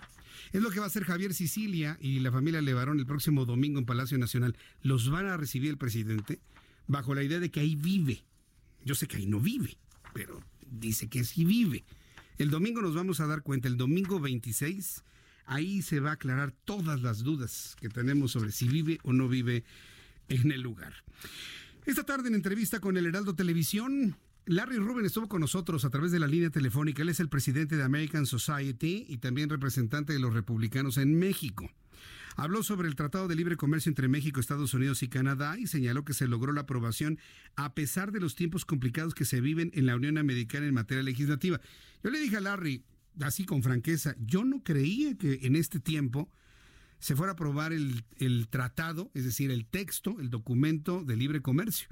Es 0.53 0.63
lo 0.63 0.71
que 0.71 0.79
va 0.79 0.85
a 0.85 0.89
hacer 0.89 1.05
Javier 1.05 1.33
Sicilia 1.35 1.97
y 2.01 2.21
la 2.21 2.31
familia 2.31 2.61
Levarón 2.61 2.99
el 2.99 3.07
próximo 3.07 3.47
domingo 3.47 3.79
en 3.79 3.87
Palacio 3.87 4.19
Nacional. 4.19 4.57
Los 4.83 5.09
van 5.11 5.27
a 5.27 5.37
recibir 5.37 5.71
el 5.71 5.79
presidente 5.79 6.41
bajo 6.87 7.15
la 7.15 7.23
idea 7.23 7.41
de 7.41 7.51
que 7.51 7.61
ahí 7.61 7.77
vive. 7.77 8.25
Yo 8.85 8.95
sé 8.95 9.07
que 9.07 9.17
ahí 9.17 9.27
no 9.27 9.41
vive, 9.41 9.77
pero 10.13 10.43
dice 10.71 11.09
que 11.09 11.25
sí 11.25 11.45
vive. 11.45 11.85
El 12.39 12.51
domingo 12.51 12.83
nos 12.83 12.95
vamos 12.95 13.21
a 13.21 13.27
dar 13.27 13.43
cuenta, 13.43 13.67
el 13.67 13.77
domingo 13.77 14.21
26, 14.21 15.03
ahí 15.47 15.83
se 15.83 16.01
va 16.01 16.11
a 16.11 16.15
aclarar 16.15 16.53
todas 16.65 17.01
las 17.01 17.23
dudas 17.23 17.77
que 17.81 17.89
tenemos 17.89 18.33
sobre 18.33 18.53
si 18.53 18.69
vive 18.69 18.99
o 19.05 19.13
no 19.13 19.29
vive 19.29 19.65
en 20.29 20.53
el 20.53 20.61
lugar. 20.61 20.93
Esta 21.87 22.03
tarde 22.03 22.27
en 22.27 22.35
entrevista 22.35 22.81
con 22.81 22.97
el 22.97 23.07
Heraldo 23.07 23.37
Televisión, 23.37 24.17
Larry 24.45 24.79
Rubin 24.79 25.07
estuvo 25.07 25.29
con 25.29 25.41
nosotros 25.41 25.85
a 25.85 25.91
través 25.91 26.11
de 26.11 26.19
la 26.19 26.27
línea 26.27 26.51
telefónica. 26.51 27.03
Él 27.03 27.11
es 27.11 27.21
el 27.21 27.29
presidente 27.29 27.77
de 27.77 27.85
American 27.85 28.27
Society 28.27 29.07
y 29.09 29.19
también 29.19 29.49
representante 29.49 30.13
de 30.13 30.19
los 30.19 30.35
republicanos 30.35 30.99
en 30.99 31.17
México. 31.17 31.71
Habló 32.35 32.65
sobre 32.65 32.89
el 32.89 32.97
Tratado 32.97 33.29
de 33.29 33.37
Libre 33.37 33.57
Comercio 33.57 33.89
entre 33.89 34.09
México, 34.09 34.41
Estados 34.41 34.75
Unidos 34.75 35.05
y 35.05 35.09
Canadá 35.09 35.57
y 35.61 35.69
señaló 35.69 36.05
que 36.05 36.13
se 36.13 36.27
logró 36.27 36.53
la 36.53 36.63
aprobación 36.63 37.21
a 37.55 37.73
pesar 37.73 38.11
de 38.11 38.19
los 38.19 38.35
tiempos 38.35 38.65
complicados 38.65 39.15
que 39.15 39.25
se 39.25 39.41
viven 39.41 39.71
en 39.73 39.87
la 39.87 39.95
Unión 39.95 40.19
Americana 40.19 40.67
en 40.67 40.75
materia 40.75 41.05
legislativa. 41.05 41.61
Yo 42.03 42.11
le 42.11 42.19
dije 42.19 42.39
a 42.39 42.41
Larry, 42.41 42.83
así 43.21 43.45
con 43.45 43.63
franqueza, 43.63 44.17
yo 44.19 44.43
no 44.43 44.65
creía 44.65 45.17
que 45.17 45.39
en 45.43 45.55
este 45.55 45.79
tiempo 45.79 46.33
se 47.07 47.15
fuera 47.15 47.31
a 47.31 47.35
aprobar 47.35 47.73
el, 47.73 48.03
el 48.19 48.49
tratado, 48.49 49.13
es 49.15 49.25
decir, 49.25 49.53
el 49.53 49.65
texto, 49.65 50.17
el 50.19 50.29
documento 50.29 51.05
de 51.05 51.15
libre 51.15 51.41
comercio. 51.41 51.89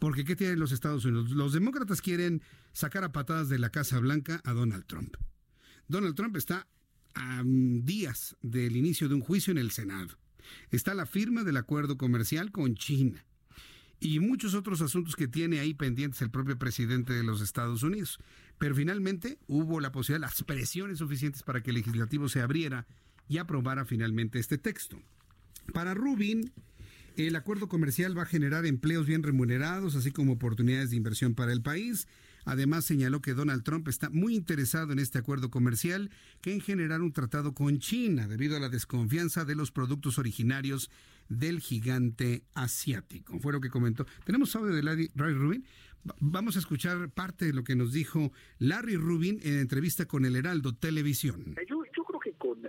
Porque 0.00 0.24
¿qué 0.24 0.34
tienen 0.34 0.58
los 0.58 0.72
Estados 0.72 1.04
Unidos? 1.04 1.30
Los 1.30 1.52
demócratas 1.52 2.02
quieren 2.02 2.42
sacar 2.72 3.04
a 3.04 3.12
patadas 3.12 3.48
de 3.48 3.60
la 3.60 3.70
Casa 3.70 4.00
Blanca 4.00 4.40
a 4.42 4.52
Donald 4.54 4.84
Trump. 4.86 5.14
Donald 5.86 6.16
Trump 6.16 6.36
está 6.36 6.66
a 7.14 7.44
días 7.44 8.34
del 8.42 8.74
inicio 8.74 9.08
de 9.08 9.14
un 9.14 9.20
juicio 9.20 9.52
en 9.52 9.58
el 9.58 9.70
Senado. 9.70 10.18
Está 10.72 10.94
la 10.94 11.06
firma 11.06 11.44
del 11.44 11.58
acuerdo 11.58 11.96
comercial 11.96 12.50
con 12.50 12.74
China 12.74 13.24
y 14.00 14.18
muchos 14.18 14.54
otros 14.54 14.80
asuntos 14.80 15.14
que 15.14 15.28
tiene 15.28 15.60
ahí 15.60 15.74
pendientes 15.74 16.22
el 16.22 16.32
propio 16.32 16.58
presidente 16.58 17.12
de 17.12 17.22
los 17.22 17.40
Estados 17.40 17.84
Unidos. 17.84 18.18
Pero 18.58 18.74
finalmente 18.74 19.38
hubo 19.46 19.78
la 19.78 19.92
posibilidad, 19.92 20.26
las 20.28 20.42
presiones 20.42 20.98
suficientes 20.98 21.44
para 21.44 21.62
que 21.62 21.70
el 21.70 21.76
legislativo 21.76 22.28
se 22.28 22.40
abriera 22.40 22.84
y 23.28 23.38
aprobara 23.38 23.84
finalmente 23.84 24.38
este 24.38 24.58
texto. 24.58 25.00
Para 25.72 25.94
Rubin, 25.94 26.52
el 27.16 27.34
acuerdo 27.36 27.68
comercial 27.68 28.16
va 28.16 28.22
a 28.22 28.26
generar 28.26 28.66
empleos 28.66 29.06
bien 29.06 29.22
remunerados, 29.22 29.96
así 29.96 30.12
como 30.12 30.32
oportunidades 30.32 30.90
de 30.90 30.96
inversión 30.96 31.34
para 31.34 31.52
el 31.52 31.62
país. 31.62 32.06
Además, 32.44 32.84
señaló 32.84 33.20
que 33.20 33.34
Donald 33.34 33.64
Trump 33.64 33.88
está 33.88 34.08
muy 34.10 34.36
interesado 34.36 34.92
en 34.92 35.00
este 35.00 35.18
acuerdo 35.18 35.50
comercial 35.50 36.10
que 36.40 36.52
en 36.52 36.60
generar 36.60 37.00
un 37.00 37.12
tratado 37.12 37.54
con 37.54 37.80
China, 37.80 38.28
debido 38.28 38.56
a 38.56 38.60
la 38.60 38.68
desconfianza 38.68 39.44
de 39.44 39.56
los 39.56 39.72
productos 39.72 40.18
originarios 40.18 40.90
del 41.28 41.58
gigante 41.58 42.44
asiático. 42.54 43.40
Fue 43.40 43.52
lo 43.52 43.60
que 43.60 43.70
comentó. 43.70 44.06
Tenemos 44.24 44.54
audio 44.54 44.74
de 44.74 44.82
Larry 44.82 45.10
Rubin. 45.16 45.64
Vamos 46.20 46.54
a 46.54 46.60
escuchar 46.60 47.10
parte 47.10 47.46
de 47.46 47.52
lo 47.52 47.64
que 47.64 47.74
nos 47.74 47.92
dijo 47.92 48.30
Larry 48.60 48.96
Rubin 48.96 49.40
en 49.42 49.58
entrevista 49.58 50.04
con 50.04 50.24
el 50.24 50.36
Heraldo 50.36 50.72
Televisión 50.72 51.56
con 52.38 52.62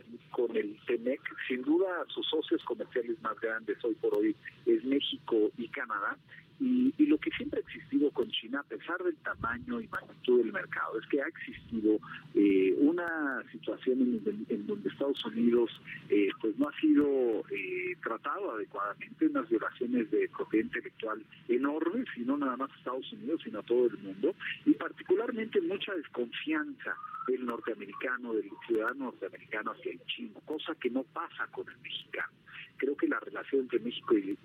el 0.55 0.77
TEMEC. 0.85 1.21
Sin 1.47 1.63
duda, 1.63 2.05
sus 2.13 2.27
socios 2.27 2.63
comerciales 2.63 3.19
más 3.21 3.39
grandes 3.39 3.83
hoy 3.83 3.95
por 3.95 4.15
hoy 4.15 4.35
es 4.65 4.83
México 4.83 5.49
y 5.57 5.67
Canadá. 5.69 6.17
Y, 6.59 6.93
y, 6.97 7.05
lo 7.05 7.19
que 7.19 7.29
siempre 7.31 7.59
ha 7.59 7.63
existido 7.63 8.09
con 8.11 8.29
China, 8.31 8.61
a 8.61 8.63
pesar 8.63 8.97
del 9.03 9.15
tamaño 9.17 9.79
y 9.79 9.87
magnitud 9.87 10.39
del 10.39 10.51
mercado, 10.51 10.99
es 10.99 11.05
que 11.07 11.21
ha 11.21 11.27
existido 11.27 11.99
eh, 12.33 12.75
una 12.79 13.43
situación 13.51 14.21
en, 14.49 14.67
donde 14.67 14.89
Estados 14.89 15.23
Unidos 15.25 15.69
eh, 16.09 16.29
pues 16.41 16.57
no 16.57 16.69
ha 16.69 16.79
sido 16.79 17.43
eh, 17.51 17.95
tratado 18.03 18.53
adecuadamente, 18.53 19.27
unas 19.27 19.47
violaciones 19.49 20.09
de 20.09 20.29
propiedad 20.29 20.65
intelectual 20.65 21.23
enormes, 21.47 22.05
y 22.15 22.21
no 22.21 22.37
nada 22.37 22.57
más 22.57 22.71
a 22.71 22.75
Estados 22.75 23.13
Unidos, 23.13 23.41
sino 23.43 23.59
a 23.59 23.63
todo 23.63 23.85
el 23.85 23.97
mundo, 23.99 24.33
y 24.65 24.73
particularmente 24.73 25.61
mucha 25.61 25.93
desconfianza 25.93 26.95
del 27.27 27.45
norteamericano, 27.45 28.33
del 28.33 28.49
ciudadano 28.65 29.05
norteamericano 29.05 29.71
hacia 29.71 29.91
el 29.91 30.01
chino, 30.05 30.39
cosa 30.45 30.73
que 30.75 30.89
no 30.89 31.03
pasa 31.03 31.47
con 31.51 31.67
el 31.69 31.77
mexicano. 31.79 32.33
Creo 32.77 32.95
que 32.95 33.07
la 33.07 33.19
relación 33.19 33.61
entre 33.61 33.79
México 33.79 34.15
y, 34.17 34.37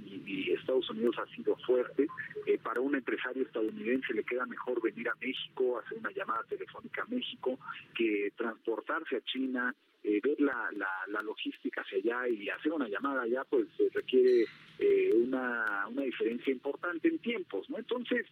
Estados 0.52 0.88
Unidos 0.90 1.16
ha 1.18 1.26
sido 1.34 1.56
fuerte. 1.56 2.06
Eh, 2.46 2.58
para 2.62 2.80
un 2.80 2.94
empresario 2.94 3.42
estadounidense 3.42 4.14
le 4.14 4.24
queda 4.24 4.46
mejor 4.46 4.80
venir 4.82 5.08
a 5.08 5.14
México, 5.20 5.78
hacer 5.78 5.98
una 5.98 6.10
llamada 6.12 6.42
telefónica 6.48 7.02
a 7.02 7.06
México, 7.06 7.58
que 7.94 8.32
transportarse 8.36 9.16
a 9.16 9.20
China, 9.22 9.74
eh, 10.04 10.20
ver 10.22 10.40
la, 10.40 10.70
la, 11.08 11.22
logística 11.22 11.82
hacia 11.82 11.98
allá 11.98 12.28
y 12.28 12.48
hacer 12.48 12.72
una 12.72 12.88
llamada 12.88 13.22
allá, 13.22 13.44
pues 13.44 13.66
requiere 13.92 14.46
eh, 14.78 15.12
una, 15.14 15.86
una 15.88 16.02
diferencia 16.02 16.52
importante 16.52 17.08
en 17.08 17.18
tiempos, 17.18 17.68
¿no? 17.70 17.78
Entonces, 17.78 18.26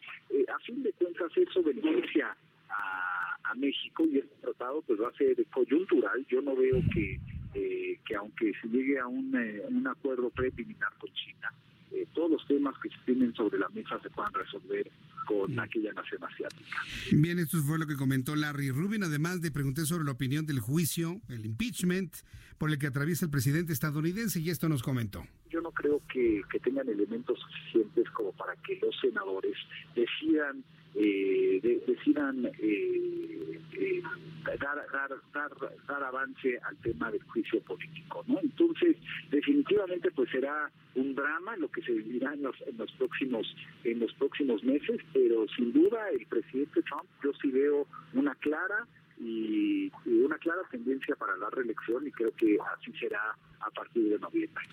a 0.48 0.58
fin 0.60 0.82
de 0.82 0.92
cuentas, 0.92 1.30
eso 1.36 1.62
beneficia 1.62 2.36
a, 2.68 3.36
a 3.44 3.54
México 3.54 4.04
y 4.04 4.18
este 4.18 4.34
tratado 4.40 4.82
pues 4.82 5.00
va 5.00 5.08
a 5.08 5.12
ser 5.12 5.36
coyuntural. 5.46 6.24
Yo 6.28 6.40
no 6.42 6.56
veo 6.56 6.80
que 6.92 7.18
eh, 7.54 7.98
que 8.06 8.14
aunque 8.16 8.52
se 8.60 8.68
llegue 8.68 8.98
a 8.98 9.06
un, 9.06 9.34
eh, 9.34 9.62
un 9.68 9.86
acuerdo 9.86 10.30
preliminar 10.30 10.92
con 10.98 11.10
China, 11.12 11.52
eh, 11.92 12.06
todos 12.14 12.30
los 12.30 12.46
temas 12.46 12.74
que 12.80 12.88
se 12.88 12.96
tienen 13.04 13.34
sobre 13.34 13.58
la 13.58 13.68
mesa 13.70 14.00
se 14.00 14.10
puedan 14.10 14.32
resolver 14.32 14.88
con 15.26 15.58
aquella 15.58 15.92
nación 15.92 16.22
asiática. 16.24 16.76
Bien, 17.12 17.38
esto 17.38 17.58
fue 17.62 17.78
lo 17.78 17.86
que 17.86 17.96
comentó 17.96 18.36
Larry 18.36 18.70
Rubin. 18.70 19.02
Además, 19.02 19.40
de 19.40 19.50
pregunté 19.50 19.84
sobre 19.86 20.04
la 20.04 20.12
opinión 20.12 20.46
del 20.46 20.60
juicio, 20.60 21.20
el 21.28 21.44
impeachment, 21.44 22.14
por 22.58 22.70
el 22.70 22.78
que 22.78 22.86
atraviesa 22.86 23.24
el 23.24 23.30
presidente 23.30 23.72
estadounidense, 23.72 24.40
y 24.40 24.50
esto 24.50 24.68
nos 24.68 24.82
comentó. 24.82 25.24
Yo 25.50 25.60
no 25.60 25.72
creo 25.72 26.00
que, 26.12 26.42
que 26.50 26.60
tengan 26.60 26.88
elementos 26.88 27.38
suficientes 27.40 28.08
como 28.10 28.32
para 28.32 28.54
que 28.56 28.78
los 28.80 28.94
senadores 29.00 29.56
decidan 29.94 30.62
eh, 30.94 31.80
decidan 31.86 32.46
eh, 32.58 33.60
eh, 33.72 34.02
dar, 34.44 34.76
dar, 34.92 35.10
dar, 35.32 35.50
dar 35.86 36.02
avance 36.02 36.58
al 36.62 36.76
tema 36.78 37.10
del 37.10 37.22
juicio 37.24 37.60
político. 37.62 38.24
¿no? 38.26 38.40
Entonces, 38.40 38.96
definitivamente 39.30 40.10
pues 40.10 40.30
será 40.30 40.70
un 40.94 41.14
drama 41.14 41.56
lo 41.56 41.70
que 41.70 41.82
se 41.82 41.92
vivirá 41.92 42.34
en 42.34 42.42
los, 42.42 42.56
en 42.66 42.76
los 42.76 42.90
próximos 42.92 43.46
en 43.84 44.00
los 44.00 44.12
próximos 44.14 44.62
meses, 44.64 45.00
pero 45.12 45.46
sin 45.56 45.72
duda 45.72 46.10
el 46.10 46.26
presidente 46.26 46.82
Trump 46.82 47.08
yo 47.22 47.32
sí 47.40 47.50
veo 47.50 47.86
una 48.14 48.34
clara 48.36 48.86
y, 49.20 49.92
una 50.06 50.38
clara 50.38 50.62
tendencia 50.70 51.14
para 51.16 51.36
la 51.36 51.50
reelección 51.50 52.06
y 52.06 52.10
creo 52.10 52.34
que 52.34 52.58
así 52.76 52.92
será 52.98 53.36
a 53.60 53.70
partir 53.70 54.08
de 54.08 54.18
noviembre. 54.18 54.64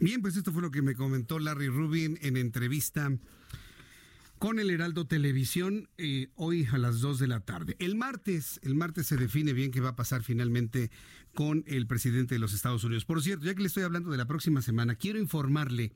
Bien, 0.00 0.20
pues 0.20 0.36
esto 0.36 0.52
fue 0.52 0.62
lo 0.62 0.70
que 0.70 0.82
me 0.82 0.94
comentó 0.94 1.38
Larry 1.38 1.68
Rubin 1.68 2.18
en 2.22 2.36
entrevista 2.36 3.10
con 4.38 4.58
el 4.58 4.70
Heraldo 4.70 5.06
Televisión 5.06 5.88
eh, 5.96 6.28
hoy 6.34 6.66
a 6.70 6.78
las 6.78 7.00
2 7.00 7.18
de 7.18 7.26
la 7.26 7.40
tarde. 7.40 7.76
El 7.78 7.96
martes, 7.96 8.60
el 8.62 8.74
martes 8.74 9.06
se 9.06 9.16
define 9.16 9.52
bien 9.52 9.70
qué 9.70 9.80
va 9.80 9.90
a 9.90 9.96
pasar 9.96 10.22
finalmente 10.22 10.90
con 11.34 11.64
el 11.66 11.86
presidente 11.86 12.34
de 12.34 12.38
los 12.38 12.52
Estados 12.52 12.84
Unidos. 12.84 13.04
Por 13.04 13.22
cierto, 13.22 13.46
ya 13.46 13.54
que 13.54 13.62
le 13.62 13.68
estoy 13.68 13.84
hablando 13.84 14.10
de 14.10 14.18
la 14.18 14.26
próxima 14.26 14.62
semana, 14.62 14.94
quiero 14.94 15.18
informarle, 15.18 15.92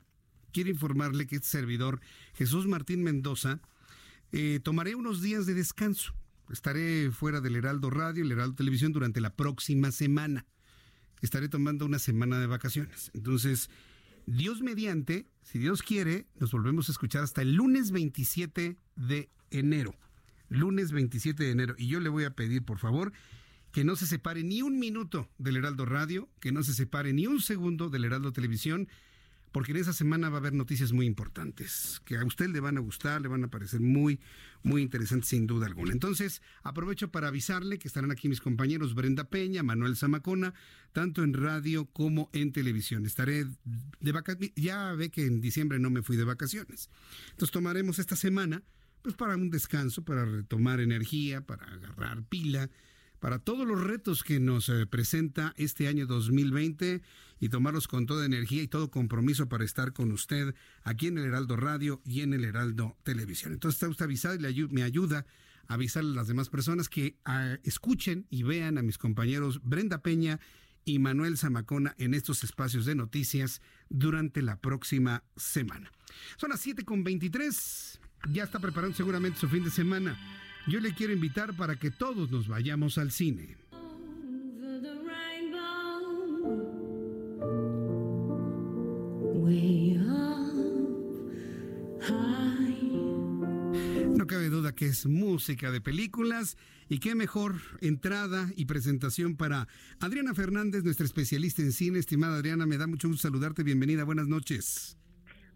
quiero 0.51 0.69
informarle 0.69 1.27
que 1.27 1.35
este 1.35 1.47
servidor, 1.47 2.01
Jesús 2.33 2.67
Martín 2.67 3.03
Mendoza, 3.03 3.59
eh, 4.31 4.59
tomaré 4.63 4.95
unos 4.95 5.21
días 5.21 5.45
de 5.45 5.53
descanso. 5.53 6.13
Estaré 6.51 7.11
fuera 7.11 7.41
del 7.41 7.55
Heraldo 7.55 7.89
Radio, 7.89 8.23
el 8.23 8.31
Heraldo 8.31 8.55
Televisión 8.55 8.91
durante 8.91 9.21
la 9.21 9.35
próxima 9.35 9.91
semana. 9.91 10.45
Estaré 11.21 11.47
tomando 11.47 11.85
una 11.85 11.99
semana 11.99 12.39
de 12.39 12.47
vacaciones. 12.47 13.11
Entonces, 13.13 13.69
Dios 14.31 14.61
mediante, 14.61 15.27
si 15.41 15.59
Dios 15.59 15.83
quiere, 15.83 16.25
nos 16.39 16.51
volvemos 16.51 16.87
a 16.87 16.93
escuchar 16.93 17.21
hasta 17.21 17.41
el 17.41 17.53
lunes 17.53 17.91
27 17.91 18.77
de 18.95 19.29
enero. 19.49 19.93
Lunes 20.47 20.93
27 20.93 21.43
de 21.43 21.51
enero. 21.51 21.75
Y 21.77 21.87
yo 21.87 21.99
le 21.99 22.07
voy 22.07 22.23
a 22.23 22.33
pedir, 22.33 22.63
por 22.63 22.79
favor, 22.79 23.11
que 23.73 23.83
no 23.83 23.97
se 23.97 24.07
separe 24.07 24.43
ni 24.43 24.61
un 24.61 24.79
minuto 24.79 25.29
del 25.37 25.57
Heraldo 25.57 25.85
Radio, 25.85 26.29
que 26.39 26.53
no 26.53 26.63
se 26.63 26.73
separe 26.73 27.11
ni 27.11 27.27
un 27.27 27.41
segundo 27.41 27.89
del 27.89 28.05
Heraldo 28.05 28.31
Televisión 28.31 28.87
porque 29.51 29.71
en 29.71 29.77
esa 29.77 29.93
semana 29.93 30.29
va 30.29 30.37
a 30.37 30.39
haber 30.39 30.53
noticias 30.53 30.93
muy 30.93 31.05
importantes 31.05 32.01
que 32.05 32.17
a 32.17 32.25
usted 32.25 32.49
le 32.49 32.59
van 32.59 32.77
a 32.77 32.81
gustar, 32.81 33.21
le 33.21 33.27
van 33.27 33.43
a 33.43 33.49
parecer 33.49 33.81
muy, 33.81 34.19
muy 34.63 34.81
interesantes 34.81 35.29
sin 35.29 35.47
duda 35.47 35.65
alguna. 35.65 35.91
Entonces, 35.91 36.41
aprovecho 36.63 37.11
para 37.11 37.27
avisarle 37.27 37.77
que 37.77 37.87
estarán 37.87 38.11
aquí 38.11 38.29
mis 38.29 38.39
compañeros 38.39 38.95
Brenda 38.95 39.29
Peña, 39.29 39.63
Manuel 39.63 39.97
Zamacona, 39.97 40.53
tanto 40.93 41.23
en 41.23 41.33
radio 41.33 41.85
como 41.85 42.29
en 42.33 42.51
televisión. 42.53 43.05
Estaré 43.05 43.45
de 43.99 44.11
vacaciones, 44.11 44.53
ya 44.55 44.93
ve 44.93 45.09
que 45.09 45.25
en 45.25 45.41
diciembre 45.41 45.79
no 45.79 45.89
me 45.89 46.01
fui 46.01 46.15
de 46.15 46.23
vacaciones. 46.23 46.89
Entonces, 47.31 47.51
tomaremos 47.51 47.99
esta 47.99 48.15
semana 48.15 48.63
pues 49.01 49.15
para 49.15 49.35
un 49.35 49.49
descanso, 49.49 50.03
para 50.05 50.25
retomar 50.25 50.79
energía, 50.79 51.41
para 51.41 51.65
agarrar 51.65 52.23
pila 52.23 52.69
para 53.21 53.37
todos 53.37 53.67
los 53.67 53.79
retos 53.79 54.23
que 54.23 54.39
nos 54.39 54.67
eh, 54.67 54.87
presenta 54.87 55.53
este 55.55 55.87
año 55.87 56.07
2020 56.07 57.03
y 57.39 57.49
tomarlos 57.49 57.87
con 57.87 58.07
toda 58.07 58.25
energía 58.25 58.63
y 58.63 58.67
todo 58.67 58.89
compromiso 58.89 59.47
para 59.47 59.63
estar 59.63 59.93
con 59.93 60.11
usted 60.11 60.55
aquí 60.83 61.05
en 61.05 61.19
el 61.19 61.25
Heraldo 61.25 61.55
Radio 61.55 62.01
y 62.03 62.21
en 62.21 62.33
el 62.33 62.43
Heraldo 62.43 62.97
Televisión. 63.03 63.53
Entonces 63.53 63.75
está 63.75 63.87
usted 63.87 64.05
avisado 64.05 64.35
y 64.35 64.67
me 64.69 64.81
ayuda 64.81 65.27
a 65.67 65.75
avisarle 65.75 66.13
a 66.13 66.15
las 66.15 66.27
demás 66.27 66.49
personas 66.49 66.89
que 66.89 67.15
ah, 67.23 67.59
escuchen 67.63 68.25
y 68.31 68.41
vean 68.41 68.79
a 68.79 68.81
mis 68.81 68.97
compañeros 68.97 69.61
Brenda 69.63 70.01
Peña 70.01 70.39
y 70.83 70.97
Manuel 70.97 71.37
Zamacona 71.37 71.93
en 71.99 72.15
estos 72.15 72.43
espacios 72.43 72.87
de 72.87 72.95
noticias 72.95 73.61
durante 73.87 74.41
la 74.41 74.59
próxima 74.59 75.23
semana. 75.35 75.91
Son 76.37 76.49
las 76.49 76.65
7.23. 76.65 77.99
Ya 78.31 78.45
está 78.45 78.59
preparando 78.59 78.97
seguramente 78.97 79.39
su 79.39 79.47
fin 79.47 79.63
de 79.63 79.69
semana 79.69 80.17
yo 80.67 80.79
le 80.79 80.93
quiero 80.93 81.13
invitar 81.13 81.53
para 81.55 81.75
que 81.75 81.91
todos 81.91 82.31
nos 82.31 82.47
vayamos 82.47 82.97
al 82.97 83.11
cine. 83.11 83.57
No 94.15 94.27
cabe 94.27 94.49
duda 94.49 94.73
que 94.73 94.85
es 94.85 95.05
música 95.05 95.71
de 95.71 95.81
películas 95.81 96.57
y 96.89 96.99
qué 96.99 97.15
mejor 97.15 97.55
entrada 97.81 98.49
y 98.55 98.65
presentación 98.65 99.35
para 99.35 99.67
Adriana 99.99 100.33
Fernández, 100.33 100.83
nuestra 100.83 101.05
especialista 101.05 101.61
en 101.61 101.71
cine. 101.71 101.99
Estimada 101.99 102.35
Adriana, 102.35 102.65
me 102.65 102.77
da 102.77 102.85
mucho 102.85 103.07
gusto 103.07 103.27
saludarte. 103.27 103.63
Bienvenida, 103.63 104.03
buenas 104.03 104.27
noches. 104.27 104.97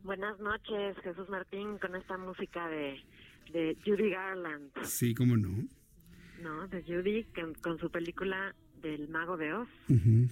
Buenas 0.04 0.40
noches, 0.40 0.96
Jesús 1.04 1.28
Martín, 1.30 1.78
con 1.80 1.96
esta 1.96 2.18
música 2.18 2.68
de 2.70 3.04
de 3.52 3.78
Judy 3.86 4.10
Garland. 4.10 4.72
Sí, 4.84 5.14
cómo 5.14 5.38
no. 5.38 5.68
No, 6.42 6.68
de 6.68 6.84
Judy 6.84 7.26
con, 7.62 7.80
su 7.80 7.90
película 7.90 8.56
del 8.82 9.08
Mago 9.10 9.38
de 9.38 9.54
Oz. 9.54 9.70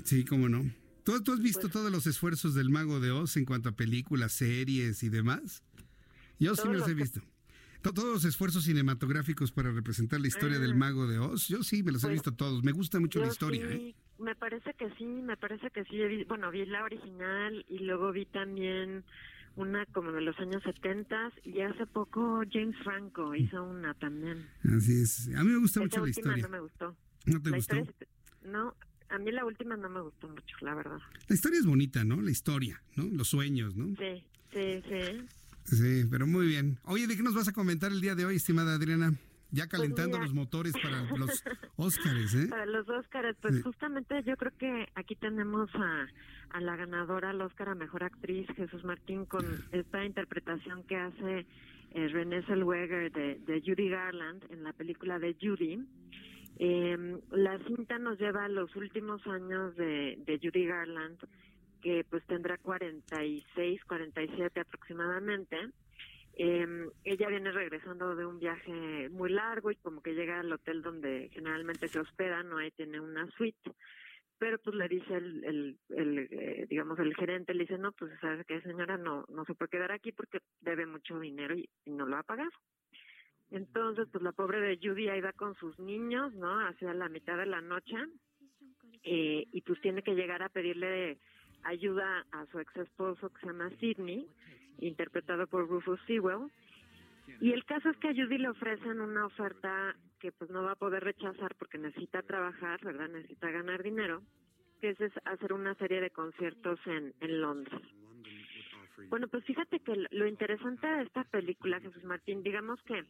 Sí, 0.03 0.25
cómo 0.25 0.49
no. 0.49 0.63
¿Tú, 1.03 1.13
has 1.15 1.41
visto 1.41 1.61
pues 1.61 1.73
todos 1.73 1.91
los 1.91 2.07
esfuerzos 2.07 2.53
del 2.53 2.69
Mago 2.69 2.99
de 2.99 3.11
Oz 3.11 3.35
en 3.35 3.45
cuanto 3.45 3.69
a 3.69 3.71
películas, 3.73 4.31
series 4.31 5.03
y 5.03 5.09
demás? 5.09 5.63
Yo 6.39 6.55
sí 6.55 6.67
me 6.67 6.77
los 6.77 6.87
he 6.87 6.93
visto. 6.93 7.21
Todos 7.81 8.13
los 8.13 8.25
esfuerzos 8.25 8.63
cinematográficos 8.63 9.51
para 9.51 9.71
representar 9.71 10.21
la 10.21 10.27
historia 10.27 10.57
del 10.57 10.71
ah. 10.71 10.75
Mago 10.75 11.05
de 11.05 11.19
Oz, 11.19 11.49
yo 11.49 11.63
sí 11.63 11.83
me 11.83 11.91
los 11.91 12.03
he 12.03 12.07
pues, 12.07 12.13
visto 12.13 12.33
todos. 12.33 12.63
Me 12.63 12.71
gusta 12.71 12.99
mucho 12.99 13.19
la 13.19 13.27
historia. 13.27 13.65
¿eh? 13.65 13.93
Me 14.19 14.35
parece 14.35 14.73
que 14.73 14.89
sí, 14.97 15.03
me 15.03 15.35
parece 15.35 15.69
que 15.69 15.83
sí. 15.85 16.23
Bueno, 16.27 16.49
vi 16.49 16.65
la 16.65 16.83
original 16.83 17.65
y 17.67 17.79
luego 17.79 18.13
vi 18.13 18.25
también 18.25 19.03
una 19.55 19.85
como 19.87 20.11
de 20.11 20.21
los 20.21 20.37
años 20.39 20.63
70 20.63 21.31
y 21.43 21.61
hace 21.61 21.85
poco 21.85 22.41
James 22.51 22.75
Franco 22.83 23.35
hizo 23.35 23.63
una 23.63 23.93
también. 23.95 24.47
Así 24.63 25.01
es. 25.01 25.29
A 25.35 25.43
mí 25.43 25.51
me 25.51 25.59
gusta 25.59 25.81
mucho 25.81 26.03
la 26.03 26.09
historia. 26.09 26.43
no 26.43 26.49
me 26.49 26.59
gustó. 26.59 26.95
¿No 27.25 27.41
te 27.41 27.51
gustó? 27.51 27.75
no, 28.43 28.75
a 29.09 29.17
mí 29.19 29.31
la 29.31 29.45
última 29.45 29.77
no 29.77 29.89
me 29.89 30.01
gustó 30.01 30.27
mucho, 30.27 30.55
la 30.61 30.73
verdad. 30.75 30.99
La 31.27 31.35
historia 31.35 31.59
es 31.59 31.65
bonita, 31.65 32.03
¿no? 32.03 32.21
La 32.21 32.31
historia, 32.31 32.81
¿no? 32.95 33.05
Los 33.05 33.29
sueños, 33.29 33.75
¿no? 33.75 33.95
Sí, 33.95 34.23
sí, 34.51 34.83
sí. 34.89 35.27
Sí, 35.65 36.07
pero 36.09 36.27
muy 36.27 36.47
bien. 36.47 36.77
Oye, 36.83 37.07
¿de 37.07 37.15
qué 37.15 37.23
nos 37.23 37.35
vas 37.35 37.47
a 37.47 37.53
comentar 37.53 37.91
el 37.91 38.01
día 38.01 38.15
de 38.15 38.25
hoy, 38.25 38.35
estimada 38.35 38.75
Adriana? 38.75 39.13
Ya 39.53 39.67
pues 39.67 39.81
calentando 39.81 40.17
los 40.17 40.33
motores 40.33 40.73
para 40.73 41.03
los 41.15 41.43
Óscares, 41.75 42.33
¿eh? 42.33 42.47
Para 42.49 42.65
los 42.65 42.89
Óscares, 42.89 43.35
pues 43.39 43.61
justamente 43.61 44.23
yo 44.23 44.35
creo 44.35 44.51
que 44.57 44.87
aquí 44.95 45.15
tenemos 45.15 45.69
a, 45.75 46.07
a 46.49 46.59
la 46.59 46.75
ganadora 46.75 47.29
al 47.29 47.39
Óscar 47.39 47.69
a 47.69 47.75
Mejor 47.75 48.03
Actriz, 48.03 48.47
Jesús 48.55 48.83
Martín, 48.83 49.25
con 49.25 49.45
esta 49.71 50.03
interpretación 50.03 50.81
que 50.85 50.95
hace 50.95 51.45
eh, 51.91 52.07
Renée 52.07 52.41
Zellweger 52.47 53.11
de, 53.11 53.35
de 53.45 53.61
Judy 53.61 53.89
Garland 53.89 54.43
en 54.49 54.63
la 54.63 54.73
película 54.73 55.19
de 55.19 55.37
Judy. 55.39 55.85
Eh, 56.57 57.19
la 57.29 57.59
cinta 57.67 57.99
nos 57.99 58.19
lleva 58.19 58.45
a 58.45 58.49
los 58.49 58.75
últimos 58.75 59.21
años 59.27 59.75
de, 59.75 60.17
de 60.25 60.39
Judy 60.41 60.65
Garland, 60.65 61.19
que 61.79 62.03
pues 62.09 62.25
tendrá 62.25 62.57
46, 62.57 63.83
47 63.85 64.59
aproximadamente 64.59 65.57
eh, 66.35 66.89
ella 67.03 67.27
viene 67.27 67.51
regresando 67.51 68.15
de 68.15 68.25
un 68.25 68.39
viaje 68.39 69.09
muy 69.09 69.29
largo 69.29 69.69
y 69.69 69.75
como 69.75 70.01
que 70.01 70.13
llega 70.13 70.39
al 70.39 70.51
hotel 70.51 70.81
donde 70.81 71.29
generalmente 71.31 71.87
se 71.87 71.99
hospeda, 71.99 72.41
¿no? 72.41 72.57
Ahí 72.57 72.71
tiene 72.71 72.99
una 72.99 73.29
suite, 73.31 73.71
pero 74.39 74.57
pues 74.57 74.75
le 74.75 74.87
dice 74.87 75.15
el, 75.15 75.43
el, 75.43 75.77
el 75.89 76.19
eh, 76.31 76.65
digamos, 76.67 76.97
el 76.99 77.15
gerente, 77.15 77.53
le 77.53 77.63
dice, 77.63 77.77
no, 77.77 77.91
pues 77.91 78.11
sabes 78.19 78.45
que 78.47 78.61
señora 78.61 78.97
no, 78.97 79.25
no 79.29 79.45
se 79.45 79.53
puede 79.53 79.69
quedar 79.69 79.91
aquí 79.91 80.11
porque 80.11 80.39
debe 80.61 80.87
mucho 80.87 81.19
dinero 81.19 81.55
y, 81.55 81.69
no 81.85 82.05
lo 82.05 82.13
va 82.13 82.21
a 82.21 82.23
pagar. 82.23 82.49
Entonces, 83.51 84.07
pues 84.11 84.23
la 84.23 84.31
pobre 84.31 84.59
de 84.59 84.79
Judy 84.81 85.09
ahí 85.09 85.21
va 85.21 85.33
con 85.33 85.53
sus 85.55 85.77
niños, 85.77 86.33
¿no? 86.33 86.65
Hacia 86.65 86.95
la 86.95 87.09
mitad 87.09 87.37
de 87.37 87.45
la 87.45 87.61
noche 87.61 87.95
eh, 89.03 89.45
y 89.51 89.61
pues 89.61 89.79
tiene 89.81 90.01
que 90.01 90.15
llegar 90.15 90.41
a 90.41 90.49
pedirle 90.49 91.19
ayuda 91.63 92.25
a 92.31 92.45
su 92.47 92.59
ex 92.59 92.75
esposo 92.77 93.29
que 93.29 93.39
se 93.41 93.47
llama 93.47 93.69
Sidney, 93.79 94.27
interpretado 94.79 95.47
por 95.47 95.67
Rufus 95.67 95.99
Sewell. 96.07 96.51
Y 97.39 97.51
el 97.51 97.63
caso 97.65 97.89
es 97.89 97.97
que 97.97 98.09
a 98.09 98.13
Judy 98.13 98.37
le 98.37 98.49
ofrecen 98.49 98.99
una 98.99 99.25
oferta 99.25 99.95
que 100.19 100.31
pues 100.31 100.49
no 100.51 100.63
va 100.63 100.73
a 100.73 100.75
poder 100.75 101.03
rechazar 101.03 101.55
porque 101.55 101.77
necesita 101.77 102.21
trabajar, 102.21 102.83
¿verdad? 102.83 103.09
Necesita 103.09 103.49
ganar 103.51 103.81
dinero, 103.83 104.21
que 104.81 104.89
es, 104.91 104.97
hacer 105.25 105.53
una 105.53 105.75
serie 105.75 106.01
de 106.01 106.09
conciertos 106.09 106.79
en, 106.85 107.13
en 107.19 107.41
Londres. 107.41 107.81
Bueno, 109.09 109.27
pues 109.27 109.43
fíjate 109.45 109.79
que 109.79 110.07
lo 110.11 110.27
interesante 110.27 110.87
de 110.87 111.03
esta 111.03 111.23
película, 111.25 111.79
Jesús 111.79 112.03
Martín, 112.03 112.43
digamos 112.43 112.81
que 112.83 113.03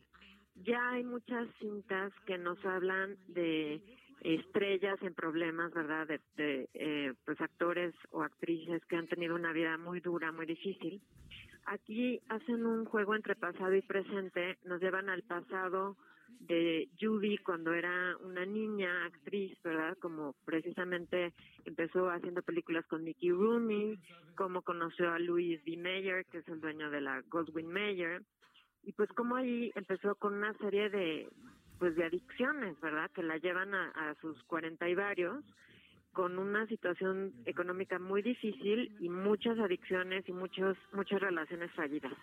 ya 0.56 0.92
hay 0.92 1.04
muchas 1.04 1.48
cintas 1.60 2.14
que 2.26 2.38
nos 2.38 2.64
hablan 2.66 3.18
de 3.28 3.82
estrellas 4.22 5.02
en 5.02 5.14
problemas, 5.14 5.74
¿verdad? 5.74 6.08
De, 6.08 6.22
de 6.36 6.70
eh, 6.74 7.14
pues 7.26 7.40
actores 7.42 7.94
o 8.12 8.24
actrices 8.24 8.84
que 8.86 8.96
han 8.96 9.08
tenido 9.08 9.36
una 9.36 9.54
vida 9.54 9.78
muy 9.78 10.00
dura, 10.00 10.32
muy 10.32 10.46
difícil. 10.46 11.02
Aquí 11.66 12.22
hacen 12.30 12.66
un 12.66 12.86
juego 12.86 13.16
entre 13.16 13.36
pasado 13.36 13.74
y 13.76 13.82
presente, 13.82 14.58
nos 14.66 14.82
llevan 14.82 15.10
al 15.10 15.24
pasado 15.24 15.96
de 16.48 16.90
Judy 17.00 17.38
cuando 17.38 17.74
era 17.74 18.18
una 18.18 18.46
niña 18.46 19.06
actriz, 19.06 19.58
¿verdad? 19.64 19.98
Como 20.00 20.36
precisamente 20.46 21.34
empezó 21.66 22.10
haciendo 22.10 22.42
películas 22.42 22.86
con 22.88 23.04
Mickey 23.04 23.32
Rooney, 23.32 23.98
como 24.36 24.62
conoció 24.62 25.12
a 25.12 25.20
Louis 25.20 25.64
B. 25.64 25.78
Mayer, 25.78 26.26
que 26.26 26.40
es 26.40 26.48
el 26.48 26.60
dueño 26.60 26.90
de 26.90 27.02
la 27.02 27.22
Goldwyn 27.30 27.72
Mayer, 27.72 28.22
y 28.84 28.92
pues 28.92 29.10
como 29.14 29.36
ahí 29.38 29.72
empezó 29.76 30.16
con 30.16 30.34
una 30.34 30.54
serie 30.56 30.90
de 30.90 31.30
pues 31.84 31.98
de 31.98 32.06
adicciones, 32.06 32.80
¿verdad? 32.80 33.12
Que 33.12 33.22
la 33.22 33.36
llevan 33.40 33.76
a, 33.76 34.16
sus 34.22 34.42
cuarenta 34.44 34.88
y 34.88 34.96
varios 34.96 35.44
con 36.14 36.40
una 36.40 36.66
situación 36.68 37.34
económica 37.44 38.00
muy 38.00 38.22
difícil 38.22 38.96
y 39.02 39.10
muchas 39.10 39.60
adicciones 39.60 40.24
y 40.30 40.32
muchos 40.32 40.78
muchas 40.94 41.20
relaciones 41.20 41.70
fallidas. 41.74 42.14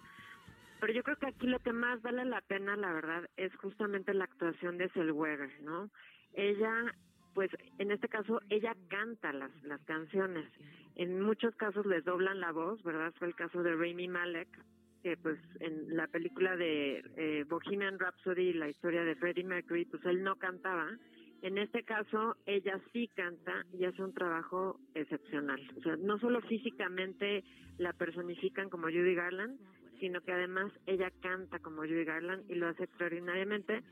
Pero 0.80 0.94
yo 0.94 1.02
creo 1.02 1.16
que 1.16 1.26
aquí 1.26 1.46
lo 1.46 1.58
que 1.58 1.74
más 1.74 2.00
vale 2.00 2.24
la 2.24 2.40
pena, 2.40 2.74
la 2.74 2.90
verdad, 2.90 3.28
es 3.36 3.54
justamente 3.56 4.14
la 4.14 4.24
actuación 4.24 4.78
de 4.78 4.88
Selweger, 4.94 5.50
¿no? 5.60 5.90
Ella, 6.32 6.94
pues 7.34 7.50
en 7.76 7.90
este 7.90 8.08
caso, 8.08 8.40
ella 8.48 8.74
canta 8.88 9.30
las, 9.34 9.50
las 9.64 9.82
canciones. 9.82 10.50
En 10.94 11.20
muchos 11.20 11.54
casos 11.56 11.84
les 11.84 12.02
doblan 12.06 12.40
la 12.40 12.52
voz, 12.52 12.82
¿verdad? 12.82 13.12
Fue 13.18 13.28
el 13.28 13.34
caso 13.34 13.62
de 13.62 13.74
Rami 13.74 14.08
Malek, 14.08 14.48
que 15.02 15.16
pues 15.16 15.38
en 15.60 15.96
la 15.96 16.06
película 16.06 16.56
de 16.56 17.02
eh, 17.16 17.44
Bohemian 17.48 17.98
Rhapsody, 17.98 18.52
la 18.52 18.68
historia 18.68 19.04
de 19.04 19.16
Freddie 19.16 19.44
Mercury, 19.44 19.84
pues 19.84 20.04
él 20.04 20.22
no 20.22 20.36
cantaba. 20.36 20.88
En 21.42 21.56
este 21.56 21.84
caso, 21.84 22.36
ella 22.44 22.78
sí 22.92 23.08
canta 23.08 23.64
y 23.72 23.84
hace 23.84 24.02
un 24.02 24.12
trabajo 24.12 24.78
excepcional. 24.94 25.60
O 25.78 25.82
sea, 25.82 25.96
no 25.96 26.18
solo 26.18 26.42
físicamente 26.42 27.44
la 27.78 27.94
personifican 27.94 28.68
como 28.68 28.88
Judy 28.88 29.14
Garland, 29.14 29.58
sino 30.00 30.20
que 30.20 30.32
además 30.32 30.70
ella 30.86 31.10
canta 31.22 31.58
como 31.58 31.82
Judy 31.82 32.04
Garland 32.04 32.50
y 32.50 32.56
lo 32.56 32.68
hace 32.68 32.84
extraordinariamente. 32.84 33.82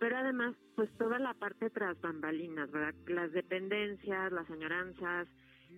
Pero 0.00 0.16
además, 0.16 0.56
pues 0.74 0.90
toda 0.98 1.18
la 1.18 1.32
parte 1.34 1.70
tras 1.70 1.98
bambalinas, 2.00 2.70
¿verdad? 2.70 2.94
Las 3.06 3.32
dependencias, 3.32 4.32
las 4.32 4.50
añoranzas, 4.50 5.28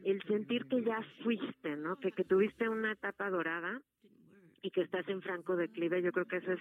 el 0.04 0.22
sentir 0.22 0.64
que 0.66 0.82
ya 0.82 1.00
fuiste, 1.22 1.76
¿no? 1.76 1.96
Que, 1.96 2.10
que 2.10 2.24
tuviste 2.24 2.68
una 2.68 2.92
etapa 2.92 3.30
dorada 3.30 3.80
y 4.62 4.70
que 4.70 4.82
estás 4.82 5.08
en 5.08 5.20
franco 5.22 5.56
declive, 5.56 6.02
yo 6.02 6.12
creo 6.12 6.26
que 6.26 6.36
eso 6.38 6.52
es, 6.52 6.60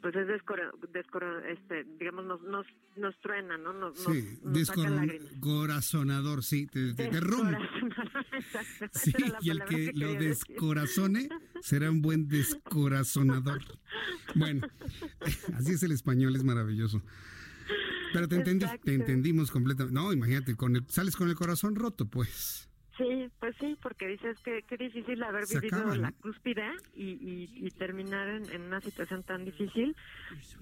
pues 0.00 0.14
es 0.14 0.26
descora, 0.26 0.70
descora, 0.92 1.42
este, 1.48 1.84
digamos, 1.98 2.24
nos, 2.24 2.42
nos, 2.42 2.66
nos 2.96 3.18
truena, 3.20 3.58
¿no? 3.58 3.72
Nos, 3.72 3.98
sí, 3.98 4.38
descorazonador, 4.42 6.42
sí, 6.42 6.66
te, 6.66 6.94
te, 6.94 7.08
te 7.08 7.20
rompe. 7.20 7.58
Sí, 8.92 9.12
y 9.40 9.50
el 9.50 9.64
que 9.64 9.92
lo 9.94 10.12
decir. 10.14 10.28
descorazone 10.28 11.28
será 11.60 11.90
un 11.90 12.02
buen 12.02 12.28
descorazonador. 12.28 13.62
Bueno, 14.34 14.66
así 15.54 15.72
es 15.72 15.82
el 15.82 15.92
español, 15.92 16.36
es 16.36 16.44
maravilloso. 16.44 17.02
Pero 18.12 18.28
te 18.28 18.36
entendí, 18.36 18.66
te 18.84 18.94
entendimos 18.94 19.50
completamente. 19.50 19.98
No, 19.98 20.12
imagínate, 20.12 20.54
con 20.56 20.76
el, 20.76 20.86
sales 20.88 21.16
con 21.16 21.28
el 21.28 21.34
corazón 21.34 21.74
roto, 21.74 22.06
pues. 22.06 22.68
Sí, 22.96 23.28
pues 23.40 23.56
sí, 23.58 23.76
porque 23.82 24.06
dices 24.06 24.38
que 24.44 24.62
qué 24.62 24.76
difícil 24.76 25.22
haber 25.22 25.46
Se 25.46 25.58
vivido 25.58 25.78
acaba, 25.78 25.96
la 25.96 26.12
cúspide 26.12 26.70
y, 26.94 27.10
y, 27.10 27.66
y 27.66 27.70
terminar 27.70 28.28
en, 28.28 28.48
en 28.52 28.62
una 28.62 28.80
situación 28.80 29.24
tan 29.24 29.44
difícil. 29.44 29.96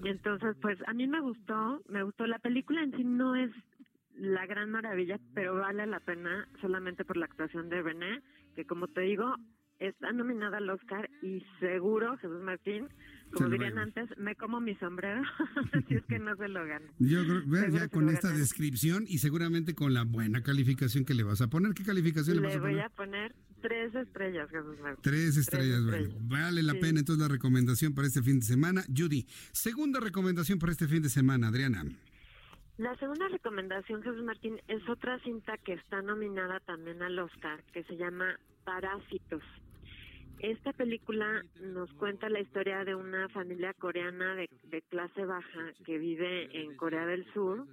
Y 0.03 0.09
entonces, 0.09 0.55
pues 0.61 0.79
a 0.87 0.93
mí 0.93 1.05
me 1.07 1.21
gustó, 1.21 1.81
me 1.89 2.01
gustó. 2.01 2.25
La 2.25 2.39
película 2.39 2.81
en 2.81 2.91
sí 2.95 3.03
no 3.03 3.35
es 3.35 3.51
la 4.15 4.45
gran 4.45 4.71
maravilla, 4.71 5.19
pero 5.33 5.55
vale 5.55 5.85
la 5.85 5.99
pena 5.99 6.47
solamente 6.61 7.05
por 7.05 7.17
la 7.17 7.25
actuación 7.25 7.69
de 7.69 7.81
René, 7.81 8.21
que 8.55 8.65
como 8.65 8.87
te 8.87 9.01
digo, 9.01 9.35
está 9.79 10.11
nominada 10.11 10.57
al 10.57 10.69
Oscar 10.69 11.09
y 11.21 11.45
seguro, 11.59 12.17
Jesús 12.17 12.41
Martín, 12.41 12.89
como 13.33 13.49
dirían 13.49 13.77
antes, 13.77 14.09
me 14.17 14.35
como 14.35 14.59
mi 14.61 14.75
sombrero, 14.75 15.21
si 15.87 15.95
es 15.95 16.03
que 16.05 16.19
no 16.19 16.35
se 16.35 16.47
lo 16.47 16.65
gana. 16.65 16.85
Yo 16.99 17.23
creo, 17.23 17.41
ve, 17.45 17.59
Seguro 17.61 17.77
ya 17.79 17.87
con 17.89 18.09
esta 18.09 18.31
descripción 18.31 19.05
y 19.07 19.17
seguramente 19.19 19.75
con 19.75 19.93
la 19.93 20.03
buena 20.03 20.41
calificación 20.43 21.05
que 21.05 21.13
le 21.13 21.23
vas 21.23 21.41
a 21.41 21.47
poner. 21.49 21.73
¿Qué 21.73 21.83
calificación 21.83 22.37
le, 22.37 22.43
vas 22.43 22.53
Le 22.53 22.57
a 22.57 22.61
voy 22.61 22.71
poner? 22.71 22.85
a 22.85 22.89
poner 22.89 23.35
tres 23.61 23.95
estrellas, 23.95 24.49
Jesús 24.49 24.79
Martín. 24.81 25.01
Tres 25.01 25.37
estrellas. 25.37 25.81
Vale 26.21 26.63
la 26.63 26.73
Sí. 26.73 26.79
pena 26.79 26.99
entonces 26.99 27.21
la 27.21 27.27
recomendación 27.29 27.93
para 27.93 28.07
este 28.07 28.21
fin 28.21 28.39
de 28.39 28.45
semana. 28.45 28.83
Judy, 28.95 29.25
segunda 29.51 29.99
recomendación 29.99 30.59
para 30.59 30.71
este 30.71 30.87
fin 30.87 31.01
de 31.01 31.09
semana, 31.09 31.47
Adriana. 31.47 31.83
La 32.77 32.95
segunda 32.97 33.27
recomendación, 33.29 34.01
Jesús 34.01 34.23
Martín, 34.23 34.59
es 34.67 34.81
otra 34.89 35.19
cinta 35.19 35.57
que 35.63 35.73
está 35.73 36.01
nominada 36.01 36.59
también 36.61 37.01
al 37.03 37.17
Oscar, 37.19 37.63
que 37.71 37.83
se 37.83 37.95
llama 37.97 38.25
Parásitos. 38.65 39.43
Esta 40.39 40.73
película 40.73 41.41
nos 41.61 41.91
cuenta 41.93 42.29
la 42.29 42.41
historia 42.41 42.83
de 42.83 42.95
una 42.95 43.29
familia 43.29 43.73
coreana 43.73 44.35
de, 44.35 44.81
clase 44.89 45.25
baja 45.25 45.73
que 45.85 45.97
vive 45.97 46.49
en 46.61 46.75
Corea 46.75 47.05
del 47.05 47.25
Sur 47.33 47.65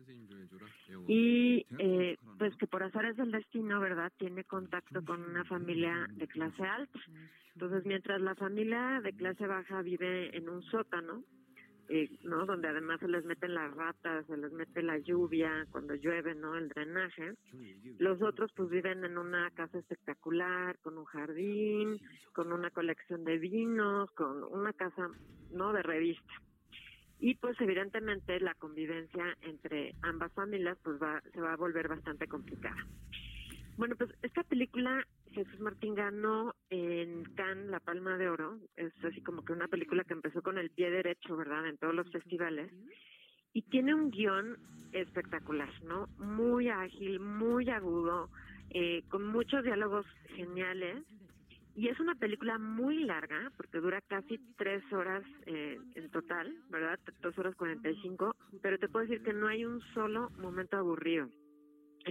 y 1.09 1.66
eh, 1.78 2.16
pues 2.39 2.55
que 2.57 2.66
por 2.66 2.82
azares 2.82 3.16
del 3.16 3.32
destino, 3.32 3.81
¿verdad?, 3.81 4.12
tiene 4.19 4.45
contacto 4.45 5.05
con 5.05 5.23
una 5.23 5.45
familia 5.45 6.07
de 6.12 6.28
clase 6.28 6.62
alta. 6.62 7.01
Entonces, 7.55 7.85
mientras 7.85 8.20
la 8.20 8.35
familia 8.35 9.01
de 9.03 9.12
clase 9.12 9.47
baja 9.47 9.82
vive 9.82 10.37
en 10.37 10.49
un 10.49 10.62
sótano, 10.62 11.24
eh, 11.91 12.09
¿no? 12.23 12.47
Donde 12.47 12.69
además 12.69 13.01
se 13.01 13.09
les 13.09 13.25
meten 13.25 13.55
las 13.55 13.75
ratas, 13.75 14.25
se 14.27 14.37
les 14.37 14.53
mete 14.53 14.81
la 14.83 14.99
lluvia, 14.99 15.67
cuando 15.71 15.95
llueve, 15.97 16.37
¿no? 16.37 16.57
El 16.57 16.69
drenaje. 16.69 17.35
Los 17.99 18.23
otros 18.23 18.53
pues 18.55 18.71
viven 18.71 19.05
en 19.05 19.19
una 19.19 19.51
casa 19.51 19.79
espectacular, 19.79 20.79
con 20.79 20.97
un 20.97 21.05
jardín, 21.05 22.01
con 22.33 22.53
una 22.53 22.71
colección 22.71 23.25
de 23.25 23.39
vinos, 23.39 24.09
con 24.12 24.45
una 24.45 24.73
casa, 24.73 25.09
¿no? 25.51 25.73
De 25.73 25.83
revista. 25.83 26.33
Y 27.19 27.35
pues 27.35 27.61
evidentemente 27.61 28.39
la 28.39 28.55
convivencia 28.55 29.37
entre 29.43 29.95
ambas 30.03 30.33
familias 30.33 30.79
pues 30.83 30.97
va, 31.03 31.21
se 31.33 31.41
va 31.41 31.53
a 31.53 31.57
volver 31.57 31.89
bastante 31.89 32.29
complicada. 32.29 32.87
Bueno, 33.81 33.97
pues 33.97 34.11
esta 34.20 34.43
película 34.43 35.07
Jesús 35.32 35.59
Martín 35.59 35.94
ganó 35.94 36.55
en 36.69 37.24
Cannes 37.35 37.70
la 37.70 37.81
Palma 37.81 38.19
de 38.19 38.28
Oro. 38.28 38.59
Es 38.77 38.93
así 39.02 39.23
como 39.23 39.43
que 39.43 39.55
una 39.55 39.69
película 39.69 40.05
que 40.05 40.12
empezó 40.12 40.43
con 40.43 40.59
el 40.59 40.69
pie 40.69 40.90
derecho, 40.90 41.35
¿verdad? 41.35 41.66
En 41.66 41.78
todos 41.78 41.94
los 41.94 42.11
festivales. 42.12 42.70
Y 43.55 43.62
tiene 43.62 43.94
un 43.94 44.11
guion 44.11 44.59
espectacular, 44.93 45.70
¿no? 45.82 46.09
Muy 46.19 46.69
ágil, 46.69 47.20
muy 47.20 47.70
agudo, 47.70 48.28
eh, 48.69 49.02
con 49.09 49.27
muchos 49.27 49.65
diálogos 49.65 50.05
geniales. 50.36 51.02
Y 51.74 51.89
es 51.89 51.98
una 52.01 52.16
película 52.16 52.59
muy 52.59 53.05
larga, 53.05 53.51
porque 53.57 53.81
dura 53.81 54.02
casi 54.02 54.36
tres 54.59 54.82
horas 54.93 55.24
eh, 55.47 55.78
en 55.94 56.11
total, 56.11 56.55
¿verdad? 56.69 56.98
Dos 57.23 57.39
horas 57.39 57.57
cuarenta 57.57 57.89
y 57.89 57.97
cinco. 58.02 58.36
Pero 58.61 58.77
te 58.78 58.89
puedo 58.90 59.07
decir 59.07 59.23
que 59.24 59.32
no 59.32 59.48
hay 59.48 59.65
un 59.65 59.81
solo 59.94 60.28
momento 60.36 60.77
aburrido. 60.77 61.31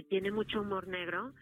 Tiene 0.08 0.32
mucho 0.32 0.62
humor 0.62 0.88
negro 0.88 1.32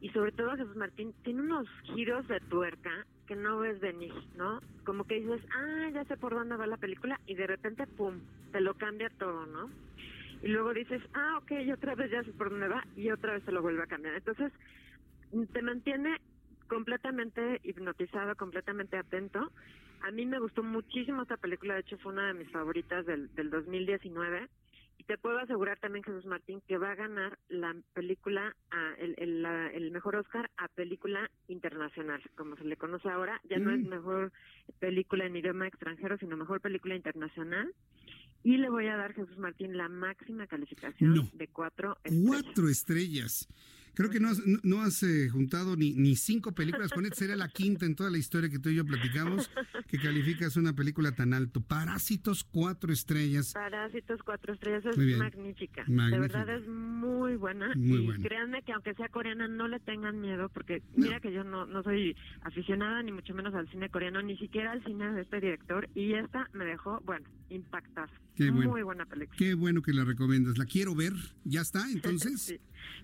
y 0.00 0.08
sobre 0.10 0.32
todo 0.32 0.56
Jesús 0.56 0.76
Martín 0.76 1.12
tiene 1.22 1.42
unos 1.42 1.68
giros 1.94 2.26
de 2.28 2.40
tuerca 2.40 3.06
que 3.26 3.36
no 3.36 3.58
ves 3.58 3.78
venir, 3.80 4.14
¿no? 4.36 4.60
Como 4.84 5.04
que 5.04 5.20
dices, 5.20 5.42
ah, 5.54 5.90
ya 5.92 6.04
sé 6.04 6.16
por 6.16 6.34
dónde 6.34 6.56
va 6.56 6.66
la 6.66 6.78
película 6.78 7.20
y 7.26 7.34
de 7.34 7.46
repente, 7.46 7.86
pum, 7.86 8.18
te 8.50 8.60
lo 8.60 8.74
cambia 8.74 9.10
todo, 9.10 9.46
¿no? 9.46 9.70
Y 10.42 10.48
luego 10.48 10.72
dices, 10.72 11.02
ah, 11.12 11.38
ok, 11.38 11.52
otra 11.72 11.94
vez 11.94 12.10
ya 12.10 12.24
sé 12.24 12.32
por 12.32 12.50
dónde 12.50 12.68
va 12.68 12.82
y 12.96 13.10
otra 13.10 13.34
vez 13.34 13.44
se 13.44 13.52
lo 13.52 13.62
vuelve 13.62 13.82
a 13.82 13.86
cambiar. 13.86 14.14
Entonces, 14.14 14.52
te 15.52 15.62
mantiene 15.62 16.18
completamente 16.66 17.60
hipnotizado, 17.62 18.34
completamente 18.36 18.96
atento. 18.96 19.52
A 20.02 20.10
mí 20.10 20.24
me 20.24 20.38
gustó 20.38 20.62
muchísimo 20.62 21.22
esta 21.22 21.36
película, 21.36 21.74
de 21.74 21.80
hecho 21.80 21.98
fue 21.98 22.12
una 22.12 22.28
de 22.28 22.34
mis 22.34 22.50
favoritas 22.50 23.04
del, 23.04 23.32
del 23.34 23.50
2019 23.50 24.48
Y 25.00 25.04
te 25.04 25.16
puedo 25.16 25.38
asegurar 25.38 25.78
también, 25.78 26.04
Jesús 26.04 26.26
Martín, 26.26 26.60
que 26.68 26.76
va 26.76 26.90
a 26.90 26.94
ganar 26.94 27.38
la 27.48 27.74
película, 27.94 28.54
a, 28.70 28.94
el, 28.98 29.14
el, 29.16 29.46
el, 29.46 29.90
mejor 29.92 30.16
Oscar 30.16 30.50
a 30.58 30.68
película 30.68 31.30
internacional, 31.48 32.20
como 32.36 32.54
se 32.56 32.64
le 32.64 32.76
conoce 32.76 33.08
ahora. 33.08 33.40
Ya 33.48 33.58
no 33.58 33.70
es 33.70 33.80
mm. 33.80 33.88
mejor 33.88 34.30
película 34.78 35.24
en 35.24 35.36
idioma 35.36 35.66
extranjero, 35.66 36.18
sino 36.18 36.36
mejor 36.36 36.60
película 36.60 36.96
internacional. 36.96 37.74
Y 38.42 38.58
le 38.58 38.68
voy 38.68 38.88
a 38.88 38.96
dar, 38.98 39.14
Jesús 39.14 39.38
Martín, 39.38 39.74
la 39.74 39.88
máxima 39.88 40.46
calificación 40.46 41.30
de 41.32 41.48
cuatro 41.48 41.96
estrellas. 42.04 42.26
Cuatro 42.28 42.68
estrellas. 42.68 43.48
Creo 43.94 44.10
que 44.10 44.20
no 44.20 44.28
has, 44.28 44.40
no 44.62 44.82
has 44.82 45.02
eh, 45.02 45.28
juntado 45.28 45.76
ni, 45.76 45.92
ni 45.92 46.16
cinco 46.16 46.52
películas 46.52 46.92
con 46.92 47.04
esta. 47.04 47.16
Sería 47.16 47.36
la 47.36 47.48
quinta 47.48 47.86
en 47.86 47.94
toda 47.94 48.10
la 48.10 48.18
historia 48.18 48.48
que 48.48 48.58
tú 48.58 48.70
y 48.70 48.76
yo 48.76 48.84
platicamos 48.84 49.50
que 49.88 49.98
calificas 49.98 50.56
una 50.56 50.72
película 50.72 51.12
tan 51.12 51.34
alto. 51.34 51.60
Parásitos, 51.60 52.44
cuatro 52.44 52.92
estrellas. 52.92 53.52
Parásitos, 53.52 54.20
cuatro 54.22 54.54
estrellas. 54.54 54.84
Es 54.86 55.18
magnífica. 55.18 55.84
De 55.86 56.18
verdad 56.18 56.48
es 56.48 56.66
muy 56.66 57.36
buena. 57.36 57.72
y 57.74 58.08
créanme 58.22 58.62
que 58.62 58.72
aunque 58.72 58.94
sea 58.94 59.08
coreana, 59.08 59.48
no 59.48 59.68
le 59.68 59.80
tengan 59.80 60.20
miedo 60.20 60.48
porque 60.48 60.82
mira 60.94 61.20
que 61.20 61.32
yo 61.32 61.44
no, 61.44 61.66
no 61.66 61.82
soy 61.82 62.16
aficionada 62.42 63.02
ni 63.02 63.12
mucho 63.12 63.34
menos 63.34 63.54
al 63.54 63.68
cine 63.70 63.88
coreano, 63.88 64.22
ni 64.22 64.36
siquiera 64.36 64.72
al 64.72 64.84
cine 64.84 65.12
de 65.12 65.22
este 65.22 65.40
director. 65.40 65.88
Y 65.94 66.14
esta 66.14 66.48
me 66.52 66.64
dejó, 66.64 67.00
bueno, 67.04 67.28
impactar. 67.48 68.10
Muy 68.38 68.82
buena 68.82 69.04
película. 69.04 69.36
Qué 69.36 69.54
bueno 69.54 69.82
que 69.82 69.92
la 69.92 70.04
recomiendas. 70.04 70.56
La 70.56 70.64
quiero 70.64 70.94
ver. 70.94 71.12
¿Ya 71.44 71.60
está 71.60 71.90
entonces? 71.90 72.40
sí. 72.40 72.60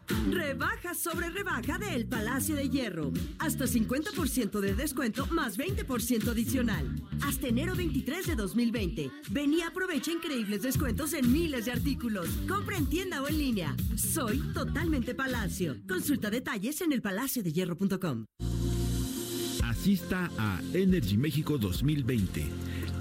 Rebaja 0.29 0.93
sobre 0.93 1.29
rebaja 1.29 1.77
del 1.77 2.05
Palacio 2.05 2.55
de 2.55 2.69
Hierro. 2.69 3.11
Hasta 3.39 3.65
50% 3.65 4.59
de 4.59 4.75
descuento 4.75 5.25
más 5.27 5.57
20% 5.57 6.29
adicional. 6.29 6.95
Hasta 7.25 7.47
enero 7.47 7.75
23 7.75 8.27
de 8.27 8.35
2020. 8.35 9.11
Ven 9.29 9.53
y 9.53 9.61
aprovecha 9.61 10.11
increíbles 10.11 10.61
descuentos 10.61 11.13
en 11.13 11.31
miles 11.31 11.65
de 11.65 11.71
artículos. 11.71 12.27
Compra 12.47 12.77
en 12.77 12.87
tienda 12.87 13.21
o 13.21 13.27
en 13.27 13.37
línea. 13.37 13.75
Soy 13.95 14.39
totalmente 14.53 15.15
Palacio. 15.15 15.77
Consulta 15.87 16.29
detalles 16.29 16.81
en 16.81 16.91
elpalaciodehierro.com. 16.93 18.25
Asista 19.63 20.29
a 20.37 20.59
Energy 20.73 21.17
México 21.17 21.57
2020, 21.57 22.45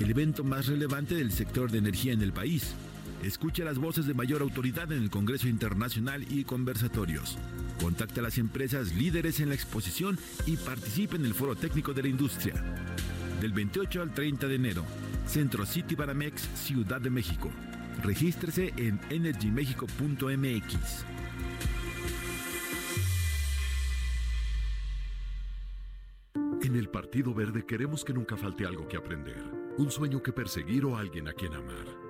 el 0.01 0.11
evento 0.11 0.45
más 0.45 0.67
relevante 0.67 1.15
del 1.15 1.33
sector 1.33 1.71
de 1.71 1.79
energía 1.79 2.13
en 2.13 2.23
el 2.23 2.33
país 2.33 2.75
Escucha 3.23 3.65
las 3.65 3.79
voces 3.79 4.07
de 4.07 4.15
mayor 4.15 4.41
autoridad 4.41 4.91
en 4.93 5.03
el 5.03 5.11
Congreso 5.11 5.47
Internacional 5.47 6.25
y 6.31 6.45
conversatorios. 6.45 7.37
Contacta 7.79 8.21
a 8.21 8.23
las 8.23 8.39
empresas 8.39 8.95
líderes 8.95 9.41
en 9.41 9.51
la 9.51 9.55
exposición 9.55 10.19
y 10.47 10.57
participe 10.57 11.17
en 11.17 11.27
el 11.27 11.35
Foro 11.35 11.55
Técnico 11.55 11.93
de 11.93 12.03
la 12.03 12.09
Industria. 12.09 12.55
Del 13.41 13.53
28 13.53 14.01
al 14.03 14.15
30 14.15 14.49
de 14.49 14.55
enero, 14.55 14.85
Centro 15.27 15.67
City 15.67 15.95
Banamex, 15.95 16.49
Ciudad 16.55 17.01
de 17.01 17.11
México. 17.11 17.51
Regístrese 18.03 18.73
en 18.79 18.99
energymexico.mx. 19.11 21.05
En 26.63 26.77
el 26.77 26.89
Partido 26.89 27.35
Verde 27.35 27.67
queremos 27.67 28.03
que 28.03 28.15
nunca 28.15 28.37
falte 28.37 28.65
algo 28.65 28.89
que 28.89 28.97
aprender, 28.97 29.43
un 29.77 29.91
sueño 29.91 30.23
que 30.23 30.33
perseguir 30.33 30.87
o 30.87 30.97
alguien 30.97 31.29
a 31.29 31.33
quien 31.33 31.53
amar. 31.55 32.10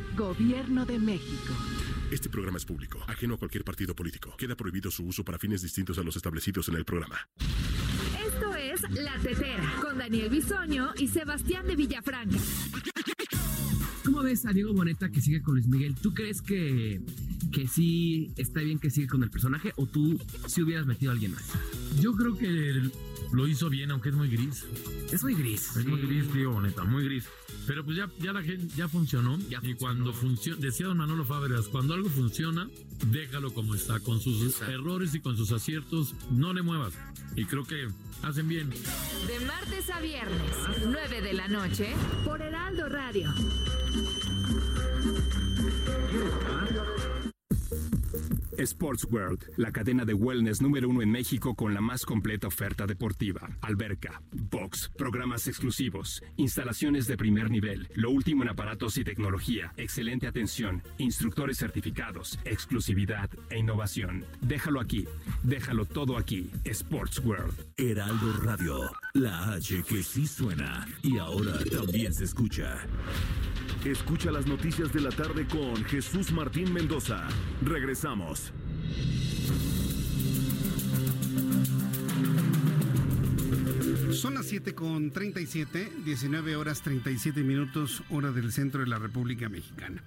Gobierno 0.15 0.85
de 0.85 0.99
México. 0.99 1.53
Este 2.11 2.29
programa 2.29 2.57
es 2.57 2.65
público, 2.65 2.99
ajeno 3.07 3.35
a 3.35 3.37
cualquier 3.37 3.63
partido 3.63 3.95
político. 3.95 4.35
Queda 4.37 4.55
prohibido 4.55 4.91
su 4.91 5.05
uso 5.05 5.23
para 5.23 5.37
fines 5.37 5.61
distintos 5.61 5.97
a 5.97 6.03
los 6.03 6.15
establecidos 6.15 6.67
en 6.69 6.75
el 6.75 6.83
programa. 6.83 7.29
Esto 8.25 8.55
es 8.55 8.81
La 8.91 9.17
Tetera, 9.19 9.73
con 9.81 9.97
Daniel 9.97 10.29
Bisoño 10.29 10.93
y 10.97 11.07
Sebastián 11.07 11.65
de 11.67 11.75
Villafranca. 11.75 12.37
¿Cómo 14.03 14.23
ves 14.23 14.45
a 14.45 14.51
Diego 14.51 14.73
Boneta 14.73 15.09
que 15.09 15.21
sigue 15.21 15.41
con 15.41 15.55
Luis 15.55 15.67
Miguel? 15.67 15.95
¿Tú 15.95 16.13
crees 16.13 16.41
que, 16.41 17.01
que 17.53 17.67
sí 17.67 18.33
está 18.35 18.59
bien 18.61 18.79
que 18.79 18.89
siga 18.89 19.07
con 19.07 19.23
el 19.23 19.29
personaje 19.29 19.71
o 19.77 19.85
tú 19.85 20.19
sí 20.47 20.61
hubieras 20.61 20.85
metido 20.85 21.11
a 21.11 21.13
alguien 21.13 21.33
más? 21.33 21.45
Yo 22.01 22.13
creo 22.13 22.37
que 22.37 22.91
lo 23.31 23.47
hizo 23.47 23.69
bien, 23.69 23.91
aunque 23.91 24.09
es 24.09 24.15
muy 24.15 24.29
gris. 24.29 24.65
Es 25.11 25.23
muy 25.23 25.35
gris. 25.35 25.75
Es 25.75 25.85
muy 25.85 26.01
gris, 26.01 26.33
Diego 26.33 26.53
Boneta, 26.53 26.83
muy 26.83 27.03
gris. 27.05 27.25
Pero 27.67 27.83
pues 27.85 27.97
ya, 27.97 28.09
ya 28.19 28.33
la 28.33 28.41
gente 28.41 28.73
ya 28.75 28.87
funcionó. 28.87 29.37
y 29.61 29.73
cuando 29.75 30.13
funciona, 30.13 30.59
decía 30.59 30.87
don 30.87 30.97
Manolo 30.97 31.25
Fábregas, 31.25 31.67
cuando 31.67 31.93
algo 31.93 32.09
funciona, 32.09 32.67
déjalo 33.07 33.53
como 33.53 33.75
está, 33.75 33.99
con 33.99 34.19
sus 34.19 34.61
errores 34.61 35.15
y 35.15 35.19
con 35.19 35.37
sus 35.37 35.51
aciertos, 35.51 36.13
no 36.31 36.53
le 36.53 36.61
muevas. 36.61 36.93
Y 37.35 37.45
creo 37.45 37.63
que 37.63 37.87
hacen 38.23 38.47
bien. 38.47 38.69
De 38.69 39.39
martes 39.45 39.89
a 39.89 39.99
viernes, 40.01 40.51
9 40.85 41.21
de 41.21 41.33
la 41.33 41.47
noche, 41.47 41.93
por 42.25 42.41
Heraldo 42.41 42.89
Radio. 42.89 43.33
Sports 48.63 49.07
World, 49.09 49.53
la 49.57 49.71
cadena 49.71 50.05
de 50.05 50.13
wellness 50.13 50.61
número 50.61 50.87
uno 50.89 51.01
en 51.01 51.11
México 51.11 51.55
con 51.55 51.73
la 51.73 51.81
más 51.81 52.05
completa 52.05 52.47
oferta 52.47 52.85
deportiva. 52.85 53.49
Alberca, 53.61 54.21
box, 54.31 54.91
programas 54.97 55.47
exclusivos, 55.47 56.23
instalaciones 56.37 57.07
de 57.07 57.17
primer 57.17 57.49
nivel, 57.49 57.87
lo 57.95 58.11
último 58.11 58.43
en 58.43 58.49
aparatos 58.49 58.97
y 58.97 59.03
tecnología, 59.03 59.73
excelente 59.77 60.27
atención, 60.27 60.83
instructores 60.97 61.57
certificados, 61.57 62.39
exclusividad 62.45 63.29
e 63.49 63.57
innovación. 63.57 64.25
Déjalo 64.41 64.79
aquí, 64.79 65.07
déjalo 65.43 65.85
todo 65.85 66.17
aquí. 66.17 66.49
Sports 66.63 67.19
World. 67.19 67.53
Heraldo 67.77 68.33
Radio, 68.43 68.91
la 69.13 69.53
H 69.53 69.83
que 69.83 70.03
sí 70.03 70.27
suena 70.27 70.87
y 71.01 71.17
ahora 71.17 71.57
también 71.71 72.13
se 72.13 72.25
escucha. 72.25 72.77
Escucha 73.85 74.29
las 74.31 74.45
noticias 74.45 74.93
de 74.93 75.01
la 75.01 75.09
tarde 75.09 75.47
con 75.47 75.83
Jesús 75.85 76.31
Martín 76.31 76.71
Mendoza. 76.71 77.27
Regresamos. 77.63 78.50
Son 84.13 84.35
las 84.35 84.45
7 84.45 84.75
con 84.75 85.11
37, 85.11 85.91
19 86.05 86.55
horas 86.55 86.81
37 86.83 87.43
minutos, 87.43 88.03
hora 88.09 88.31
del 88.31 88.51
centro 88.51 88.81
de 88.81 88.87
la 88.87 88.99
República 88.99 89.49
Mexicana. 89.49 90.03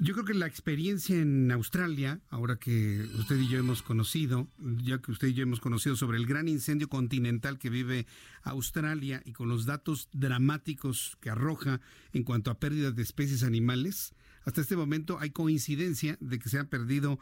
Yo 0.00 0.14
creo 0.14 0.24
que 0.24 0.34
la 0.34 0.46
experiencia 0.46 1.16
en 1.16 1.50
Australia, 1.50 2.20
ahora 2.30 2.56
que 2.56 3.00
usted 3.18 3.36
y 3.36 3.48
yo 3.48 3.58
hemos 3.58 3.82
conocido, 3.82 4.46
ya 4.84 4.98
que 4.98 5.10
usted 5.10 5.28
y 5.28 5.34
yo 5.34 5.42
hemos 5.42 5.58
conocido 5.58 5.96
sobre 5.96 6.18
el 6.18 6.26
gran 6.26 6.46
incendio 6.46 6.88
continental 6.88 7.58
que 7.58 7.68
vive 7.68 8.06
Australia 8.44 9.22
y 9.24 9.32
con 9.32 9.48
los 9.48 9.66
datos 9.66 10.08
dramáticos 10.12 11.16
que 11.20 11.30
arroja 11.30 11.80
en 12.12 12.22
cuanto 12.22 12.52
a 12.52 12.60
pérdidas 12.60 12.94
de 12.94 13.02
especies 13.02 13.42
animales, 13.42 14.14
hasta 14.44 14.60
este 14.60 14.76
momento 14.76 15.18
hay 15.18 15.30
coincidencia 15.30 16.16
de 16.20 16.38
que 16.38 16.48
se 16.48 16.58
han 16.58 16.68
perdido 16.68 17.18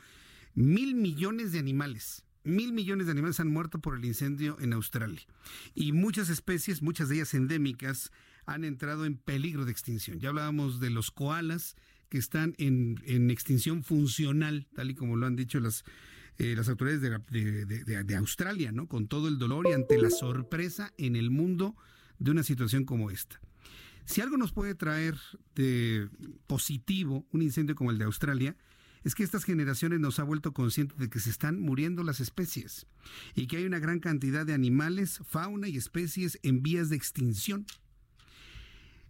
mil 0.57 0.97
millones 0.97 1.53
de 1.53 1.61
animales. 1.61 2.25
Mil 2.43 2.73
millones 2.73 3.07
de 3.07 3.13
animales 3.13 3.39
han 3.39 3.49
muerto 3.49 3.79
por 3.81 3.97
el 3.97 4.05
incendio 4.05 4.57
en 4.61 4.73
Australia. 4.73 5.23
Y 5.75 5.93
muchas 5.93 6.29
especies, 6.29 6.83
muchas 6.83 7.09
de 7.09 7.17
ellas 7.17 7.35
endémicas, 7.35 8.11
han 8.47 8.65
entrado 8.65 9.05
en 9.05 9.17
peligro 9.17 9.65
de 9.65 9.73
extinción. 9.73 10.19
Ya 10.19 10.31
hablábamos 10.31 10.81
de 10.81 10.91
los 10.91 11.11
koalas, 11.11 11.77
que 12.09 12.19
están 12.19 12.55
en, 12.59 13.01
en 13.05 13.31
extinción 13.31 13.83
funcional, 13.83 14.67
tal 14.75 14.91
y 14.91 14.95
como 14.95 15.17
lo 15.17 15.27
han 15.27 15.37
dicho 15.37 15.59
las, 15.61 15.85
eh, 16.39 16.55
las 16.57 16.69
autoridades 16.69 17.03
de, 17.03 17.67
de, 17.67 18.05
de, 18.05 18.17
Australia, 18.17 18.71
¿no? 18.71 18.87
Con 18.87 19.09
todo 19.09 19.27
el 19.27 19.39
dolor 19.39 19.67
y 19.69 19.73
ante 19.73 20.01
la 20.01 20.11
sorpresa 20.11 20.93
en 20.99 21.17
el 21.17 21.31
mundo 21.31 21.77
de 22.19 22.31
una 22.31 22.45
situación 22.45 22.85
como 22.85 23.11
esta. 23.11 23.41
Si 24.05 24.21
algo 24.21 24.37
nos 24.37 24.53
puede 24.53 24.77
traer 24.77 25.17
de 25.57 26.09
positivo 26.47 27.27
un 27.33 27.43
incendio 27.43 27.75
como 27.75 27.91
el 27.91 27.99
de 27.99 28.05
Australia, 28.05 28.57
es 29.07 29.15
que 29.15 29.23
estas 29.23 29.45
generaciones 29.45 30.01
nos 30.01 30.19
ha 30.19 30.25
vuelto 30.25 30.53
conscientes 30.53 30.99
de 30.99 31.09
que 31.09 31.21
se 31.21 31.31
están 31.31 31.61
muriendo 31.61 32.03
las 32.03 32.19
especies 32.19 32.89
y 33.37 33.47
que 33.47 33.59
hay 33.59 33.65
una 33.65 33.79
gran 33.79 34.01
cantidad 34.01 34.45
de 34.45 34.53
animales, 34.53 35.21
fauna 35.25 35.69
y 35.69 35.77
especies 35.77 36.41
en 36.43 36.61
vías 36.61 36.89
de 36.89 36.97
extinción. 36.97 37.67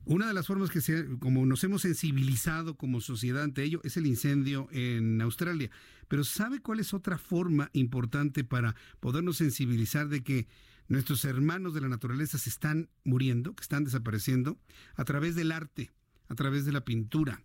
Una 0.04 0.28
de 0.28 0.34
las 0.34 0.48
formas 0.48 0.68
que 0.68 0.82
se, 0.82 1.06
como 1.18 1.46
nos 1.46 1.64
hemos 1.64 1.80
sensibilizado 1.80 2.76
como 2.76 3.00
sociedad 3.00 3.42
ante 3.42 3.62
ello 3.62 3.80
es 3.84 3.96
el 3.96 4.06
incendio 4.06 4.68
en 4.70 5.18
Australia. 5.22 5.70
Pero 6.08 6.24
¿sabe 6.24 6.60
cuál 6.60 6.80
es 6.80 6.92
otra 6.92 7.16
forma 7.16 7.70
importante 7.72 8.44
para 8.44 8.76
podernos 9.00 9.38
sensibilizar 9.38 10.10
de 10.10 10.22
que 10.22 10.46
nuestros 10.88 11.24
hermanos 11.24 11.72
de 11.72 11.80
la 11.80 11.88
naturaleza 11.88 12.36
se 12.36 12.50
están 12.50 12.90
muriendo, 13.02 13.54
que 13.54 13.62
están 13.62 13.84
desapareciendo? 13.84 14.58
A 14.94 15.06
través 15.06 15.36
del 15.36 15.52
arte, 15.52 15.90
a 16.28 16.34
través 16.34 16.66
de 16.66 16.72
la 16.72 16.84
pintura. 16.84 17.42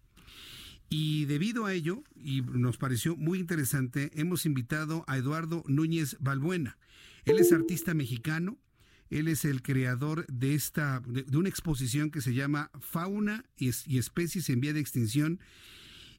Y 0.93 1.23
debido 1.23 1.65
a 1.65 1.73
ello, 1.73 2.03
y 2.21 2.41
nos 2.41 2.77
pareció 2.77 3.15
muy 3.15 3.39
interesante, 3.39 4.11
hemos 4.13 4.45
invitado 4.45 5.05
a 5.07 5.17
Eduardo 5.17 5.63
Núñez 5.65 6.17
Balbuena. 6.19 6.77
Él 7.23 7.39
es 7.39 7.53
artista 7.53 7.93
mexicano, 7.93 8.59
él 9.09 9.29
es 9.29 9.45
el 9.45 9.61
creador 9.61 10.27
de 10.27 10.53
esta, 10.53 11.01
de, 11.07 11.25
una 11.37 11.47
exposición 11.47 12.11
que 12.11 12.19
se 12.19 12.33
llama 12.33 12.71
Fauna 12.81 13.45
y, 13.55 13.69
especies 13.97 14.49
en 14.49 14.59
vía 14.59 14.73
de 14.73 14.81
extinción. 14.81 15.39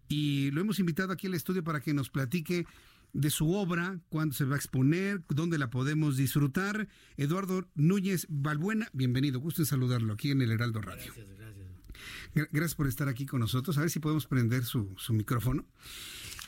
Y 0.09 0.51
lo 0.53 0.63
hemos 0.63 0.79
invitado 0.79 1.13
aquí 1.13 1.27
al 1.27 1.35
estudio 1.35 1.63
para 1.63 1.83
que 1.83 1.93
nos 1.93 2.09
platique 2.09 2.65
de 3.13 3.29
su 3.29 3.53
obra, 3.53 4.01
cuándo 4.09 4.35
se 4.35 4.47
va 4.47 4.55
a 4.55 4.59
exponer, 4.59 5.23
dónde 5.29 5.59
la 5.59 5.69
podemos 5.69 6.17
disfrutar. 6.17 6.89
Eduardo 7.19 7.69
Núñez 7.75 8.27
Balbuena, 8.31 8.89
bienvenido, 8.95 9.39
gusto 9.39 9.61
en 9.61 9.67
saludarlo 9.67 10.15
aquí 10.15 10.31
en 10.31 10.41
el 10.41 10.51
Heraldo 10.51 10.81
Radio. 10.81 11.13
Gracias, 11.15 11.29
gracias. 11.39 11.62
Gracias 12.35 12.75
por 12.75 12.87
estar 12.87 13.09
aquí 13.09 13.27
con 13.27 13.41
nosotros. 13.41 13.77
A 13.79 13.83
ver 13.83 13.91
si 13.91 14.01
podemos 14.01 14.27
prender 14.27 14.65
su, 14.65 14.95
su 14.97 15.13
micrófono. 15.13 15.67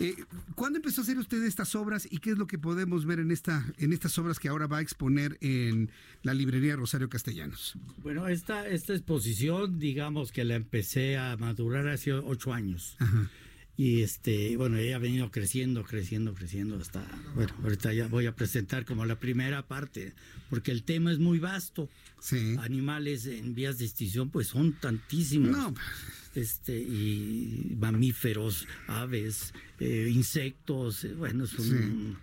Eh, 0.00 0.16
¿Cuándo 0.56 0.78
empezó 0.78 1.00
a 1.00 1.04
hacer 1.04 1.18
usted 1.18 1.42
estas 1.44 1.74
obras 1.76 2.08
y 2.10 2.18
qué 2.18 2.30
es 2.30 2.38
lo 2.38 2.46
que 2.46 2.58
podemos 2.58 3.06
ver 3.06 3.20
en 3.20 3.30
esta 3.30 3.64
en 3.78 3.92
estas 3.92 4.18
obras 4.18 4.40
que 4.40 4.48
ahora 4.48 4.66
va 4.66 4.78
a 4.78 4.80
exponer 4.80 5.38
en 5.40 5.90
la 6.22 6.34
librería 6.34 6.74
Rosario 6.74 7.08
Castellanos? 7.08 7.76
Bueno, 8.02 8.26
esta 8.26 8.66
esta 8.66 8.92
exposición, 8.92 9.78
digamos 9.78 10.32
que 10.32 10.44
la 10.44 10.56
empecé 10.56 11.16
a 11.16 11.36
madurar 11.36 11.86
hace 11.86 12.12
ocho 12.12 12.52
años. 12.52 12.96
Ajá. 12.98 13.30
Y 13.76 14.02
este, 14.02 14.56
bueno, 14.56 14.76
ella 14.76 14.96
ha 14.96 14.98
venido 15.00 15.30
creciendo, 15.30 15.82
creciendo, 15.82 16.32
creciendo 16.34 16.76
hasta, 16.76 17.04
bueno, 17.34 17.52
ahorita 17.62 17.92
ya 17.92 18.06
voy 18.06 18.26
a 18.26 18.36
presentar 18.36 18.84
como 18.84 19.04
la 19.04 19.18
primera 19.18 19.66
parte, 19.66 20.12
porque 20.48 20.70
el 20.70 20.84
tema 20.84 21.10
es 21.10 21.18
muy 21.18 21.40
vasto. 21.40 21.88
Sí. 22.20 22.54
Animales 22.60 23.26
en 23.26 23.54
vías 23.54 23.78
de 23.78 23.86
extinción, 23.86 24.30
pues 24.30 24.48
son 24.48 24.74
tantísimos. 24.74 25.50
No. 25.50 25.74
Este, 26.36 26.78
y 26.78 27.76
mamíferos, 27.78 28.66
aves, 28.86 29.52
eh, 29.80 30.08
insectos, 30.10 31.06
bueno, 31.16 31.46
son... 31.46 31.64
Sí. 31.64 32.16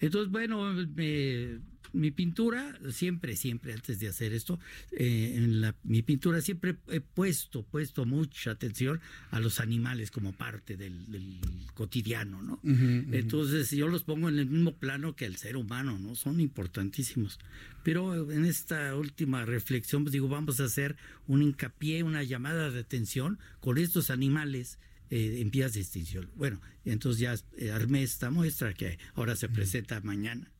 Entonces, 0.00 0.30
bueno, 0.30 0.72
me 0.72 1.58
mi 1.92 2.10
pintura, 2.10 2.78
siempre, 2.90 3.36
siempre, 3.36 3.72
antes 3.72 4.00
de 4.00 4.08
hacer 4.08 4.32
esto, 4.32 4.58
eh, 4.92 5.34
en 5.36 5.60
la, 5.60 5.74
mi 5.84 6.02
pintura 6.02 6.40
siempre 6.40 6.76
he 6.88 7.00
puesto, 7.00 7.62
puesto 7.62 8.04
mucha 8.04 8.52
atención 8.52 9.00
a 9.30 9.40
los 9.40 9.60
animales 9.60 10.10
como 10.10 10.32
parte 10.32 10.76
del, 10.76 11.10
del 11.10 11.38
cotidiano, 11.74 12.42
¿no? 12.42 12.54
Uh 12.62 12.68
-huh, 12.68 12.72
uh 12.72 13.10
-huh. 13.10 13.18
Entonces 13.18 13.70
yo 13.70 13.88
los 13.88 14.04
pongo 14.04 14.28
en 14.28 14.38
el 14.38 14.46
mismo 14.46 14.76
plano 14.76 15.16
que 15.16 15.26
el 15.26 15.36
ser 15.36 15.56
humano, 15.56 15.98
¿no? 15.98 16.14
Son 16.14 16.40
importantísimos. 16.40 17.38
Pero 17.82 18.30
en 18.30 18.44
esta 18.44 18.94
última 18.96 19.44
reflexión, 19.44 20.04
pues 20.04 20.12
digo, 20.12 20.28
vamos 20.28 20.60
a 20.60 20.64
hacer 20.64 20.96
un 21.26 21.42
hincapié, 21.42 22.02
una 22.02 22.22
llamada 22.22 22.70
de 22.70 22.80
atención 22.80 23.38
con 23.60 23.78
estos 23.78 24.10
animales 24.10 24.78
eh, 25.10 25.40
en 25.40 25.50
vías 25.50 25.72
de 25.72 25.80
extinción. 25.80 26.30
Bueno, 26.36 26.60
entonces 26.84 27.20
ya 27.20 27.34
eh, 27.56 27.70
armé 27.70 28.02
esta 28.02 28.30
muestra 28.30 28.74
que 28.74 28.98
ahora 29.14 29.36
se 29.36 29.48
presenta 29.48 30.00
mañana 30.00 30.50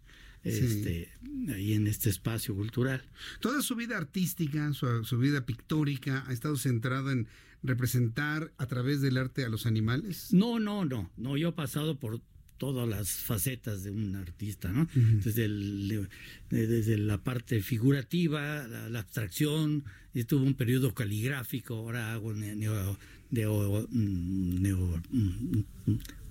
este, 0.45 1.11
ahí 1.49 1.75
en 1.75 1.87
este 1.87 2.11
espacio 2.11 2.55
cultural. 2.55 3.03
Toda 3.41 3.63
su 3.63 3.75
vida 3.75 3.97
artística, 3.97 4.73
su, 4.73 5.05
su, 5.05 5.19
vida 5.19 5.45
pictórica, 5.47 6.25
ha 6.27 6.33
estado 6.33 6.57
centrado 6.57 7.11
en 7.11 7.29
representar 7.63 8.53
a 8.59 8.67
través 8.67 9.01
del 9.01 9.17
arte 9.17 9.45
a 9.45 9.49
los 9.49 9.67
animales. 9.67 10.33
No, 10.33 10.59
no, 10.59 10.85
no, 10.85 11.11
no. 11.17 11.37
Yo 11.37 11.49
he 11.49 11.53
pasado 11.53 11.99
por 11.99 12.21
todas 12.59 12.89
las 12.89 13.11
facetas 13.11 13.85
de 13.85 13.91
un 13.91 14.17
artista, 14.17 14.71
¿no? 14.71 14.89
desde, 14.95 15.45
el, 15.45 16.09
desde 16.51 16.99
la 16.99 17.23
parte 17.23 17.63
figurativa, 17.63 18.67
la, 18.67 18.99
abstracción, 18.99 19.85
y 20.13 20.25
tuve 20.25 20.45
un 20.45 20.55
periodo 20.55 20.93
caligráfico, 20.93 21.75
ahora 21.77 22.13
hago 22.13 22.35
neo, 22.35 22.99
mm, 23.31 24.63
neo, 24.63 25.03
mm, 25.11 25.61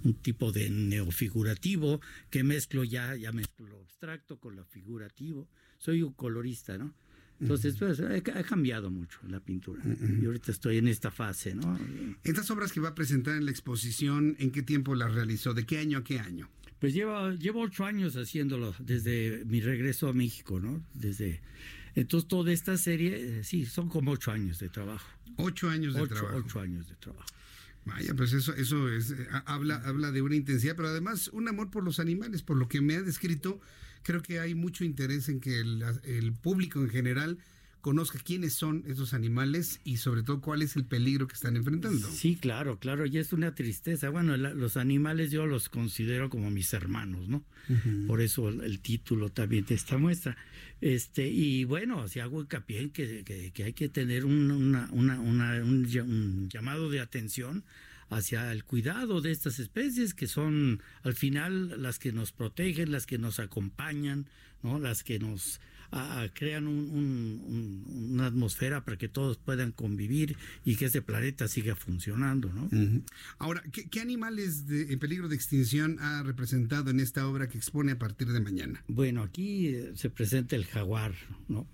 un 0.07 0.15
tipo 0.15 0.51
de 0.51 0.69
neofigurativo 0.69 2.01
que 2.29 2.43
mezclo 2.43 2.84
ya, 2.84 3.15
ya 3.15 3.31
mezclo 3.31 3.67
lo 3.67 3.77
abstracto 3.79 4.39
con 4.39 4.55
lo 4.55 4.65
figurativo. 4.65 5.47
Soy 5.77 6.01
un 6.01 6.13
colorista, 6.13 6.77
¿no? 6.77 6.93
Entonces, 7.39 7.75
pues, 7.77 7.99
ha, 7.99 8.43
cambiado 8.43 8.89
mucho 8.89 9.19
la 9.27 9.39
pintura. 9.39 9.84
Y 10.19 10.25
ahorita 10.25 10.51
estoy 10.51 10.77
en 10.77 10.88
esta 10.88 11.11
fase, 11.11 11.53
¿no? 11.53 11.77
Estas 12.23 12.49
obras 12.49 12.71
que 12.71 12.79
va 12.79 12.89
a 12.89 12.95
presentar 12.95 13.35
en 13.35 13.45
la 13.45 13.51
exposición, 13.51 14.35
¿en 14.39 14.49
qué 14.51 14.63
tiempo 14.63 14.95
las 14.95 15.13
realizó? 15.13 15.53
¿De 15.53 15.65
qué 15.65 15.77
año 15.77 15.99
a 15.99 16.03
qué 16.03 16.19
año? 16.19 16.49
Pues 16.79 16.95
llevo, 16.95 17.31
llevo 17.31 17.61
ocho 17.61 17.85
años 17.85 18.15
haciéndolo 18.15 18.73
desde 18.79 19.43
mi 19.45 19.61
regreso 19.61 20.07
a 20.07 20.13
México, 20.13 20.59
¿no? 20.59 20.84
Desde 20.95 21.41
entonces 21.93 22.27
toda 22.27 22.51
esta 22.51 22.77
serie, 22.77 23.39
eh, 23.39 23.43
sí, 23.43 23.65
son 23.65 23.89
como 23.89 24.11
ocho 24.11 24.31
años 24.31 24.59
de 24.59 24.69
trabajo. 24.69 25.07
Ocho 25.38 25.69
años 25.69 25.93
de 25.95 26.07
trabajo. 26.07 26.38
Ocho 26.38 26.59
años 26.59 26.88
de 26.88 26.95
trabajo. 26.95 27.25
Vaya, 27.88 28.14
pues 28.15 28.34
eso, 28.34 28.53
eso 28.55 28.89
es, 28.89 29.11
eh, 29.11 29.27
habla, 29.45 29.76
habla 29.85 30.11
de 30.11 30.22
una 30.22 30.35
intensidad, 30.35 30.76
pero 30.76 30.89
además 30.89 31.30
un 31.30 31.47
amor 31.47 31.72
por 31.72 31.84
los 31.84 31.99
animales, 31.99 32.43
por 32.43 32.57
lo 32.57 32.68
que 32.68 32.81
me 32.81 32.95
ha 32.95 33.01
descrito, 33.01 33.61
creo 34.03 34.22
que 34.22 34.39
hay 34.41 34.55
mucho 34.55 34.84
interés 34.84 35.30
en 35.30 35.39
que 35.39 35.61
el, 35.61 36.34
público 36.41 36.81
en 36.81 36.89
general 36.89 37.38
conozca 37.82 38.20
quiénes 38.20 38.54
son 38.54 38.84
esos 38.88 39.14
animales 39.14 39.80
y 39.84 39.98
sobre 39.98 40.24
todo 40.24 40.41
cuál 40.41 40.62
es 40.62 40.76
el 40.76 40.86
peligro 40.86 41.28
que 41.28 41.36
están 41.36 41.56
enfrentando. 41.56 42.10
Sí, 42.10 42.36
claro, 42.36 42.80
claro, 42.80 43.06
y 43.06 43.18
es 43.18 43.34
una 43.34 43.56
tristeza. 43.56 44.10
Bueno, 44.10 44.36
los 44.38 44.78
animales 44.78 45.32
yo 45.32 45.45
los 45.45 45.70
considero 45.70 46.30
como 46.30 46.52
mis 46.52 46.74
hermanos, 46.74 47.28
¿no? 47.28 47.44
Por 48.08 48.22
eso 48.22 48.49
el, 48.49 48.80
título 48.80 49.30
también 49.30 49.66
de 49.66 49.76
esta 49.76 49.98
muestra. 49.98 50.38
Este, 50.80 51.28
y 51.28 51.66
bueno, 51.66 52.08
si 52.08 52.20
hago 52.20 52.41
hincapié 52.41 52.82
en 52.82 52.90
que, 52.91 53.52
que, 53.54 53.64
hay 53.64 53.74
que 53.74 53.90
tener 53.90 54.26
un, 54.26 54.52
una, 54.52 54.90
una, 54.91 55.20
un 55.20 56.48
llamado 56.49 56.90
de 56.90 57.02
atención 57.02 57.64
hacia 58.10 58.52
el 58.52 58.64
cuidado 58.64 59.22
de 59.22 59.32
estas 59.32 59.60
especies 59.60 60.14
que 60.14 60.28
son 60.28 60.82
al 61.04 61.14
final 61.14 61.82
las 61.82 61.99
que 61.99 62.12
nos 62.12 62.32
protegen, 62.32 62.91
las 62.91 63.06
que 63.06 63.18
nos 63.18 63.40
acompañan, 63.40 64.28
¿no? 64.64 64.80
las 64.80 65.04
que 65.04 65.20
nos 65.20 65.60
crean 66.34 66.68
una 66.68 68.26
atmósfera 68.26 68.84
para 68.84 68.97
que 68.97 69.07
todos 69.07 69.38
puedan 69.38 69.72
convivir 69.72 70.38
y 70.65 70.76
que 70.76 70.85
este 70.85 71.01
planeta 71.01 71.47
siga 71.47 71.76
funcionando. 71.76 72.51
¿no? 72.51 72.69
Ahora, 73.38 73.64
¿qué, 73.72 74.01
animales 74.01 74.65
en 74.69 74.99
peligro 74.99 75.27
de 75.27 75.35
extinción 75.35 75.97
ha 75.99 76.23
representado 76.23 76.89
en 76.91 76.99
esta 76.99 77.27
obra 77.27 77.47
que 77.47 77.57
expone 77.57 77.93
a 77.93 77.99
partir 77.99 78.27
de 78.31 78.39
mañana? 78.39 78.84
Bueno, 78.88 79.23
aquí 79.23 79.68
eh, 79.68 79.91
se 79.95 80.09
presenta 80.09 80.55
el 80.55 80.65
jaguar, 80.65 81.14
¿no? 81.47 81.68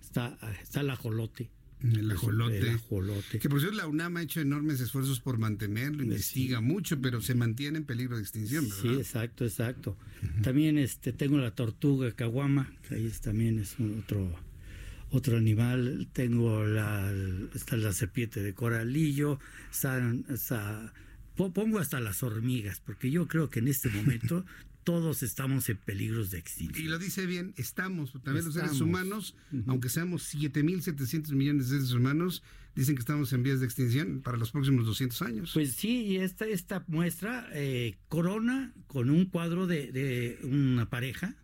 está, 0.00 0.38
está 0.62 0.80
el 0.80 0.90
ajolote 0.90 1.50
el 1.82 2.10
ajolote. 2.10 2.76
Que 3.40 3.48
por 3.48 3.60
cierto 3.60 3.76
la 3.76 3.86
UNAM 3.86 4.16
ha 4.18 4.22
hecho 4.22 4.40
enormes 4.40 4.80
esfuerzos 4.80 5.20
por 5.20 5.38
mantenerlo, 5.38 6.02
investiga 6.02 6.60
mucho, 6.60 7.00
pero 7.00 7.20
se 7.20 7.34
mantiene 7.34 7.78
en 7.78 7.84
peligro 7.84 8.16
de 8.16 8.22
extinción, 8.22 8.68
¿verdad? 8.68 8.82
Sí, 8.82 8.88
exacto, 8.88 9.44
exacto. 9.44 9.96
También 10.42 10.78
este 10.78 11.12
tengo 11.12 11.38
la 11.38 11.54
tortuga 11.54 12.12
caguama, 12.12 12.72
que 12.86 12.96
ahí 12.96 13.10
también 13.22 13.58
es 13.58 13.76
otro 13.98 14.34
otro 15.10 15.36
animal. 15.36 16.08
Tengo 16.12 16.64
la 16.64 17.12
está 17.54 17.76
la 17.76 17.92
serpiente 17.92 18.42
de 18.42 18.54
coralillo, 18.54 19.38
está, 19.70 20.92
pongo 21.34 21.78
hasta 21.78 22.00
las 22.00 22.22
hormigas, 22.22 22.80
porque 22.80 23.10
yo 23.10 23.26
creo 23.26 23.50
que 23.50 23.60
en 23.60 23.68
este 23.68 23.88
momento 23.88 24.44
todos 24.90 25.22
estamos 25.22 25.68
en 25.68 25.76
peligros 25.76 26.32
de 26.32 26.38
extinción. 26.38 26.84
Y 26.84 26.88
lo 26.88 26.98
dice 26.98 27.24
bien, 27.24 27.54
estamos, 27.56 28.10
también 28.24 28.44
los 28.44 28.54
seres 28.54 28.80
humanos, 28.80 29.36
aunque 29.68 29.88
seamos 29.88 30.34
7.700 30.34 31.30
millones 31.30 31.68
de 31.68 31.76
seres 31.76 31.92
humanos, 31.92 32.42
dicen 32.74 32.96
que 32.96 33.00
estamos 33.00 33.32
en 33.32 33.44
vías 33.44 33.60
de 33.60 33.66
extinción 33.66 34.20
para 34.20 34.36
los 34.36 34.50
próximos 34.50 34.86
200 34.86 35.22
años. 35.22 35.50
Pues 35.54 35.74
sí, 35.74 36.06
y 36.06 36.16
esta, 36.16 36.44
esta 36.44 36.82
muestra 36.88 37.48
eh, 37.52 37.98
corona 38.08 38.72
con 38.88 39.10
un 39.10 39.26
cuadro 39.26 39.68
de, 39.68 40.40
una 40.42 40.90
pareja, 40.90 41.36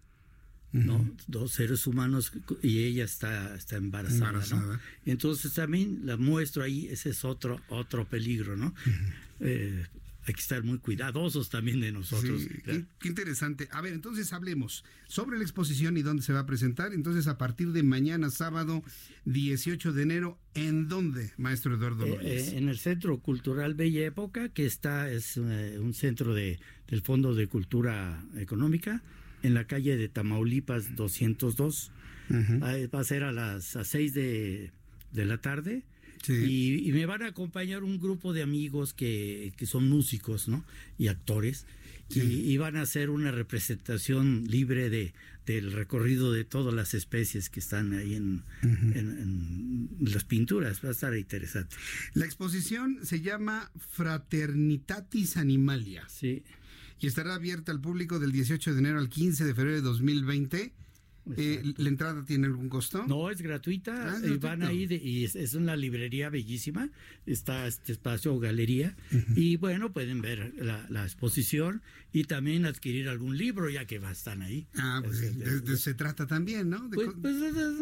¿no? 0.73 1.09
Dos 1.29 1.53
seres 1.53 1.87
humanos 1.87 2.33
y 2.63 2.81
ella 2.81 3.05
está, 3.05 3.55
está 3.55 3.77
embarazada, 3.77 4.45
¿no? 4.51 4.81
Entonces 5.05 5.55
también 5.55 6.01
la 6.03 6.17
muestro 6.17 6.65
ahí, 6.65 6.89
ese 6.89 7.11
es 7.11 7.25
otro, 7.25 7.61
otro 7.69 8.09
peligro, 8.09 8.57
¿no? 8.57 8.75
Hay 10.27 10.35
que 10.35 10.41
estar 10.41 10.65
muy 10.65 10.79
cuidadosos 10.79 11.51
también 11.51 11.81
de 11.81 11.93
nosotros. 11.93 12.43
qué, 12.65 13.09
interesante. 13.09 13.69
A 13.71 13.81
ver, 13.81 13.93
entonces 13.93 14.33
hablemos 14.33 14.85
sobre 15.07 15.39
la 15.39 15.45
exposición 15.45 15.97
y 15.97 16.03
dónde 16.03 16.23
se 16.23 16.33
va 16.33 16.41
a 16.41 16.47
presentar. 16.47 16.93
Entonces, 16.93 17.29
a 17.29 17.39
partir 17.39 17.71
de 17.71 17.85
mañana, 17.85 18.29
sábado 18.31 18.83
18 19.27 19.93
de 19.93 20.03
enero, 20.03 20.39
¿en 20.55 20.89
dónde, 20.89 21.31
maestro 21.37 21.77
Eduardo 21.77 22.07
eh, 22.07 22.19
eh, 22.23 22.53
en 22.57 22.69
el 22.69 22.79
Centro 22.79 23.21
Cultural 23.21 23.75
Bella 23.75 24.05
Época, 24.05 24.49
que 24.49 24.67
está, 24.67 25.09
es 25.11 25.37
eh, 25.37 25.79
un 25.79 25.95
centro 25.95 26.35
de, 26.35 26.59
del 26.89 27.03
Fondo 27.03 27.35
de 27.37 27.47
Cultura 27.47 28.25
Económica, 28.37 29.03
en 29.45 29.55
la 29.55 29.69
calle 29.69 29.97
de 29.97 30.09
Tamaulipas 30.09 30.97
202. 30.97 31.93
Va 32.29 33.01
a 33.01 33.05
ser 33.05 33.23
a 33.23 33.31
las 33.31 33.77
a 33.77 33.85
6 33.85 34.13
de, 34.13 34.73
de 35.13 35.25
la 35.25 35.39
tarde 35.39 35.85
y, 36.29 36.91
me 36.93 37.07
van 37.07 37.23
a 37.23 37.29
acompañar 37.29 37.83
un 37.83 37.99
grupo 37.99 38.33
de 38.33 38.43
amigos 38.43 38.93
que, 38.95 39.53
son 39.67 39.89
músicos, 39.89 40.49
¿no? 40.49 40.65
Y 40.99 41.09
actores. 41.09 41.67
Y, 42.09 42.57
van 42.57 42.77
a 42.77 42.83
hacer 42.83 43.11
una 43.11 43.33
representación 43.33 44.45
libre 44.47 44.91
de, 44.91 45.13
del 45.45 45.73
recorrido 45.73 46.33
de 46.33 46.45
todas 46.45 46.73
las 46.73 46.95
especies 46.95 47.51
que 47.51 47.61
están 47.61 47.93
ahí 47.95 48.15
en, 48.15 48.43
las 50.01 50.25
pinturas. 50.25 50.85
Va 50.85 50.91
a 50.91 50.93
estar 50.93 51.17
interesante. 51.17 51.77
La 52.15 52.25
exposición 52.25 53.01
se 53.03 53.21
llama 53.21 53.71
Fraternitatis 53.91 55.37
Animalia. 55.37 56.05
Sí. 56.09 56.45
Y 57.01 57.09
estará 57.09 57.35
abierta 57.35 57.73
al 57.73 57.81
público 57.81 58.19
del 58.19 58.33
18 58.33 58.73
de 58.73 58.79
enero 58.79 58.99
al 58.99 59.09
15 59.09 59.45
de 59.45 59.55
febrero 59.55 59.77
de 59.77 59.83
2020 59.83 60.73
eh, 61.37 61.63
¿La 61.77 61.89
entrada 61.89 62.25
tiene 62.25 62.47
algún 62.47 62.69
costo? 62.69 63.05
No, 63.07 63.31
es 63.31 63.43
gratuita. 63.43 64.15
Ah, 64.15 64.21
eh, 64.23 64.39
van 64.41 64.63
ahí 64.63 64.87
y 64.91 65.25
es, 65.25 65.55
una 65.55 65.75
librería 65.77 66.31
bellísima. 66.31 66.91
Está 67.27 67.67
este 67.67 67.93
espacio 67.93 68.35
o 68.35 68.39
galería. 68.39 68.97
Y 69.35 69.57
bueno, 69.57 69.93
pueden 69.93 70.21
ver 70.21 70.55
la, 70.59 71.05
exposición 71.05 71.83
y 72.13 72.25
también 72.25 72.67
adquirir 72.67 73.09
algún 73.09 73.37
libro 73.37 73.69
ya 73.69 73.85
que 73.87 73.97
están 73.97 74.43
ahí. 74.43 74.67
Ah, 74.77 75.03
pues 75.05 75.81
se 75.81 75.95
trata 75.95 76.27
también, 76.27 76.71
¿no? 76.71 76.89
Pues, 76.91 77.11
pues 77.21 77.35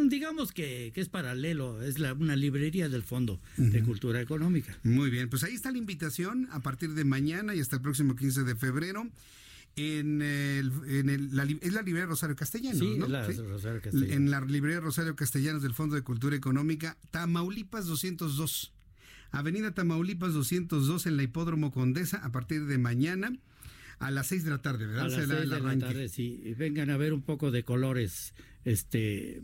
digamos 0.09 0.53
que, 0.53 0.93
es 0.95 1.09
paralelo. 1.09 1.83
Es 1.83 1.99
la, 1.99 2.15
una 2.15 2.37
librería 2.37 2.89
del 2.89 3.03
Fondo 3.03 3.41
de 3.57 3.83
Cultura 3.83 4.21
Económica. 4.21 4.79
Muy 4.83 5.11
bien, 5.11 5.29
pues 5.29 5.45
ahí 5.45 5.55
está 5.55 5.71
la 5.71 5.79
invitación 5.79 6.49
a 6.51 6.61
partir 6.61 6.95
de 6.95 7.05
mañana 7.05 7.55
y 7.55 7.61
hasta 7.61 7.77
el 7.77 7.83
próximo 7.83 8.17
15 8.17 8.45
de 8.45 8.55
febrero 8.55 9.11
en, 9.77 10.23
el, 10.23 10.73
en 10.87 11.09
el, 11.09 11.37
la, 11.37 11.45
es 11.45 11.73
la 11.73 11.83
librería 11.83 12.07
Rosario 12.07 12.37
Castellanos, 12.37 12.79
sí, 12.79 12.97
La 13.09 13.27
Rosario 13.27 13.81
Castellanos. 13.81 14.17
En 14.17 14.31
la 14.31 14.41
librería 14.41 14.81
Rosario 14.81 15.17
Castellanos 15.17 15.63
del 15.63 15.75
Fondo 15.75 15.97
de 15.97 16.03
Cultura 16.03 16.37
Económica, 16.37 16.97
Tamaulipas 17.11 17.87
202. 17.87 18.73
Avenida 19.31 19.73
Tamaulipas 19.73 20.33
202 20.33 21.07
en 21.07 21.17
la 21.17 21.25
Hipódromo 21.25 21.73
Condesa 21.73 22.19
a 22.19 22.31
partir 22.31 22.67
de 22.67 22.79
mañana 22.79 23.37
a 23.99 24.11
las 24.11 24.29
6 24.29 24.45
de 24.45 24.51
la 24.51 24.63
tarde, 24.63 24.87
¿verdad? 24.87 25.07
A 25.07 25.09
las 25.09 25.29
6 25.29 25.29
de 25.29 25.61
la 25.61 25.79
tarde, 25.79 26.09
sí. 26.09 26.55
Vengan 26.57 26.91
a 26.91 26.97
ver 26.97 27.13
un 27.13 27.23
poco 27.23 27.51
de 27.51 27.65
colores 27.65 28.35
este 28.65 29.43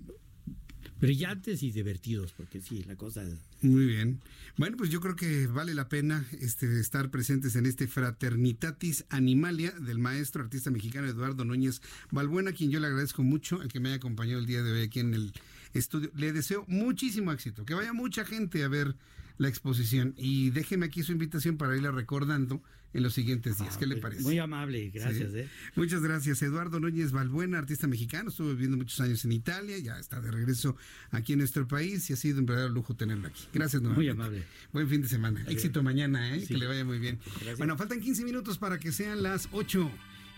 brillantes 1.00 1.62
y 1.62 1.70
divertidos, 1.70 2.32
porque 2.32 2.60
sí, 2.60 2.84
la 2.86 2.96
cosa 2.96 3.22
Muy 3.62 3.86
bien. 3.86 4.20
Bueno, 4.56 4.76
pues 4.76 4.90
yo 4.90 5.00
creo 5.00 5.16
que 5.16 5.46
vale 5.46 5.74
la 5.74 5.88
pena 5.88 6.26
este, 6.40 6.78
estar 6.78 7.10
presentes 7.10 7.56
en 7.56 7.66
este 7.66 7.86
Fraternitatis 7.86 9.04
Animalia 9.08 9.70
del 9.72 9.98
maestro 9.98 10.42
artista 10.42 10.70
mexicano 10.70 11.08
Eduardo 11.08 11.44
Núñez 11.44 11.80
Balbuena, 12.10 12.50
a 12.50 12.52
quien 12.52 12.70
yo 12.70 12.80
le 12.80 12.88
agradezco 12.88 13.22
mucho 13.22 13.62
el 13.62 13.68
que 13.68 13.80
me 13.80 13.88
haya 13.88 13.96
acompañado 13.96 14.38
el 14.38 14.46
día 14.46 14.62
de 14.62 14.72
hoy 14.72 14.82
aquí 14.82 15.00
en 15.00 15.14
el 15.14 15.32
estudio. 15.72 16.10
Le 16.14 16.32
deseo 16.32 16.64
muchísimo 16.68 17.32
éxito, 17.32 17.64
que 17.64 17.74
vaya 17.74 17.92
mucha 17.92 18.24
gente 18.24 18.62
a 18.62 18.68
ver 18.68 18.94
la 19.38 19.48
exposición 19.48 20.14
y 20.18 20.50
déjeme 20.50 20.86
aquí 20.86 21.02
su 21.02 21.12
invitación 21.12 21.56
para 21.56 21.74
irla 21.74 21.90
recordando 21.90 22.62
en 22.92 23.02
los 23.02 23.14
siguientes 23.14 23.58
días. 23.58 23.76
¿Qué 23.76 23.86
le 23.86 23.96
pues, 23.96 24.02
parece? 24.02 24.22
Muy 24.22 24.38
amable, 24.38 24.90
gracias. 24.90 25.32
¿eh? 25.34 25.48
Muchas 25.76 26.02
gracias. 26.02 26.42
Eduardo 26.42 26.80
Núñez 26.80 27.12
Balbuena, 27.12 27.58
artista 27.58 27.86
mexicano, 27.86 28.30
estuvo 28.30 28.50
viviendo 28.50 28.76
muchos 28.76 29.00
años 29.00 29.24
en 29.24 29.32
Italia, 29.32 29.78
ya 29.78 29.98
está 29.98 30.20
de 30.20 30.30
regreso 30.30 30.76
aquí 31.10 31.34
en 31.34 31.40
nuestro 31.40 31.66
país 31.68 32.08
y 32.10 32.12
ha 32.12 32.16
sido 32.16 32.40
un 32.40 32.46
verdadero 32.46 32.72
lujo 32.72 32.94
tenerlo 32.94 33.28
aquí. 33.28 33.44
Gracias, 33.52 33.82
Muy 33.82 34.08
amable. 34.08 34.44
Buen 34.72 34.88
fin 34.88 35.02
de 35.02 35.08
semana. 35.08 35.44
Éxito 35.46 35.82
mañana, 35.82 36.36
¿eh? 36.36 36.44
que 36.46 36.56
le 36.56 36.66
vaya 36.66 36.84
muy 36.84 36.98
bien. 36.98 37.18
Bueno, 37.58 37.76
faltan 37.76 38.00
15 38.00 38.24
minutos 38.24 38.58
para 38.58 38.78
que 38.78 38.92
sean 38.92 39.22
las 39.22 39.48
8. 39.52 39.90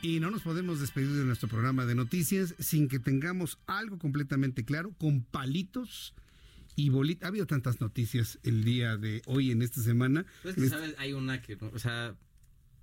Y 0.03 0.19
no 0.19 0.33
nos 0.33 0.43
podemos 0.43 0.81
despedir 0.81 1.12
de 1.12 1.24
nuestro 1.24 1.49
programa 1.49 1.87
de 1.87 1.95
noticias 1.95 2.57
sin 2.59 2.89
que 2.89 2.99
tengamos 2.99 3.59
algo 3.69 4.01
completamente 4.01 4.65
claro, 4.65 4.93
con 4.99 5.23
palitos 5.23 6.12
y 6.74 6.89
bolitas. 6.89 7.27
Ha 7.27 7.29
habido 7.29 7.47
tantas 7.47 7.81
noticias 7.81 8.41
el 8.43 8.65
día 8.65 8.97
de 8.97 9.23
hoy 9.27 9.53
en 9.53 9.62
esta 9.62 9.81
semana. 9.81 10.27
Pues 10.43 10.57
que, 10.57 10.69
¿sabes? 10.69 10.97
Hay 10.99 11.12
una 11.12 11.41
que, 11.41 11.55
o 11.55 11.79
sea, 11.79 12.16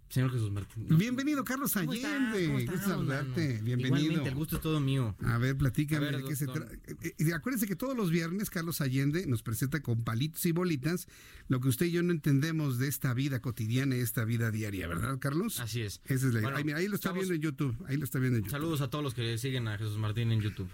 Señor 0.10 0.32
Jesús 0.32 0.50
Martín. 0.52 0.88
Bienvenido, 0.98 1.44
Carlos 1.44 1.72
¿Cómo 1.74 1.92
Allende. 1.92 2.48
Gusto 2.66 2.78
saludarte. 2.80 3.48
mano? 3.54 3.64
Bienvenido. 3.64 3.98
Igualmente, 3.98 4.30
el 4.30 4.36
gusto 4.36 4.56
es 4.56 4.62
todo 4.64 4.80
mío. 4.80 5.16
A 5.24 5.38
ver, 5.38 5.56
platícame 5.56 6.08
A 6.08 6.12
ver, 6.12 6.22
de 6.24 6.28
qué 6.28 6.36
se 6.36 6.48
trata. 6.48 6.74
Eh, 7.04 7.14
eh, 7.20 7.34
acuérdense 7.34 7.68
que 7.68 7.76
todos 7.76 7.96
los 7.96 8.10
viernes 8.10 8.50
Carlos 8.50 8.82
Allende 8.82 9.28
nos 9.28 9.44
presenta 9.44 9.82
con 9.84 10.04
palitos 10.04 10.44
y 10.48 10.52
bolitas 10.52 11.08
lo 11.48 11.60
que 11.60 11.68
usted 11.68 11.86
y 11.86 11.92
yo 11.92 12.02
no 12.02 12.12
entendemos 12.12 12.80
de 12.80 12.88
esta 12.88 13.14
vida 13.14 13.40
cotidiana 13.40 13.98
y 13.98 14.00
esta 14.00 14.26
vida 14.26 14.50
diaria, 14.50 14.88
¿verdad, 14.88 15.20
Carlos? 15.20 15.60
Así 15.60 15.82
es. 15.82 16.02
Esa 16.06 16.28
es 16.28 16.34
la 16.34 16.42
Bueno, 16.42 16.58
Ay, 16.58 16.64
mira, 16.64 16.78
ahí 16.80 16.88
lo 16.88 16.96
está 16.96 17.12
viendo 17.12 17.36
en 17.36 17.42
YouTube. 17.42 17.76
Ahí 17.88 17.98
lo 17.98 18.04
está 18.04 18.18
viendo 18.18 18.38
en 18.38 18.44
YouTube. 18.46 18.52
Saludos 18.60 18.82
a 18.82 18.90
todos 18.90 19.04
los 19.04 19.14
que 19.14 19.38
siguen 19.38 19.68
a 19.68 19.78
Jesús 19.78 19.98
Martín 20.00 20.32
en 20.32 20.42
YouTube. 20.42 20.70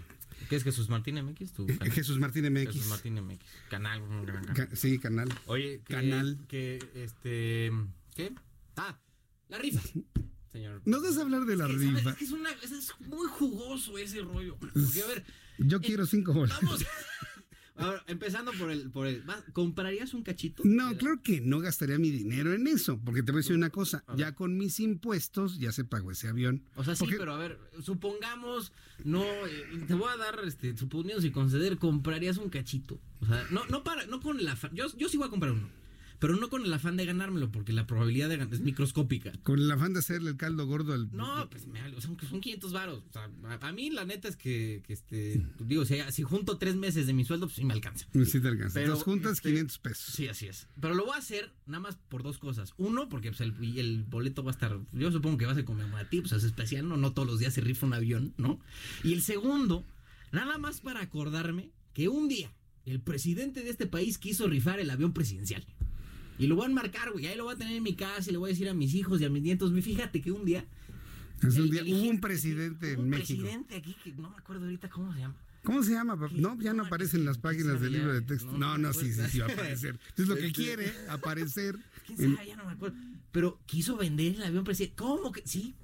¿Qué 0.48 0.56
es 0.56 0.64
Jesús 0.64 0.88
Martín 0.88 1.16
MX? 1.22 1.52
¿Tu 1.52 1.66
canal? 1.66 1.88
Eh, 1.88 1.90
Jesús 1.90 2.18
Martín 2.18 2.50
MX. 2.52 2.66
Jesús 2.72 2.86
Martín 2.86 3.14
MX. 3.22 3.44
Canal. 3.68 4.02
Ca- 4.54 4.68
sí, 4.74 4.98
canal. 4.98 5.28
Oye, 5.46 5.82
que, 5.84 5.92
Canal. 5.94 6.38
que 6.48 6.78
este. 6.94 7.70
¿Qué? 8.14 8.32
Ah, 8.76 8.98
la 9.48 9.58
rifa. 9.58 9.80
Señor. 10.52 10.80
Nos 10.86 11.02
vas 11.02 11.18
a 11.18 11.22
hablar 11.22 11.44
de 11.44 11.56
la 11.56 11.66
Es 11.66 11.72
que, 11.72 11.78
¿sabes? 11.78 11.94
rifa. 11.96 12.10
Es 12.10 12.16
que 12.16 12.24
es, 12.24 12.30
una- 12.32 12.50
es- 12.50 12.72
es 12.72 12.92
muy 13.08 13.26
jugoso 13.28 13.98
ese 13.98 14.22
rollo. 14.22 14.56
Porque, 14.56 15.02
a 15.02 15.06
ver, 15.06 15.24
Yo 15.58 15.80
quiero 15.80 16.06
cinco 16.06 16.32
bolas. 16.32 16.58
vamos. 16.62 16.84
Ahora, 17.78 18.02
empezando 18.06 18.52
por 18.52 18.70
el. 18.70 18.90
Por 18.90 19.06
el 19.06 19.28
¿va- 19.28 19.44
¿Comprarías 19.52 20.14
un 20.14 20.22
cachito? 20.22 20.62
No, 20.64 20.96
claro 20.96 21.20
que 21.22 21.42
no 21.42 21.60
gastaría 21.60 21.98
mi 21.98 22.10
dinero 22.10 22.54
en 22.54 22.66
eso, 22.68 22.98
porque 23.04 23.22
te 23.22 23.32
voy 23.32 23.40
a 23.40 23.42
decir 23.42 23.54
una 23.54 23.68
cosa, 23.68 24.02
ya 24.16 24.34
con 24.34 24.56
mis 24.56 24.80
impuestos 24.80 25.58
ya 25.58 25.72
se 25.72 25.84
pagó 25.84 26.10
ese 26.10 26.28
avión. 26.28 26.62
O 26.76 26.84
sea, 26.84 26.94
sí, 26.96 27.00
Porque- 27.00 27.18
pero 27.18 27.34
a 27.34 27.36
ver, 27.38 27.58
supongamos, 27.82 28.72
no, 29.04 29.22
eh, 29.24 29.84
te 29.86 29.92
voy 29.92 30.08
a 30.10 30.16
dar, 30.16 30.40
este, 30.46 30.74
suponiendo 30.74 31.26
y 31.26 31.30
conceder, 31.30 31.76
comprarías 31.76 32.38
un 32.38 32.48
cachito. 32.48 32.98
O 33.20 33.26
sea, 33.26 33.46
no, 33.50 33.66
no 33.66 33.84
para, 33.84 34.06
no 34.06 34.20
con 34.22 34.46
afán, 34.48 34.70
yo, 34.74 34.86
yo 34.96 35.10
sí 35.10 35.18
voy 35.18 35.26
a 35.26 35.30
comprar 35.30 35.52
uno, 35.52 35.68
pero 36.18 36.36
no 36.36 36.48
con 36.48 36.64
el 36.64 36.72
afán 36.72 36.96
de 36.96 37.04
ganármelo, 37.04 37.50
porque 37.50 37.72
la 37.72 37.86
probabilidad 37.86 38.28
de 38.28 38.36
ganar 38.36 38.54
es 38.54 38.60
microscópica. 38.60 39.32
Con 39.42 39.60
el 39.60 39.70
afán 39.70 39.92
de 39.92 40.00
hacerle 40.00 40.30
el 40.30 40.36
caldo 40.36 40.66
gordo 40.66 40.94
al... 40.94 41.10
No, 41.12 41.48
pues 41.50 41.66
me, 41.66 41.80
o 41.94 42.00
sea, 42.00 42.08
aunque 42.08 42.26
son 42.26 42.40
500 42.40 42.72
varos. 42.72 43.02
O 43.08 43.12
sea, 43.12 43.30
a, 43.44 43.68
a 43.68 43.72
mí 43.72 43.90
la 43.90 44.04
neta 44.04 44.28
es 44.28 44.36
que, 44.36 44.82
que, 44.86 44.92
este, 44.92 45.46
digo, 45.60 45.84
si, 45.84 45.98
si 46.10 46.22
junto 46.22 46.58
tres 46.58 46.76
meses 46.76 47.06
de 47.06 47.12
mi 47.12 47.24
sueldo, 47.24 47.46
pues 47.46 47.56
sí 47.56 47.64
me 47.64 47.74
alcanza. 47.74 48.06
Sí 48.24 48.40
te 48.40 48.48
alcanza. 48.48 48.74
Pero, 48.74 48.86
Entonces 48.86 49.04
juntas 49.04 49.32
este, 49.32 49.50
500 49.50 49.78
pesos. 49.78 50.14
Sí, 50.14 50.28
así 50.28 50.46
es. 50.46 50.68
Pero 50.80 50.94
lo 50.94 51.04
voy 51.04 51.14
a 51.14 51.18
hacer 51.18 51.52
nada 51.66 51.80
más 51.80 51.96
por 52.08 52.22
dos 52.22 52.38
cosas. 52.38 52.74
Uno, 52.76 53.08
porque 53.08 53.30
pues, 53.30 53.40
el, 53.40 53.54
el 53.78 54.04
boleto 54.04 54.42
va 54.42 54.50
a 54.50 54.54
estar, 54.54 54.78
yo 54.92 55.12
supongo 55.12 55.38
que 55.38 55.46
va 55.46 55.52
a 55.52 55.56
ser 55.56 55.64
conmemorativo, 55.64 56.22
pues 56.22 56.32
es 56.32 56.44
especial, 56.44 56.88
¿no? 56.88 56.96
No 56.96 57.12
todos 57.12 57.28
los 57.28 57.38
días 57.38 57.54
se 57.54 57.60
rifa 57.60 57.86
un 57.86 57.94
avión, 57.94 58.34
¿no? 58.36 58.60
Y 59.04 59.12
el 59.12 59.22
segundo, 59.22 59.84
nada 60.32 60.58
más 60.58 60.80
para 60.80 61.00
acordarme 61.00 61.70
que 61.92 62.08
un 62.08 62.28
día 62.28 62.52
el 62.86 63.00
presidente 63.00 63.62
de 63.62 63.70
este 63.70 63.86
país 63.86 64.16
quiso 64.16 64.46
rifar 64.46 64.78
el 64.78 64.90
avión 64.90 65.12
presidencial. 65.12 65.66
Y 66.38 66.46
lo 66.46 66.56
voy 66.56 66.66
a 66.66 66.68
enmarcar, 66.68 67.12
güey. 67.12 67.26
Ahí 67.26 67.36
lo 67.36 67.44
voy 67.44 67.54
a 67.54 67.58
tener 67.58 67.76
en 67.76 67.82
mi 67.82 67.94
casa 67.94 68.28
y 68.28 68.32
le 68.32 68.38
voy 68.38 68.50
a 68.50 68.52
decir 68.52 68.68
a 68.68 68.74
mis 68.74 68.94
hijos 68.94 69.20
y 69.20 69.24
a 69.24 69.30
mis 69.30 69.42
nietos. 69.42 69.72
Fíjate 69.82 70.20
que 70.20 70.30
un 70.32 70.44
día 70.44 70.64
Es 71.42 71.56
un 71.58 71.70
día, 71.70 71.80
el- 71.82 71.92
hubo 71.94 72.10
un 72.10 72.20
presidente 72.20 72.92
en 72.92 73.00
un 73.00 73.08
México. 73.10 73.40
presidente 73.42 73.76
aquí 73.76 73.94
que 74.02 74.12
no 74.12 74.30
me 74.30 74.36
acuerdo 74.36 74.64
ahorita 74.64 74.88
cómo 74.90 75.12
se 75.14 75.20
llama. 75.20 75.34
¿Cómo 75.64 75.82
se 75.82 75.92
llama? 75.92 76.16
papá? 76.18 76.32
No, 76.36 76.56
ya 76.60 76.72
no 76.72 76.84
aparece 76.86 77.16
en 77.16 77.24
las 77.24 77.38
páginas 77.38 77.80
del 77.80 77.92
libro 77.94 78.12
de 78.14 78.20
texto. 78.22 78.56
No, 78.56 78.78
no, 78.78 78.92
sí, 78.92 79.12
sí, 79.12 79.20
sí 79.30 79.38
va 79.40 79.46
a 79.46 79.52
aparecer. 79.52 79.98
Es 80.16 80.28
lo 80.28 80.36
que 80.36 80.46
Este- 80.46 80.52
quiere, 80.62 80.92
aparecer. 81.10 81.76
¿Quién 82.06 82.34
sabe? 82.36 82.46
Ya 82.46 82.56
no 82.56 82.64
me 82.66 82.72
acuerdo. 82.72 82.96
Pero 83.32 83.58
quiso 83.66 83.96
vender 83.96 84.36
el 84.36 84.42
avión 84.44 84.62
presidencial. 84.64 84.96
¿Cómo 84.96 85.32
que? 85.32 85.42
Sí. 85.44 85.74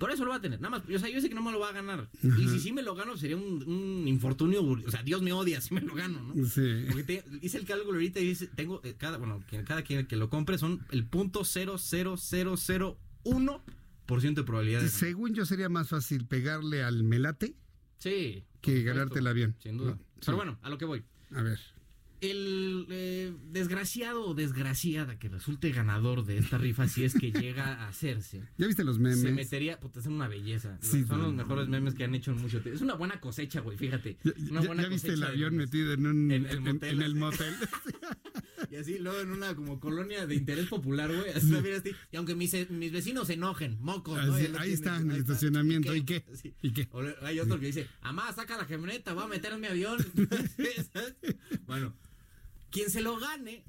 Por 0.00 0.10
eso 0.10 0.24
lo 0.24 0.30
va 0.30 0.36
a 0.36 0.40
tener. 0.40 0.60
Nada 0.60 0.78
más. 0.78 0.82
O 0.92 0.98
sea, 0.98 1.08
yo 1.08 1.20
sé 1.20 1.28
que 1.28 1.34
no 1.36 1.42
me 1.42 1.52
lo 1.52 1.60
va 1.60 1.68
a 1.68 1.72
ganar. 1.72 2.08
Y 2.24 2.48
si 2.48 2.58
sí 2.58 2.72
me 2.72 2.82
lo 2.82 2.94
gano, 2.96 3.16
sería 3.16 3.36
un, 3.36 3.62
un 3.64 4.08
infortunio. 4.08 4.64
O 4.64 4.90
sea, 4.90 5.02
Dios 5.04 5.22
me 5.22 5.32
odia 5.32 5.60
si 5.60 5.74
me 5.74 5.82
lo 5.82 5.94
gano, 5.94 6.20
¿no? 6.22 6.44
Sí. 6.46 6.86
Porque 6.88 7.04
te- 7.04 7.24
hice 7.42 7.58
el 7.58 7.66
cálculo 7.66 7.92
ahorita 7.92 8.18
y 8.18 8.24
dice, 8.26 8.48
tengo 8.48 8.80
eh, 8.82 8.94
cada, 8.98 9.18
bueno, 9.18 9.44
que 9.48 9.62
cada 9.62 9.82
quien 9.82 10.06
que 10.06 10.16
lo 10.16 10.28
compre 10.30 10.58
son 10.58 10.80
el 10.90 11.04
punto 11.04 11.44
cero 11.44 11.76
cero 11.78 12.16
cero 12.18 12.56
cero 12.56 12.98
uno 13.22 13.62
por 14.06 14.20
ciento 14.22 14.40
de 14.40 14.46
probabilidad 14.46 14.80
de. 14.80 14.88
Según 14.88 15.34
yo 15.34 15.44
sería 15.44 15.68
más 15.68 15.88
fácil 15.88 16.26
pegarle 16.26 16.82
al 16.82 17.04
melate 17.04 17.54
Sí. 17.98 18.42
que 18.62 18.82
ganarte 18.82 19.18
el 19.18 19.26
avión. 19.26 19.54
Sin 19.62 19.76
duda. 19.76 19.90
No, 19.90 19.96
sí. 19.96 20.20
Pero 20.24 20.36
bueno, 20.38 20.58
a 20.62 20.70
lo 20.70 20.78
que 20.78 20.86
voy. 20.86 21.04
A 21.34 21.42
ver. 21.42 21.60
El 22.20 22.86
eh, 22.90 23.32
desgraciado 23.50 24.24
o 24.26 24.34
desgraciada 24.34 25.18
que 25.18 25.28
resulte 25.28 25.70
ganador 25.70 26.24
de 26.24 26.38
esta 26.38 26.58
rifa, 26.58 26.86
si 26.88 27.04
es 27.04 27.14
que 27.14 27.32
llega 27.32 27.82
a 27.82 27.88
hacerse, 27.88 28.42
¿Ya 28.58 28.66
viste 28.66 28.84
los 28.84 28.98
memes? 28.98 29.20
se 29.20 29.32
metería, 29.32 29.80
puta, 29.80 30.00
es 30.00 30.06
una 30.06 30.28
belleza. 30.28 30.78
Sí, 30.82 31.04
Son 31.04 31.18
no, 31.18 31.24
los 31.26 31.34
mejores 31.34 31.68
memes 31.68 31.94
que 31.94 32.04
han 32.04 32.14
hecho 32.14 32.32
en 32.32 32.38
mucho 32.38 32.60
tiempo. 32.60 32.76
Es 32.76 32.82
una 32.82 32.94
buena 32.94 33.20
cosecha, 33.20 33.60
güey, 33.60 33.78
fíjate. 33.78 34.18
Una 34.50 34.60
¿Ya, 34.60 34.66
buena 34.66 34.82
ya 34.82 34.88
viste 34.88 35.12
el 35.12 35.22
avión 35.22 35.56
metido 35.56 35.92
en 35.92 36.06
un 36.06 36.30
En 36.30 36.46
el 36.46 36.60
motel, 36.60 36.90
en 36.96 37.02
el 37.02 37.12
así. 37.12 37.20
motel? 37.20 37.54
Y 38.70 38.76
así, 38.76 38.98
luego 38.98 39.18
en 39.20 39.32
una 39.32 39.54
como 39.56 39.80
colonia 39.80 40.26
de 40.26 40.34
interés 40.36 40.66
popular, 40.68 41.12
güey. 41.12 41.30
Así, 41.30 41.52
y 42.12 42.16
aunque 42.16 42.34
mis, 42.36 42.70
mis 42.70 42.92
vecinos 42.92 43.26
se 43.26 43.34
enojen, 43.34 43.78
mocos, 43.80 44.24
¿no? 44.24 44.34
Ahí 44.34 44.42
tienen, 44.46 44.62
está, 44.72 44.96
en 44.96 45.08
el 45.10 45.16
ahí 45.16 45.20
estacionamiento. 45.20 45.94
¿Y 45.94 46.04
qué? 46.04 46.24
¿Y 46.62 46.70
qué? 46.70 46.88
O 46.92 47.02
hay 47.22 47.40
otro 47.40 47.58
que 47.58 47.66
dice, 47.66 47.88
amá, 48.02 48.32
saca 48.32 48.56
la 48.56 48.66
camioneta, 48.66 49.12
voy 49.12 49.24
a 49.24 49.28
meter 49.28 49.52
en 49.54 49.60
mi 49.60 49.66
avión. 49.66 49.98
bueno, 51.66 51.94
quien 52.70 52.90
se 52.90 53.00
lo 53.00 53.18
gane, 53.18 53.64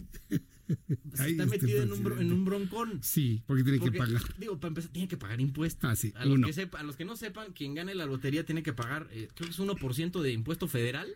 se 1.14 1.22
Ahí 1.24 1.32
está 1.32 1.44
el 1.44 1.50
metido 1.50 1.84
en 1.84 1.92
un, 1.92 2.20
en 2.22 2.32
un 2.32 2.46
broncón. 2.46 3.00
Sí, 3.04 3.42
porque 3.46 3.64
tiene 3.64 3.80
Porque, 3.80 3.94
que 3.94 3.98
pagar. 4.00 4.22
Digo, 4.38 4.58
para 4.60 4.70
empezar, 4.70 4.92
tiene 4.92 5.08
que 5.08 5.18
pagar 5.18 5.42
impuestos. 5.42 5.84
Ah, 5.90 5.96
sí, 5.96 6.14
a, 6.16 6.24
los 6.26 6.40
que 6.46 6.54
sepa- 6.54 6.80
a 6.80 6.84
los 6.84 6.96
que 6.96 7.04
no 7.06 7.18
sepan, 7.18 7.52
quien 7.54 7.74
gane 7.76 7.94
la 7.96 8.06
lotería 8.06 8.46
tiene 8.46 8.64
que 8.64 8.72
pagar, 8.74 9.08
eh, 9.12 9.28
creo 9.36 9.48
que 9.50 9.54
es 9.54 9.60
1% 9.60 10.22
de 10.22 10.32
impuesto 10.32 10.68
federal. 10.68 11.10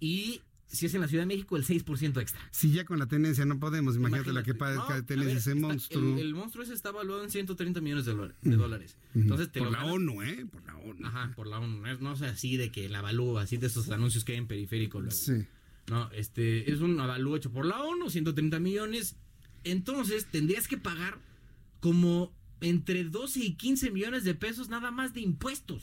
Y 0.00 0.42
si 0.66 0.86
es 0.86 0.94
en 0.94 1.00
la 1.00 1.08
Ciudad 1.08 1.22
de 1.22 1.26
México, 1.26 1.56
el 1.56 1.64
6% 1.64 2.20
extra. 2.20 2.40
Si 2.50 2.70
ya 2.72 2.84
con 2.84 2.98
la 2.98 3.06
tenencia 3.06 3.44
no 3.44 3.58
podemos, 3.60 3.96
imagínate, 3.96 4.32
la 4.32 4.42
que 4.42 4.54
paga 4.54 4.76
No, 4.76 5.04
tenencia 5.04 5.16
ver, 5.26 5.36
ese 5.38 5.50
está- 5.52 5.60
monstruo. 5.66 6.14
El, 6.14 6.18
el 6.20 6.34
monstruo 6.34 6.64
ese 6.64 6.74
está 6.74 6.88
evaluado 6.90 7.24
en 7.24 7.30
130 7.30 7.80
millones 7.80 8.04
de, 8.06 8.14
dola- 8.14 8.34
de 8.42 8.56
dólares. 8.56 8.96
Entonces 9.14 9.50
te 9.50 9.58
Por 9.58 9.68
lo 9.68 9.72
la 9.72 9.78
ganas- 9.78 9.94
ONU, 9.94 10.22
¿eh? 10.22 10.46
Por 10.50 10.64
la 10.66 10.76
ONU. 10.76 11.06
Ajá, 11.06 11.32
por 11.34 11.46
la 11.48 11.58
ONU. 11.58 11.80
No 11.80 11.90
es, 11.90 12.00
no 12.00 12.12
es 12.12 12.22
así 12.22 12.56
de 12.56 12.70
que 12.70 12.88
la 12.88 13.00
avalúo, 13.00 13.38
así 13.38 13.56
de 13.56 13.66
esos 13.66 13.88
anuncios 13.90 14.24
que 14.24 14.32
hay 14.32 14.38
en 14.38 14.46
periférico. 14.46 15.00
luego. 15.00 15.14
Sí. 15.14 15.44
No, 15.88 16.10
este 16.12 16.70
es 16.70 16.80
un 16.80 16.98
avalúo 16.98 17.36
hecho 17.36 17.52
por 17.52 17.66
la 17.66 17.82
ONU, 17.82 18.08
130 18.08 18.58
millones. 18.58 19.16
Entonces 19.64 20.26
tendrías 20.30 20.68
que 20.68 20.78
pagar 20.78 21.18
como 21.80 22.32
entre 22.60 23.04
12 23.04 23.40
y 23.40 23.54
15 23.54 23.90
millones 23.90 24.24
de 24.24 24.34
pesos 24.34 24.68
nada 24.68 24.90
más 24.90 25.12
de 25.12 25.20
impuestos. 25.20 25.82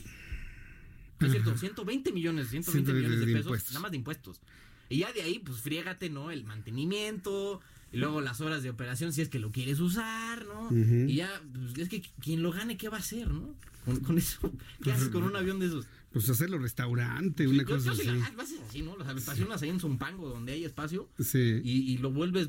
No 1.20 1.26
Es 1.26 1.32
cierto, 1.32 1.56
120 1.56 2.12
millones, 2.12 2.50
120 2.50 2.90
120 2.90 3.08
millones 3.08 3.26
de 3.26 3.52
pesos 3.52 3.68
nada 3.70 3.80
más 3.80 3.90
de 3.92 3.96
impuestos. 3.98 4.40
Y 4.88 4.98
ya 4.98 5.12
de 5.12 5.22
ahí, 5.22 5.38
pues 5.38 5.60
friégate, 5.60 6.10
¿no? 6.10 6.30
El 6.30 6.44
mantenimiento, 6.44 7.60
y 7.92 7.98
luego 7.98 8.20
las 8.20 8.40
horas 8.40 8.62
de 8.62 8.70
operación 8.70 9.12
si 9.12 9.20
es 9.22 9.28
que 9.28 9.38
lo 9.38 9.50
quieres 9.52 9.80
usar, 9.80 10.44
¿no? 10.46 10.68
Y 10.76 11.16
ya, 11.16 11.42
pues, 11.52 11.78
es 11.78 11.88
que 11.88 12.02
quien 12.20 12.42
lo 12.42 12.52
gane, 12.52 12.76
¿qué 12.76 12.88
va 12.88 12.96
a 12.96 13.00
hacer, 13.00 13.28
no? 13.30 13.54
Con, 13.84 13.96
con 14.00 14.16
eso, 14.18 14.38
¿qué 14.82 14.92
haces 14.92 15.08
con 15.08 15.24
un 15.24 15.34
avión 15.36 15.58
de 15.58 15.66
esos? 15.66 15.86
Pues 16.12 16.28
hacerlo 16.28 16.58
restaurante, 16.58 17.48
una 17.48 17.62
Yo- 17.62 17.68
cosa 17.68 17.86
yo 17.86 17.94
sí 17.94 18.08
así. 18.08 18.56
así, 18.68 18.82
¿no? 18.82 18.96
Las 18.98 19.16
estacionas 19.16 19.62
ahí 19.62 19.70
en 19.70 19.80
Zumpango, 19.80 20.28
donde 20.28 20.52
hay 20.52 20.64
espacio, 20.64 21.08
Sí. 21.18 21.60
y, 21.64 21.92
y 21.92 21.98
lo 21.98 22.10
vuelves 22.12 22.48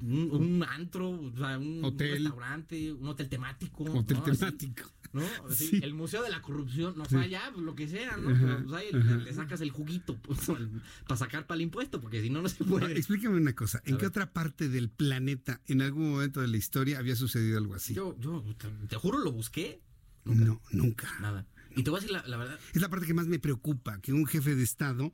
un, 0.00 0.30
un 0.30 0.64
antro, 0.64 1.10
o 1.10 1.32
sea, 1.36 1.58
un, 1.58 1.84
un 1.84 1.98
restaurante, 1.98 2.92
un 2.92 3.06
hotel 3.08 3.28
temático. 3.28 3.84
Hotel 3.84 4.18
¿no? 4.18 4.24
Así, 4.24 4.38
temático. 4.38 4.82
¿No? 5.12 5.22
Así, 5.50 5.66
Sí. 5.68 5.80
El 5.82 5.94
Museo 5.94 6.22
de 6.22 6.30
la 6.30 6.42
Corrupción, 6.42 6.94
no 6.96 7.04
ya, 7.26 7.50
pues, 7.52 7.64
lo 7.64 7.74
que 7.74 7.88
sea, 7.88 8.16
¿no? 8.16 8.30
Ajá, 8.30 8.40
Pero, 8.40 8.64
pues, 8.64 8.72
ahí 8.74 8.92
le, 8.92 9.16
le 9.24 9.32
sacas 9.34 9.60
el 9.60 9.70
juguito 9.70 10.16
pues, 10.22 10.40
para 11.06 11.16
sacar 11.18 11.46
para 11.46 11.56
el 11.56 11.62
impuesto, 11.62 12.00
porque 12.00 12.20
si 12.22 12.30
no, 12.30 12.42
no 12.42 12.48
se 12.48 12.64
puede. 12.64 12.84
Ahora, 12.86 12.96
explícame 12.96 13.36
una 13.36 13.54
cosa, 13.54 13.82
¿en 13.84 13.94
A 13.94 13.98
qué 13.98 14.02
ver. 14.04 14.10
otra 14.10 14.32
parte 14.32 14.68
del 14.68 14.90
planeta, 14.90 15.60
en 15.66 15.82
algún 15.82 16.10
momento 16.10 16.40
de 16.40 16.48
la 16.48 16.56
historia, 16.56 16.98
había 16.98 17.16
sucedido 17.16 17.58
algo 17.58 17.74
así? 17.74 17.94
Yo, 17.94 18.16
yo, 18.18 18.42
te, 18.58 18.68
te 18.88 18.96
juro, 18.96 19.18
lo 19.18 19.32
busqué. 19.32 19.82
No, 20.24 20.60
nunca. 20.70 21.08
Nada. 21.20 21.46
Y 21.74 21.82
te 21.82 21.90
voy 21.90 21.98
a 21.98 22.00
decir 22.02 22.12
la, 22.16 22.26
la 22.28 22.36
verdad. 22.36 22.58
Es 22.74 22.80
la 22.82 22.88
parte 22.90 23.06
que 23.06 23.14
más 23.14 23.26
me 23.26 23.38
preocupa, 23.38 24.00
que 24.00 24.12
un 24.12 24.26
jefe 24.26 24.54
de 24.54 24.62
Estado 24.62 25.12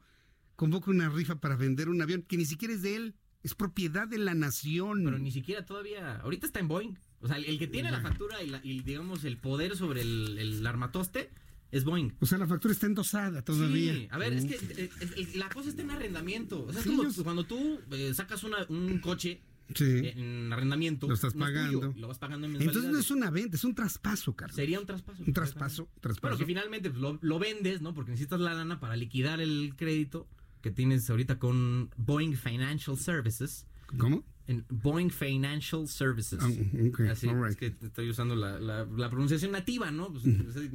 convoque 0.57 0.91
una 0.91 1.09
rifa 1.09 1.41
para 1.41 1.57
vender 1.57 1.89
un 1.89 2.03
avión 2.03 2.23
que 2.23 2.37
ni 2.37 2.45
siquiera 2.45 2.75
es 2.75 2.83
de 2.83 2.97
él, 2.97 3.15
es 3.43 3.55
propiedad 3.55 4.07
de 4.09 4.19
la 4.19 4.35
nación. 4.35 5.03
Pero 5.05 5.19
ni 5.19 5.31
siquiera 5.31 5.65
todavía. 5.65 6.17
Ahorita 6.21 6.47
está 6.47 6.61
en 6.61 6.69
Boeing. 6.69 6.95
O 7.21 7.27
sea, 7.29 7.37
el, 7.37 7.45
el 7.47 7.59
que 7.59 7.67
tiene 7.67 7.91
la 7.91 8.01
factura 8.01 8.43
y, 8.43 8.49
la- 8.49 8.61
y, 8.63 8.81
digamos, 8.83 9.25
el 9.25 9.39
poder 9.39 9.77
sobre 9.77 10.03
el, 10.03 10.39
el 10.39 10.67
armatoste 10.67 11.31
es 11.71 11.85
Boeing. 11.85 12.13
O 12.21 12.27
sea, 12.27 12.39
la 12.39 12.47
factura 12.47 12.73
está 12.73 12.87
endosada 12.87 13.43
todavía. 13.43 13.93
Sí, 13.95 14.09
a 14.11 14.19
ver, 14.19 14.33
es 14.33 14.45
que 14.45 14.57
Mm. 14.57 14.71
eh, 14.79 14.91
eh, 15.17 15.29
la 15.35 15.49
cosa 15.51 15.69
está 15.69 15.83
en 15.83 15.91
arrendamiento. 15.91 16.65
O 16.65 16.73
sea, 16.73 16.81
es 16.81 16.87
como 16.87 17.05
cuando 17.25 17.45
tú 17.45 17.81
eh, 17.91 18.13
sacas 18.15 18.43
una- 18.45 18.65
un 18.69 18.99
coche 19.01 19.41
Sí. 19.75 19.85
en 19.85 20.51
arrendamiento. 20.51 21.07
Lo 21.07 21.13
estás 21.15 21.35
no 21.35 21.47
es 21.47 21.53
tuyo, 21.53 21.81
pagando. 21.81 22.01
lo 22.01 22.09
vas 22.09 22.19
pagando 22.19 22.47
en 22.47 22.57
Entonces 22.57 22.91
no 22.91 22.99
es 22.99 23.11
una 23.11 23.31
venta, 23.31 23.57
es 23.57 23.65
un 23.65 23.75
traspaso, 23.75 24.35
Carlos. 24.35 24.57
Sería 24.57 24.81
un 24.81 24.87
traspaso. 24.87 25.23
Un 25.27 25.33
traspaso, 25.35 25.89
traspaso. 26.01 26.21
Bueno, 26.23 26.39
que 26.39 26.47
finalmente 26.47 26.89
pues, 26.89 27.03
lo, 27.03 27.19
lo 27.21 27.39
vendes, 27.39 27.83
¿no? 27.83 27.93
Porque 27.93 28.13
necesitas 28.13 28.41
la 28.41 28.55
lana 28.55 28.81
para 28.81 28.97
liquidar 28.97 29.41
el 29.43 29.75
crédito 29.77 30.27
que 30.61 30.71
tienes 30.71 31.09
ahorita 31.11 31.39
con 31.39 31.91
Boeing 31.97 32.35
Financial 32.37 32.97
Services. 32.97 33.67
¿Cómo? 33.97 34.25
En 34.47 34.65
Boeing 34.71 35.11
Financial 35.11 35.87
Services. 35.89 36.39
Ok, 36.43 37.01
Así, 37.11 37.27
right. 37.29 37.51
es 37.51 37.57
que 37.57 37.67
estoy 37.83 38.09
usando 38.11 38.35
la, 38.35 38.59
la- 38.59 38.85
la 38.87 39.11
pronunciación 39.11 39.53
nativa, 39.53 39.91
¿no? 39.91 40.11
Pues, 40.13 40.25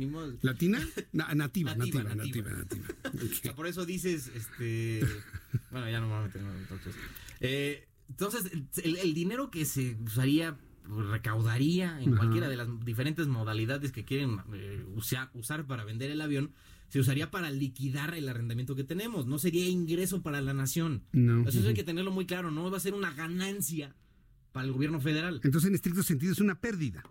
modo. 0.09 0.33
¿Latina? 0.41 0.79
Na- 1.11 1.33
nativa, 1.33 1.73
Nativa, 1.75 2.03
nativa, 2.03 2.15
nativa. 2.15 2.51
nativa, 2.51 2.85
nativa. 3.03 3.23
O 3.31 3.35
sea, 3.35 3.55
por 3.55 3.67
eso 3.67 3.85
dices, 3.85 4.31
este... 4.35 5.03
Bueno, 5.71 5.89
ya 5.89 5.99
no 5.99 6.07
me 6.07 6.13
voy 6.13 6.23
a 6.23 6.27
meter 6.27 6.41
en 6.41 6.47
otras 6.47 6.79
cosas. 6.81 6.95
Eh, 7.39 7.87
entonces, 8.09 8.51
el, 8.83 8.97
el 8.97 9.13
dinero 9.15 9.49
que 9.49 9.65
se 9.65 9.97
usaría 10.05 10.57
pues, 10.87 11.07
recaudaría 11.07 11.99
en 12.01 12.09
Ajá. 12.09 12.17
cualquiera 12.17 12.49
de 12.49 12.57
las 12.57 12.67
diferentes 12.85 13.27
modalidades 13.27 13.91
que 13.91 14.05
quieren 14.05 14.39
eh, 14.53 14.85
usar, 14.95 15.29
usar 15.33 15.65
para 15.65 15.83
vender 15.83 16.11
el 16.11 16.21
avión, 16.21 16.51
se 16.93 16.99
usaría 16.99 17.31
para 17.31 17.49
liquidar 17.49 18.13
el 18.13 18.29
arrendamiento 18.29 18.75
que 18.75 18.83
tenemos. 18.83 19.25
No 19.25 19.39
sería 19.39 19.67
ingreso 19.67 20.21
para 20.21 20.41
la 20.41 20.53
nación. 20.53 21.01
No. 21.11 21.41
Eso 21.49 21.67
hay 21.67 21.73
que 21.73 21.83
tenerlo 21.83 22.11
muy 22.11 22.27
claro. 22.27 22.51
No 22.51 22.69
va 22.69 22.77
a 22.77 22.79
ser 22.79 22.93
una 22.93 23.11
ganancia 23.11 23.95
para 24.51 24.67
el 24.67 24.73
gobierno 24.73 25.01
federal. 25.01 25.41
Entonces, 25.43 25.69
en 25.69 25.73
estricto 25.73 26.03
sentido, 26.03 26.31
es 26.33 26.39
una 26.39 26.61
pérdida. 26.61 27.01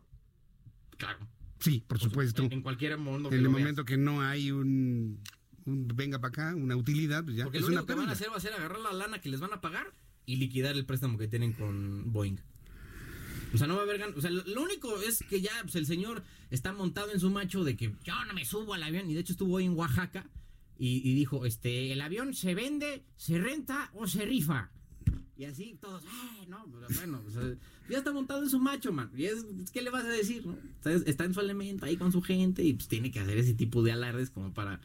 Claro. 0.99 1.27
Sí, 1.59 1.83
por 1.85 1.99
supuesto. 1.99 2.45
En, 2.45 2.53
en 2.53 2.63
cualquier 2.63 2.97
mundo 2.97 3.29
que 3.29 3.35
En 3.35 3.41
el 3.41 3.49
veas. 3.49 3.59
momento 3.59 3.85
que 3.85 3.97
no 3.97 4.23
hay 4.23 4.53
un, 4.53 5.19
un 5.65 5.89
venga 5.97 6.21
para 6.21 6.29
acá, 6.29 6.55
una 6.55 6.77
utilidad, 6.77 7.25
pues 7.25 7.35
ya 7.39 7.43
Porque 7.43 7.59
es 7.59 7.63
lo 7.63 7.71
una 7.71 7.81
único 7.81 7.93
que 7.93 7.99
van 7.99 8.09
a 8.09 8.13
hacer 8.13 8.31
va 8.31 8.37
a 8.37 8.41
ser 8.41 8.53
agarrar 8.53 8.79
la 8.79 8.93
lana 8.93 9.21
que 9.21 9.31
les 9.31 9.41
van 9.41 9.53
a 9.53 9.61
pagar 9.61 9.93
y 10.27 10.37
liquidar 10.37 10.77
el 10.77 10.87
préstamo 10.87 11.19
que 11.19 11.27
tienen 11.27 11.55
con 11.55 12.13
Boeing. 12.13 12.37
O 13.55 13.59
sea, 13.59 13.67
no 13.67 13.75
va 13.75 13.81
a 13.81 13.85
haber 13.85 14.01
gan- 14.01 14.15
O 14.17 14.21
sea, 14.21 14.31
lo 14.31 14.63
único 14.63 15.01
es 15.03 15.23
que 15.29 15.41
ya 15.41 15.53
pues, 15.63 15.75
el 15.77 15.87
señor 15.87 16.23
está 16.51 16.73
montado 16.73 17.13
en 17.13 17.21
su 17.21 17.31
macho 17.31 17.65
de 17.65 17.77
que 17.77 17.95
yo 18.05 18.25
no 18.27 18.33
me 18.35 18.45
subo 18.45 18.75
al 18.75 18.83
avión. 18.83 19.11
Y 19.11 19.15
de 19.15 19.21
hecho 19.21 19.33
estuvo 19.33 19.55
hoy 19.57 19.65
en 19.65 19.73
Oaxaca 19.77 20.27
y, 20.79 21.15
dijo, 21.15 21.47
este, 21.47 21.93
el 21.93 22.01
avión 22.01 22.35
se 22.35 22.55
vende, 22.55 23.05
se 23.17 23.39
renta 23.39 23.91
o 23.95 24.07
se 24.07 24.25
rifa. 24.25 24.71
Y 25.37 25.45
así 25.45 25.77
todos, 25.81 26.03
"Eh, 26.05 26.47
no, 26.49 26.65
bueno, 26.67 27.23
o 27.27 27.31
sea, 27.31 27.43
ya 27.89 27.99
está 27.99 28.13
montado 28.13 28.43
en 28.43 28.51
su 28.51 28.59
macho, 28.59 28.93
man. 28.93 29.11
Y 29.17 29.25
es, 29.25 29.45
¿qué 29.73 29.83
le 29.83 29.91
vas 29.91 30.05
a 30.05 30.09
decir, 30.09 30.47
no? 30.47 30.53
O 30.53 30.83
sea, 30.83 30.93
es- 30.93 31.07
está 31.07 31.25
en 31.25 31.35
su 31.35 31.41
elemento 31.41 31.85
ahí 31.87 31.97
con 31.97 32.13
su 32.13 32.23
gente 32.23 32.63
y 32.65 32.73
pues 32.75 32.89
tiene 32.89 33.11
que 33.11 33.21
hacer 33.21 33.39
ese 33.39 33.55
tipo 33.55 33.83
de 33.83 33.93
alardes 33.93 34.31
como 34.31 34.53
para, 34.55 34.81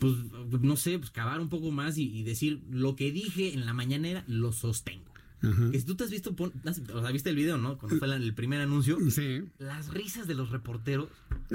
pues, 0.00 0.14
no 0.60 0.76
sé, 0.76 0.98
pues 0.98 1.10
cavar 1.10 1.40
un 1.40 1.48
poco 1.48 1.70
más 1.70 1.96
y, 1.98 2.04
y 2.10 2.22
decir 2.22 2.62
lo 2.70 2.96
que 2.96 3.12
dije 3.12 3.54
en 3.54 3.64
la 3.66 3.72
mañanera 3.72 4.24
lo 4.26 4.52
sostengo. 4.52 5.12
Ajá. 5.46 5.70
Que 5.70 5.78
si 5.80 5.84
tú 5.86 5.94
te 5.94 6.04
has 6.04 6.10
visto, 6.10 6.34
pon- 6.34 6.52
has- 6.64 6.80
o 6.92 7.00
sea, 7.02 7.10
viste 7.10 7.30
el 7.30 7.36
video, 7.36 7.58
¿no? 7.58 7.76
Cuando 7.78 7.98
fue 7.98 8.08
la- 8.08 8.16
el 8.16 8.34
primer 8.34 8.60
anuncio. 8.60 8.98
Sí. 9.10 9.42
Las 9.58 9.88
risas 9.88 10.26
de 10.26 10.34
los 10.34 10.50
reporteros. 10.50 11.08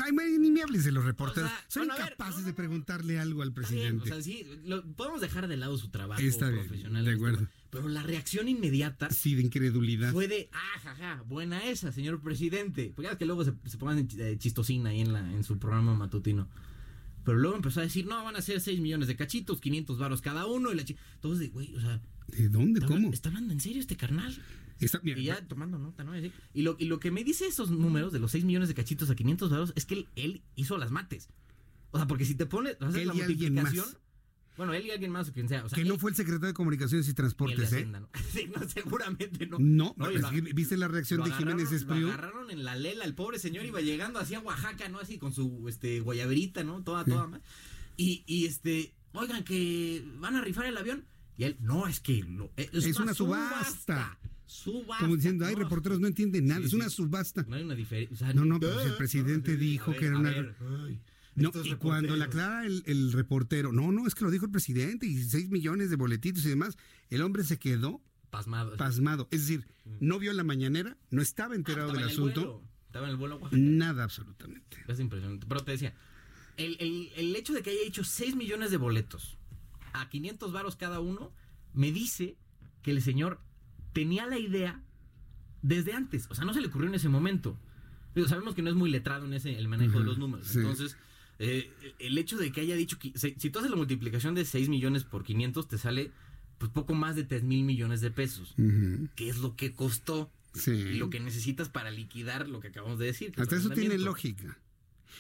Ay, 0.04 0.12
ni 0.40 0.52
me 0.52 0.62
hables 0.62 0.84
de 0.84 0.92
los 0.92 1.04
reporteros. 1.06 1.50
O 1.50 1.54
sea, 1.54 1.66
Son 1.68 1.88
bueno, 1.88 1.96
ver, 2.04 2.14
incapaces 2.14 2.46
de 2.46 2.54
preguntarle 2.54 3.20
algo 3.20 3.42
al 3.42 3.50
Está 3.50 3.62
bien, 3.62 4.00
presidente. 4.00 4.04
o 4.04 4.14
sea, 4.14 4.22
sí, 4.22 4.46
lo- 4.66 4.84
podemos 4.94 5.22
dejar 5.22 5.48
de 5.48 5.58
lado 5.58 5.78
su 5.78 5.90
trabajo 5.90 6.22
Está 6.22 6.50
bien, 6.50 6.66
profesional. 6.66 7.04
de 7.06 7.12
este 7.12 7.24
acuerdo. 7.26 7.48
Pero 7.72 7.88
la 7.88 8.02
reacción 8.02 8.48
inmediata 8.48 9.12
Sí, 9.12 9.36
de 9.36 9.44
incredulidad. 9.44 10.12
fue 10.12 10.28
de, 10.28 10.50
ah, 10.54 10.80
jaja, 10.82 11.24
buena 11.28 11.64
esa, 11.66 11.92
señor 11.92 12.20
presidente. 12.22 12.92
Porque 12.96 13.12
ya 13.12 13.18
que 13.18 13.26
luego 13.26 13.44
se, 13.46 13.54
se 13.66 13.78
pongan 13.78 14.08
eh, 14.18 14.36
chistosina 14.40 14.90
ahí 14.90 15.02
en, 15.02 15.14
la, 15.14 15.20
en 15.34 15.44
su 15.44 15.58
programa 15.60 15.94
matutino. 15.94 16.48
Pero 17.26 17.38
luego 17.38 17.58
empezó 17.58 17.80
a 17.82 17.84
decir, 17.84 18.08
no, 18.08 18.24
van 18.24 18.36
a 18.38 18.42
ser 18.42 18.60
6 18.60 18.80
millones 18.80 19.08
de 19.08 19.16
cachitos, 19.16 19.60
500 19.62 20.00
varos 20.00 20.22
cada 20.22 20.48
uno. 20.48 20.72
Y 20.72 20.76
la 20.76 20.84
Entonces, 21.16 21.52
güey, 21.52 21.76
o 21.76 21.82
sea, 21.82 22.02
¿De 22.38 22.50
dónde? 22.50 22.80
¿está, 22.80 22.88
¿Cómo? 22.94 23.12
¿está 23.14 23.30
hablando 23.30 23.54
en 23.54 23.60
serio 23.60 23.80
este 23.82 23.96
carnal? 23.98 24.36
Está- 24.80 25.00
mira, 25.04 25.20
y 25.20 25.26
ya 25.26 25.46
tomando 25.48 25.78
nota, 25.78 26.04
¿no? 26.04 26.14
Y 26.18 26.62
lo, 26.62 26.76
y 26.80 26.86
lo 26.86 27.00
que 27.00 27.12
me 27.12 27.24
dice 27.24 27.48
esos 27.48 27.70
números 27.72 28.14
de 28.14 28.20
los 28.20 28.32
6 28.32 28.46
millones 28.46 28.70
de 28.70 28.76
cachitos 28.76 29.10
a 29.10 29.16
500 29.16 29.50
varos 29.50 29.74
es 29.76 29.86
que 29.86 29.96
él, 29.96 30.08
él 30.16 30.42
hizo 30.56 30.78
las 30.78 30.92
mates. 30.92 31.30
O 31.92 31.98
sea, 31.98 32.08
porque 32.08 32.24
si 32.26 32.36
te 32.36 32.46
pones, 32.46 32.78
haces 32.80 32.94
la 32.96 33.02
y 33.14 33.18
más. 33.18 33.28
multiplicación. 33.28 33.86
Bueno, 34.56 34.74
él 34.74 34.86
y 34.86 34.92
alguien 34.92 35.12
más 35.12 35.30
o 35.30 35.32
quien 35.34 35.48
sea. 35.48 35.64
O 35.64 35.70
sea 35.70 35.76
que 35.78 35.86
no 35.86 35.94
él- 35.94 36.00
fue 36.02 36.12
el 36.12 36.18
secretario 36.18 36.48
de 36.50 36.54
Comunicaciones 36.54 37.08
y 37.08 37.14
Transportes, 37.14 37.60
¿eh? 37.72 37.76
Hacienda, 37.78 38.02
¿no? 38.02 38.10
Sí, 38.34 38.50
no, 38.54 38.68
seguramente 38.70 39.48
no. 39.48 39.58
No, 39.60 39.96
y 40.12 40.18
lo- 40.18 40.30
que 40.30 40.42
¿viste 40.42 40.76
la 40.78 40.88
reacción 40.90 41.24
de 41.24 41.32
Jiménez 41.32 41.72
Espriu? 41.72 42.08
Lo 42.08 42.14
agarraron 42.14 42.52
en 42.52 42.64
la 42.66 42.76
lela, 42.76 43.06
el 43.06 43.16
pobre 43.16 43.40
señor 43.40 43.66
iba 43.66 43.80
llegando 43.82 44.20
así 44.20 44.36
a 44.36 44.40
Oaxaca, 44.42 44.88
¿no? 44.90 45.00
Así 45.00 45.18
con 45.18 45.34
su 45.34 45.66
este 45.70 46.00
guayaberita, 46.02 46.64
¿no? 46.64 46.84
Toda, 46.84 47.06
toda 47.06 47.26
mal. 47.28 47.42
Y, 47.98 48.24
y 48.28 48.46
este, 48.46 48.94
oigan 49.14 49.44
que 49.46 50.06
van 50.20 50.36
a 50.36 50.42
rifar 50.42 50.66
el 50.66 50.78
avión. 50.78 51.06
Y 51.40 51.46
él, 51.46 51.58
no, 51.62 51.88
es 51.88 52.00
que 52.02 52.22
lo- 52.24 52.52
es, 52.58 52.86
Es 52.86 53.00
una 53.00 53.14
subasta. 53.14 54.20
Subasta. 54.46 55.04
Como 55.06 55.16
diciendo, 55.16 55.46
ay, 55.46 55.54
No, 55.56 55.60
reporteros 55.64 56.00
no 56.02 56.08
entienden 56.08 56.48
nada, 56.48 56.60
Sí, 56.62 56.68
es 56.68 56.74
una 56.74 56.90
subasta. 56.90 57.46
No 57.48 57.56
hay 57.56 57.64
una 57.64 57.76
diferencia. 57.76 58.34
No, 58.34 58.44
no, 58.46 58.60
pues 58.60 58.86
el 58.86 58.96
presidente 58.96 59.56
dijo 59.56 59.92
ver, 59.92 60.00
que 60.00 60.06
era 60.08 60.18
una... 60.18 60.32
ver, 60.32 60.56
ay, 60.86 61.00
No, 61.36 61.50
y 61.64 61.76
cuando 61.76 62.16
reporteros. 62.16 62.22
aclara 62.22 62.66
el, 62.66 62.84
el 62.88 63.12
reportero, 63.14 63.72
no, 63.72 63.92
no, 63.92 64.06
es 64.06 64.16
que 64.16 64.26
lo 64.26 64.32
dijo 64.32 64.46
el 64.46 64.52
presidente 64.52 65.06
y 65.06 65.24
6 65.24 65.50
millones 65.50 65.90
de 65.90 65.96
boletitos 65.96 66.44
y 66.46 66.50
demás, 66.50 66.78
el 67.10 67.22
hombre 67.22 67.44
se 67.46 67.58
quedó 67.58 68.02
Pasmado. 68.32 68.76
pasmado. 68.76 69.28
Es 69.32 69.42
decir, 69.48 69.66
no 70.02 70.20
vio 70.20 70.34
la 70.34 70.44
mañanera, 70.44 70.98
no 71.10 71.22
estaba 71.22 71.56
enterado 71.56 71.94
Mm. 71.94 71.96
Estaba 71.96 72.08
del 72.08 72.18
en 72.18 72.24
el 72.24 72.32
asunto, 72.34 72.42
vuelo, 72.42 72.70
Estaba 72.88 73.06
en 73.06 73.12
el 73.12 73.18
vuelo 73.18 73.36
Oaxaca. 73.38 73.58
nada 73.62 74.04
absolutamente. 74.04 74.78
Es 74.88 75.00
impresionante. 75.00 75.46
Pero 75.48 75.64
te 75.64 75.72
decía, 75.72 75.94
el, 76.58 76.76
el- 76.82 77.12
el 77.16 77.36
hecho 77.36 77.54
de 77.54 77.62
que 77.62 77.70
haya 77.70 77.80
hecho 77.86 78.04
6 78.04 78.36
millones 78.36 78.72
de 78.72 78.78
boletos 78.78 79.38
a 79.94 80.10
500 80.10 80.52
varos 80.52 80.76
cada 80.76 81.00
uno, 81.00 81.32
me 81.74 81.92
dice 81.92 82.36
que 82.82 82.92
el 82.92 83.02
señor 83.02 83.40
tenía 83.94 84.26
la 84.28 84.38
idea 84.40 84.82
desde 85.62 85.94
antes. 85.94 86.28
O 86.30 86.36
sea, 86.36 86.46
no 86.46 86.54
se 86.54 86.62
le 86.62 86.68
ocurrió 86.68 86.88
en 86.90 86.96
ese 86.96 87.10
momento. 87.10 87.58
Digo, 88.16 88.28
sabemos 88.28 88.56
que 88.56 88.62
no 88.62 88.70
es 88.70 88.76
muy 88.76 88.90
letrado 88.90 89.26
en 89.26 89.34
ese 89.34 89.58
el 89.58 89.68
manejo 89.68 90.00
de 90.00 90.06
los 90.06 90.18
números. 90.18 90.48
sí. 90.48 90.60
Entonces, 90.60 90.98
eh, 91.42 91.72
el 92.00 92.18
hecho 92.18 92.38
de 92.38 92.52
que 92.52 92.62
haya 92.62 92.76
dicho 92.76 93.00
que 93.00 93.14
si, 93.16 93.36
si 93.38 93.50
tú 93.50 93.60
haces 93.60 93.72
la 93.72 93.78
multiplicación 93.78 94.36
de 94.36 94.44
6 94.46 94.68
millones 94.68 95.04
por 95.06 95.24
500, 95.24 95.68
te 95.68 95.78
sale 95.78 96.12
pues 96.58 96.70
poco 96.72 96.94
más 96.94 97.16
de 97.16 97.24
3 97.24 97.44
mil 97.44 97.64
millones 97.64 98.02
de 98.02 98.12
pesos. 98.12 98.54
Que 99.16 99.30
es 99.30 99.38
lo 99.38 99.56
que 99.56 99.74
costó 99.74 100.32
Sí. 100.54 100.72
y 100.72 100.94
lo 100.96 101.10
que 101.12 101.20
necesitas 101.20 101.70
para 101.70 101.92
liquidar 101.92 102.50
lo 102.50 102.60
que 102.60 102.70
acabamos 102.70 102.98
de 103.00 103.06
decir. 103.06 103.32
que 103.32 103.42
Hasta 103.42 103.56
eso 103.56 103.70
tiene 103.70 103.98
lógica. 104.00 104.58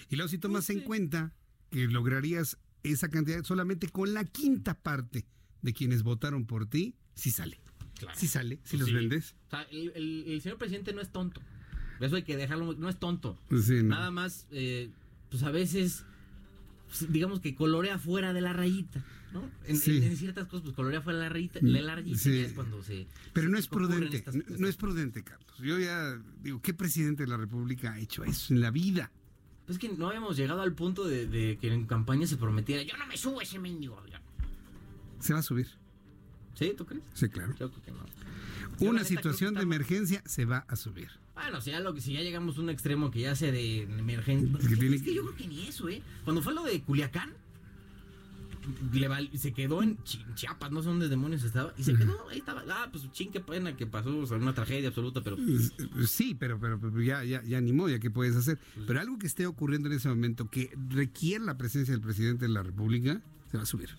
Y 0.09 0.15
luego 0.15 0.27
si 0.27 0.39
tomas 0.39 0.65
Pues 0.65 0.77
en 0.77 0.83
cuenta 0.83 1.31
que 1.69 1.87
lograrías 1.87 2.57
esa 2.83 3.09
cantidad 3.09 3.43
solamente 3.43 3.89
con 3.89 4.13
la 4.13 4.23
quinta 4.25 4.73
parte 4.73 5.25
de 5.61 5.73
quienes 5.73 6.03
votaron 6.03 6.45
por 6.45 6.65
ti, 6.65 6.95
sí 7.15 7.31
sale. 7.31 7.59
Claro. 7.97 8.17
Sí 8.17 8.27
sale, 8.27 8.59
si 8.63 8.77
Pues 8.77 8.79
los 8.81 8.89
sí. 8.89 8.95
vendes. 8.95 9.35
O 9.47 9.49
sea, 9.49 9.61
el, 9.71 9.91
el- 9.95 10.23
el 10.27 10.41
señor 10.41 10.57
presidente 10.57 10.93
no 10.93 11.01
es 11.01 11.11
tonto. 11.11 11.41
Eso 11.99 12.15
hay 12.15 12.23
que 12.23 12.37
dejarlo, 12.37 12.73
no 12.73 12.87
es 12.87 12.97
tonto. 12.97 13.37
Sí, 13.61 13.75
no. 13.83 13.89
Nada 13.89 14.09
más, 14.09 14.47
eh, 14.51 14.89
pues 15.29 15.43
a 15.43 15.51
veces, 15.51 16.05
pues, 16.87 17.11
digamos 17.11 17.41
que 17.41 17.55
colorea 17.55 17.99
fuera 17.99 18.31
de 18.31 18.39
la 18.39 18.53
rayita, 18.53 19.03
¿no? 19.33 19.51
En, 19.65 19.75
Sí. 19.75 19.97
en- 19.97 20.03
en 20.03 20.15
ciertas 20.15 20.47
cosas, 20.47 20.63
pues 20.63 20.75
colorea 20.77 21.01
fuera 21.01 21.19
de 21.19 21.25
la 21.25 21.29
rayita, 21.29 21.59
de 21.59 21.81
la 21.81 21.95
rayita 21.95 22.29
es 22.29 22.53
cuando 22.53 22.81
se... 22.83 23.05
Pero 23.33 23.49
no 23.49 23.57
es 23.57 23.67
prudente, 23.67 24.15
estas- 24.15 24.33
no- 24.35 24.43
no 24.57 24.67
es 24.69 24.77
prudente, 24.77 25.21
Carlos. 25.25 25.57
Yo 25.61 25.77
ya 25.77 26.17
digo, 26.41 26.61
¿qué 26.61 26.73
presidente 26.73 27.23
de 27.23 27.27
la 27.29 27.35
República 27.35 27.91
ha 27.91 27.99
hecho 27.99 28.23
eso 28.23 28.53
en 28.53 28.61
la 28.61 28.71
vida? 28.71 29.11
Pues 29.69 29.77
es 29.77 29.87
que 29.87 29.95
no 29.95 30.07
habíamos 30.07 30.35
llegado 30.35 30.63
al 30.63 30.73
punto 30.73 31.03
de, 31.07 31.27
de 31.27 31.59
que 31.61 31.71
en 31.71 31.85
campaña 31.85 32.25
se 32.25 32.37
prometiera, 32.37 32.81
yo 32.81 32.97
no 32.97 33.05
me 33.05 33.15
subo 33.15 33.39
a 33.39 33.43
ese 33.43 33.59
mendigo 33.59 33.99
avión". 33.99 34.19
Se 35.19 35.31
va 35.31 35.41
a 35.41 35.43
subir. 35.43 35.67
¿Sí? 36.55 36.73
¿Tú 36.75 36.87
crees? 36.87 37.03
Sí, 37.13 37.29
claro. 37.29 37.53
Yo 37.59 37.69
creo 37.69 37.83
que 37.83 37.91
no. 37.91 37.97
Yo, 38.79 38.89
Una 38.89 38.93
neta, 39.03 39.05
situación 39.09 39.53
de 39.53 39.61
emergencia 39.61 40.23
se 40.25 40.45
va 40.45 40.65
a 40.67 40.75
subir. 40.75 41.09
Bueno, 41.35 41.61
si 41.61 41.69
ya, 41.69 41.81
lo, 41.81 41.93
que- 41.93 42.01
si 42.01 42.13
ya 42.13 42.21
llegamos 42.21 42.57
a 42.57 42.61
un 42.61 42.71
extremo 42.71 43.11
que 43.11 43.19
ya 43.19 43.35
sea 43.35 43.51
de 43.51 43.83
emergencia. 43.83 44.57
que 44.67 44.75
tiene 44.75 44.95
es 44.95 45.03
que 45.03 45.13
yo 45.13 45.21
creo 45.21 45.35
que 45.35 45.47
ni 45.47 45.67
eso, 45.67 45.87
¿eh? 45.87 46.01
Cuando 46.23 46.41
fue 46.41 46.55
lo 46.55 46.63
de 46.63 46.81
Culiacán, 46.81 47.31
le 48.93 49.07
val- 49.07 49.29
se 49.37 49.53
quedó 49.53 49.81
en 49.83 49.97
Chi- 50.03 50.23
Chiapas, 50.35 50.71
no 50.71 50.81
sé 50.81 50.87
dónde 50.89 51.09
demonios 51.09 51.43
estaba, 51.43 51.73
y 51.77 51.83
se 51.83 51.95
quedó, 51.95 52.27
ahí 52.29 52.39
estaba. 52.39 52.63
Ah, 52.69 52.89
pues 52.91 53.11
ching, 53.11 53.31
qué 53.31 53.39
pena 53.39 53.75
que 53.75 53.85
pasó, 53.85 54.17
o 54.17 54.25
sea, 54.25 54.37
una 54.37 54.53
tragedia 54.53 54.89
absoluta, 54.89 55.21
pero. 55.21 55.37
Sí, 56.07 56.35
pero, 56.39 56.59
pero, 56.59 56.79
pero 56.79 57.01
ya, 57.01 57.23
ya, 57.23 57.43
ya 57.43 57.61
ni 57.61 57.73
modo, 57.73 57.89
ya 57.89 57.99
qué 57.99 58.09
puedes 58.11 58.35
hacer. 58.35 58.57
Pero 58.87 58.99
algo 58.99 59.17
que 59.19 59.27
esté 59.27 59.45
ocurriendo 59.45 59.89
en 59.89 59.95
ese 59.95 60.09
momento 60.09 60.49
que 60.49 60.71
requiere 60.89 61.43
la 61.45 61.57
presencia 61.57 61.93
del 61.93 62.01
presidente 62.01 62.45
de 62.47 62.53
la 62.53 62.63
República, 62.63 63.21
se 63.51 63.57
va 63.57 63.63
a 63.63 63.65
subir. 63.65 63.89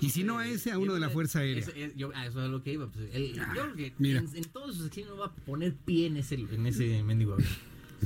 Y 0.00 0.10
si 0.10 0.24
no 0.24 0.38
a 0.38 0.46
ese, 0.48 0.70
a 0.72 0.78
uno 0.78 0.92
de 0.94 1.00
la 1.00 1.08
Fuerza 1.08 1.38
Aérea. 1.38 1.62
Ese- 1.62 1.84
es- 1.84 1.96
yo- 1.96 2.10
ah, 2.14 2.26
eso 2.26 2.44
es 2.44 2.50
lo 2.50 2.62
que 2.62 2.72
iba. 2.72 2.90
Pues, 2.90 3.08
él- 3.12 3.32
yo 3.34 3.42
creo 3.52 3.74
que 3.74 3.94
mira. 3.98 4.18
en, 4.20 4.28
en 4.36 4.44
todos 4.44 4.76
sus 4.76 4.86
acciones 4.86 5.10
no 5.12 5.18
va 5.18 5.26
a 5.26 5.34
poner 5.34 5.74
pie 5.74 6.06
en 6.06 6.16
ese, 6.16 6.34
en 6.34 6.66
ese 6.66 7.02
mendigo 7.04 7.34
avión. 7.34 7.48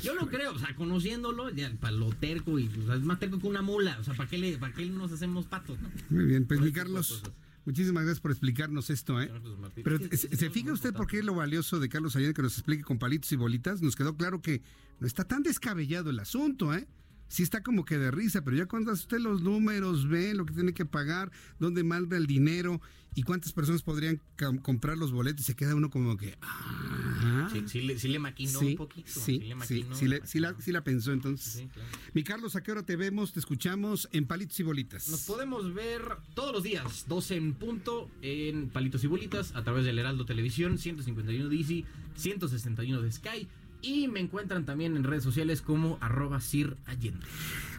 Yo 0.03 0.15
lo 0.15 0.29
creo, 0.29 0.53
o 0.53 0.59
sea, 0.59 0.75
conociéndolo, 0.77 1.51
ya, 1.51 1.73
para 1.81 1.93
lo 1.93 2.11
terco, 2.11 2.59
y, 2.59 2.69
o 2.69 2.87
sea, 2.87 2.95
es 2.97 3.03
más 3.03 3.19
terco 3.19 3.39
que 3.39 3.47
una 3.47 3.63
mula. 3.63 3.99
O 4.01 4.05
sea, 4.05 4.15
¿para 4.15 4.29
qué, 4.29 4.39
le, 4.39 4.57
para 4.59 4.73
qué 4.73 4.87
nos 4.87 5.13
hacemos 5.13 5.47
patos? 5.47 5.79
No? 5.81 5.91
Muy 6.11 6.25
bien, 6.27 6.47
pues 6.47 6.61
mi 6.61 6.67
de 6.67 6.73
Carlos, 6.73 7.23
muchísimas 7.65 8.05
gracias 8.05 8.21
por 8.21 8.31
explicarnos 8.31 8.91
esto, 8.91 9.21
¿eh? 9.21 9.31
Pero 9.75 9.97
Es 9.97 10.21
¿se, 10.21 10.37
se 10.37 10.47
es 10.47 10.53
fija 10.53 10.73
usted 10.73 10.93
por 10.93 11.07
qué 11.07 11.23
lo 11.23 11.35
valioso 11.35 11.81
de 11.81 11.89
Carlos 11.89 12.17
Allende 12.17 12.35
que 12.35 12.43
nos 12.43 12.55
explique 12.55 12.85
con 12.85 12.99
palitos 12.99 13.31
y 13.33 13.37
bolitas? 13.37 13.83
Nos 13.83 13.97
quedó 13.97 14.17
claro 14.17 14.41
que 14.43 14.63
no 15.01 15.07
está 15.07 15.25
tan 15.25 15.43
descabellado 15.43 16.11
el 16.11 16.19
asunto, 16.21 16.75
¿eh? 16.75 16.87
Sí 17.29 17.43
está 17.43 17.63
como 17.63 17.85
que 17.85 17.99
de 17.99 18.11
risa, 18.11 18.43
pero 18.43 18.57
ya 18.57 18.67
cuando 18.67 18.91
hace 18.91 19.03
usted 19.03 19.19
los 19.19 19.43
números, 19.43 20.09
ve 20.09 20.35
lo 20.35 20.47
que 20.47 20.55
tiene 20.55 20.73
que 20.73 20.87
pagar, 20.87 21.31
dónde 21.59 21.85
manda 21.85 22.17
el 22.17 22.27
dinero 22.27 22.81
y 23.15 23.23
cuántas 23.23 23.53
personas 23.53 23.83
podrían 23.83 24.21
comprar 24.63 24.97
los 24.97 25.13
boletos, 25.13 25.41
y 25.41 25.45
se 25.45 25.57
queda 25.57 25.75
uno 25.75 25.91
como 25.91 26.17
que... 26.17 26.39
Ah, 26.41 27.49
Sí, 27.53 27.65
sí 27.67 27.81
le, 27.81 27.99
sí 27.99 28.09
le 28.09 28.19
maquinó 28.19 28.59
sí, 28.59 28.67
un 28.67 28.77
poquito. 28.77 29.11
sí, 29.11 29.39
le 29.41 29.55
maquinó, 29.55 29.95
sí, 29.95 30.07
le 30.07 30.21
la, 30.41 30.55
sí 30.61 30.73
la 30.73 30.85
pensó 30.85 31.13
entonces. 31.13 31.67
Claro. 31.73 31.89
Mi 32.13 32.23
Carlos, 32.23 32.57
¿a 32.57 32.63
qué 32.63 32.73
hora 32.73 32.85
te 32.85 32.97
vemos? 32.97 33.33
Te 33.33 33.41
escuchamos 33.41 34.09
en 34.13 34.27
Palitos 34.27 34.61
y 34.61 34.63
Bolitas. 34.63 35.09
Nos 35.09 35.23
podemos 35.23 35.73
ver 35.73 36.03
todos 36.35 36.53
los 36.53 36.63
días, 36.63 37.07
12 37.09 37.37
en 37.37 37.55
punto, 37.55 38.11
en 38.23 38.69
Palitos 38.69 39.03
y 39.05 39.07
Bolitas, 39.07 39.55
a 39.55 39.65
través 39.65 39.85
del 39.85 39.99
Heraldo 39.99 40.27
Televisión, 40.27 40.79
151 40.79 41.49
de 41.49 41.57
Easy, 41.57 41.85
161 42.17 43.01
de 43.03 43.13
Sky. 43.13 43.49
Y 43.81 44.09
me 44.09 44.21
encuentran 44.21 44.65
también 44.65 44.97
en 44.97 45.05
redes 45.05 45.23
sociales 45.23 45.63
como 45.63 45.99
arroba 46.01 46.41
Sir 46.41 46.77
Allende. 46.87 47.25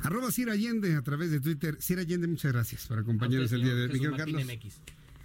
Arroba 0.04 0.32
Cira 0.32 0.54
Allende 0.54 0.96
a 0.96 1.02
través 1.02 1.32
de 1.32 1.40
Twitter. 1.40 1.78
Cira 1.82 2.02
Allende, 2.02 2.28
muchas 2.28 2.54
gracias 2.54 2.88
por 2.88 3.00
acompañarnos 3.00 3.52
el 3.52 3.64
día 3.64 3.74
de 3.74 3.86
hoy. 3.86 4.18
Carlos. 4.18 4.46
MX. 4.46 4.80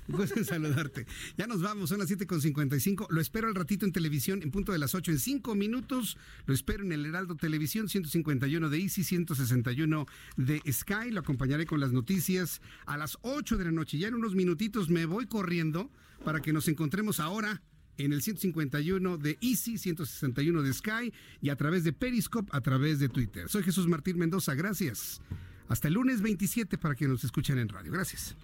Gusto 0.09 0.39
en 0.39 0.45
saludarte. 0.45 1.07
Ya 1.37 1.47
nos 1.47 1.63
vamos, 1.63 1.89
son 1.89 1.99
las 1.99 2.11
7.55. 2.11 3.07
Lo 3.09 3.21
espero 3.21 3.49
al 3.49 3.55
ratito 3.55 3.87
en 3.87 3.93
televisión, 3.93 4.43
en 4.43 4.51
punto 4.51 4.73
de 4.73 4.79
las 4.79 4.95
8 4.95 5.13
en 5.13 5.19
5 5.19 5.55
minutos. 5.55 6.19
Lo 6.47 6.55
espero 6.55 6.85
en 6.85 6.93
el 6.93 7.07
Heraldo 7.07 7.37
Televisión, 7.37 7.89
151 7.89 8.69
de 8.69 8.79
Easy, 8.79 9.03
161 9.03 10.07
de 10.37 10.61
Sky. 10.71 11.11
Lo 11.11 11.21
acompañaré 11.21 11.67
con 11.67 11.81
las 11.81 11.93
noticias 11.93 12.61
a 12.87 12.99
las 12.99 13.19
8 13.23 13.57
de 13.57 13.65
la 13.65 13.73
noche. 13.73 13.99
Ya 13.99 14.09
en 14.09 14.15
unos 14.15 14.35
minutitos 14.35 14.91
me 14.91 15.07
voy 15.07 15.27
corriendo 15.27 15.91
para 16.25 16.41
que 16.41 16.53
nos 16.53 16.69
encontremos 16.69 17.21
ahora 17.21 17.63
en 17.99 18.13
el 18.13 18.23
151 18.23 19.19
de 19.19 19.39
Easy, 19.41 19.79
161 19.79 20.63
de 20.63 20.73
Sky 20.73 21.13
y 21.41 21.51
a 21.51 21.57
través 21.57 21.85
de 21.85 21.93
Periscope, 21.93 22.51
a 22.53 22.61
través 22.61 22.99
de 22.99 23.09
Twitter. 23.09 23.49
Soy 23.49 23.63
Jesús 23.63 23.87
Martín 23.87 24.19
Mendoza, 24.19 24.55
gracias. 24.55 25.21
Hasta 25.69 25.89
el 25.89 25.95
lunes 25.95 26.21
27 26.21 26.79
para 26.79 26.95
que 26.95 27.09
nos 27.09 27.25
escuchen 27.25 27.59
en 27.59 27.69
radio. 27.69 27.93
Gracias. 27.93 28.37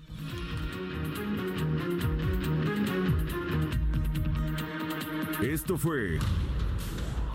Esto 5.43 5.78
fue 5.78 6.18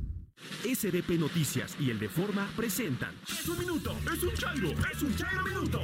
SDP 0.63 1.19
Noticias 1.19 1.75
y 1.79 1.89
el 1.89 1.99
de 1.99 2.09
Forma 2.09 2.49
presentan. 2.55 3.13
¡Es 3.27 3.47
un 3.47 3.59
minuto! 3.59 3.95
¡Es 4.13 4.23
un 4.23 4.33
chairo! 4.33 4.69
¡Es 4.91 5.01
un 5.01 5.15
chairo 5.15 5.43
minuto! 5.43 5.81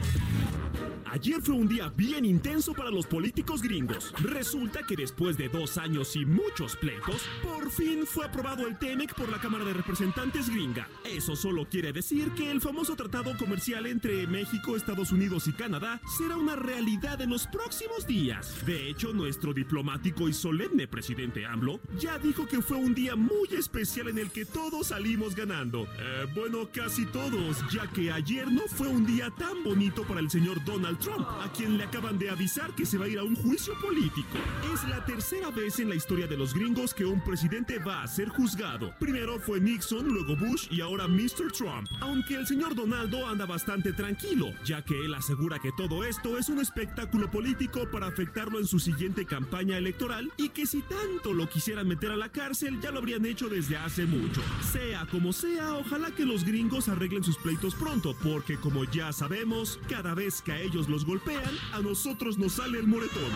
Ayer 1.09 1.41
fue 1.41 1.55
un 1.55 1.67
día 1.67 1.91
bien 1.95 2.25
intenso 2.25 2.73
para 2.73 2.91
los 2.91 3.07
políticos 3.07 3.61
gringos. 3.61 4.13
Resulta 4.19 4.81
que 4.84 4.95
después 4.95 5.38
de 5.38 5.47
dos 5.47 5.77
años 5.77 6.15
y 6.15 6.25
muchos 6.25 6.75
pleitos, 6.75 7.23
por 7.41 7.71
fin 7.71 8.05
fue 8.05 8.25
aprobado 8.25 8.67
el 8.67 8.77
TEMEC 8.77 9.15
por 9.15 9.29
la 9.29 9.39
Cámara 9.39 9.63
de 9.63 9.73
Representantes 9.73 10.49
gringa. 10.49 10.88
Eso 11.05 11.35
solo 11.35 11.65
quiere 11.69 11.93
decir 11.93 12.31
que 12.31 12.51
el 12.51 12.59
famoso 12.59 12.95
tratado 12.95 13.38
comercial 13.38 13.85
entre 13.88 14.27
México, 14.27 14.75
Estados 14.75 15.11
Unidos 15.11 15.47
y 15.47 15.53
Canadá 15.53 16.01
será 16.17 16.35
una 16.35 16.55
realidad 16.55 17.21
en 17.21 17.29
los 17.29 17.47
próximos 17.47 18.05
días. 18.05 18.65
De 18.65 18.89
hecho, 18.89 19.13
nuestro 19.13 19.53
diplomático 19.53 20.27
y 20.27 20.34
solemne 20.34 20.88
presidente 20.88 21.45
AMLO 21.45 21.79
ya 21.97 22.19
dijo 22.19 22.47
que 22.47 22.61
fue 22.61 22.77
un 22.77 22.93
día 22.93 23.15
muy 23.15 23.47
especial 23.57 24.09
en 24.09 24.17
el 24.17 24.29
que 24.29 24.45
todos 24.47 24.87
salimos 24.87 25.35
ganando. 25.35 25.87
Eh, 25.99 26.27
bueno, 26.33 26.67
casi 26.73 27.05
todos, 27.05 27.57
ya 27.71 27.87
que 27.87 28.11
ayer 28.11 28.51
no 28.51 28.61
fue 28.67 28.87
un 28.87 29.05
día 29.05 29.31
tan 29.37 29.63
bonito 29.63 30.03
para 30.03 30.19
el 30.19 30.29
señor 30.29 30.63
Donald 30.65 30.99
Trump, 30.99 31.27
a 31.41 31.51
quien 31.51 31.77
le 31.77 31.83
acaban 31.83 32.17
de 32.17 32.29
avisar 32.29 32.73
que 32.75 32.85
se 32.85 32.97
va 32.97 33.05
a 33.05 33.07
ir 33.07 33.19
a 33.19 33.23
un 33.23 33.35
juicio 33.35 33.73
político. 33.79 34.37
Es 34.73 34.87
la 34.87 35.03
tercera 35.05 35.49
vez 35.51 35.79
en 35.79 35.89
la 35.89 35.95
historia 35.95 36.27
de 36.27 36.37
los 36.37 36.53
gringos 36.53 36.93
que 36.93 37.05
un 37.05 37.23
presidente 37.23 37.79
va 37.79 38.03
a 38.03 38.07
ser 38.07 38.29
juzgado. 38.29 38.93
Primero 38.99 39.39
fue 39.39 39.59
Nixon, 39.59 40.07
luego 40.07 40.35
Bush 40.35 40.67
y 40.71 40.81
ahora 40.81 41.07
Mr. 41.07 41.51
Trump. 41.51 41.87
Aunque 42.01 42.35
el 42.35 42.47
señor 42.47 42.75
Donaldo 42.75 43.27
anda 43.27 43.45
bastante 43.45 43.93
tranquilo, 43.93 44.53
ya 44.65 44.81
que 44.83 45.05
él 45.05 45.13
asegura 45.13 45.59
que 45.59 45.71
todo 45.77 46.03
esto 46.03 46.37
es 46.37 46.49
un 46.49 46.59
espectáculo 46.59 47.29
político 47.29 47.89
para 47.91 48.07
afectarlo 48.07 48.59
en 48.59 48.67
su 48.67 48.79
siguiente 48.79 49.25
campaña 49.25 49.77
electoral 49.77 50.31
y 50.37 50.49
que 50.49 50.65
si 50.65 50.81
tanto 50.81 51.33
lo 51.33 51.49
quisieran 51.49 51.87
meter 51.87 52.11
a 52.11 52.17
la 52.17 52.29
cárcel 52.29 52.79
ya 52.81 52.91
lo 52.91 52.99
habrían 52.99 53.25
hecho 53.25 53.49
desde 53.49 53.77
hace 53.77 54.05
mucho. 54.05 54.36
Sea 54.72 55.05
como 55.09 55.34
sea, 55.34 55.76
ojalá 55.76 56.11
que 56.11 56.26
los 56.26 56.43
gringos 56.43 56.89
arreglen 56.89 57.23
sus 57.23 57.38
pleitos 57.38 57.76
pronto, 57.76 58.15
porque 58.23 58.57
como 58.57 58.84
ya 58.85 59.11
sabemos, 59.14 59.80
cada 59.89 60.14
vez 60.14 60.41
que 60.41 60.51
a 60.51 60.61
ellos 60.61 60.89
los 60.89 61.05
golpean, 61.05 61.55
a 61.73 61.81
nosotros 61.81 62.38
nos 62.38 62.53
sale 62.53 62.80
el 62.80 62.88
moretón. 62.88 63.31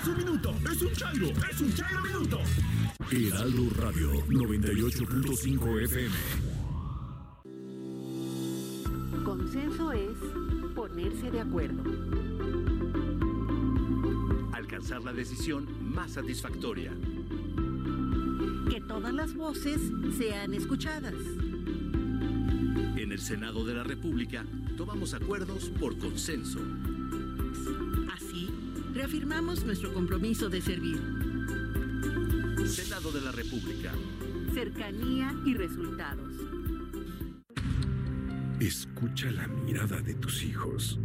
¡Es 0.00 0.08
un 0.08 0.16
minuto! 0.16 0.54
¡Es 0.70 0.82
un 0.82 0.92
chairo! 0.92 1.28
¡Es 1.50 1.60
un 1.60 1.74
chairo 1.74 2.00
minuto! 2.02 2.38
Heraldo 3.10 3.68
Radio 3.76 4.10
98.5 4.26 5.82
FM. 5.84 6.14
Consenso 9.24 9.92
es 9.92 10.18
ponerse 10.74 11.30
de 11.30 11.40
acuerdo. 11.40 11.82
Alcanzar 14.52 15.02
la 15.02 15.12
decisión 15.12 15.68
más 15.94 16.12
satisfactoria. 16.12 16.92
Que 18.70 18.80
todas 18.80 19.12
las 19.12 19.34
voces 19.34 19.80
sean 20.16 20.54
escuchadas. 20.54 21.14
En 22.96 23.12
el 23.12 23.18
Senado 23.18 23.64
de 23.64 23.74
la 23.74 23.84
República 23.84 24.44
tomamos 24.76 25.14
acuerdos 25.14 25.70
por 25.80 25.98
consenso. 25.98 26.60
Así, 28.12 28.48
reafirmamos 28.94 29.64
nuestro 29.64 29.92
compromiso 29.92 30.48
de 30.48 30.60
servir. 30.60 31.00
Senado 32.66 33.12
de 33.12 33.20
la 33.20 33.32
República. 33.32 33.92
Cercanía 34.54 35.34
y 35.44 35.54
resultados. 35.54 36.32
Escucha 38.60 39.30
la 39.32 39.48
mirada 39.48 40.00
de 40.00 40.14
tus 40.14 40.42
hijos. 40.44 40.98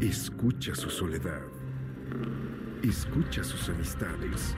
Escucha 0.00 0.74
su 0.74 0.88
soledad. 0.88 1.42
Escucha 2.82 3.42
sus 3.42 3.68
amistades. 3.68 4.54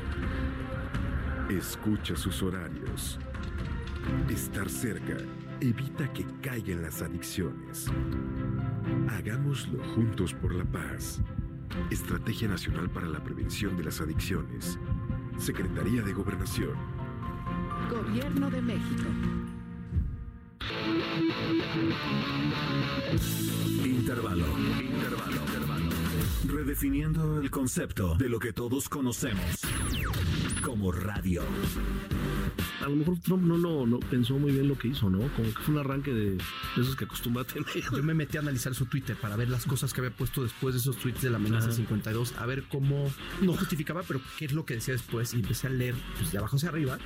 Escucha 1.50 2.16
sus 2.16 2.42
horarios. 2.42 3.20
Estar 4.28 4.68
cerca 4.68 5.16
evita 5.60 6.12
que 6.12 6.26
caigan 6.42 6.82
las 6.82 7.02
adicciones. 7.02 7.86
Hagámoslo 9.08 9.82
juntos 9.94 10.34
por 10.34 10.52
la 10.52 10.64
paz. 10.64 11.22
Estrategia 11.90 12.48
Nacional 12.48 12.90
para 12.90 13.06
la 13.06 13.22
Prevención 13.22 13.76
de 13.76 13.84
las 13.84 14.00
Adicciones. 14.00 14.76
Secretaría 15.38 16.02
de 16.02 16.12
Gobernación. 16.12 16.74
Gobierno 17.90 18.50
de 18.50 18.62
México. 18.62 19.04
Intervalo. 23.84 24.46
Intervalo. 24.58 25.36
Intervalo. 25.46 25.90
Redefiniendo 26.48 27.40
el 27.40 27.50
concepto 27.52 28.16
de 28.16 28.28
lo 28.28 28.40
que 28.40 28.52
todos 28.52 28.88
conocemos 28.88 29.62
como 30.66 30.90
radio. 30.90 31.42
A 32.84 32.88
lo 32.88 32.96
mejor 32.96 33.18
Trump 33.20 33.44
no 33.44 33.56
lo 33.56 33.86
no 33.86 34.00
pensó 34.00 34.36
muy 34.36 34.50
bien 34.50 34.66
lo 34.66 34.76
que 34.76 34.88
hizo, 34.88 35.08
¿no? 35.08 35.18
Como 35.34 35.54
que 35.54 35.62
fue 35.62 35.74
un 35.74 35.80
arranque 35.80 36.12
de, 36.12 36.30
de 36.32 36.82
esos 36.82 36.96
que 36.96 37.04
acostumbra 37.04 37.42
a 37.42 37.46
tener. 37.46 37.68
Yo 37.92 38.02
me 38.02 38.14
metí 38.14 38.36
a 38.36 38.40
analizar 38.40 38.74
su 38.74 38.86
Twitter 38.86 39.16
para 39.16 39.36
ver 39.36 39.48
las 39.48 39.64
cosas 39.64 39.92
que 39.92 40.00
había 40.00 40.10
puesto 40.10 40.42
después 40.42 40.74
de 40.74 40.80
esos 40.80 40.96
tweets 40.96 41.22
de 41.22 41.30
la 41.30 41.36
amenaza 41.36 41.68
Ajá. 41.68 41.76
52, 41.76 42.34
a 42.36 42.46
ver 42.46 42.64
cómo 42.64 43.12
no 43.42 43.52
justificaba, 43.52 44.02
pero 44.02 44.20
qué 44.38 44.46
es 44.46 44.52
lo 44.52 44.64
que 44.64 44.74
decía 44.74 44.94
después. 44.94 45.34
Y 45.34 45.36
empecé 45.36 45.68
a 45.68 45.70
leer 45.70 45.94
pues, 46.18 46.32
de 46.32 46.38
abajo 46.38 46.56
hacia 46.56 46.68
arriba, 46.68 46.98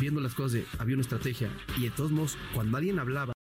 viendo 0.00 0.20
las 0.20 0.34
cosas 0.34 0.52
de 0.52 0.64
había 0.78 0.94
una 0.94 1.02
estrategia. 1.02 1.50
Y 1.76 1.82
de 1.82 1.90
todos 1.90 2.12
modos, 2.12 2.38
cuando 2.54 2.76
alguien 2.76 3.00
hablaba 3.00 3.32